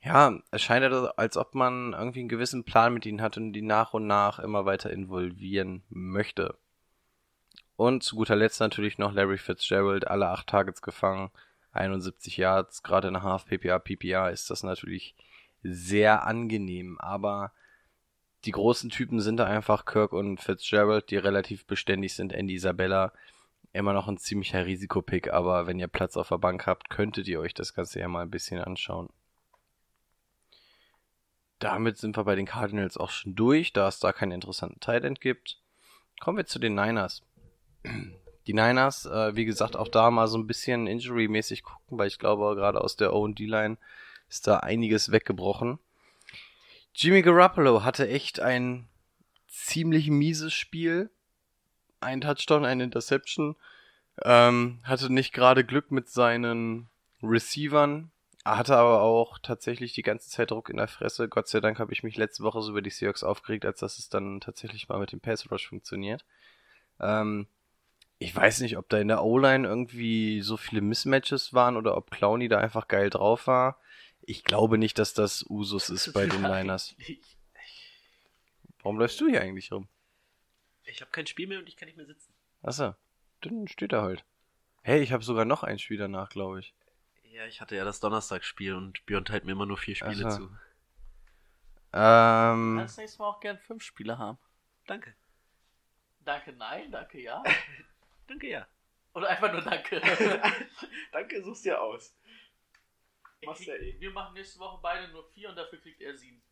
Ja, 0.00 0.38
es 0.50 0.62
scheint, 0.62 0.84
als 0.84 1.36
ob 1.36 1.54
man 1.54 1.92
irgendwie 1.92 2.20
einen 2.20 2.28
gewissen 2.28 2.64
Plan 2.64 2.94
mit 2.94 3.04
ihnen 3.04 3.20
hat 3.20 3.36
und 3.36 3.52
die 3.52 3.62
nach 3.62 3.94
und 3.94 4.06
nach 4.06 4.38
immer 4.38 4.64
weiter 4.64 4.90
involvieren 4.90 5.82
möchte. 5.88 6.56
Und 7.76 8.02
zu 8.02 8.16
guter 8.16 8.36
Letzt 8.36 8.60
natürlich 8.60 8.98
noch 8.98 9.12
Larry 9.12 9.38
Fitzgerald, 9.38 10.06
alle 10.06 10.28
acht 10.28 10.46
Targets 10.48 10.82
gefangen, 10.82 11.30
71 11.72 12.36
Yards, 12.36 12.82
gerade 12.82 13.08
in 13.08 13.22
Half 13.22 13.46
PPA, 13.46 13.78
PPA 13.78 14.28
ist 14.28 14.50
das 14.50 14.62
natürlich 14.62 15.14
sehr 15.62 16.26
angenehm, 16.26 16.98
aber 16.98 17.52
die 18.44 18.52
großen 18.52 18.90
Typen 18.90 19.20
sind 19.20 19.36
da 19.36 19.46
einfach 19.46 19.84
Kirk 19.84 20.12
und 20.12 20.40
Fitzgerald, 20.40 21.10
die 21.10 21.16
relativ 21.16 21.66
beständig 21.66 22.14
sind. 22.14 22.32
Andy 22.32 22.54
Isabella 22.54 23.12
immer 23.72 23.92
noch 23.92 24.08
ein 24.08 24.18
ziemlicher 24.18 24.64
Risikopick, 24.64 25.32
aber 25.32 25.66
wenn 25.66 25.78
ihr 25.78 25.88
Platz 25.88 26.16
auf 26.16 26.28
der 26.28 26.38
Bank 26.38 26.66
habt, 26.66 26.88
könntet 26.88 27.26
ihr 27.28 27.40
euch 27.40 27.54
das 27.54 27.74
Ganze 27.74 28.00
ja 28.00 28.08
mal 28.08 28.22
ein 28.22 28.30
bisschen 28.30 28.60
anschauen. 28.60 29.08
Damit 31.58 31.98
sind 31.98 32.16
wir 32.16 32.24
bei 32.24 32.36
den 32.36 32.46
Cardinals 32.46 32.96
auch 32.96 33.10
schon 33.10 33.34
durch, 33.34 33.72
da 33.72 33.88
es 33.88 33.98
da 33.98 34.12
keinen 34.12 34.32
interessanten 34.32 34.80
Tight 34.80 35.20
gibt. 35.20 35.58
Kommen 36.20 36.38
wir 36.38 36.46
zu 36.46 36.58
den 36.58 36.74
Niners. 36.74 37.22
Die 38.46 38.54
Niners, 38.54 39.06
äh, 39.06 39.36
wie 39.36 39.44
gesagt, 39.44 39.76
auch 39.76 39.88
da 39.88 40.10
mal 40.10 40.26
so 40.26 40.38
ein 40.38 40.46
bisschen 40.46 40.86
injury-mäßig 40.86 41.62
gucken, 41.62 41.98
weil 41.98 42.08
ich 42.08 42.18
glaube, 42.18 42.54
gerade 42.54 42.80
aus 42.80 42.96
der 42.96 43.12
O&D-Line 43.12 43.76
ist 44.28 44.46
da 44.46 44.58
einiges 44.58 45.10
weggebrochen. 45.10 45.78
Jimmy 46.94 47.22
Garoppolo 47.22 47.84
hatte 47.84 48.08
echt 48.08 48.40
ein 48.40 48.88
ziemlich 49.46 50.08
mieses 50.08 50.54
Spiel. 50.54 51.10
Ein 52.00 52.20
Touchdown, 52.20 52.64
eine 52.64 52.84
Interception. 52.84 53.56
Ähm, 54.22 54.80
hatte 54.82 55.12
nicht 55.12 55.32
gerade 55.32 55.64
Glück 55.64 55.90
mit 55.90 56.08
seinen 56.08 56.88
Receivern. 57.22 58.10
Hatte 58.56 58.76
aber 58.76 59.02
auch 59.02 59.38
tatsächlich 59.38 59.92
die 59.92 60.02
ganze 60.02 60.30
Zeit 60.30 60.50
Druck 60.50 60.70
in 60.70 60.78
der 60.78 60.88
Fresse. 60.88 61.28
Gott 61.28 61.48
sei 61.48 61.60
Dank 61.60 61.78
habe 61.78 61.92
ich 61.92 62.02
mich 62.02 62.16
letzte 62.16 62.42
Woche 62.42 62.62
so 62.62 62.70
über 62.70 62.80
die 62.80 62.88
Seahawks 62.88 63.22
aufgeregt, 63.22 63.66
als 63.66 63.80
dass 63.80 63.98
es 63.98 64.08
dann 64.08 64.40
tatsächlich 64.40 64.88
mal 64.88 64.98
mit 64.98 65.12
dem 65.12 65.20
Pass 65.20 65.50
Rush 65.50 65.68
funktioniert. 65.68 66.24
Ähm, 66.98 67.46
ich 68.18 68.34
weiß 68.34 68.60
nicht, 68.60 68.78
ob 68.78 68.88
da 68.88 68.98
in 68.98 69.08
der 69.08 69.22
O-Line 69.22 69.68
irgendwie 69.68 70.40
so 70.40 70.56
viele 70.56 70.80
Mismatches 70.80 71.52
waren 71.52 71.76
oder 71.76 71.94
ob 71.96 72.10
Clowny 72.10 72.48
da 72.48 72.58
einfach 72.58 72.88
geil 72.88 73.10
drauf 73.10 73.46
war. 73.46 73.78
Ich 74.22 74.44
glaube 74.44 74.78
nicht, 74.78 74.98
dass 74.98 75.12
das 75.12 75.44
Usus 75.48 75.90
ist 75.90 76.12
bei 76.14 76.26
den 76.26 76.40
Niners. 76.50 76.96
Warum 78.82 78.98
läufst 78.98 79.20
du 79.20 79.28
hier 79.28 79.42
eigentlich 79.42 79.70
rum? 79.72 79.88
Ich 80.84 81.02
habe 81.02 81.10
kein 81.10 81.26
Spiel 81.26 81.48
mehr 81.48 81.58
und 81.58 81.68
ich 81.68 81.76
kann 81.76 81.86
nicht 81.86 81.96
mehr 81.96 82.06
sitzen. 82.06 82.32
Achso, 82.62 82.94
dann 83.42 83.68
steht 83.68 83.92
er 83.92 84.02
halt. 84.02 84.24
Hey, 84.82 85.02
ich 85.02 85.12
habe 85.12 85.22
sogar 85.22 85.44
noch 85.44 85.62
ein 85.62 85.78
Spiel 85.78 85.98
danach, 85.98 86.30
glaube 86.30 86.60
ich. 86.60 86.72
Ja, 87.38 87.46
ich 87.46 87.60
hatte 87.60 87.76
ja 87.76 87.84
das 87.84 88.00
Donnerstagsspiel 88.00 88.74
und 88.74 89.06
Björn 89.06 89.24
teilt 89.24 89.44
mir 89.44 89.52
immer 89.52 89.64
nur 89.64 89.76
vier 89.76 89.94
Spiele 89.94 90.26
Aha. 90.26 90.30
zu. 90.30 90.50
Ähm, 91.92 92.80
Als 92.80 92.96
nächstes 92.96 93.20
Mal 93.20 93.28
auch 93.28 93.38
gern 93.38 93.58
fünf 93.58 93.84
Spiele 93.84 94.18
haben. 94.18 94.38
Danke. 94.88 95.14
Danke, 96.24 96.52
nein, 96.54 96.90
danke, 96.90 97.20
ja. 97.20 97.44
Danke, 98.26 98.48
ja. 98.48 98.66
Oder 99.14 99.28
einfach 99.28 99.52
nur 99.52 99.62
danke. 99.62 100.00
Danke, 101.12 101.42
suchst 101.42 101.64
dir 101.64 101.80
aus. 101.80 102.14
Machst 103.44 103.64
ja 103.64 103.74
eh. 103.74 103.96
wir 103.98 104.10
machen 104.10 104.34
nächste 104.34 104.58
Woche 104.58 104.80
beide 104.82 105.10
nur 105.12 105.24
vier 105.30 105.48
und 105.48 105.56
dafür 105.56 105.80
kriegt 105.80 106.02
er 106.02 106.14
sieben. 106.16 106.42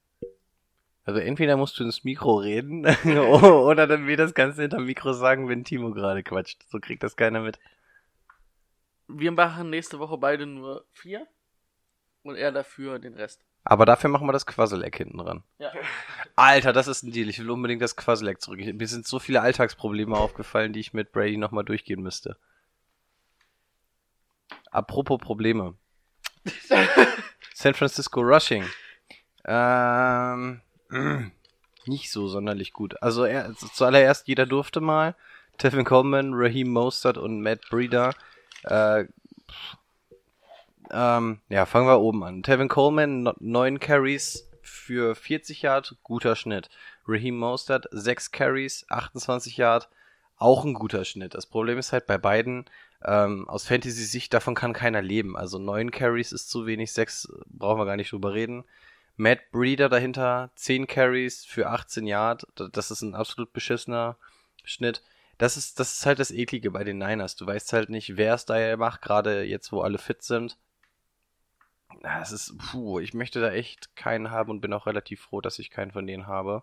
also 1.05 1.19
entweder 1.21 1.57
musst 1.57 1.79
du 1.79 1.85
ins 1.85 2.05
Mikro 2.05 2.37
reden 2.37 2.87
oder 3.05 3.87
dann 3.87 4.07
wir 4.07 4.17
das 4.17 4.35
Ganze 4.35 4.63
hinterm 4.63 4.87
Mikro 4.87 5.13
sagen, 5.13 5.49
wenn 5.49 5.65
Timo 5.65 5.91
gerade 5.91 6.23
quatscht. 6.23 6.63
So 6.69 6.79
kriegt 6.79 7.03
das 7.03 7.17
keiner 7.17 7.41
mit. 7.41 7.59
Wir 9.09 9.33
machen 9.33 9.71
nächste 9.71 9.99
Woche 9.99 10.19
beide 10.19 10.47
nur 10.47 10.85
vier 10.93 11.27
und 12.23 12.37
er 12.37 12.53
dafür 12.53 12.99
den 12.99 13.15
Rest. 13.15 13.43
Aber 13.65 13.85
dafür 13.85 14.11
machen 14.11 14.29
wir 14.29 14.33
das 14.33 14.47
Quasseleck 14.47 14.97
hinten 14.97 15.19
dran. 15.19 15.43
Ja. 15.59 15.73
Alter, 16.37 16.73
das 16.73 16.87
ist 16.87 17.03
ein 17.03 17.11
Deal. 17.13 17.29
Ich 17.29 17.39
will 17.41 17.51
unbedingt 17.51 17.83
das 17.83 17.97
Quasseleck 17.97 18.41
zurück. 18.41 18.61
Mir 18.61 18.87
sind 18.89 19.07
so 19.07 19.19
viele 19.19 19.41
Alltagsprobleme 19.41 20.17
aufgefallen, 20.17 20.73
die 20.73 20.81
ich 20.81 20.93
mit 20.93 21.11
Brady 21.13 21.37
nochmal 21.37 21.65
durchgehen 21.65 22.01
müsste. 22.03 22.37
Apropos 24.71 25.19
Probleme. 25.21 25.75
San 27.55 27.75
Francisco 27.75 28.21
Rushing. 28.21 28.65
Ähm, 29.45 30.61
nicht 31.87 32.11
so 32.11 32.29
sonderlich 32.29 32.73
gut. 32.73 33.01
Also 33.03 33.25
er, 33.25 33.55
zu- 33.55 33.69
zuallererst, 33.69 34.29
jeder 34.29 34.47
durfte 34.47 34.81
mal. 34.81 35.15
Tevin 35.59 35.85
Coleman, 35.85 36.33
Raheem 36.35 36.69
Mostert 36.69 37.17
und 37.19 37.41
Matt 37.41 37.63
Breeder. 37.71 38.15
Äh, 38.65 39.05
ähm, 40.91 41.41
ja, 41.49 41.67
fangen 41.67 41.89
wir 41.89 42.01
oben 42.01 42.23
an. 42.25 42.43
Tevin 42.43 42.69
Coleman, 42.69 43.23
no- 43.25 43.35
neun 43.41 43.81
Carries 43.81 44.49
für 44.63 45.15
40 45.15 45.63
Yard, 45.63 45.97
guter 46.03 46.37
Schnitt. 46.37 46.69
Raheem 47.07 47.37
Mostert, 47.39 47.87
sechs 47.91 48.31
Carries, 48.31 48.87
28 48.89 49.57
Yard, 49.57 49.89
auch 50.39 50.65
ein 50.65 50.75
guter 50.75 51.05
Schnitt. 51.05 51.35
Das 51.35 51.47
Problem 51.47 51.79
ist 51.79 51.93
halt 51.93 52.07
bei 52.07 52.19
beiden, 52.19 52.67
ähm, 53.05 53.49
aus 53.49 53.67
Fantasy-Sicht, 53.67 54.33
davon 54.33 54.55
kann 54.55 54.73
keiner 54.73 55.03
leben. 55.03 55.37
Also 55.37 55.59
neun 55.59 55.91
Carries 55.91 56.33
ist 56.33 56.51
zu 56.51 56.67
wenig, 56.67 56.93
sechs 56.93 57.27
äh, 57.27 57.43
brauchen 57.47 57.79
wir 57.81 57.87
gar 57.87 57.97
nicht 57.97 58.13
drüber 58.13 58.35
reden. 58.35 58.65
Matt 59.17 59.51
Breeder 59.51 59.89
dahinter, 59.89 60.51
10 60.57 60.87
Carries 60.87 61.45
für 61.47 61.69
18 61.71 62.07
Yard, 62.07 62.47
das 62.73 62.91
ist 62.91 63.01
ein 63.03 63.15
absolut 63.15 63.53
beschissener 63.53 64.17
Schnitt. 64.65 65.03
Das 65.39 65.57
ist, 65.57 65.79
das 65.81 65.99
ist 65.99 66.07
halt 66.07 66.19
das 66.19 66.31
Eklige 66.31 66.71
bei 66.71 66.85
den 66.85 66.99
Niners. 66.99 67.37
Du 67.37 67.47
weißt 67.47 67.73
halt 67.73 67.91
nicht, 67.91 68.17
wer 68.17 68.35
es 68.35 68.47
da 68.47 68.77
macht, 68.77 69.03
gerade 69.03 69.43
jetzt, 69.43 69.71
wo 69.73 69.81
alle 69.81 69.99
fit 69.99 70.23
sind. 70.23 70.57
Das 72.03 72.33
ist, 72.33 72.57
puh, 72.59 73.01
ich 73.01 73.15
möchte 73.15 73.41
da 73.41 73.51
echt 73.51 73.97
keinen 73.97 74.31
haben 74.31 74.51
und 74.51 74.61
bin 74.61 74.73
auch 74.73 74.87
relativ 74.87 75.21
froh, 75.23 75.41
dass 75.41 75.59
ich 75.59 75.71
keinen 75.71 75.93
von 75.93 76.07
denen 76.07 76.27
habe. 76.27 76.63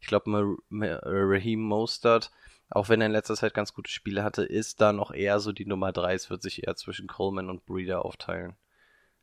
Ich 0.00 0.06
glaube, 0.06 0.56
Raheem 0.70 1.60
Mostert, 1.60 2.30
auch 2.70 2.88
wenn 2.88 3.00
er 3.00 3.06
in 3.06 3.12
letzter 3.12 3.34
Zeit 3.36 3.54
ganz 3.54 3.72
gute 3.72 3.90
Spiele 3.90 4.24
hatte, 4.24 4.44
ist 4.44 4.80
da 4.80 4.92
noch 4.92 5.10
eher 5.10 5.40
so 5.40 5.52
die 5.52 5.66
Nummer 5.66 5.92
3. 5.92 6.14
Es 6.14 6.30
wird 6.30 6.42
sich 6.42 6.66
eher 6.66 6.76
zwischen 6.76 7.06
Coleman 7.06 7.50
und 7.50 7.66
Breeder 7.66 8.04
aufteilen. 8.04 8.56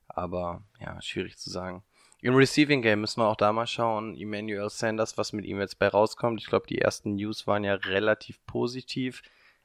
Aber 0.07 0.63
ja, 0.79 1.01
schwierig 1.01 1.37
zu 1.37 1.49
sagen. 1.49 1.83
Im 2.23 2.35
Receiving 2.35 2.83
Game 2.83 3.01
müssen 3.01 3.19
wir 3.19 3.27
auch 3.27 3.35
da 3.35 3.51
mal 3.51 3.65
schauen. 3.65 4.15
Emmanuel 4.15 4.69
Sanders, 4.69 5.17
was 5.17 5.33
mit 5.33 5.43
ihm 5.43 5.59
jetzt 5.59 5.79
bei 5.79 5.87
rauskommt. 5.87 6.39
Ich 6.39 6.47
glaube, 6.47 6.67
die 6.67 6.77
ersten 6.77 7.15
News 7.15 7.47
waren 7.47 7.63
ja 7.63 7.73
relativ 7.73 8.45
positiv. 8.45 9.23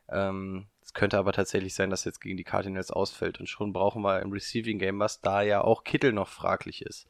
Ähm, 0.09 0.67
es 0.83 0.95
könnte 0.95 1.19
aber 1.19 1.33
tatsächlich 1.33 1.75
sein, 1.75 1.91
dass 1.91 2.05
jetzt 2.05 2.21
gegen 2.21 2.39
die 2.39 2.45
Cardinals 2.45 2.91
ausfällt. 2.91 3.41
Und 3.41 3.49
schon 3.49 3.75
brauchen 3.75 4.01
wir 4.03 4.23
im 4.23 4.33
Receiving 4.33 4.79
Game 4.79 4.99
was, 4.99 5.21
da 5.21 5.43
ja 5.43 5.61
auch 5.61 5.85
Kittel 5.85 6.15
noch 6.15 6.29
fraglich 6.29 6.81
ist. 6.81 7.07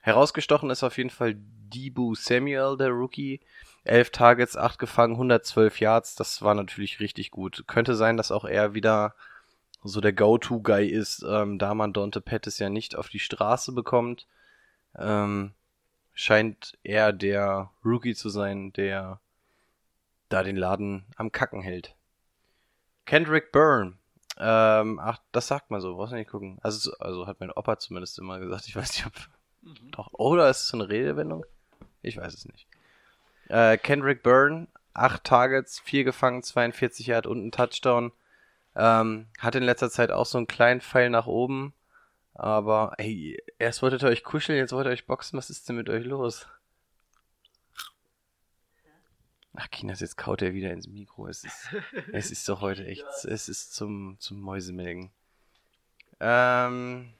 Herausgestochen 0.00 0.70
ist 0.70 0.82
auf 0.82 0.96
jeden 0.96 1.10
Fall 1.10 1.36
Debu 1.36 2.16
Samuel, 2.16 2.76
der 2.76 2.88
Rookie. 2.88 3.40
11 3.84 4.10
Targets, 4.10 4.56
8 4.56 4.80
gefangen, 4.80 5.14
112 5.14 5.78
Yards. 5.78 6.16
Das 6.16 6.42
war 6.42 6.54
natürlich 6.54 6.98
richtig 6.98 7.30
gut. 7.30 7.64
Könnte 7.68 7.94
sein, 7.94 8.16
dass 8.16 8.32
auch 8.32 8.44
er 8.44 8.74
wieder 8.74 9.14
so 9.84 10.00
der 10.00 10.12
Go-To-Guy 10.12 10.88
ist, 10.88 11.24
ähm, 11.26 11.58
da 11.58 11.74
man 11.74 11.92
Dante 11.92 12.20
Pettis 12.20 12.58
ja 12.58 12.68
nicht 12.68 12.96
auf 12.96 13.08
die 13.08 13.20
Straße 13.20 13.72
bekommt. 13.72 14.26
Ähm, 14.96 15.52
scheint 16.14 16.78
er 16.82 17.12
der 17.12 17.70
Rookie 17.84 18.14
zu 18.14 18.28
sein, 18.28 18.72
der 18.72 19.20
da 20.28 20.42
den 20.42 20.56
Laden 20.56 21.06
am 21.16 21.32
Kacken 21.32 21.62
hält. 21.62 21.94
Kendrick 23.06 23.52
Byrne. 23.52 23.94
Ähm, 24.38 24.98
ach, 25.00 25.18
das 25.32 25.48
sagt 25.48 25.70
man 25.70 25.80
so, 25.80 25.96
brauchst 25.96 26.12
du 26.12 26.16
nicht 26.16 26.30
gucken. 26.30 26.58
Also, 26.62 26.92
also 26.98 27.26
hat 27.26 27.40
mein 27.40 27.50
Opa 27.50 27.78
zumindest 27.78 28.18
immer 28.18 28.38
gesagt. 28.38 28.68
Ich 28.68 28.76
weiß 28.76 28.92
nicht, 28.94 29.06
ob. 29.06 29.12
Doch, 29.90 30.12
oder 30.14 30.48
ist 30.48 30.60
es 30.60 30.68
so 30.68 30.78
eine 30.78 30.88
Redewendung? 30.88 31.44
Ich 32.02 32.16
weiß 32.16 32.32
es 32.32 32.46
nicht. 32.46 32.66
Äh, 33.48 33.76
Kendrick 33.76 34.22
Byrne, 34.22 34.68
8 34.94 35.24
Targets, 35.24 35.80
4 35.80 36.04
gefangen, 36.04 36.42
42 36.42 37.06
Yard 37.06 37.26
und 37.26 37.44
ein 37.44 37.52
Touchdown. 37.52 38.12
Ähm, 38.76 39.26
hat 39.38 39.54
in 39.56 39.64
letzter 39.64 39.90
Zeit 39.90 40.10
auch 40.10 40.26
so 40.26 40.38
einen 40.38 40.46
kleinen 40.46 40.80
Pfeil 40.80 41.10
nach 41.10 41.26
oben. 41.26 41.74
Aber, 42.42 42.94
ey, 42.96 43.38
erst 43.58 43.82
wolltet 43.82 44.02
ihr 44.02 44.08
euch 44.08 44.24
kuscheln, 44.24 44.56
jetzt 44.58 44.72
wollt 44.72 44.86
ihr 44.86 44.92
euch 44.92 45.04
boxen. 45.04 45.36
Was 45.36 45.50
ist 45.50 45.68
denn 45.68 45.76
mit 45.76 45.90
euch 45.90 46.06
los? 46.06 46.46
Ach, 49.54 49.70
Kinas, 49.70 50.00
jetzt 50.00 50.16
kaut 50.16 50.40
er 50.40 50.54
wieder 50.54 50.72
ins 50.72 50.88
Mikro. 50.88 51.26
Es 51.28 51.44
ist, 51.44 51.68
es 52.14 52.30
ist 52.30 52.48
doch 52.48 52.62
heute 52.62 52.86
echt, 52.86 53.04
es 53.24 53.50
ist 53.50 53.74
zum, 53.74 54.16
zum 54.20 54.40
Mäusemelken. 54.40 55.10
Ähm, 56.18 57.12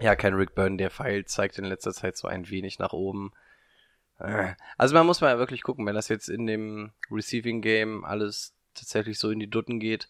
ja, 0.00 0.16
kein 0.16 0.32
Rick 0.32 0.54
Byrne, 0.54 0.78
der 0.78 0.90
Pfeil 0.90 1.26
zeigt 1.26 1.58
in 1.58 1.66
letzter 1.66 1.92
Zeit 1.92 2.16
so 2.16 2.28
ein 2.28 2.48
wenig 2.48 2.78
nach 2.78 2.94
oben. 2.94 3.30
Äh, 4.20 4.54
Also 4.78 4.94
man 4.94 5.04
muss 5.04 5.20
mal 5.20 5.36
wirklich 5.36 5.60
gucken, 5.60 5.84
wenn 5.84 5.94
das 5.94 6.08
jetzt 6.08 6.30
in 6.30 6.46
dem 6.46 6.92
Receiving 7.10 7.60
Game 7.60 8.06
alles 8.06 8.54
tatsächlich 8.72 9.18
so 9.18 9.28
in 9.28 9.38
die 9.38 9.50
Dutten 9.50 9.78
geht. 9.80 10.08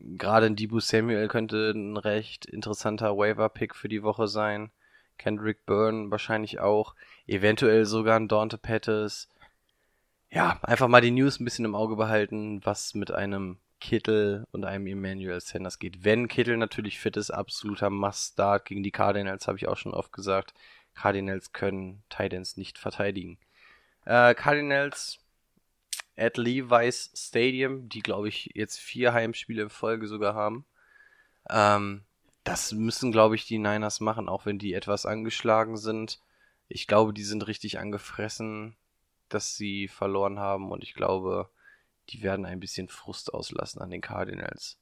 Gerade 0.00 0.46
ein 0.46 0.56
Debo 0.56 0.80
Samuel 0.80 1.28
könnte 1.28 1.72
ein 1.74 1.96
recht 1.96 2.46
interessanter 2.46 3.16
Waiver-Pick 3.16 3.74
für 3.74 3.88
die 3.88 4.02
Woche 4.02 4.26
sein. 4.28 4.70
Kendrick 5.18 5.64
Byrne 5.66 6.10
wahrscheinlich 6.10 6.60
auch. 6.60 6.94
Eventuell 7.26 7.84
sogar 7.84 8.16
ein 8.16 8.28
Dante 8.28 8.58
Pettis. 8.58 9.28
Ja, 10.30 10.58
einfach 10.62 10.88
mal 10.88 11.02
die 11.02 11.10
News 11.10 11.38
ein 11.38 11.44
bisschen 11.44 11.64
im 11.64 11.74
Auge 11.74 11.96
behalten, 11.96 12.64
was 12.64 12.94
mit 12.94 13.10
einem 13.10 13.58
Kittel 13.80 14.46
und 14.52 14.64
einem 14.64 14.86
Emmanuel 14.86 15.40
Sanders 15.40 15.78
geht. 15.78 16.04
Wenn 16.04 16.28
Kittel 16.28 16.56
natürlich 16.56 16.98
fit 16.98 17.16
ist, 17.16 17.30
absoluter 17.30 17.90
Must-Start 17.90 18.64
gegen 18.64 18.82
die 18.82 18.92
Cardinals, 18.92 19.46
habe 19.46 19.58
ich 19.58 19.68
auch 19.68 19.76
schon 19.76 19.92
oft 19.92 20.12
gesagt. 20.12 20.54
Cardinals 20.94 21.52
können 21.52 22.02
Titans 22.08 22.56
nicht 22.56 22.78
verteidigen. 22.78 23.38
Äh, 24.04 24.34
Cardinals 24.34 25.18
at 26.16 26.36
Levi's 26.36 27.10
Stadium, 27.14 27.88
die 27.88 28.00
glaube 28.00 28.28
ich 28.28 28.50
jetzt 28.54 28.78
vier 28.78 29.12
Heimspiele 29.12 29.62
in 29.62 29.70
Folge 29.70 30.06
sogar 30.06 30.34
haben. 30.34 30.64
Ähm, 31.48 32.04
das 32.44 32.72
müssen 32.72 33.12
glaube 33.12 33.34
ich 33.34 33.46
die 33.46 33.58
Niners 33.58 34.00
machen, 34.00 34.28
auch 34.28 34.46
wenn 34.46 34.58
die 34.58 34.74
etwas 34.74 35.06
angeschlagen 35.06 35.76
sind. 35.76 36.20
Ich 36.68 36.86
glaube, 36.86 37.12
die 37.12 37.24
sind 37.24 37.46
richtig 37.46 37.78
angefressen, 37.78 38.76
dass 39.28 39.56
sie 39.56 39.88
verloren 39.88 40.38
haben 40.38 40.70
und 40.70 40.82
ich 40.82 40.94
glaube, 40.94 41.50
die 42.08 42.22
werden 42.22 42.46
ein 42.46 42.60
bisschen 42.60 42.88
Frust 42.88 43.32
auslassen 43.32 43.80
an 43.80 43.90
den 43.90 44.00
Cardinals. 44.00 44.78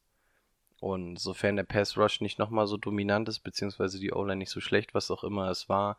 Und 0.81 1.19
sofern 1.19 1.57
der 1.57 1.65
Pass 1.65 1.98
Rush 1.98 2.20
nicht 2.20 2.39
nochmal 2.39 2.66
so 2.66 2.78
dominant 2.78 3.28
ist, 3.28 3.40
beziehungsweise 3.40 4.01
die 4.01 4.12
O-Line 4.12 4.36
nicht 4.36 4.51
so 4.51 4.61
schlecht, 4.61 4.94
was 4.94 5.11
auch 5.11 5.24
immer 5.24 5.51
es 5.51 5.69
war, 5.69 5.98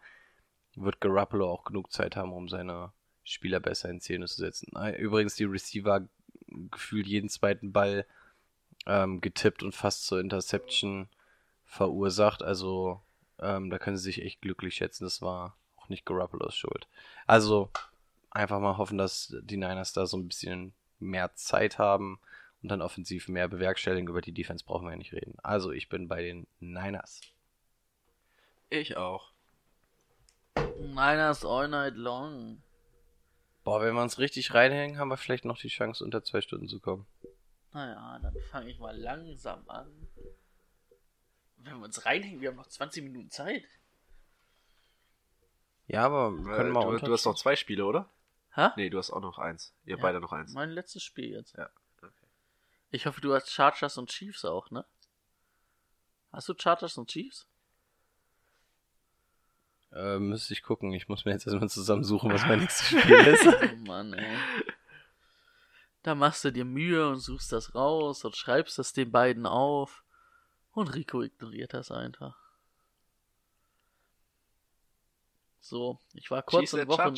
wird 0.76 1.02
Garoppolo 1.02 1.49
auch 1.49 1.66
genug 1.66 1.91
Zeit 1.91 2.16
haben, 2.16 2.34
um 2.34 2.49
seine 2.49 2.91
Spieler 3.23 3.60
besser 3.60 3.89
in 3.89 4.02
Szene 4.02 4.26
zu 4.27 4.35
setzen. 4.35 4.76
Ah, 4.76 4.91
Übrigens, 4.91 5.35
die 5.35 5.43
Receiver 5.45 6.07
gefühlt 6.72 7.07
jeden 7.07 7.30
zweiten 7.30 7.72
Ball 7.72 8.06
ähm, 8.85 9.22
getippt 9.22 9.64
und 9.64 9.76
fast 9.76 10.06
zur 10.06 10.19
Interception 10.19 11.07
verursacht. 11.65 12.43
Also 12.43 13.02
ähm, 13.39 13.69
da 13.69 13.80
können 13.80 13.98
sie 13.98 14.03
sich 14.03 14.22
echt 14.22 14.41
glücklich 14.41 14.76
schätzen. 14.76 15.03
Das 15.03 15.22
war 15.22 15.56
auch 15.77 15.89
nicht 15.89 16.06
Garoppolos 16.06 16.56
Schuld. 16.56 16.88
Also 17.27 17.69
einfach 18.30 18.60
mal 18.60 18.77
hoffen, 18.77 18.98
dass 18.98 19.35
die 19.43 19.57
Niners 19.57 19.93
da 19.93 20.06
so 20.06 20.18
ein 20.18 20.27
bisschen 20.27 20.73
mehr 20.99 21.34
Zeit 21.35 21.77
haben 21.77 22.19
und 22.61 22.69
dann 22.69 22.81
offensiv 22.81 23.27
mehr 23.27 23.48
bewerkstelligen. 23.48 24.10
Über 24.10 24.22
die 24.22 24.34
Defense 24.34 24.64
brauchen 24.65 24.85
wir 24.85 24.91
ja 24.91 24.98
nicht 24.98 25.14
reden. 25.14 25.35
Also 25.43 25.72
ich 25.72 25.89
bin 25.89 26.07
bei 26.07 26.22
den 26.22 26.48
Niners. 26.60 27.22
Ich 28.69 28.98
auch. 28.98 29.31
Niners 30.80 31.45
all 31.45 31.68
night 31.68 31.95
long. 31.95 32.61
Boah, 33.64 33.82
wenn 33.82 33.94
wir 33.94 34.02
uns 34.02 34.18
richtig 34.18 34.54
reinhängen, 34.54 34.98
haben 34.98 35.10
wir 35.10 35.18
vielleicht 35.18 35.46
noch 35.46 35.58
die 35.58 35.68
Chance, 35.68 36.04
unter 36.04 36.24
zwei 36.24 36.42
Stunden 36.42 36.68
zu 36.68 36.80
kommen. 36.80 37.06
Naja, 37.74 38.20
dann 38.22 38.36
fange 38.50 38.70
ich 38.72 38.80
mal 38.80 38.98
langsam 38.98 39.70
an. 39.70 40.08
Wenn 41.58 41.78
wir 41.78 41.86
uns 41.86 42.06
reinhängen, 42.06 42.42
wir 42.42 42.50
haben 42.50 42.56
noch 42.56 42.68
20 42.68 43.04
Minuten 43.04 43.30
Zeit. 43.30 43.64
Ja, 45.88 46.06
aber 46.06 46.32
wir 46.32 46.56
können 46.56 46.70
Äh, 46.70 46.74
mal 46.74 47.00
du, 47.00 47.06
du 47.06 47.14
hast 47.14 47.26
noch 47.26 47.36
zwei 47.36 47.56
Spiele, 47.56 47.86
oder? 47.86 48.10
Hä? 48.54 48.70
Nee, 48.78 48.90
du 48.90 48.98
hast 48.98 49.12
auch 49.12 49.22
noch 49.22 49.38
eins. 49.38 49.74
Ihr 49.86 49.98
Ja, 49.98 50.02
beide 50.02 50.20
noch 50.20 50.32
eins. 50.34 50.54
Mein 50.54 50.72
letztes 50.72 51.04
Spiel 51.04 51.32
jetzt. 51.32 51.56
Ja. 51.56 51.70
Okay. 52.02 52.12
Ich 52.90 53.06
hoffe, 53.06 53.22
du 53.22 53.34
hast 53.34 53.52
Chargers 53.52 53.98
und 53.98 54.10
Chiefs 54.10 54.44
auch, 54.44 54.72
ne? 54.72 54.86
Hast 56.32 56.50
du 56.50 56.56
Chargers 56.58 56.98
und 56.98 57.10
Chiefs? 57.10 57.48
Äh, 59.93 60.19
müsste 60.19 60.53
ich 60.53 60.63
gucken. 60.63 60.93
Ich 60.93 61.07
muss 61.07 61.26
mir 61.26 61.31
jetzt 61.31 61.47
erstmal 61.47 61.69
zusammensuchen, 61.69 62.31
was 62.31 62.45
mein 62.45 62.59
nächstes 62.59 62.88
Spiel 62.99 63.15
ist. 63.15 63.47
Oh 63.47 63.76
Mann, 63.88 64.13
ey. 64.13 64.38
Da 66.03 66.15
machst 66.15 66.43
du 66.43 66.51
dir 66.51 66.65
Mühe 66.65 67.07
und 67.09 67.19
suchst 67.19 67.51
das 67.51 67.76
raus 67.76 68.26
und 68.26 68.35
schreibst 68.35 68.80
das 68.80 68.93
den 68.93 69.11
beiden 69.11 69.45
auf. 69.45 70.03
Und 70.72 70.95
Rico 70.95 71.22
ignoriert 71.22 71.73
das 71.73 71.91
einfach. 71.91 72.38
So, 75.59 75.99
ich 76.13 76.31
war 76.31 76.41
kurz 76.41 76.73
in 76.73 76.88
Woche. 76.88 77.13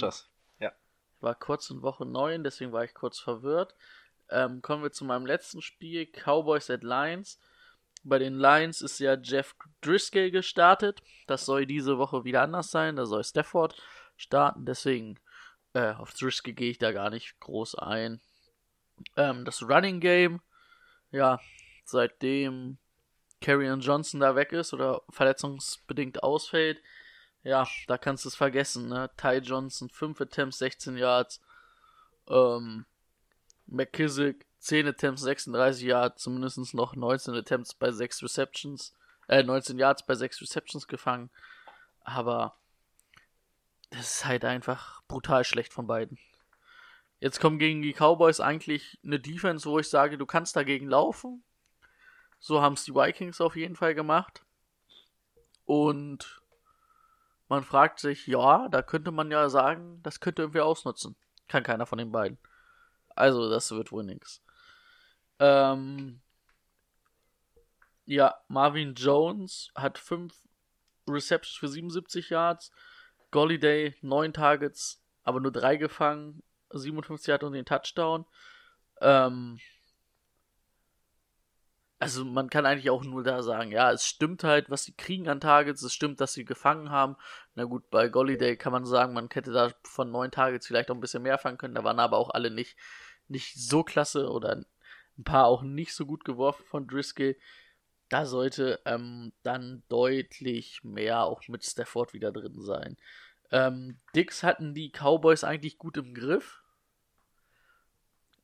Ja. 0.60 0.74
ich 1.16 1.22
war 1.22 1.36
kurz 1.36 1.70
in 1.70 1.82
Woche 1.82 2.06
9, 2.06 2.44
deswegen 2.44 2.74
war 2.74 2.84
ich 2.84 2.94
kurz 2.94 3.20
verwirrt. 3.20 3.74
Ähm, 4.30 4.62
kommen 4.62 4.84
wir 4.84 4.92
zu 4.92 5.06
meinem 5.06 5.26
letzten 5.26 5.62
Spiel, 5.62 6.06
Cowboys 6.06 6.70
at 6.70 6.84
Lions. 6.84 7.40
Bei 8.04 8.20
den 8.20 8.36
Lions 8.36 8.82
ist 8.82 9.00
ja 9.00 9.16
Jeff 9.16 9.56
Driscoll 9.82 10.32
gestartet. 10.32 11.02
Das 11.28 11.46
soll 11.46 11.66
diese 11.66 11.98
Woche 11.98 12.24
wieder 12.24 12.42
anders 12.42 12.70
sein. 12.70 12.96
Da 12.96 13.06
soll 13.06 13.24
Stafford 13.24 13.82
starten. 14.18 14.66
Deswegen 14.66 15.20
äh, 15.74 15.94
auf 15.94 16.14
Driscoll 16.14 16.54
gehe 16.54 16.72
ich 16.72 16.78
da 16.78 16.92
gar 16.92 17.10
nicht 17.10 17.40
groß 17.40 17.76
ein. 17.76 18.22
Ähm, 19.16 19.46
das 19.46 19.64
Running 19.64 20.00
Game, 20.00 20.42
ja, 21.12 21.40
seitdem 21.86 22.78
Carrion 23.42 23.80
Johnson 23.80 24.20
da 24.20 24.36
weg 24.36 24.52
ist 24.52 24.74
oder 24.74 25.02
verletzungsbedingt 25.10 26.24
ausfällt, 26.24 26.82
ja, 27.44 27.68
da 27.88 27.98
kannst 27.98 28.24
du 28.24 28.30
es 28.30 28.36
vergessen, 28.36 28.88
ne? 28.88 29.10
Ty 29.18 29.40
Johnson, 29.40 29.90
5 29.90 30.22
Attempts, 30.22 30.60
16 30.60 30.98
Yards. 30.98 31.42
Ähm, 32.30 32.86
McKissick, 33.66 34.46
10 34.64 34.88
Attempts, 34.88 35.22
36 35.22 35.84
Yards, 35.84 36.24
zumindest 36.24 36.74
noch 36.74 36.96
19 36.96 37.36
Attempts 37.36 37.74
bei 37.74 37.92
6 37.92 38.24
Receptions, 38.24 38.96
äh, 39.28 39.44
19 39.44 39.78
Yards 39.78 40.06
bei 40.06 40.16
6 40.16 40.42
Receptions 40.42 40.88
gefangen. 40.88 41.30
Aber 42.06 42.56
das 43.90 44.16
ist 44.16 44.26
halt 44.26 44.46
einfach 44.46 45.02
brutal 45.10 45.44
schlecht 45.44 45.74
von 45.74 45.86
beiden. 45.86 46.18
Jetzt 47.20 47.42
kommt 47.42 47.60
gegen 47.60 47.82
die 47.82 47.94
Cowboys 47.94 48.40
eigentlich 48.40 48.98
eine 49.04 49.20
Defense, 49.20 49.70
wo 49.70 49.80
ich 49.80 49.90
sage, 49.90 50.18
du 50.18 50.26
kannst 50.26 50.56
dagegen 50.56 50.88
laufen. 50.88 51.44
So 52.40 52.62
haben 52.62 52.74
es 52.74 52.86
die 52.86 52.96
Vikings 52.96 53.42
auf 53.42 53.58
jeden 53.58 53.76
Fall 53.76 53.96
gemacht. 53.96 54.46
Und 55.66 56.42
man 57.50 57.64
fragt 57.64 58.00
sich, 58.00 58.28
ja, 58.28 58.70
da 58.70 58.82
könnte 58.82 59.12
man 59.12 59.30
ja 59.30 59.50
sagen, 59.50 60.00
das 60.04 60.22
könnte 60.22 60.42
irgendwie 60.42 60.62
ausnutzen. 60.62 61.18
Kann 61.50 61.64
keiner 61.64 61.86
von 61.86 61.98
den 61.98 62.14
beiden. 62.14 62.38
Also, 63.16 63.50
das 63.50 63.70
wird 63.72 63.92
wohl 63.92 64.04
nix. 64.04 64.42
Ähm, 65.44 66.22
ja, 68.06 68.34
Marvin 68.48 68.94
Jones 68.96 69.72
hat 69.76 69.98
5 69.98 70.34
Receptions 71.10 71.58
für 71.58 71.68
77 71.68 72.30
Yards. 72.30 72.72
Golliday 73.32 73.94
9 74.02 74.32
Targets, 74.32 75.04
aber 75.24 75.42
nur 75.42 75.52
3 75.52 75.76
gefangen. 75.76 76.44
57 76.72 77.28
Yards 77.28 77.44
und 77.44 77.54
den 77.54 77.66
Touchdown. 77.66 78.26
Ähm, 79.02 79.60
also 82.00 82.24
man 82.24 82.50
kann 82.50 82.66
eigentlich 82.66 82.90
auch 82.90 83.04
nur 83.04 83.24
da 83.24 83.44
sagen, 83.44 83.72
ja, 83.72 83.92
es 83.92 84.06
stimmt 84.06 84.46
halt, 84.46 84.70
was 84.70 84.86
sie 84.86 84.94
kriegen 84.94 85.28
an 85.28 85.42
Targets, 85.42 85.82
es 85.82 85.94
stimmt, 85.94 86.22
dass 86.22 86.34
sie 86.34 86.46
gefangen 86.46 86.90
haben. 86.90 87.18
Na 87.56 87.66
gut, 87.66 87.90
bei 87.90 88.08
Golliday 88.08 88.56
kann 88.56 88.72
man 88.72 88.86
sagen, 88.86 89.14
man 89.14 89.30
hätte 89.32 89.52
da 89.52 89.72
von 89.84 90.10
neun 90.10 90.32
Targets 90.32 90.68
vielleicht 90.68 90.90
auch 90.90 90.96
ein 90.96 91.02
bisschen 91.02 91.24
mehr 91.24 91.38
fangen 91.38 91.58
können, 91.58 91.76
da 91.76 91.84
waren 91.84 92.00
aber 92.00 92.18
auch 92.18 92.30
alle 92.30 92.50
nicht, 92.50 92.78
nicht 93.28 93.56
so 93.56 93.84
klasse 93.84 94.30
oder 94.30 94.64
ein 95.18 95.24
paar 95.24 95.46
auch 95.46 95.62
nicht 95.62 95.94
so 95.94 96.06
gut 96.06 96.26
geworfen 96.26 96.66
von 96.66 96.88
Driscoll. 96.88 97.36
Da 98.10 98.26
sollte 98.26 98.80
ähm, 98.86 99.34
dann 99.44 99.84
deutlich 99.90 100.84
mehr 100.84 101.24
auch 101.24 101.48
mit 101.48 101.64
Stafford 101.64 102.14
wieder 102.14 102.32
drin 102.32 102.62
sein. 102.62 102.98
Ähm, 103.52 104.00
Dix 104.16 104.44
hatten 104.44 104.74
die 104.74 104.92
Cowboys 104.92 105.44
eigentlich 105.44 105.78
gut 105.78 105.98
im 105.98 106.14
Griff. 106.14 106.62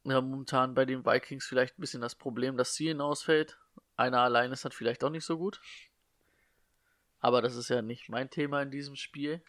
Ja, 0.03 0.21
momentan 0.21 0.75
bei 0.75 0.85
den 0.85 1.05
Vikings 1.05 1.45
vielleicht 1.45 1.77
ein 1.77 1.81
bisschen 1.81 2.01
das 2.01 2.15
Problem, 2.15 2.57
dass 2.57 2.73
Zielen 2.73 3.01
ausfällt. 3.01 3.59
Einer 3.95 4.21
allein 4.21 4.51
ist 4.51 4.63
halt 4.63 4.73
vielleicht 4.73 5.03
auch 5.03 5.09
nicht 5.09 5.25
so 5.25 5.37
gut. 5.37 5.59
Aber 7.19 7.41
das 7.41 7.55
ist 7.55 7.69
ja 7.69 7.81
nicht 7.81 8.09
mein 8.09 8.29
Thema 8.29 8.61
in 8.61 8.71
diesem 8.71 8.95
Spiel. 8.95 9.41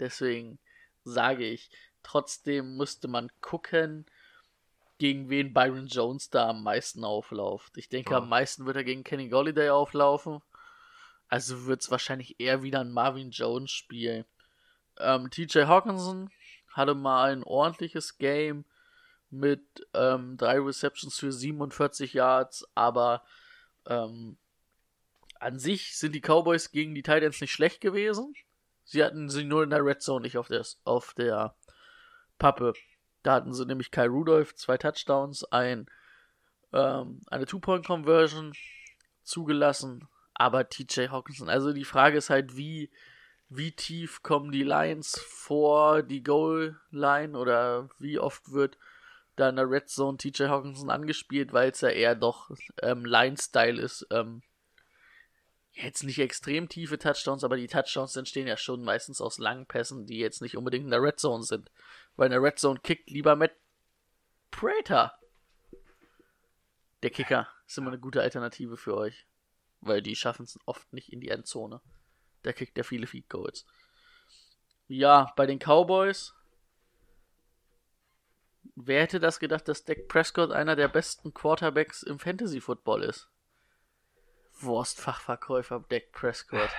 Deswegen 0.00 0.58
sage 1.04 1.46
ich, 1.46 1.70
trotzdem 2.02 2.76
müsste 2.76 3.06
man 3.06 3.30
gucken, 3.40 4.06
gegen 5.04 5.28
wen 5.28 5.52
Byron 5.52 5.86
Jones 5.86 6.30
da 6.30 6.48
am 6.48 6.62
meisten 6.62 7.04
auflauft. 7.04 7.76
Ich 7.76 7.90
denke, 7.90 8.12
Ja. 8.12 8.16
am 8.20 8.28
meisten 8.30 8.64
wird 8.64 8.76
er 8.76 8.84
gegen 8.84 9.04
Kenny 9.04 9.28
Golliday 9.28 9.68
auflaufen. 9.68 10.40
Also 11.28 11.66
wird 11.66 11.82
es 11.82 11.90
wahrscheinlich 11.90 12.40
eher 12.40 12.62
wieder 12.62 12.80
ein 12.80 12.90
Marvin 12.90 13.30
Jones 13.30 13.70
Spiel. 13.70 14.24
Ähm, 14.98 15.28
TJ 15.30 15.64
Hawkinson 15.66 16.30
hatte 16.72 16.94
mal 16.94 17.32
ein 17.32 17.44
ordentliches 17.44 18.16
Game 18.16 18.64
mit 19.28 19.86
ähm, 19.92 20.38
drei 20.38 20.58
Receptions 20.58 21.18
für 21.18 21.32
47 21.32 22.14
Yards, 22.14 22.66
aber 22.74 23.22
ähm, 23.84 24.38
an 25.38 25.58
sich 25.58 25.98
sind 25.98 26.14
die 26.14 26.22
Cowboys 26.22 26.70
gegen 26.70 26.94
die 26.94 27.02
Titans 27.02 27.42
nicht 27.42 27.52
schlecht 27.52 27.82
gewesen. 27.82 28.32
Sie 28.84 29.04
hatten 29.04 29.28
sie 29.28 29.44
nur 29.44 29.64
in 29.64 29.70
der 29.70 29.84
Red 29.84 30.00
Zone, 30.00 30.22
nicht 30.22 30.38
auf 30.38 30.48
der, 30.48 30.64
auf 30.84 31.12
der 31.12 31.54
Pappe. 32.38 32.72
Da 33.24 33.32
hatten 33.32 33.54
sie 33.54 33.64
nämlich 33.64 33.90
Kyle 33.90 34.08
Rudolph, 34.08 34.54
zwei 34.54 34.76
Touchdowns, 34.76 35.44
ein, 35.44 35.86
ähm, 36.72 37.22
eine 37.28 37.46
Two-Point-Conversion 37.46 38.52
zugelassen, 39.22 40.06
aber 40.34 40.68
TJ 40.68 41.08
Hawkinson. 41.08 41.48
Also 41.48 41.72
die 41.72 41.86
Frage 41.86 42.18
ist 42.18 42.28
halt, 42.28 42.56
wie, 42.58 42.90
wie 43.48 43.72
tief 43.72 44.22
kommen 44.22 44.52
die 44.52 44.62
Lions 44.62 45.18
vor 45.18 46.02
die 46.02 46.22
Goal-Line 46.22 47.36
oder 47.36 47.88
wie 47.98 48.18
oft 48.18 48.52
wird 48.52 48.76
da 49.36 49.48
in 49.48 49.56
der 49.56 49.70
Red 49.70 49.88
Zone 49.88 50.18
TJ 50.18 50.44
Hawkinson 50.44 50.90
angespielt, 50.90 51.54
weil 51.54 51.70
es 51.70 51.80
ja 51.80 51.88
eher 51.88 52.14
doch 52.14 52.50
ähm, 52.82 53.06
Line-Style 53.06 53.80
ist. 53.80 54.06
Ähm, 54.10 54.42
jetzt 55.72 56.04
nicht 56.04 56.18
extrem 56.18 56.68
tiefe 56.68 56.98
Touchdowns, 56.98 57.42
aber 57.42 57.56
die 57.56 57.66
Touchdowns 57.66 58.14
entstehen 58.16 58.46
ja 58.46 58.58
schon 58.58 58.84
meistens 58.84 59.22
aus 59.22 59.38
langen 59.38 59.66
Pässen, 59.66 60.06
die 60.06 60.18
jetzt 60.18 60.42
nicht 60.42 60.58
unbedingt 60.58 60.84
in 60.84 60.90
der 60.90 61.02
Red 61.02 61.18
Zone 61.18 61.42
sind. 61.42 61.70
Weil 62.16 62.26
in 62.26 62.32
der 62.32 62.42
Red 62.42 62.58
Zone 62.58 62.80
kickt 62.80 63.10
lieber 63.10 63.36
Matt 63.36 63.56
Prater. 64.50 65.18
Der 67.02 67.10
Kicker 67.10 67.48
ist 67.66 67.76
immer 67.76 67.88
eine 67.88 67.98
gute 67.98 68.22
Alternative 68.22 68.76
für 68.76 68.96
euch. 68.96 69.26
Weil 69.80 70.00
die 70.00 70.16
schaffen 70.16 70.44
es 70.44 70.58
oft 70.64 70.92
nicht 70.92 71.12
in 71.12 71.20
die 71.20 71.28
Endzone. 71.28 71.80
Der 72.44 72.52
kickt 72.52 72.76
ja 72.78 72.84
viele 72.84 73.06
Feed 73.06 73.28
Goals. 73.28 73.66
Ja, 74.86 75.32
bei 75.36 75.46
den 75.46 75.58
Cowboys. 75.58 76.34
Wer 78.76 79.02
hätte 79.02 79.20
das 79.20 79.38
gedacht, 79.38 79.68
dass 79.68 79.84
Dak 79.84 80.08
Prescott 80.08 80.50
einer 80.50 80.76
der 80.76 80.88
besten 80.88 81.32
Quarterbacks 81.32 82.02
im 82.02 82.18
Fantasy 82.18 82.60
Football 82.60 83.02
ist? 83.02 83.28
Wurstfachverkäufer 84.60 85.84
Dak 85.88 86.12
Prescott. 86.12 86.70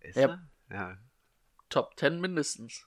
Ist 0.00 0.16
er? 0.16 0.46
Ja. 0.70 0.98
Top 1.68 1.98
10 1.98 2.20
mindestens. 2.20 2.86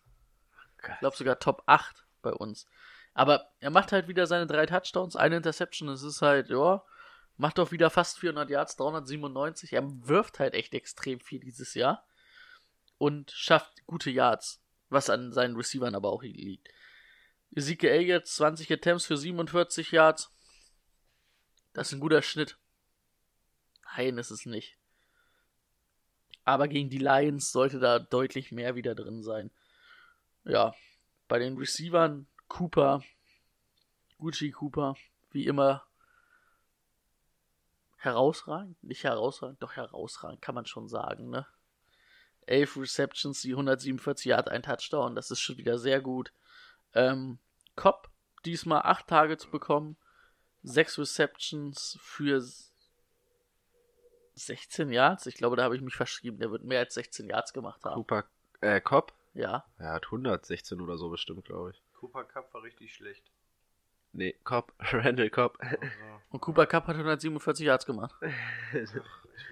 Ich 0.94 1.00
glaube 1.00 1.18
sogar 1.18 1.40
Top 1.40 1.64
8 1.66 2.06
bei 2.22 2.32
uns. 2.32 2.68
Aber 3.14 3.50
er 3.60 3.70
macht 3.70 3.92
halt 3.92 4.08
wieder 4.08 4.28
seine 4.28 4.48
drei 4.48 4.66
Touchdowns, 4.66 5.16
eine 5.16 5.38
Interception. 5.38 5.90
Es 5.90 6.04
ist 6.04 6.22
halt, 6.22 6.50
ja, 6.50 6.84
macht 7.38 7.58
doch 7.58 7.72
wieder 7.72 7.90
fast 7.90 8.20
400 8.20 8.50
Yards, 8.50 8.76
397. 8.76 9.74
Er 9.74 9.84
wirft 10.08 10.40
halt 10.40 10.54
echt 10.54 10.74
extrem 10.74 11.20
viel 11.20 11.40
dieses 11.40 11.74
Jahr. 11.74 12.06
Und 12.98 13.32
schafft 13.32 13.86
gute 13.88 14.10
Yards. 14.10 14.62
Was 14.90 15.10
an 15.10 15.34
seinen 15.34 15.56
Receivern 15.56 15.96
aber 15.96 16.12
auch 16.12 16.24
liegt. 16.24 16.68
Ezekiel 17.56 17.90
Elliott, 17.90 18.28
20 18.28 18.72
Attempts 18.72 19.06
für 19.06 19.18
47 19.18 19.92
Yards. 19.92 20.32
Das 21.74 21.88
ist 21.88 21.94
ein 21.94 22.00
guter 22.00 22.22
Schnitt. 22.22 22.58
Nein, 23.96 24.18
ist 24.18 24.32
es 24.32 24.46
nicht. 24.46 24.78
Aber 26.44 26.68
gegen 26.68 26.90
die 26.90 27.00
Lions 27.00 27.52
sollte 27.52 27.80
da 27.80 28.00
deutlich 28.00 28.52
mehr 28.52 28.76
wieder 28.76 28.94
drin 28.94 29.24
sein. 29.24 29.52
Ja, 30.46 30.74
bei 31.28 31.40
den 31.40 31.58
Receivern 31.58 32.28
Cooper, 32.48 33.04
Gucci 34.20 34.52
Cooper, 34.52 34.96
wie 35.32 35.46
immer 35.46 35.84
herausragend, 37.98 38.82
nicht 38.84 39.04
herausragend, 39.04 39.62
doch 39.62 39.74
herausragend, 39.74 40.42
kann 40.42 40.56
man 40.56 40.66
schon 40.66 40.88
sagen, 40.88 41.30
ne? 41.30 41.48
Elf 42.46 42.78
Receptions, 42.78 43.42
die 43.42 43.52
147 43.52 44.26
Yard, 44.26 44.50
ein 44.50 44.62
Touchdown, 44.62 45.16
das 45.16 45.32
ist 45.32 45.40
schon 45.40 45.58
wieder 45.58 45.80
sehr 45.80 46.00
gut. 46.00 46.32
Ähm, 46.94 47.40
Cobb, 47.76 48.10
diesmal 48.46 48.84
acht 48.84 49.08
Targets 49.08 49.48
bekommen, 49.48 49.98
sechs 50.62 51.00
Receptions 51.00 51.98
für 52.02 52.40
16 54.36 54.92
Yards. 54.92 55.26
Ich 55.26 55.36
glaube, 55.36 55.56
da 55.56 55.64
habe 55.64 55.76
ich 55.76 55.82
mich 55.82 55.96
verschrieben. 55.96 56.40
Der 56.40 56.52
wird 56.52 56.64
mehr 56.64 56.80
als 56.80 56.94
16 56.94 57.28
Yards 57.28 57.54
gemacht 57.54 57.84
haben. 57.84 57.96
Cooper, 57.96 58.26
äh, 58.62 58.82
Cobb? 58.82 59.14
Ja. 59.36 59.66
Er 59.78 59.92
hat 59.94 60.06
116 60.06 60.82
oder 60.82 60.98
so 60.98 61.10
bestimmt, 61.10 61.46
glaube 61.46 61.72
ich. 61.72 61.82
Cooper 61.94 62.24
Cup 62.24 62.54
war 62.54 62.64
richtig 62.64 62.94
schlecht. 62.94 63.24
Nee, 64.14 64.34
Cobb, 64.44 64.74
Randall 64.80 65.30
Cobb. 65.30 65.60
Und 66.30 66.40
Cooper 66.42 66.66
Cup 66.66 66.88
hat 66.88 66.96
147 66.96 67.66
Yards 67.66 67.86
gemacht. 67.86 68.16
Ich 68.74 68.94
will 68.94 69.04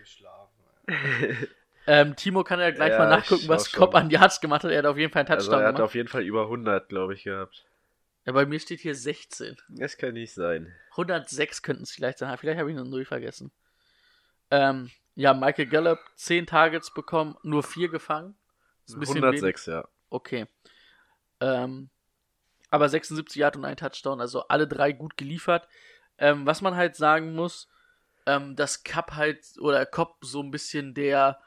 schlafen. 0.06 0.50
Ähm, 1.86 2.16
Timo 2.16 2.46
kann 2.46 2.62
ja 2.62 2.72
gleich 2.72 2.92
Ja, 2.94 3.00
mal 3.00 3.10
nachgucken, 3.10 3.50
was 3.50 3.70
Cobb 3.74 3.94
an 3.96 4.10
Yards 4.10 4.40
gemacht 4.40 4.64
hat. 4.64 4.72
Er 4.72 4.78
hat 4.78 4.86
auf 4.86 4.98
jeden 4.98 5.12
Fall 5.12 5.24
einen 5.24 5.32
Also 5.34 5.48
Touchdown 5.52 5.64
er 5.64 5.68
hat 5.68 5.76
gemacht. 5.76 5.86
auf 5.90 5.96
jeden 5.96 6.08
Fall 6.08 6.24
über 6.24 6.44
100, 6.44 6.88
glaube 6.88 7.14
ich, 7.14 7.24
gehabt. 7.26 7.66
Ja, 8.24 8.32
bei 8.32 8.46
mir 8.46 8.58
steht 8.62 8.80
hier 8.80 8.96
16. 8.96 9.58
Das 9.68 9.98
kann 9.98 10.14
nicht 10.14 10.34
sein. 10.34 10.74
106 10.92 11.62
könnten 11.62 11.84
es 11.84 11.92
vielleicht 11.92 12.20
sein. 12.20 12.38
Vielleicht 12.38 12.58
habe 12.58 12.72
ich 12.72 12.78
eine 12.78 12.88
Null 12.88 13.04
vergessen. 13.04 13.52
Ähm, 14.50 14.92
ja, 15.16 15.34
Michael 15.34 15.66
Gallup, 15.66 16.00
10 16.16 16.48
Targets 16.48 16.94
bekommen, 16.94 17.36
nur 17.44 17.64
4 17.64 17.90
gefangen. 17.90 18.38
Ist 18.86 18.96
ein 18.96 19.00
bisschen 19.00 19.16
wenig. 19.16 19.42
106, 19.42 19.66
ja. 19.68 19.88
Okay. 20.10 20.48
Ähm, 21.40 21.90
aber 22.70 22.90
76 22.90 23.36
Yard 23.36 23.56
und 23.56 23.66
ein 23.66 23.78
Touchdown, 23.78 24.20
also 24.20 24.48
alle 24.48 24.68
drei 24.68 24.92
gut 24.92 25.18
geliefert. 25.18 25.68
Ähm, 26.18 26.46
was 26.46 26.62
man 26.62 26.76
halt 26.76 26.96
sagen 26.96 27.34
muss, 27.34 27.70
ähm, 28.26 28.56
dass 28.56 28.84
Cup 28.84 29.14
halt, 29.14 29.46
oder 29.60 29.86
Cobb 29.86 30.18
so 30.22 30.42
ein 30.42 30.52
bisschen 30.52 30.94
der 30.94 31.40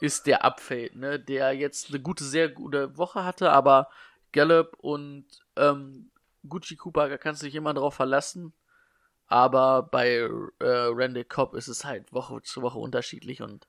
ist, 0.00 0.26
der 0.26 0.44
abfällt, 0.44 0.96
ne? 0.96 1.20
Der 1.20 1.52
jetzt 1.52 1.90
eine 1.90 2.00
gute, 2.00 2.24
sehr 2.24 2.48
gute 2.48 2.96
Woche 2.96 3.24
hatte, 3.24 3.52
aber 3.52 3.88
Gallup 4.32 4.76
und 4.78 5.26
ähm, 5.56 6.10
Gucci 6.48 6.76
Cooper, 6.76 7.08
da 7.08 7.18
kannst 7.18 7.42
du 7.42 7.46
dich 7.46 7.54
immer 7.54 7.74
drauf 7.74 7.94
verlassen. 7.94 8.52
Aber 9.28 9.84
bei 9.84 10.28
äh, 10.58 10.64
Randy 10.64 11.24
Cobb 11.24 11.54
ist 11.54 11.68
es 11.68 11.84
halt 11.84 12.12
Woche 12.12 12.42
zu 12.42 12.62
Woche 12.62 12.78
unterschiedlich 12.78 13.40
und 13.42 13.66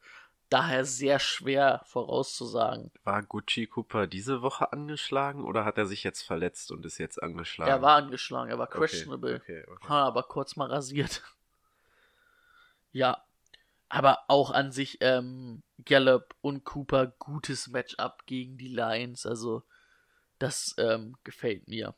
daher 0.49 0.86
sehr 0.86 1.20
schwer 1.20 1.82
vorauszusagen. 1.86 2.91
War 3.03 3.24
Gucci 3.24 3.68
Cooper 3.68 4.07
diese 4.07 4.41
Woche 4.41 4.72
angeschlagen 4.72 5.44
oder 5.44 5.65
hat 5.65 5.78
er 5.78 5.86
sich 5.86 6.03
jetzt 6.03 6.22
verletzt 6.22 6.72
und 6.72 6.86
ist 6.86 6.98
jetzt 6.98 7.22
angeschlagen? 7.22 7.72
Er 7.72 7.82
war 7.82 7.95
angeschlagen, 7.95 8.49
er 8.49 8.60
war 8.60 8.68
Okay, 8.68 8.78
questionable. 8.78 9.36
Okay, 9.36 9.64
okay. 9.68 9.90
Ha, 9.90 10.07
aber 10.07 10.24
kurz 10.24 10.56
mal 10.56 10.70
rasiert. 10.70 11.22
Ja. 12.95 13.24
Aber 13.90 14.20
auch 14.28 14.52
an 14.52 14.72
sich 14.72 14.99
ähm, 15.02 15.64
Gallup 15.84 16.36
und 16.41 16.64
Cooper 16.64 17.07
gutes 17.07 17.68
Matchup 17.68 18.26
gegen 18.26 18.57
die 18.57 18.68
Lions. 18.68 19.26
Also 19.26 19.64
das 20.40 20.76
ähm, 20.78 21.15
gefällt 21.24 21.68
mir. 21.68 21.94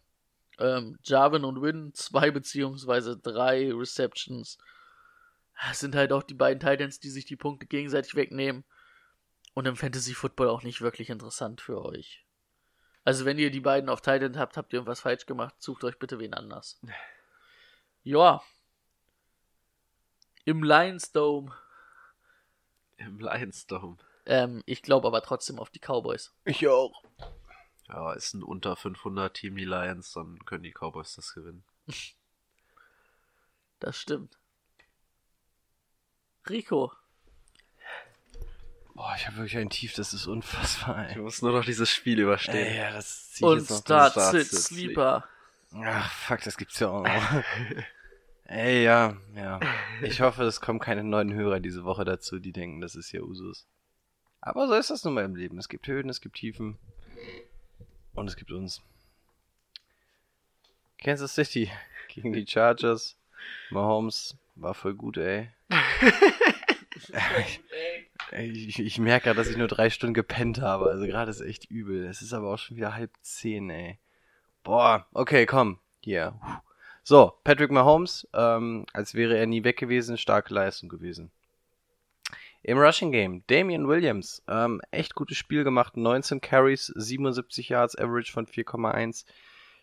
Ähm, 0.57 0.97
Jarvin 1.03 1.43
und 1.43 1.61
Win, 1.61 1.93
zwei 1.93 2.31
beziehungsweise 2.31 3.17
drei 3.17 3.71
Receptions. 3.73 4.57
Das 5.67 5.79
sind 5.79 5.95
halt 5.95 6.11
auch 6.11 6.23
die 6.23 6.33
beiden 6.33 6.59
Titans, 6.59 6.99
die 6.99 7.09
sich 7.09 7.25
die 7.25 7.35
Punkte 7.35 7.65
gegenseitig 7.65 8.15
wegnehmen. 8.15 8.63
Und 9.53 9.67
im 9.67 9.77
Fantasy 9.77 10.13
Football 10.13 10.49
auch 10.49 10.63
nicht 10.63 10.81
wirklich 10.81 11.09
interessant 11.09 11.61
für 11.61 11.83
euch. 11.83 12.25
Also 13.05 13.23
wenn 13.23 13.37
ihr 13.37 13.51
die 13.51 13.61
beiden 13.61 13.89
auf 13.89 14.01
Titan 14.01 14.37
habt, 14.37 14.57
habt 14.57 14.73
ihr 14.73 14.77
irgendwas 14.77 15.01
falsch 15.01 15.25
gemacht. 15.25 15.55
Sucht 15.59 15.83
euch 15.83 15.97
bitte 15.97 16.19
wen 16.19 16.33
anders. 16.33 16.81
Ja. 18.03 18.43
Im 20.43 20.63
Lions 20.63 21.11
Dome. 21.11 21.55
Im 22.97 23.19
Lions 23.19 23.65
Dome. 23.67 23.97
Ähm, 24.25 24.63
ich 24.65 24.81
glaube 24.81 25.07
aber 25.07 25.21
trotzdem 25.21 25.59
auf 25.59 25.69
die 25.69 25.79
Cowboys. 25.79 26.33
Ich 26.45 26.67
auch. 26.67 27.03
Ja, 27.87 28.13
ist 28.13 28.33
ein 28.33 28.43
unter 28.43 28.75
500 28.75 29.33
Team 29.33 29.55
die 29.55 29.65
Lions, 29.65 30.13
dann 30.13 30.43
können 30.45 30.63
die 30.63 30.73
Cowboys 30.73 31.15
das 31.15 31.33
gewinnen. 31.33 31.63
Das 33.81 33.97
stimmt. 33.97 34.39
Rico. 36.49 36.91
Boah, 38.93 39.13
ich 39.17 39.27
habe 39.27 39.37
wirklich 39.37 39.57
ein 39.57 39.69
Tief, 39.69 39.93
das 39.93 40.13
ist 40.13 40.25
unfassbar, 40.25 41.09
Ich 41.09 41.17
ey. 41.17 41.21
muss 41.21 41.41
nur 41.41 41.51
noch 41.51 41.65
dieses 41.65 41.89
Spiel 41.89 42.19
überstehen. 42.19 42.55
Ey, 42.55 42.77
ja, 42.77 42.91
das 42.91 43.31
zieh 43.31 43.39
ich 43.39 43.43
Und 43.43 43.57
jetzt 43.59 43.69
noch 43.69 43.77
Start, 43.81 44.11
Start, 44.13 44.31
Sit, 44.31 44.47
Sit, 44.47 44.61
Sleeper. 44.61 45.25
Ach, 45.73 46.11
fuck, 46.11 46.41
das 46.43 46.55
gibt's 46.57 46.79
ja 46.79 46.87
auch 46.89 47.03
noch. 47.03 47.43
Ey, 48.45 48.83
ja, 48.83 49.17
ja. 49.35 49.59
Ich 50.01 50.21
hoffe, 50.21 50.43
es 50.43 50.61
kommen 50.61 50.79
keine 50.79 51.03
neuen 51.03 51.33
Hörer 51.33 51.59
diese 51.59 51.83
Woche 51.83 52.05
dazu, 52.05 52.39
die 52.39 52.53
denken, 52.53 52.79
das 52.79 52.95
ist 52.95 53.11
ja 53.11 53.21
Usus. 53.21 53.65
Aber 54.39 54.67
so 54.67 54.75
ist 54.75 54.91
das 54.91 55.03
nun 55.03 55.15
mal 55.15 55.25
im 55.25 55.35
Leben. 55.35 55.57
Es 55.57 55.67
gibt 55.67 55.87
Höhen, 55.87 56.07
es 56.07 56.21
gibt 56.21 56.35
Tiefen. 56.37 56.77
Und 58.13 58.27
es 58.27 58.35
gibt 58.35 58.51
uns. 58.51 58.81
Kansas 60.99 61.33
City 61.33 61.69
gegen 62.07 62.31
die 62.31 62.45
Chargers. 62.47 63.17
Mahomes 63.71 64.37
war 64.55 64.73
voll 64.73 64.95
gut, 64.95 65.17
ey. 65.17 65.49
Ich, 68.31 68.79
ich 68.79 68.99
merke 68.99 69.25
gerade, 69.25 69.37
dass 69.37 69.49
ich 69.49 69.57
nur 69.57 69.67
drei 69.67 69.89
Stunden 69.89 70.13
gepennt 70.13 70.61
habe. 70.61 70.89
Also 70.89 71.05
gerade 71.05 71.29
ist 71.29 71.41
echt 71.41 71.69
übel. 71.69 72.05
Es 72.05 72.21
ist 72.21 72.33
aber 72.33 72.53
auch 72.53 72.57
schon 72.57 72.77
wieder 72.77 72.95
halb 72.95 73.11
zehn, 73.21 73.69
ey. 73.69 73.99
Boah, 74.63 75.05
okay, 75.13 75.45
komm. 75.45 75.79
Hier. 76.01 76.39
So, 77.03 77.33
Patrick 77.43 77.71
Mahomes, 77.71 78.27
ähm, 78.33 78.85
als 78.93 79.13
wäre 79.13 79.37
er 79.37 79.45
nie 79.45 79.63
weg 79.63 79.77
gewesen, 79.77 80.17
starke 80.17 80.53
Leistung 80.53 80.89
gewesen. 80.89 81.31
Im 82.63 82.79
Rushing 82.79 83.11
Game, 83.11 83.43
Damian 83.45 83.87
Williams, 83.87 84.43
ähm, 84.47 84.81
echt 84.89 85.13
gutes 85.13 85.37
Spiel 85.37 85.63
gemacht, 85.63 85.97
19 85.97 86.41
Carries, 86.41 86.87
77 86.87 87.69
Yards, 87.69 87.95
Average 87.95 88.31
von 88.31 88.47
4,1. 88.47 89.25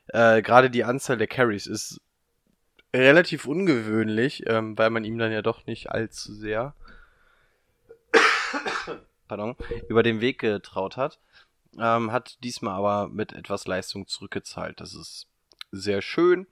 Äh, 0.08 0.42
Gerade 0.42 0.68
die 0.68 0.82
Anzahl 0.82 1.16
der 1.16 1.28
Carries 1.28 1.68
ist 1.68 2.00
relativ 2.94 3.47
ungewöhnlich, 3.47 4.44
ähm, 4.47 4.77
weil 4.77 4.90
man 4.90 5.05
ihm 5.05 5.19
dann 5.19 5.32
ja 5.32 5.43
doch 5.43 5.66
nicht 5.66 5.90
allzu 5.90 6.32
sehr 6.35 6.74
pardon, 9.32 9.56
über 9.89 10.02
den 10.02 10.20
Weg 10.20 10.40
getraut 10.40 10.98
hat. 10.98 11.19
Ähm, 11.78 12.12
hat 12.12 12.36
diesmal 12.44 12.74
aber 12.74 13.09
mit 13.09 13.32
etwas 13.32 13.66
Leistung 13.66 14.06
zurückgezahlt. 14.06 14.78
Das 14.78 14.94
ist 14.94 15.27
sehr 15.70 16.02
schön. 16.02 16.47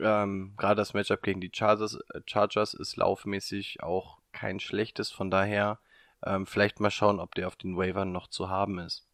Ähm, 0.00 0.54
Gerade 0.56 0.76
das 0.76 0.94
Matchup 0.94 1.22
gegen 1.22 1.42
die 1.42 1.50
Chargers, 1.54 1.96
äh, 2.14 2.20
Chargers 2.24 2.72
ist 2.72 2.96
laufmäßig 2.96 3.82
auch 3.82 4.18
kein 4.32 4.60
schlechtes. 4.60 5.10
Von 5.10 5.30
daher 5.30 5.78
ähm, 6.24 6.46
vielleicht 6.46 6.80
mal 6.80 6.90
schauen, 6.90 7.20
ob 7.20 7.34
der 7.34 7.48
auf 7.48 7.56
den 7.56 7.76
Wavern 7.76 8.12
noch 8.12 8.28
zu 8.28 8.48
haben 8.48 8.78
ist. 8.78 9.04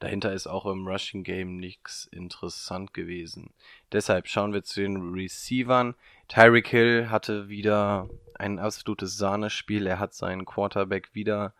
Dahinter 0.00 0.32
ist 0.32 0.46
auch 0.46 0.66
im 0.66 0.86
Rushing 0.86 1.22
Game 1.22 1.56
nichts 1.56 2.08
interessant 2.10 2.94
gewesen. 2.94 3.50
Deshalb 3.92 4.28
schauen 4.28 4.52
wir 4.52 4.62
zu 4.64 4.80
den 4.80 5.12
Receivern. 5.14 5.94
Tyreek 6.28 6.68
Hill 6.68 7.10
hatte 7.10 7.48
wieder 7.48 8.08
ein 8.34 8.58
absolutes 8.58 9.16
Sahnespiel. 9.16 9.86
Er 9.86 9.98
hat 9.98 10.14
seinen 10.14 10.44
Quarterback 10.44 11.14
wieder 11.14 11.54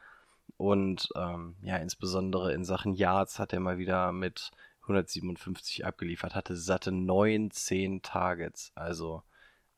und 0.56 1.08
ähm, 1.16 1.56
ja, 1.62 1.76
insbesondere 1.78 2.52
in 2.52 2.64
Sachen 2.64 2.94
Yards 2.94 3.38
hat 3.38 3.52
er 3.52 3.60
mal 3.60 3.78
wieder 3.78 4.12
mit 4.12 4.52
157 4.82 5.84
abgeliefert, 5.84 6.34
hatte 6.34 6.56
satte 6.56 6.92
19 6.92 8.02
Targets. 8.02 8.72
Also, 8.74 9.22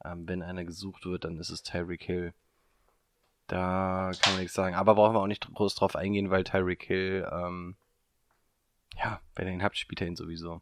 ähm, 0.04 0.28
wenn 0.28 0.42
einer 0.42 0.64
gesucht 0.64 1.06
wird, 1.06 1.24
dann 1.24 1.38
ist 1.38 1.50
es 1.50 1.62
Tyreek 1.62 2.02
Hill. 2.02 2.34
Da 3.46 4.10
kann 4.20 4.34
man 4.34 4.42
nichts 4.42 4.54
sagen. 4.54 4.74
Aber 4.74 4.94
brauchen 4.94 5.14
wir 5.14 5.20
auch 5.20 5.26
nicht 5.26 5.52
groß 5.52 5.74
drauf 5.74 5.96
eingehen, 5.96 6.30
weil 6.30 6.44
Tyreek 6.44 6.82
Hill, 6.82 7.28
ähm, 7.30 7.76
ja, 8.96 9.20
wenn 9.34 9.46
ihr 9.46 9.54
ihn 9.54 9.62
habt, 9.62 9.78
spielt 9.78 10.00
er 10.00 10.06
ihn 10.06 10.16
sowieso. 10.16 10.60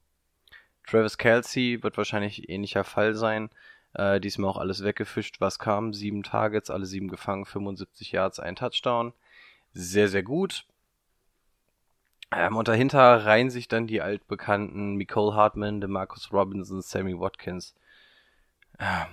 Travis 0.86 1.18
Kelsey 1.18 1.82
wird 1.82 1.96
wahrscheinlich 1.96 2.48
ähnlicher 2.48 2.84
Fall 2.84 3.14
sein. 3.14 3.50
Äh, 3.94 4.20
diesmal 4.20 4.50
auch 4.50 4.56
alles 4.56 4.82
weggefischt, 4.82 5.40
was 5.40 5.59
kam. 5.59 5.92
Sieben 5.92 6.22
Targets, 6.22 6.70
alle 6.70 6.86
sieben 6.86 7.09
gefangen, 7.09 7.44
75 7.44 8.12
Yards, 8.12 8.40
ein 8.40 8.56
Touchdown. 8.56 9.12
Sehr, 9.72 10.09
sehr 10.09 10.22
gut. 10.22 10.66
Ähm, 12.34 12.56
und 12.56 12.68
dahinter 12.68 13.24
reihen 13.26 13.50
sich 13.50 13.68
dann 13.68 13.86
die 13.86 14.00
altbekannten 14.00 14.96
Nicole 14.96 15.34
Hartman, 15.34 15.80
DeMarcus 15.80 16.32
Robinson, 16.32 16.80
Sammy 16.80 17.18
Watkins. 17.18 17.74
Äh, 18.78 19.04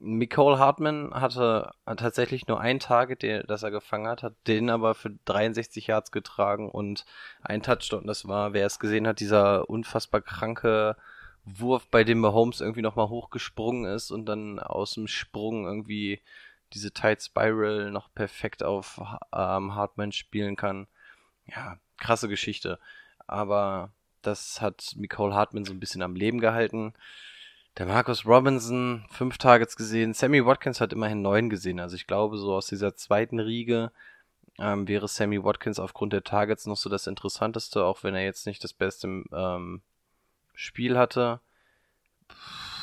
Nicole 0.00 0.58
Hartman 0.58 1.12
hatte 1.12 1.72
tatsächlich 1.84 2.46
nur 2.46 2.60
ein 2.60 2.78
Target, 2.78 3.22
den, 3.22 3.42
das 3.48 3.64
er 3.64 3.72
gefangen 3.72 4.06
hat, 4.06 4.22
hat 4.22 4.34
den 4.46 4.70
aber 4.70 4.94
für 4.94 5.10
63 5.24 5.88
Yards 5.88 6.12
getragen 6.12 6.70
und 6.70 7.04
ein 7.42 7.62
Touchdown. 7.62 8.06
Das 8.06 8.28
war, 8.28 8.52
wer 8.52 8.66
es 8.66 8.78
gesehen 8.78 9.08
hat, 9.08 9.18
dieser 9.18 9.68
unfassbar 9.68 10.20
kranke 10.20 10.96
Wurf, 11.44 11.88
bei 11.88 12.04
dem 12.04 12.20
Mahomes 12.20 12.60
irgendwie 12.60 12.82
nochmal 12.82 13.08
hochgesprungen 13.08 13.86
ist 13.86 14.10
und 14.10 14.26
dann 14.26 14.60
aus 14.60 14.94
dem 14.94 15.08
Sprung 15.08 15.64
irgendwie 15.64 16.20
diese 16.74 16.92
Tight 16.92 17.22
Spiral 17.22 17.90
noch 17.90 18.12
perfekt 18.14 18.62
auf 18.62 19.00
ähm, 19.32 19.74
Hartman 19.74 20.12
spielen 20.12 20.54
kann. 20.54 20.86
Ja, 21.46 21.78
krasse 21.96 22.28
Geschichte. 22.28 22.78
Aber 23.26 23.90
das 24.22 24.60
hat 24.60 24.92
Nicole 24.96 25.34
Hartman 25.34 25.64
so 25.64 25.72
ein 25.72 25.80
bisschen 25.80 26.02
am 26.02 26.14
Leben 26.14 26.40
gehalten. 26.40 26.92
Der 27.78 27.86
Marcus 27.86 28.26
Robinson, 28.26 29.04
fünf 29.08 29.38
Targets 29.38 29.76
gesehen. 29.76 30.12
Sammy 30.12 30.44
Watkins 30.44 30.80
hat 30.80 30.92
immerhin 30.92 31.22
neun 31.22 31.48
gesehen. 31.48 31.78
Also 31.78 31.94
ich 31.94 32.08
glaube, 32.08 32.36
so 32.36 32.52
aus 32.54 32.66
dieser 32.66 32.96
zweiten 32.96 33.38
Riege 33.38 33.92
ähm, 34.58 34.88
wäre 34.88 35.06
Sammy 35.06 35.44
Watkins 35.44 35.78
aufgrund 35.78 36.12
der 36.12 36.24
Targets 36.24 36.66
noch 36.66 36.76
so 36.76 36.90
das 36.90 37.06
Interessanteste, 37.06 37.84
auch 37.84 38.02
wenn 38.02 38.16
er 38.16 38.24
jetzt 38.24 38.46
nicht 38.46 38.64
das 38.64 38.72
beste 38.72 39.22
ähm, 39.32 39.82
Spiel 40.54 40.98
hatte. 40.98 41.40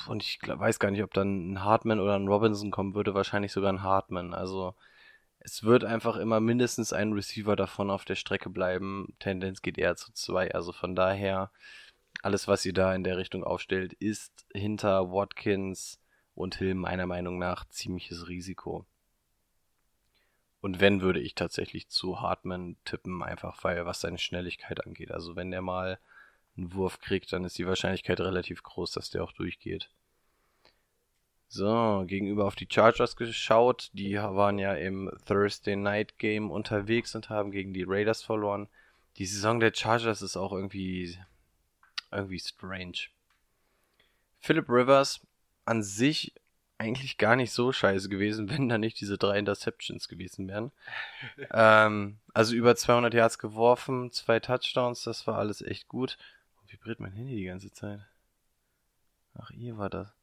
Und 0.07 0.23
ich 0.23 0.39
weiß 0.45 0.79
gar 0.79 0.91
nicht, 0.91 1.03
ob 1.03 1.13
dann 1.13 1.51
ein 1.51 1.63
Hartman 1.65 1.99
oder 1.99 2.15
ein 2.15 2.29
Robinson 2.29 2.71
kommen 2.71 2.95
würde. 2.95 3.13
Wahrscheinlich 3.13 3.51
sogar 3.51 3.73
ein 3.73 3.83
Hartman. 3.83 4.33
Also 4.33 4.75
es 5.39 5.65
wird 5.65 5.83
einfach 5.83 6.15
immer 6.15 6.39
mindestens 6.39 6.93
ein 6.93 7.11
Receiver 7.11 7.57
davon 7.57 7.89
auf 7.89 8.05
der 8.05 8.15
Strecke 8.15 8.49
bleiben. 8.49 9.13
Tendenz 9.19 9.61
geht 9.61 9.77
eher 9.77 9.97
zu 9.97 10.13
zwei. 10.13 10.53
Also 10.53 10.71
von 10.71 10.95
daher, 10.95 11.51
alles, 12.25 12.47
was 12.47 12.65
ihr 12.65 12.73
da 12.73 12.93
in 12.95 13.03
der 13.03 13.17
Richtung 13.17 13.43
aufstellt, 13.43 13.93
ist 13.93 14.47
hinter 14.51 15.11
Watkins 15.11 15.99
und 16.33 16.55
Hill 16.55 16.73
meiner 16.73 17.05
Meinung 17.05 17.37
nach 17.37 17.65
ziemliches 17.65 18.27
Risiko. 18.27 18.85
Und 20.59 20.79
wenn, 20.79 21.01
würde 21.01 21.19
ich 21.19 21.35
tatsächlich 21.35 21.87
zu 21.87 22.21
Hartman 22.21 22.77
tippen, 22.83 23.21
einfach 23.21 23.63
weil, 23.63 23.85
was 23.85 24.01
seine 24.01 24.17
Schnelligkeit 24.17 24.83
angeht. 24.83 25.11
Also 25.11 25.35
wenn 25.35 25.51
der 25.51 25.61
mal 25.61 25.99
einen 26.57 26.73
Wurf 26.73 26.99
kriegt, 26.99 27.31
dann 27.31 27.43
ist 27.43 27.59
die 27.59 27.67
Wahrscheinlichkeit 27.67 28.19
relativ 28.19 28.63
groß, 28.63 28.91
dass 28.93 29.11
der 29.11 29.23
auch 29.23 29.31
durchgeht. 29.31 29.91
So, 31.47 32.05
gegenüber 32.07 32.45
auf 32.45 32.55
die 32.55 32.67
Chargers 32.67 33.15
geschaut. 33.15 33.91
Die 33.93 34.15
waren 34.15 34.57
ja 34.57 34.73
im 34.73 35.11
Thursday 35.27 35.75
Night 35.75 36.17
Game 36.17 36.49
unterwegs 36.49 37.13
und 37.13 37.29
haben 37.29 37.51
gegen 37.51 37.71
die 37.71 37.85
Raiders 37.87 38.23
verloren. 38.23 38.67
Die 39.17 39.27
Saison 39.27 39.59
der 39.59 39.73
Chargers 39.75 40.23
ist 40.23 40.37
auch 40.37 40.51
irgendwie, 40.51 41.19
irgendwie 42.11 42.39
strange. 42.39 43.09
Philip 44.39 44.69
Rivers 44.69 45.21
an 45.65 45.83
sich 45.83 46.33
eigentlich 46.77 47.17
gar 47.17 47.35
nicht 47.35 47.51
so 47.51 47.71
scheiße 47.71 48.09
gewesen, 48.09 48.49
wenn 48.51 48.69
da 48.69 48.77
nicht 48.77 48.99
diese 48.99 49.17
drei 49.17 49.39
Interceptions 49.39 50.07
gewesen 50.07 50.47
wären. 50.47 50.71
ähm, 51.51 52.19
also 52.33 52.55
über 52.55 52.75
200 52.75 53.13
Yards 53.13 53.39
geworfen, 53.39 54.11
zwei 54.11 54.39
Touchdowns, 54.39 55.03
das 55.03 55.25
war 55.27 55.37
alles 55.37 55.61
echt 55.61 55.87
gut. 55.87 56.17
Vibriert 56.67 56.99
mein 56.99 57.13
Handy 57.13 57.35
die 57.35 57.45
ganze 57.45 57.71
Zeit. 57.71 58.01
Ach, 59.37 59.49
ihr 59.51 59.77
war 59.77 59.89
das. 59.89 60.13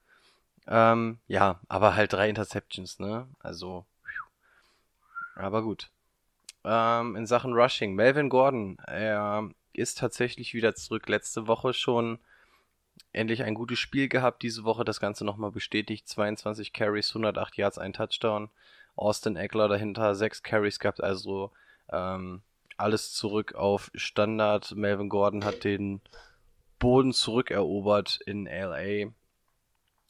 Ähm, 0.67 1.19
ja, 1.27 1.61
aber 1.69 1.95
halt 1.97 2.13
drei 2.13 2.29
Interceptions, 2.29 2.99
ne? 2.99 3.29
Also, 3.41 3.85
aber 5.35 5.63
gut. 5.63 5.91
Ähm, 6.65 7.17
in 7.17 7.27
Sachen 7.27 7.53
Rushing, 7.53 7.95
Melvin 7.95 8.29
Gordon, 8.29 8.79
er 8.87 9.51
ist 9.73 9.99
tatsächlich 9.99 10.55
wieder 10.55 10.75
zurück. 10.75 11.09
Letzte 11.09 11.47
Woche 11.47 11.75
schon 11.75 12.19
endlich 13.13 13.43
ein 13.43 13.55
gutes 13.55 13.79
Spiel 13.79 14.09
gehabt. 14.09 14.43
Diese 14.43 14.65
Woche 14.65 14.85
das 14.85 15.01
Ganze 15.01 15.25
nochmal 15.25 15.51
bestätigt. 15.51 16.09
22 16.09 16.73
Carries, 16.73 17.11
108 17.11 17.57
Yards, 17.57 17.79
ein 17.79 17.93
Touchdown. 17.93 18.51
Austin 18.97 19.37
Eckler 19.37 19.69
dahinter, 19.69 20.15
6 20.15 20.43
Carries 20.43 20.79
gehabt. 20.79 21.03
Also 21.03 21.51
ähm, 21.91 22.43
alles 22.77 23.13
zurück 23.13 23.55
auf 23.55 23.91
Standard. 23.95 24.75
Melvin 24.75 25.09
Gordon 25.09 25.45
hat 25.45 25.65
den 25.65 26.01
Boden 26.79 27.13
zurückerobert 27.13 28.21
in 28.27 28.47
LA. 28.47 29.13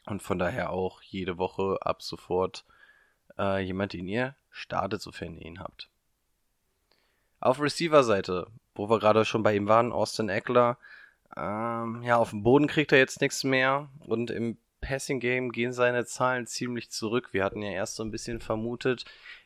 Und 0.06 0.22
von 0.22 0.38
daher 0.38 0.70
auch 0.70 1.02
jede 1.02 1.38
Woche 1.38 1.78
ab 1.80 2.02
sofort 2.02 2.64
äh, 3.38 3.60
jemand, 3.60 3.92
den 3.92 4.08
ihr 4.08 4.34
startet, 4.50 5.00
sofern 5.00 5.36
ihr 5.36 5.46
ihn 5.46 5.60
habt. 5.60 5.88
Auf 7.40 7.60
Receiver-Seite, 7.60 8.46
wo 8.74 8.88
wir 8.88 8.98
gerade 8.98 9.24
schon 9.24 9.42
bei 9.42 9.54
ihm 9.54 9.68
waren, 9.68 9.92
Austin 9.92 10.28
Eckler. 10.28 10.78
Ähm, 11.36 12.02
ja, 12.02 12.16
auf 12.16 12.30
dem 12.30 12.42
Boden 12.42 12.66
kriegt 12.66 12.92
er 12.92 12.98
jetzt 12.98 13.20
nichts 13.20 13.44
mehr. 13.44 13.88
Und 14.06 14.30
im 14.30 14.58
Passing-Game 14.80 15.52
gehen 15.52 15.72
seine 15.72 16.04
Zahlen 16.04 16.46
ziemlich 16.46 16.90
zurück. 16.90 17.32
Wir 17.32 17.44
hatten 17.44 17.62
ja 17.62 17.70
erst 17.70 17.96
so 17.96 18.02
ein 18.02 18.10
bisschen 18.10 18.40
vermutet, 18.40 19.04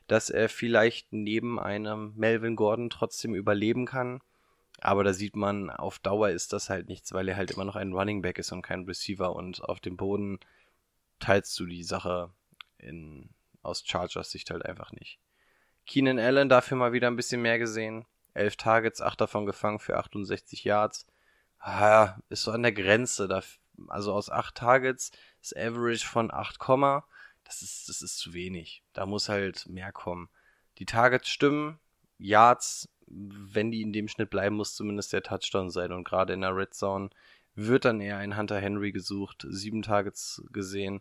dass 0.09 0.31
er 0.31 0.49
vielleicht 0.49 1.13
neben 1.13 1.61
einem 1.61 2.13
Melvin 2.17 2.57
Gordon 2.57 2.91
trotzdem 2.91 3.35
überleben 3.35 3.87
kann. 3.87 4.21
Aber 4.81 5.05
da 5.05 5.13
sieht 5.13 5.37
man, 5.37 5.71
auf 5.71 5.99
Dauer 5.99 6.31
ist 6.31 6.53
das 6.53 6.69
halt 6.69 6.89
nichts, 6.89 7.13
weil 7.13 7.29
er 7.29 7.37
halt 7.37 7.53
immer 7.53 7.65
noch 7.65 7.77
ein 7.77 7.93
Running 7.93 8.23
Back 8.23 8.39
ist 8.39 8.53
und 8.53 8.63
kein 8.63 8.85
Receiver. 8.85 9.35
Und 9.35 9.63
auf 9.65 9.81
dem 9.81 9.97
Boden 9.97 10.39
teilst 11.19 11.59
du 11.59 11.67
die 11.67 11.83
Sache 11.83 12.31
in, 12.79 13.31
aus 13.63 13.85
Chargers 13.87 14.31
Sicht 14.31 14.51
halt 14.51 14.65
einfach 14.65 14.93
nicht. 14.93 15.19
Keenan 15.87 16.19
Allen 16.19 16.49
dafür 16.49 16.77
mal 16.77 16.93
wieder 16.93 17.07
ein 17.07 17.17
bisschen 17.17 17.43
mehr 17.43 17.59
gesehen. 17.59 18.05
Elf 18.37 18.57
Targets, 18.57 19.01
acht 19.01 19.21
davon 19.21 19.47
gefangen 19.47 19.79
für 19.79 19.97
68 19.97 20.65
Yards. 20.65 21.07
Ah, 21.59 22.17
ist 22.29 22.43
so 22.43 22.53
an 22.53 22.63
der 22.63 22.73
Grenze. 22.73 23.29
Da, 23.29 23.43
also 23.89 24.13
aus 24.13 24.31
acht 24.31 24.57
Targets 24.57 25.11
ist 25.43 25.57
Average 25.57 26.07
von 26.07 26.31
8, 26.33 26.59
das 27.45 27.63
ist, 27.63 27.89
das 27.89 28.03
ist 28.03 28.19
zu 28.19 28.35
wenig. 28.35 28.83
Da 28.93 29.07
muss 29.07 29.29
halt 29.29 29.69
mehr 29.69 29.93
kommen. 29.93 30.29
Die 30.79 30.87
Targets 30.87 31.29
stimmen, 31.29 31.79
Yards 32.19 32.89
wenn 33.09 33.71
die 33.71 33.83
in 33.83 33.93
dem 33.93 34.09
Schnitt 34.09 34.31
bleiben, 34.31 34.57
muss 34.57 34.75
zumindest 34.75 35.13
der 35.13 35.23
Touchdown 35.23 35.71
sein. 35.71 35.93
Und 35.93 36.05
gerade 36.05 36.33
in 36.33 36.41
der 36.41 36.57
Red 36.57 36.75
Zone 36.75 37.11
wird 37.55 37.85
dann 37.85 38.01
eher 38.01 38.19
ein 38.19 38.37
Hunter 38.37 38.61
Henry 38.61 38.93
gesucht. 38.93 39.47
Sieben 39.49 39.83
Targets 39.83 40.43
gesehen, 40.53 41.01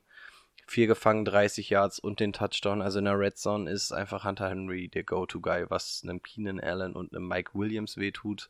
vier 0.65 0.87
gefangen, 0.87 1.25
30 1.25 1.69
Yards 1.69 1.99
und 1.99 2.19
den 2.19 2.33
Touchdown. 2.33 2.81
Also 2.81 2.99
in 2.99 3.05
der 3.05 3.19
Red 3.19 3.37
Zone 3.37 3.69
ist 3.69 3.91
einfach 3.91 4.23
Hunter 4.23 4.49
Henry 4.49 4.87
der 4.87 5.03
Go-To-Guy, 5.03 5.69
was 5.69 6.01
einem 6.03 6.21
Keenan 6.21 6.59
Allen 6.59 6.93
und 6.93 7.13
einem 7.15 7.27
Mike 7.27 7.51
Williams 7.53 7.97
wehtut. 7.97 8.49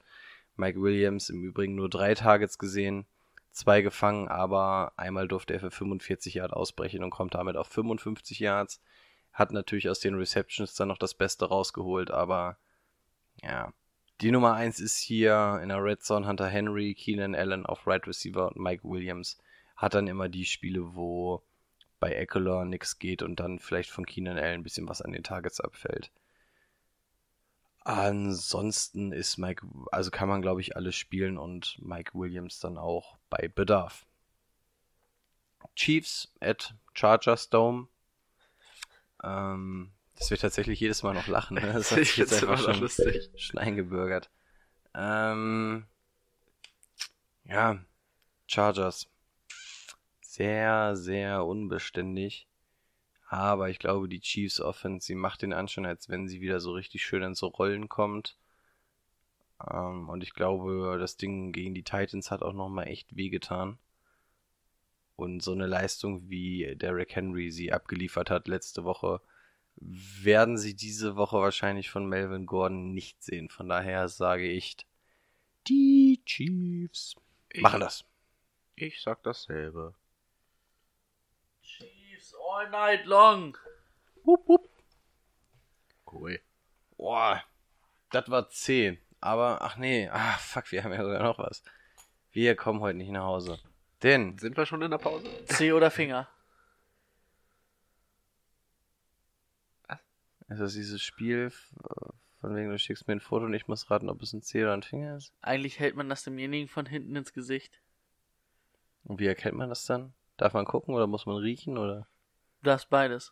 Mike 0.56 0.82
Williams 0.82 1.30
im 1.30 1.44
Übrigen 1.44 1.76
nur 1.76 1.90
drei 1.90 2.14
Targets 2.14 2.58
gesehen, 2.58 3.06
zwei 3.52 3.82
gefangen, 3.82 4.30
aber 4.30 4.94
einmal 4.96 5.28
durfte 5.28 5.54
er 5.54 5.60
für 5.60 5.72
45 5.72 6.36
Yards 6.36 6.54
ausbrechen 6.54 7.04
und 7.04 7.10
kommt 7.10 7.36
damit 7.36 7.58
auf 7.58 7.68
55 7.68 8.40
Yards. 8.40 8.82
Hat 9.34 9.52
natürlich 9.52 9.90
aus 9.90 10.00
den 10.00 10.16
Receptions 10.16 10.76
dann 10.76 10.88
noch 10.88 10.98
das 10.98 11.14
Beste 11.14 11.46
rausgeholt, 11.46 12.12
aber 12.12 12.58
ja. 13.44 13.74
Die 14.22 14.32
Nummer 14.32 14.54
1 14.54 14.80
ist 14.80 14.98
hier 14.98 15.60
in 15.62 15.68
der 15.68 15.84
Red 15.84 16.02
Zone 16.02 16.26
Hunter 16.26 16.48
Henry, 16.48 16.94
Keenan 16.96 17.36
Allen 17.36 17.66
auf 17.66 17.86
Right 17.86 18.08
Receiver 18.08 18.48
und 18.48 18.58
Mike 18.58 18.86
Williams 18.86 19.38
hat 19.76 19.94
dann 19.94 20.08
immer 20.08 20.30
die 20.30 20.46
Spiele, 20.46 20.96
wo 20.96 21.44
bei 22.00 22.14
Eckler 22.14 22.66
nichts 22.66 23.00
geht 23.00 23.22
und 23.22 23.40
dann 23.40 23.60
vielleicht 23.60 23.90
von 23.90 24.06
Keenan 24.06 24.38
Allen 24.38 24.62
ein 24.62 24.64
bisschen 24.64 24.88
was 24.88 25.02
an 25.02 25.12
den 25.12 25.24
Targets 25.24 25.60
abfällt. 25.60 26.12
Ansonsten 27.84 29.12
ist 29.12 29.38
Mike, 29.38 29.66
also 29.92 30.10
kann 30.10 30.28
man 30.28 30.42
glaube 30.42 30.62
ich 30.62 30.76
alles 30.76 30.96
spielen 30.96 31.38
und 31.38 31.78
Mike 31.82 32.12
Williams 32.14 32.60
dann 32.60 32.78
auch 32.78 33.18
bei 33.30 33.48
Bedarf. 33.48 34.06
Chiefs 35.76 36.34
at 36.40 36.74
Chargers 36.94 37.50
Dome. 37.50 37.88
Ähm, 39.24 39.92
das 40.16 40.32
wird 40.32 40.42
tatsächlich 40.42 40.80
jedes 40.80 41.04
Mal 41.04 41.14
noch 41.14 41.28
lachen. 41.28 41.56
Ne? 41.56 41.74
Das 41.74 41.92
hat 41.92 42.00
sich 42.00 42.18
jetzt 42.18 42.34
einfach 42.34 42.58
schon, 42.58 42.80
lustig. 42.80 43.30
schon 43.36 43.60
eingebürgert. 43.60 44.30
Ähm, 44.94 45.86
ja, 47.44 47.80
Chargers. 48.48 49.08
Sehr, 50.36 50.98
sehr 50.98 51.46
unbeständig. 51.46 52.46
Aber 53.30 53.70
ich 53.70 53.80
glaube, 53.80 54.10
die 54.10 54.20
Chiefs 54.20 54.60
Offense, 54.60 55.08
sie 55.08 55.16
macht 55.16 55.42
den 55.42 55.54
Anschein, 55.54 55.86
als 55.86 56.10
wenn 56.10 56.28
sie 56.28 56.42
wieder 56.42 56.60
so 56.60 56.74
richtig 56.74 57.06
schön 57.06 57.24
ins 57.24 57.42
Rollen 57.42 57.88
kommt. 57.88 58.38
Ähm, 59.72 60.10
und 60.10 60.24
ich 60.24 60.34
glaube, 60.34 60.98
das 61.00 61.16
Ding 61.16 61.54
gegen 61.54 61.74
die 61.74 61.86
Titans 61.86 62.32
hat 62.32 62.42
auch 62.42 62.52
nochmal 62.52 62.90
echt 62.90 63.16
wehgetan. 63.16 63.78
Und 65.16 65.42
so 65.42 65.54
eine 65.54 65.68
Leistung, 65.68 66.30
wie 66.30 66.76
Derrick 66.76 67.16
Henry 67.16 67.50
sie 67.50 67.72
abgeliefert 67.72 68.30
hat 68.30 68.50
letzte 68.50 68.84
Woche, 68.84 69.22
werden 69.78 70.58
sie 70.58 70.76
diese 70.76 71.16
Woche 71.16 71.38
wahrscheinlich 71.38 71.90
von 71.90 72.10
Melvin 72.10 72.46
Gordon 72.46 72.94
nicht 72.94 73.24
sehen. 73.24 73.48
Von 73.48 73.70
daher 73.70 74.10
sage 74.10 74.50
ich, 74.50 74.76
die 75.70 76.22
Chiefs 76.26 77.16
machen 77.56 77.80
das. 77.80 78.04
Ich 78.76 79.02
sag 79.02 79.24
dasselbe. 79.24 79.96
All 82.66 82.72
night 82.72 83.06
long. 83.06 83.56
Wupp, 84.24 84.48
wupp. 84.48 84.68
Cool. 86.12 86.40
Boah, 86.98 87.44
das 88.10 88.28
war 88.30 88.50
10. 88.50 88.98
Aber, 89.22 89.62
ach 89.62 89.78
nee, 89.78 90.10
ah, 90.10 90.38
fuck, 90.40 90.72
wir 90.72 90.84
haben 90.84 90.92
ja 90.94 91.04
sogar 91.04 91.22
noch 91.22 91.38
was. 91.38 91.64
Wir 92.32 92.56
kommen 92.56 92.80
heute 92.80 92.98
nicht 92.98 93.12
nach 93.12 93.24
Hause. 93.24 93.60
Denn, 94.02 94.38
Sind 94.40 94.58
wir 94.58 94.66
schon 94.66 94.82
in 94.82 94.90
der 94.90 94.98
Pause? 94.98 95.28
C 95.46 95.74
oder 95.74 95.92
Finger? 95.92 96.28
ist 100.48 100.60
das 100.60 100.74
dieses 100.74 101.02
Spiel, 101.02 101.52
von 102.40 102.56
wegen 102.56 102.70
du 102.70 102.78
schickst 102.80 103.08
mir 103.08 103.16
ein 103.16 103.20
Foto 103.20 103.46
und 103.46 103.54
ich 103.54 103.68
muss 103.68 103.90
raten, 103.92 104.10
ob 104.10 104.22
es 104.22 104.34
ein 104.34 104.42
C 104.42 104.64
oder 104.64 104.74
ein 104.74 104.84
Finger 104.84 105.18
ist? 105.18 105.34
Eigentlich 105.42 105.80
hält 105.80 105.96
man 105.96 106.10
das 106.10 106.24
demjenigen 106.24 106.68
von 106.68 106.86
hinten 106.86 107.16
ins 107.16 107.34
Gesicht. 107.34 107.80
Und 109.04 109.20
wie 109.20 109.28
erkennt 109.28 109.58
man 109.58 109.70
das 109.70 109.86
dann? 109.86 110.14
Darf 110.38 110.54
man 110.54 110.66
gucken 110.66 110.96
oder 110.96 111.06
muss 111.08 111.26
man 111.28 111.38
riechen 111.38 111.78
oder? 111.78 112.08
Das 112.66 112.86
beides. 112.88 113.32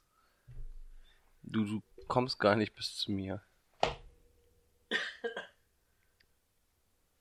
Du, 1.41 1.65
du 1.65 1.84
kommst 2.07 2.38
gar 2.39 2.55
nicht 2.55 2.76
bis 2.76 2.95
zu 2.95 3.11
mir. 3.11 3.41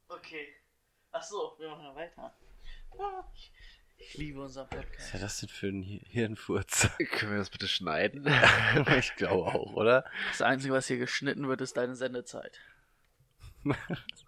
Okay. 0.09 0.48
Ach 1.12 1.22
so, 1.22 1.56
wir 1.59 1.68
machen 1.70 1.94
weiter. 1.94 2.34
Ah, 2.98 3.24
Ich, 3.34 3.52
ich 3.97 4.14
liebe 4.18 4.43
unseren 4.43 4.66
Was 4.70 4.78
ist 4.78 4.86
Podcast. 4.86 5.14
ja 5.14 5.20
das 5.20 5.40
denn 5.40 5.48
für 5.48 5.68
ein 5.68 5.82
Hi- 5.82 6.05
Hirnfurz? 6.09 6.89
Können 7.12 7.32
wir 7.32 7.39
das 7.39 7.51
bitte 7.51 7.66
schneiden? 7.68 8.26
ich 8.98 9.14
glaube 9.16 9.47
auch, 9.55 9.72
oder? 9.72 10.05
Das 10.32 10.43
Einzige, 10.43 10.74
was 10.74 10.86
hier 10.89 10.98
geschnitten 10.98 11.48
wird, 11.48 11.60
ist 11.62 11.76
deine 11.76 11.97
Sendezeit. 11.97 12.59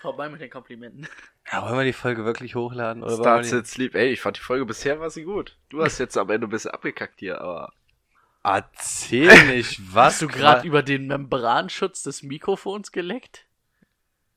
Vorbei 0.00 0.28
mit 0.28 0.40
den 0.40 0.50
Komplimenten. 0.50 1.08
Ja, 1.50 1.62
wollen 1.62 1.78
wir 1.78 1.84
die 1.84 1.92
Folge 1.92 2.24
wirklich 2.24 2.54
hochladen? 2.54 3.02
Oder 3.02 3.16
Start 3.16 3.44
Sit 3.44 3.66
Sleep. 3.66 3.94
Ey, 3.94 4.12
ich 4.12 4.20
fand 4.20 4.36
die 4.36 4.42
Folge 4.42 4.64
bisher 4.64 5.00
war 5.00 5.10
sie 5.10 5.24
gut. 5.24 5.56
Du 5.70 5.82
hast 5.82 5.98
jetzt 5.98 6.16
am 6.16 6.30
Ende 6.30 6.46
ein 6.46 6.50
bisschen 6.50 6.70
abgekackt 6.70 7.18
hier, 7.18 7.40
aber. 7.40 7.72
Erzähl 8.44 9.46
nicht, 9.56 9.80
was 9.92 10.14
Hast 10.14 10.22
du 10.22 10.28
gerade 10.28 10.66
über 10.66 10.82
den 10.82 11.08
Membranschutz 11.08 12.04
des 12.04 12.22
Mikrofons 12.22 12.92
geleckt? 12.92 13.46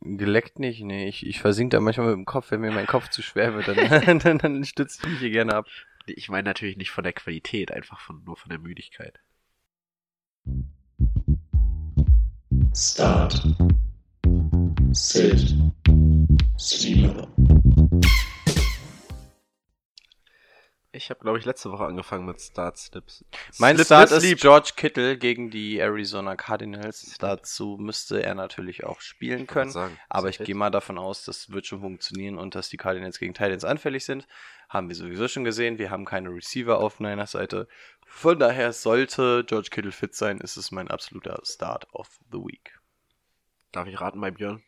Geleckt 0.01 0.57
nicht, 0.57 0.81
nee. 0.81 1.07
Ich, 1.07 1.25
ich 1.27 1.39
versink 1.39 1.71
da 1.71 1.79
manchmal 1.79 2.07
mit 2.07 2.15
dem 2.15 2.25
Kopf, 2.25 2.49
wenn 2.49 2.61
mir 2.61 2.71
mein 2.71 2.87
Kopf 2.87 3.09
zu 3.09 3.21
schwer 3.21 3.53
wird, 3.53 3.67
dann, 3.67 4.19
dann, 4.19 4.37
dann 4.39 4.65
stütze 4.65 5.01
ich 5.03 5.09
mich 5.09 5.19
hier 5.19 5.29
gerne 5.29 5.53
ab. 5.53 5.67
Ich 6.07 6.29
meine 6.29 6.49
natürlich 6.49 6.77
nicht 6.77 6.89
von 6.89 7.03
der 7.03 7.13
Qualität, 7.13 7.71
einfach 7.71 7.99
von, 7.99 8.23
nur 8.23 8.35
von 8.35 8.49
der 8.49 8.57
Müdigkeit. 8.57 9.19
Start. 12.73 13.43
Sit. 14.93 15.55
Sleep. 16.59 17.27
Ich 20.91 21.09
habe, 21.09 21.21
glaube 21.21 21.39
ich, 21.39 21.45
letzte 21.45 21.71
Woche 21.71 21.85
angefangen 21.85 22.25
mit 22.25 22.41
Start 22.41 22.77
Slips. 22.77 23.23
Mein 23.57 23.77
Slip 23.77 23.85
Start 23.85 24.11
ist. 24.11 24.41
George 24.41 24.71
Kittle 24.75 25.17
gegen 25.17 25.49
die 25.49 25.77
Arizona 25.79 26.35
Cardinals. 26.35 27.15
Dazu 27.19 27.77
müsste 27.79 28.21
er 28.21 28.35
natürlich 28.35 28.83
auch 28.83 28.99
spielen 28.99 29.47
können. 29.47 29.71
sagen, 29.71 29.97
Aber 30.09 30.27
ich 30.27 30.39
gehe 30.39 30.55
mal 30.55 30.71
davon 30.71 30.97
aus, 30.97 31.23
das 31.23 31.51
wird 31.51 31.65
schon 31.67 31.79
funktionieren 31.79 32.37
und 32.37 32.55
dass 32.55 32.67
die 32.67 32.75
Cardinals 32.77 33.17
gegen 33.17 33.33
Titans 33.33 33.63
anfällig 33.63 34.03
sind. 34.03 34.27
Haben 34.67 34.89
wir 34.89 34.95
sowieso 34.97 35.29
schon 35.29 35.45
gesehen. 35.45 35.77
Wir 35.77 35.89
haben 35.89 36.03
keine 36.03 36.29
Receiver 36.29 36.79
auf 36.79 36.99
Niners 36.99 37.31
Seite. 37.31 37.69
Von 38.05 38.39
daher 38.39 38.73
sollte 38.73 39.45
George 39.45 39.69
Kittle 39.71 39.93
fit 39.93 40.15
sein, 40.15 40.39
ist 40.39 40.57
es 40.57 40.71
mein 40.71 40.89
absoluter 40.89 41.39
Start 41.45 41.87
of 41.93 42.19
the 42.29 42.39
Week. 42.39 42.77
Darf 43.71 43.87
ich 43.87 44.01
raten 44.01 44.19
bei 44.19 44.31
Björn? 44.31 44.61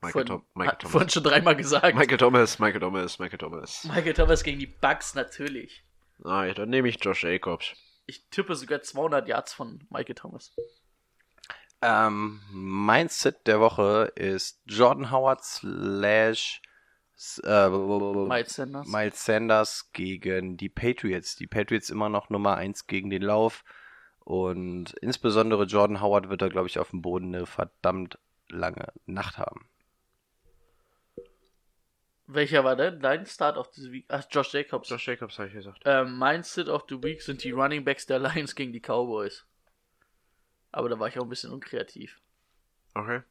Michael, 0.00 0.12
Von, 0.12 0.26
Tom 0.26 0.46
Michael 0.54 0.72
hat 0.72 0.82
vorhin 0.82 0.98
Thomas. 1.08 1.12
schon 1.12 1.22
dreimal 1.24 1.56
gesagt. 1.56 1.96
Michael 1.96 2.18
Thomas, 2.18 2.58
Michael 2.58 2.80
Thomas, 2.80 3.18
Michael 3.18 3.38
Thomas. 3.38 3.84
Michael 3.84 4.14
Thomas 4.14 4.44
gegen 4.44 4.58
die 4.58 4.66
Bucks 4.66 5.14
natürlich. 5.14 5.84
Ah, 6.24 6.44
ja, 6.44 6.54
dann 6.54 6.68
nehme 6.68 6.88
ich 6.88 7.02
Josh 7.02 7.24
Jacobs. 7.24 7.74
Ich 8.06 8.28
tippe 8.30 8.54
sogar 8.54 8.80
200 8.82 9.26
Yards 9.28 9.52
von 9.52 9.86
Michael 9.90 10.14
Thomas. 10.14 10.54
Ähm, 11.82 12.40
mein 12.50 13.08
Sit 13.08 13.46
der 13.46 13.60
Woche 13.60 14.12
ist 14.14 14.60
Jordan 14.66 15.10
Howard 15.10 15.44
slash 15.44 16.60
äh, 17.44 17.68
Miles 17.68 18.54
Sanders. 18.54 18.86
Miles 18.86 19.24
Sanders 19.24 19.90
gegen 19.92 20.56
die 20.56 20.68
Patriots. 20.68 21.36
Die 21.36 21.46
Patriots 21.46 21.90
immer 21.90 22.08
noch 22.08 22.30
Nummer 22.30 22.56
1 22.56 22.86
gegen 22.86 23.10
den 23.10 23.22
Lauf. 23.22 23.64
Und 24.20 24.92
insbesondere 25.00 25.64
Jordan 25.64 26.00
Howard 26.00 26.28
wird 26.28 26.42
da, 26.42 26.48
glaube 26.48 26.68
ich, 26.68 26.78
auf 26.78 26.90
dem 26.90 27.02
Boden 27.02 27.34
eine 27.34 27.46
verdammt 27.46 28.18
lange 28.50 28.92
Nacht 29.06 29.38
haben. 29.38 29.68
Welcher 32.26 32.62
war 32.62 32.76
denn 32.76 33.00
dein 33.00 33.24
Start 33.24 33.56
of 33.56 33.68
the 33.72 33.90
Week? 33.90 34.04
Ach, 34.08 34.24
Josh 34.30 34.52
Jacobs. 34.52 34.90
Josh 34.90 35.08
Jacobs 35.08 35.38
habe 35.38 35.48
ich 35.48 35.54
gesagt. 35.54 35.80
Ähm, 35.86 36.18
mein 36.18 36.42
Sit 36.42 36.68
of 36.68 36.84
the 36.88 37.02
Week 37.02 37.22
sind 37.22 37.42
die 37.42 37.52
Running 37.52 37.84
Backs 37.84 38.04
der 38.04 38.18
Lions 38.18 38.54
gegen 38.54 38.72
die 38.72 38.80
Cowboys. 38.80 39.46
Aber 40.70 40.90
da 40.90 40.98
war 40.98 41.08
ich 41.08 41.18
auch 41.18 41.22
ein 41.22 41.30
bisschen 41.30 41.52
unkreativ. 41.52 42.20
Okay. 42.94 43.22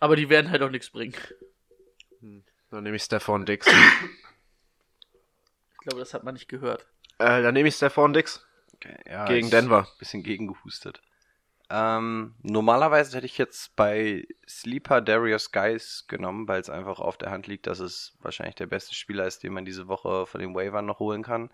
Aber 0.00 0.16
die 0.16 0.30
werden 0.30 0.50
halt 0.50 0.62
auch 0.62 0.70
nichts 0.70 0.88
bringen. 0.88 1.14
Dann 2.70 2.84
nehme 2.84 2.96
ich 2.96 3.02
Stefan 3.02 3.44
Dix. 3.44 3.66
Ich 3.66 5.78
glaube, 5.80 6.00
das 6.00 6.14
hat 6.14 6.24
man 6.24 6.34
nicht 6.34 6.48
gehört. 6.48 6.86
äh, 7.18 7.42
dann 7.42 7.52
nehme 7.54 7.68
ich 7.68 7.76
Stefan 7.76 8.12
Dix 8.14 8.44
Okay, 8.74 8.96
ja, 9.06 9.26
gegen 9.26 9.50
Denver. 9.50 9.86
Bisschen 9.98 10.22
gegengehustet. 10.22 11.02
Ähm, 11.70 12.34
normalerweise 12.42 13.16
hätte 13.16 13.26
ich 13.26 13.36
jetzt 13.36 13.76
bei 13.76 14.26
Sleeper 14.48 15.02
Darius 15.02 15.52
Guys 15.52 16.06
genommen, 16.08 16.48
weil 16.48 16.60
es 16.60 16.70
einfach 16.70 16.98
auf 16.98 17.18
der 17.18 17.30
Hand 17.30 17.46
liegt, 17.46 17.66
dass 17.66 17.78
es 17.78 18.16
wahrscheinlich 18.20 18.54
der 18.54 18.66
beste 18.66 18.94
Spieler 18.94 19.26
ist, 19.26 19.42
den 19.42 19.52
man 19.52 19.66
diese 19.66 19.86
Woche 19.86 20.26
von 20.26 20.40
den 20.40 20.54
Waivern 20.54 20.86
noch 20.86 20.98
holen 20.98 21.22
kann. 21.22 21.50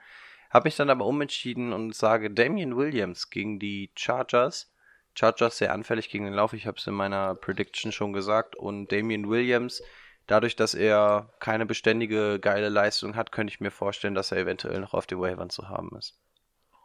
Habe 0.51 0.69
mich 0.69 0.77
dann 0.77 0.91
aber 0.91 1.05
umentschieden 1.05 1.73
und 1.73 1.97
sage 1.97 2.31
Damian 2.31 2.77
Williams 2.77 3.31
gegen 3.31 3.59
die 3.59 3.91
Chargers. 3.97 4.73
Chargers 5.17 5.59
sehr 5.59 5.73
anfällig 5.73 6.11
gegen 6.11 6.27
den 6.27 6.35
Lauf, 6.35 6.53
ich 6.53 6.69
habe 6.69 6.79
es 6.79 6.87
in 6.87 6.95
meiner 6.95 7.35
Prediction 7.35 7.91
schon 7.91 8.13
gesagt. 8.13 8.55
Und 8.55 8.93
Damian 8.93 9.29
Williams, 9.29 9.83
dadurch, 10.29 10.55
dass 10.55 10.75
er 10.75 11.33
keine 11.41 11.67
beständige, 11.67 12.39
geile 12.39 12.69
Leistung 12.69 13.17
hat, 13.17 13.33
könnte 13.33 13.53
ich 13.53 13.61
mir 13.61 13.73
vorstellen, 13.73 14.15
dass 14.15 14.31
er 14.31 14.39
eventuell 14.39 14.81
noch 14.81 14.95
auf 14.95 15.07
den 15.07 15.21
Waivern 15.21 15.51
zu 15.51 15.69
haben 15.69 15.91
ist. 15.99 16.17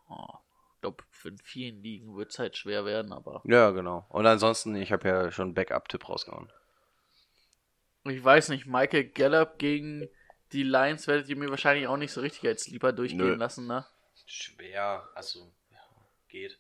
Oh, 0.09 0.33
für 1.19 1.35
vielen 1.43 1.83
Ligen 1.83 2.15
wird 2.15 2.31
es 2.31 2.39
halt 2.39 2.55
schwer 2.55 2.85
werden, 2.85 3.11
aber 3.11 3.41
Ja, 3.43 3.71
genau. 3.71 4.05
Und 4.09 4.25
ansonsten, 4.25 4.75
ich 4.75 4.91
habe 4.93 5.07
ja 5.07 5.31
schon 5.31 5.53
Backup-Tipp 5.53 6.07
rausgehauen. 6.07 6.51
ich 8.05 8.23
weiß 8.23 8.49
nicht, 8.49 8.65
Michael 8.65 9.09
Gallup 9.09 9.59
gegen 9.59 10.07
die 10.53 10.63
Lions 10.63 11.07
werdet 11.07 11.27
ihr 11.27 11.35
mir 11.35 11.49
wahrscheinlich 11.49 11.87
auch 11.87 11.97
nicht 11.97 12.13
so 12.13 12.21
richtig 12.21 12.47
als 12.47 12.63
Sleeper 12.63 12.93
durchgehen 12.93 13.19
Nö. 13.19 13.35
lassen, 13.35 13.67
ne? 13.67 13.85
Schwer, 14.25 15.07
also, 15.13 15.51
ja, 15.71 15.79
geht. 16.29 16.57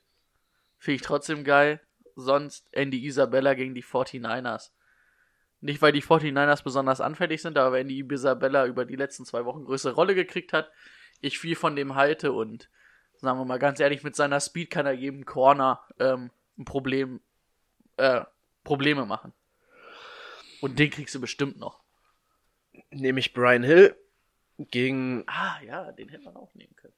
Finde 0.77 0.95
ich 0.95 1.01
trotzdem 1.01 1.43
geil. 1.43 1.81
Sonst 2.15 2.67
Andy 2.73 3.05
Isabella 3.05 3.53
gegen 3.53 3.73
die 3.73 3.83
49ers. 3.83 4.71
Nicht, 5.61 5.81
weil 5.81 5.93
die 5.93 6.03
49ers 6.03 6.63
besonders 6.63 6.99
anfällig 6.99 7.41
sind, 7.41 7.57
aber 7.57 7.71
wenn 7.71 7.87
die 7.87 7.99
Isabella 7.99 8.65
über 8.65 8.85
die 8.85 8.95
letzten 8.95 9.25
zwei 9.25 9.45
Wochen 9.45 9.63
größere 9.63 9.93
Rolle 9.93 10.15
gekriegt 10.15 10.51
hat, 10.51 10.69
ich 11.21 11.39
viel 11.39 11.55
von 11.55 11.75
dem 11.75 11.95
halte 11.95 12.33
und 12.33 12.69
sagen 13.21 13.39
wir 13.39 13.45
mal 13.45 13.59
ganz 13.59 13.79
ehrlich, 13.79 14.03
mit 14.03 14.15
seiner 14.15 14.39
Speed 14.39 14.69
kann 14.69 14.85
er 14.85 14.93
jedem 14.93 15.25
Corner 15.25 15.81
ähm, 15.99 16.31
ein 16.57 16.65
Problem, 16.65 17.21
äh, 17.97 18.21
Probleme 18.63 19.05
machen. 19.05 19.33
Und 20.61 20.79
den 20.79 20.89
kriegst 20.89 21.15
du 21.15 21.21
bestimmt 21.21 21.57
noch. 21.57 21.79
Nehme 22.91 23.19
ich 23.19 23.33
Brian 23.33 23.63
Hill 23.63 23.95
gegen 24.57 25.23
Ah, 25.27 25.59
ja, 25.65 25.91
den 25.91 26.09
hätte 26.09 26.23
man 26.23 26.35
auch 26.35 26.53
nehmen 26.53 26.75
können. 26.75 26.93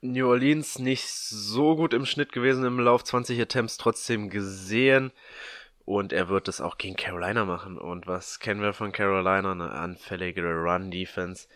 New 0.00 0.28
Orleans 0.28 0.78
nicht 0.78 1.08
so 1.08 1.74
gut 1.74 1.92
im 1.92 2.06
Schnitt 2.06 2.32
gewesen 2.32 2.64
im 2.64 2.78
Lauf 2.78 3.02
20 3.02 3.40
Attempts 3.40 3.76
trotzdem 3.78 4.30
gesehen. 4.30 5.12
Und 5.84 6.12
er 6.12 6.28
wird 6.28 6.48
es 6.48 6.60
auch 6.60 6.76
gegen 6.76 6.96
Carolina 6.96 7.44
machen. 7.44 7.78
Und 7.78 8.06
was 8.06 8.40
kennen 8.40 8.60
wir 8.60 8.74
von 8.74 8.92
Carolina? 8.92 9.52
Eine 9.52 9.70
anfällige 9.70 10.42
Run-Defense. 10.42 11.48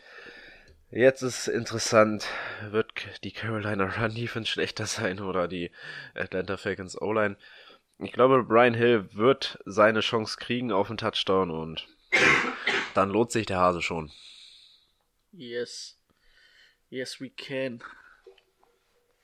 Jetzt 0.94 1.22
ist 1.22 1.48
interessant, 1.48 2.26
wird 2.68 2.92
die 3.24 3.32
Carolina 3.32 3.86
Run-Defense 3.86 4.50
schlechter 4.50 4.84
sein 4.84 5.20
oder 5.20 5.48
die 5.48 5.70
Atlanta 6.14 6.58
Falcons 6.58 7.00
O-Line? 7.00 7.36
Ich 7.98 8.12
glaube, 8.12 8.44
Brian 8.44 8.74
Hill 8.74 9.08
wird 9.14 9.58
seine 9.64 10.00
Chance 10.00 10.36
kriegen 10.38 10.70
auf 10.70 10.90
einen 10.90 10.98
Touchdown 10.98 11.50
und 11.50 11.88
dann 12.92 13.08
lohnt 13.08 13.32
sich 13.32 13.46
der 13.46 13.58
Hase 13.58 13.80
schon. 13.80 14.12
Yes. 15.32 15.98
Yes, 16.90 17.22
we 17.22 17.30
can. 17.30 17.82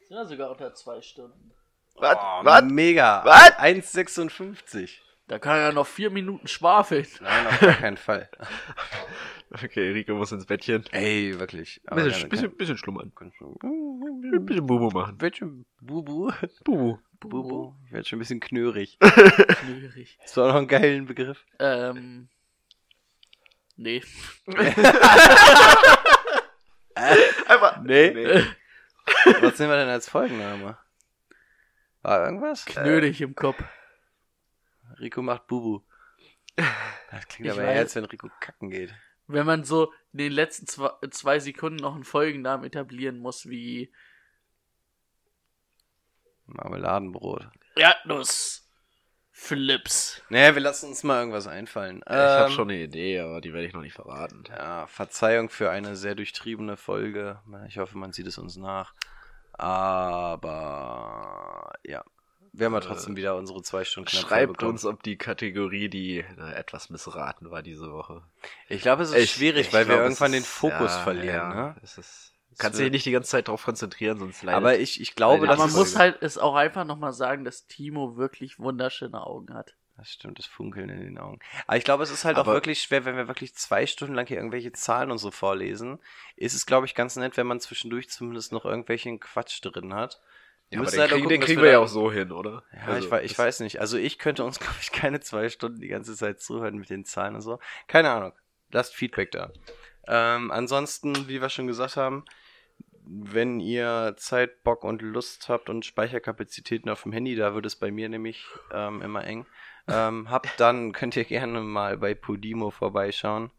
Sind 0.06 0.16
ja 0.16 0.24
sogar 0.24 0.50
unter 0.50 0.72
zwei 0.72 1.02
Stunden. 1.02 1.52
Was? 1.96 2.16
Oh, 2.16 2.44
Was? 2.44 2.62
Mega. 2.64 3.22
Was? 3.26 3.58
1,56. 3.58 5.00
Da 5.26 5.38
kann 5.38 5.58
er 5.58 5.72
noch 5.72 5.86
vier 5.86 6.08
Minuten 6.08 6.48
schwafeln. 6.48 7.06
Nein, 7.20 7.46
auf 7.46 7.60
gar 7.60 7.74
keinen 7.74 7.98
Fall. 7.98 8.30
Okay, 9.64 9.92
Rico 9.92 10.14
muss 10.14 10.30
ins 10.32 10.44
Bettchen. 10.46 10.84
Ey, 10.92 11.38
wirklich. 11.40 11.80
Aber 11.86 12.02
Bisschen, 12.02 12.18
keine- 12.22 12.28
bisschen, 12.28 12.56
bisschen 12.56 12.76
schlummern. 12.78 13.12
keine- 13.14 13.32
Ein 13.62 14.44
bisschen 14.44 14.66
Bubu 14.66 14.90
machen. 14.90 15.18
Wird 15.20 15.38
schon 15.38 15.64
Bubu. 15.80 16.30
Bubu. 16.64 16.98
Bubu. 17.20 17.74
Wird 17.90 18.06
schon 18.06 18.18
ein 18.18 18.20
bisschen 18.20 18.40
knörig. 18.40 18.98
Schwierig. 19.02 20.18
Das 20.22 20.36
war 20.36 20.48
noch 20.48 20.56
ein 20.56 20.68
geilen 20.68 21.06
Begriff. 21.06 21.44
Ähm. 21.58 22.28
Nee. 23.76 24.02
Einfach. 26.94 27.80
Nee. 27.82 28.12
Was 29.40 29.58
nehmen 29.58 29.70
wir 29.72 29.76
denn 29.78 29.88
als 29.88 30.08
Folgenname? 30.08 30.76
War 32.02 32.24
irgendwas? 32.26 32.64
Knödig 32.66 33.20
im 33.20 33.34
Kopf. 33.34 33.62
Rico 35.00 35.22
macht 35.22 35.46
Bubu. 35.46 35.80
Das 36.56 37.26
klingt 37.28 37.46
Ich 37.46 37.52
aber 37.52 37.62
weiß. 37.62 37.74
eher, 37.74 37.80
als 37.80 37.94
wenn 37.96 38.04
Rico 38.04 38.28
kacken 38.40 38.70
geht. 38.70 38.94
Wenn 39.28 39.46
man 39.46 39.64
so 39.64 39.92
in 40.12 40.18
den 40.18 40.32
letzten 40.32 40.66
zwei, 40.66 40.90
zwei 41.10 41.38
Sekunden 41.38 41.76
noch 41.76 41.94
einen 41.94 42.04
Folgennamen 42.04 42.66
etablieren 42.66 43.18
muss, 43.18 43.46
wie 43.46 43.92
Marmeladenbrot. 46.46 47.48
Erdnuss. 47.76 48.64
Flips. 49.30 50.20
Naja, 50.30 50.56
wir 50.56 50.62
lassen 50.62 50.88
uns 50.88 51.04
mal 51.04 51.20
irgendwas 51.20 51.46
einfallen. 51.46 52.00
Ich 52.04 52.12
habe 52.12 52.50
Ähm, 52.50 52.56
schon 52.56 52.70
eine 52.70 52.82
Idee, 52.82 53.20
aber 53.20 53.40
die 53.40 53.52
werde 53.52 53.68
ich 53.68 53.72
noch 53.72 53.82
nicht 53.82 53.94
verraten. 53.94 54.42
Ja, 54.48 54.88
Verzeihung 54.88 55.48
für 55.48 55.70
eine 55.70 55.94
sehr 55.94 56.16
durchtriebene 56.16 56.76
Folge. 56.76 57.40
Ich 57.68 57.78
hoffe, 57.78 57.96
man 57.98 58.12
sieht 58.12 58.26
es 58.26 58.36
uns 58.38 58.56
nach. 58.56 58.94
Aber 59.52 61.72
ja, 61.84 62.02
wir 62.52 62.66
haben 62.66 62.74
ja 62.74 62.80
trotzdem 62.80 63.16
wieder 63.16 63.36
unsere 63.36 63.62
zwei 63.62 63.84
Stunden 63.84 64.08
knapp 64.10 64.22
Schreibt 64.22 64.52
bekommen. 64.54 64.72
uns, 64.72 64.84
ob 64.84 65.02
die 65.02 65.16
Kategorie, 65.16 65.88
die 65.88 66.18
äh, 66.18 66.52
etwas 66.54 66.90
missraten 66.90 67.50
war 67.50 67.62
diese 67.62 67.92
Woche. 67.92 68.22
Ich 68.68 68.82
glaube, 68.82 69.02
es 69.02 69.10
ist 69.10 69.16
Ich- 69.24 69.30
schwierig, 69.32 69.68
ich 69.68 69.72
weil 69.72 69.86
wir 69.88 69.94
glaub, 69.96 70.00
es 70.00 70.04
irgendwann 70.06 70.32
den 70.32 70.42
ist- 70.42 70.48
Fokus 70.48 70.92
ja, 70.94 71.02
verlieren. 71.02 71.34
ja, 71.36 71.54
Ne? 71.54 71.76
Es 71.82 71.98
ist, 71.98 72.32
kannst 72.58 72.78
wird- 72.78 72.86
dich 72.86 72.92
nicht 72.92 73.06
die 73.06 73.12
ganze 73.12 73.30
Zeit 73.30 73.48
darauf 73.48 73.64
konzentrieren, 73.64 74.18
sonst 74.18 74.42
leidet. 74.42 74.56
Aber 74.56 74.78
ich, 74.78 75.00
ich 75.00 75.14
glaube, 75.14 75.46
Leider 75.46 75.52
dass 75.56 75.60
Aber 75.60 75.70
man 75.70 75.76
muss 75.78 75.96
halt 75.96 76.22
es 76.22 76.38
auch 76.38 76.54
einfach 76.54 76.84
nochmal 76.84 77.12
sagen, 77.12 77.44
dass 77.44 77.66
Timo 77.66 78.16
wirklich 78.16 78.58
wunderschöne 78.58 79.24
Augen 79.24 79.54
hat. 79.54 79.74
Das 79.96 80.10
stimmt, 80.12 80.38
das 80.38 80.46
Funkeln 80.46 80.88
in 80.90 81.00
den 81.00 81.18
Augen. 81.18 81.40
Aber 81.66 81.76
ich 81.76 81.82
glaube, 81.82 82.04
es 82.04 82.12
ist 82.12 82.24
halt 82.24 82.36
auch 82.36 82.42
Aber- 82.42 82.52
wirklich 82.52 82.80
schwer, 82.80 83.04
wenn 83.04 83.16
wir 83.16 83.26
wirklich 83.26 83.54
zwei 83.56 83.84
Stunden 83.84 84.14
lang 84.14 84.26
hier 84.28 84.36
irgendwelche 84.36 84.70
Zahlen 84.70 85.10
und 85.10 85.18
so 85.18 85.32
vorlesen. 85.32 85.98
Ist 86.36 86.54
es, 86.54 86.66
glaube 86.66 86.86
ich, 86.86 86.94
ganz 86.94 87.16
nett, 87.16 87.36
wenn 87.36 87.48
man 87.48 87.58
zwischendurch 87.58 88.08
zumindest 88.08 88.52
noch 88.52 88.64
irgendwelchen 88.64 89.18
Quatsch 89.18 89.58
drin 89.60 89.92
hat. 89.94 90.20
Ja, 90.70 90.80
aber 90.80 90.90
den, 90.90 91.00
halt 91.00 91.10
kriegen, 91.10 91.28
den 91.28 91.40
kriegen 91.40 91.58
wir 91.60 91.64
wir 91.66 91.72
ja 91.72 91.78
auch 91.78 91.88
so 91.88 92.12
hin, 92.12 92.30
oder? 92.32 92.62
Ja, 92.72 92.86
Also, 92.86 93.06
ich, 93.06 93.10
wei- 93.12 93.24
ich 93.24 93.38
weiß 93.38 93.60
nicht. 93.60 93.80
Also 93.80 93.96
ich 93.96 94.18
könnte 94.18 94.44
uns, 94.44 94.58
glaube 94.60 94.76
ich, 94.80 94.92
keine 94.92 95.20
zwei 95.20 95.48
Stunden 95.48 95.80
die 95.80 95.88
ganze 95.88 96.14
Zeit 96.16 96.40
zuhören 96.40 96.76
mit 96.76 96.90
den 96.90 97.04
Zahlen 97.04 97.34
und 97.34 97.40
so. 97.42 97.58
Keine 97.86 98.10
Ahnung. 98.10 98.32
Lasst 98.70 98.94
Feedback 98.94 99.30
da. 99.30 99.52
Ähm, 100.06 100.50
ansonsten, 100.50 101.28
wie 101.28 101.40
wir 101.40 101.48
schon 101.48 101.66
gesagt 101.66 101.96
haben, 101.96 102.24
wenn 103.10 103.60
ihr 103.60 104.14
Zeit, 104.18 104.62
Bock 104.64 104.84
und 104.84 105.00
Lust 105.00 105.48
habt 105.48 105.70
und 105.70 105.86
Speicherkapazitäten 105.86 106.90
auf 106.90 107.02
dem 107.04 107.12
Handy, 107.12 107.34
da 107.36 107.54
wird 107.54 107.64
es 107.64 107.76
bei 107.76 107.90
mir 107.90 108.08
nämlich 108.10 108.44
ähm, 108.70 109.00
immer 109.00 109.24
eng, 109.24 109.46
ähm, 109.86 110.30
habt, 110.30 110.48
dann 110.60 110.92
könnt 110.92 111.16
ihr 111.16 111.24
gerne 111.24 111.60
mal 111.62 111.96
bei 111.96 112.14
Podimo 112.14 112.70
vorbeischauen. 112.70 113.50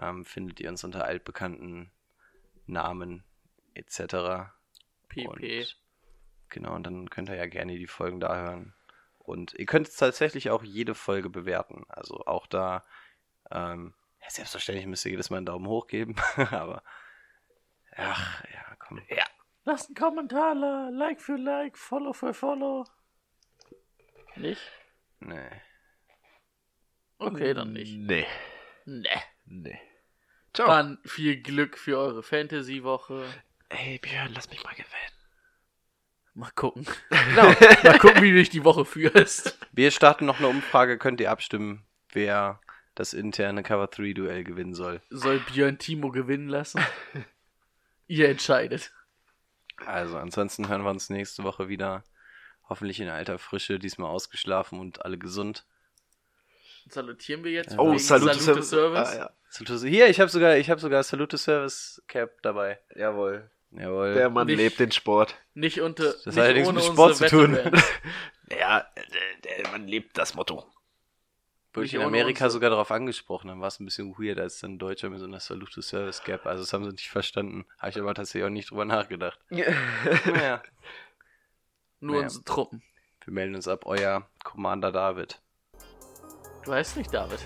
Ähm, 0.00 0.24
findet 0.24 0.60
ihr 0.60 0.68
uns 0.68 0.84
unter 0.84 1.04
altbekannten 1.04 1.90
Namen 2.66 3.24
etc. 3.74 4.50
PP. 5.08 5.26
Und, 5.26 5.40
genau, 6.50 6.74
und 6.74 6.84
dann 6.84 7.10
könnt 7.10 7.28
ihr 7.28 7.36
ja 7.36 7.46
gerne 7.46 7.76
die 7.76 7.86
Folgen 7.86 8.20
da 8.20 8.34
hören. 8.34 8.74
Und 9.18 9.54
ihr 9.54 9.66
könnt 9.66 9.94
tatsächlich 9.94 10.50
auch 10.50 10.62
jede 10.62 10.94
Folge 10.94 11.28
bewerten. 11.28 11.84
Also 11.88 12.24
auch 12.26 12.46
da, 12.46 12.84
ähm, 13.50 13.94
ja, 14.22 14.30
selbstverständlich 14.30 14.86
müsst 14.86 15.04
ihr 15.04 15.10
jedes 15.10 15.30
Mal 15.30 15.38
einen 15.38 15.46
Daumen 15.46 15.66
hoch 15.66 15.86
geben. 15.86 16.16
Aber, 16.50 16.82
ach, 17.94 18.44
ja, 18.44 18.76
komm. 18.78 19.02
Ja. 19.08 19.24
Lasst 19.64 19.88
einen 19.88 19.96
Kommentar 19.96 20.54
da, 20.54 20.88
Like 20.88 21.20
für 21.20 21.36
Like, 21.36 21.76
Follow 21.76 22.14
für 22.14 22.32
Follow. 22.32 22.86
Nicht? 24.36 24.62
Nee. 25.20 25.50
Okay, 27.18 27.52
dann 27.52 27.72
nicht. 27.72 27.96
Nee. 27.98 28.26
Ne. 28.86 29.22
Nee. 29.44 29.80
Ciao. 30.54 30.68
Dann 30.68 30.98
viel 31.04 31.42
Glück 31.42 31.76
für 31.76 31.98
eure 31.98 32.22
Fantasy-Woche. 32.22 33.26
Ey, 33.68 33.98
Björn, 33.98 34.32
lass 34.32 34.48
mich 34.48 34.64
mal 34.64 34.74
gewinnen. 34.74 35.17
Mal 36.38 36.52
gucken. 36.54 36.86
Genau. 37.10 37.52
Mal 37.82 37.98
gucken, 37.98 38.22
wie 38.22 38.30
du 38.30 38.36
dich 38.36 38.48
die 38.48 38.64
Woche 38.64 38.84
führst. 38.84 39.58
Wir 39.72 39.90
starten 39.90 40.24
noch 40.24 40.38
eine 40.38 40.46
Umfrage, 40.46 40.96
könnt 40.96 41.20
ihr 41.20 41.32
abstimmen, 41.32 41.84
wer 42.12 42.60
das 42.94 43.12
interne 43.12 43.64
Cover 43.64 43.88
3 43.88 44.12
Duell 44.12 44.44
gewinnen 44.44 44.72
soll. 44.72 45.02
Soll 45.10 45.40
Björn 45.40 45.78
Timo 45.78 46.10
gewinnen 46.10 46.48
lassen? 46.48 46.80
Ihr 48.06 48.28
entscheidet. 48.28 48.92
Also, 49.84 50.16
ansonsten 50.16 50.68
hören 50.68 50.82
wir 50.82 50.90
uns 50.90 51.10
nächste 51.10 51.42
Woche 51.42 51.68
wieder. 51.68 52.04
Hoffentlich 52.68 53.00
in 53.00 53.08
alter 53.08 53.38
Frische, 53.38 53.80
diesmal 53.80 54.10
ausgeschlafen 54.10 54.78
und 54.78 55.04
alle 55.04 55.18
gesund. 55.18 55.66
Salutieren 56.88 57.42
wir 57.42 57.50
jetzt? 57.50 57.76
Oh, 57.78 57.98
Salute, 57.98 58.38
Salute 58.38 58.62
Service. 58.62 59.08
Ah, 59.08 59.30
ja. 59.58 59.78
Hier, 59.88 60.08
ich 60.08 60.20
habe 60.20 60.30
sogar, 60.30 60.56
ich 60.56 60.70
habe 60.70 60.80
sogar 60.80 61.02
Salute 61.02 61.36
Service 61.36 62.00
Cap 62.06 62.40
dabei. 62.42 62.78
Jawohl. 62.94 63.50
Jawohl. 63.70 64.14
Der 64.14 64.30
Mann 64.30 64.46
Nicht- 64.46 64.56
lebt 64.56 64.80
den 64.80 64.92
Sport. 64.92 65.36
Nicht 65.54 65.80
unter. 65.80 66.04
Das 66.12 66.26
nicht 66.26 66.36
hat 66.36 66.44
allerdings 66.44 66.68
ohne 66.68 66.76
mit 66.78 66.84
Sport 66.86 67.16
zu 67.16 67.26
tun. 67.26 67.58
Ja, 68.50 68.86
der, 69.44 69.56
der 69.62 69.70
Mann 69.72 69.86
lebt 69.86 70.16
das 70.16 70.34
Motto. 70.34 70.64
Wurde 71.74 71.84
ich 71.84 71.92
in 71.92 72.00
Amerika 72.00 72.48
sogar 72.48 72.70
darauf 72.70 72.90
angesprochen, 72.90 73.48
dann 73.48 73.60
war 73.60 73.68
es 73.68 73.78
ein 73.78 73.84
bisschen 73.84 74.14
weird, 74.18 74.38
als 74.40 74.58
dann 74.60 74.72
ein 74.76 74.78
Deutscher 74.78 75.10
mit 75.10 75.18
so 75.20 75.26
einer 75.26 75.38
Salute 75.38 75.82
Service 75.82 76.22
Gap. 76.24 76.46
Also 76.46 76.62
das 76.62 76.72
haben 76.72 76.84
sie 76.84 76.92
nicht 76.92 77.10
verstanden. 77.10 77.66
Habe 77.78 77.90
ich 77.90 77.98
aber 78.00 78.14
tatsächlich 78.14 78.44
auch 78.44 78.48
nicht 78.50 78.70
drüber 78.70 78.86
nachgedacht. 78.86 79.38
Naja, 79.50 80.62
Nur 82.00 82.12
Naja. 82.16 82.22
unsere 82.24 82.44
Truppen. 82.44 82.82
wir 83.26 83.34
melden 83.34 83.54
uns 83.54 83.68
ab, 83.68 83.84
euer 83.84 84.26
Commander 84.42 84.92
David. 84.92 85.42
Du 86.64 86.72
heißt 86.72 86.96
nicht 86.96 87.12
David. 87.12 87.40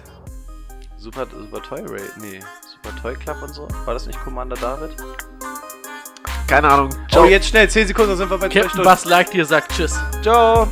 Super, 0.98 1.26
Super 1.26 1.62
Toy 1.62 1.80
Ray, 1.84 2.08
nee, 2.20 2.40
Super 2.64 2.94
Toy 3.02 3.14
Club 3.16 3.42
und 3.42 3.52
so. 3.52 3.66
War 3.86 3.94
das 3.94 4.06
nicht 4.06 4.20
Commander 4.20 4.54
David? 4.56 4.96
Keine 6.46 6.68
Ahnung. 6.68 6.90
Oh, 7.16 7.24
jetzt 7.24 7.48
schnell, 7.48 7.68
10 7.68 7.88
Sekunden, 7.88 8.10
dann 8.10 8.18
sind 8.18 8.30
wir 8.30 8.38
bei 8.38 8.48
Captain 8.48 8.68
Stunden. 8.70 8.88
Buzz 8.88 9.04
Lightyear 9.04 9.46
sagt 9.46 9.72
Tschüss. 9.74 9.98
Ciao! 10.22 10.68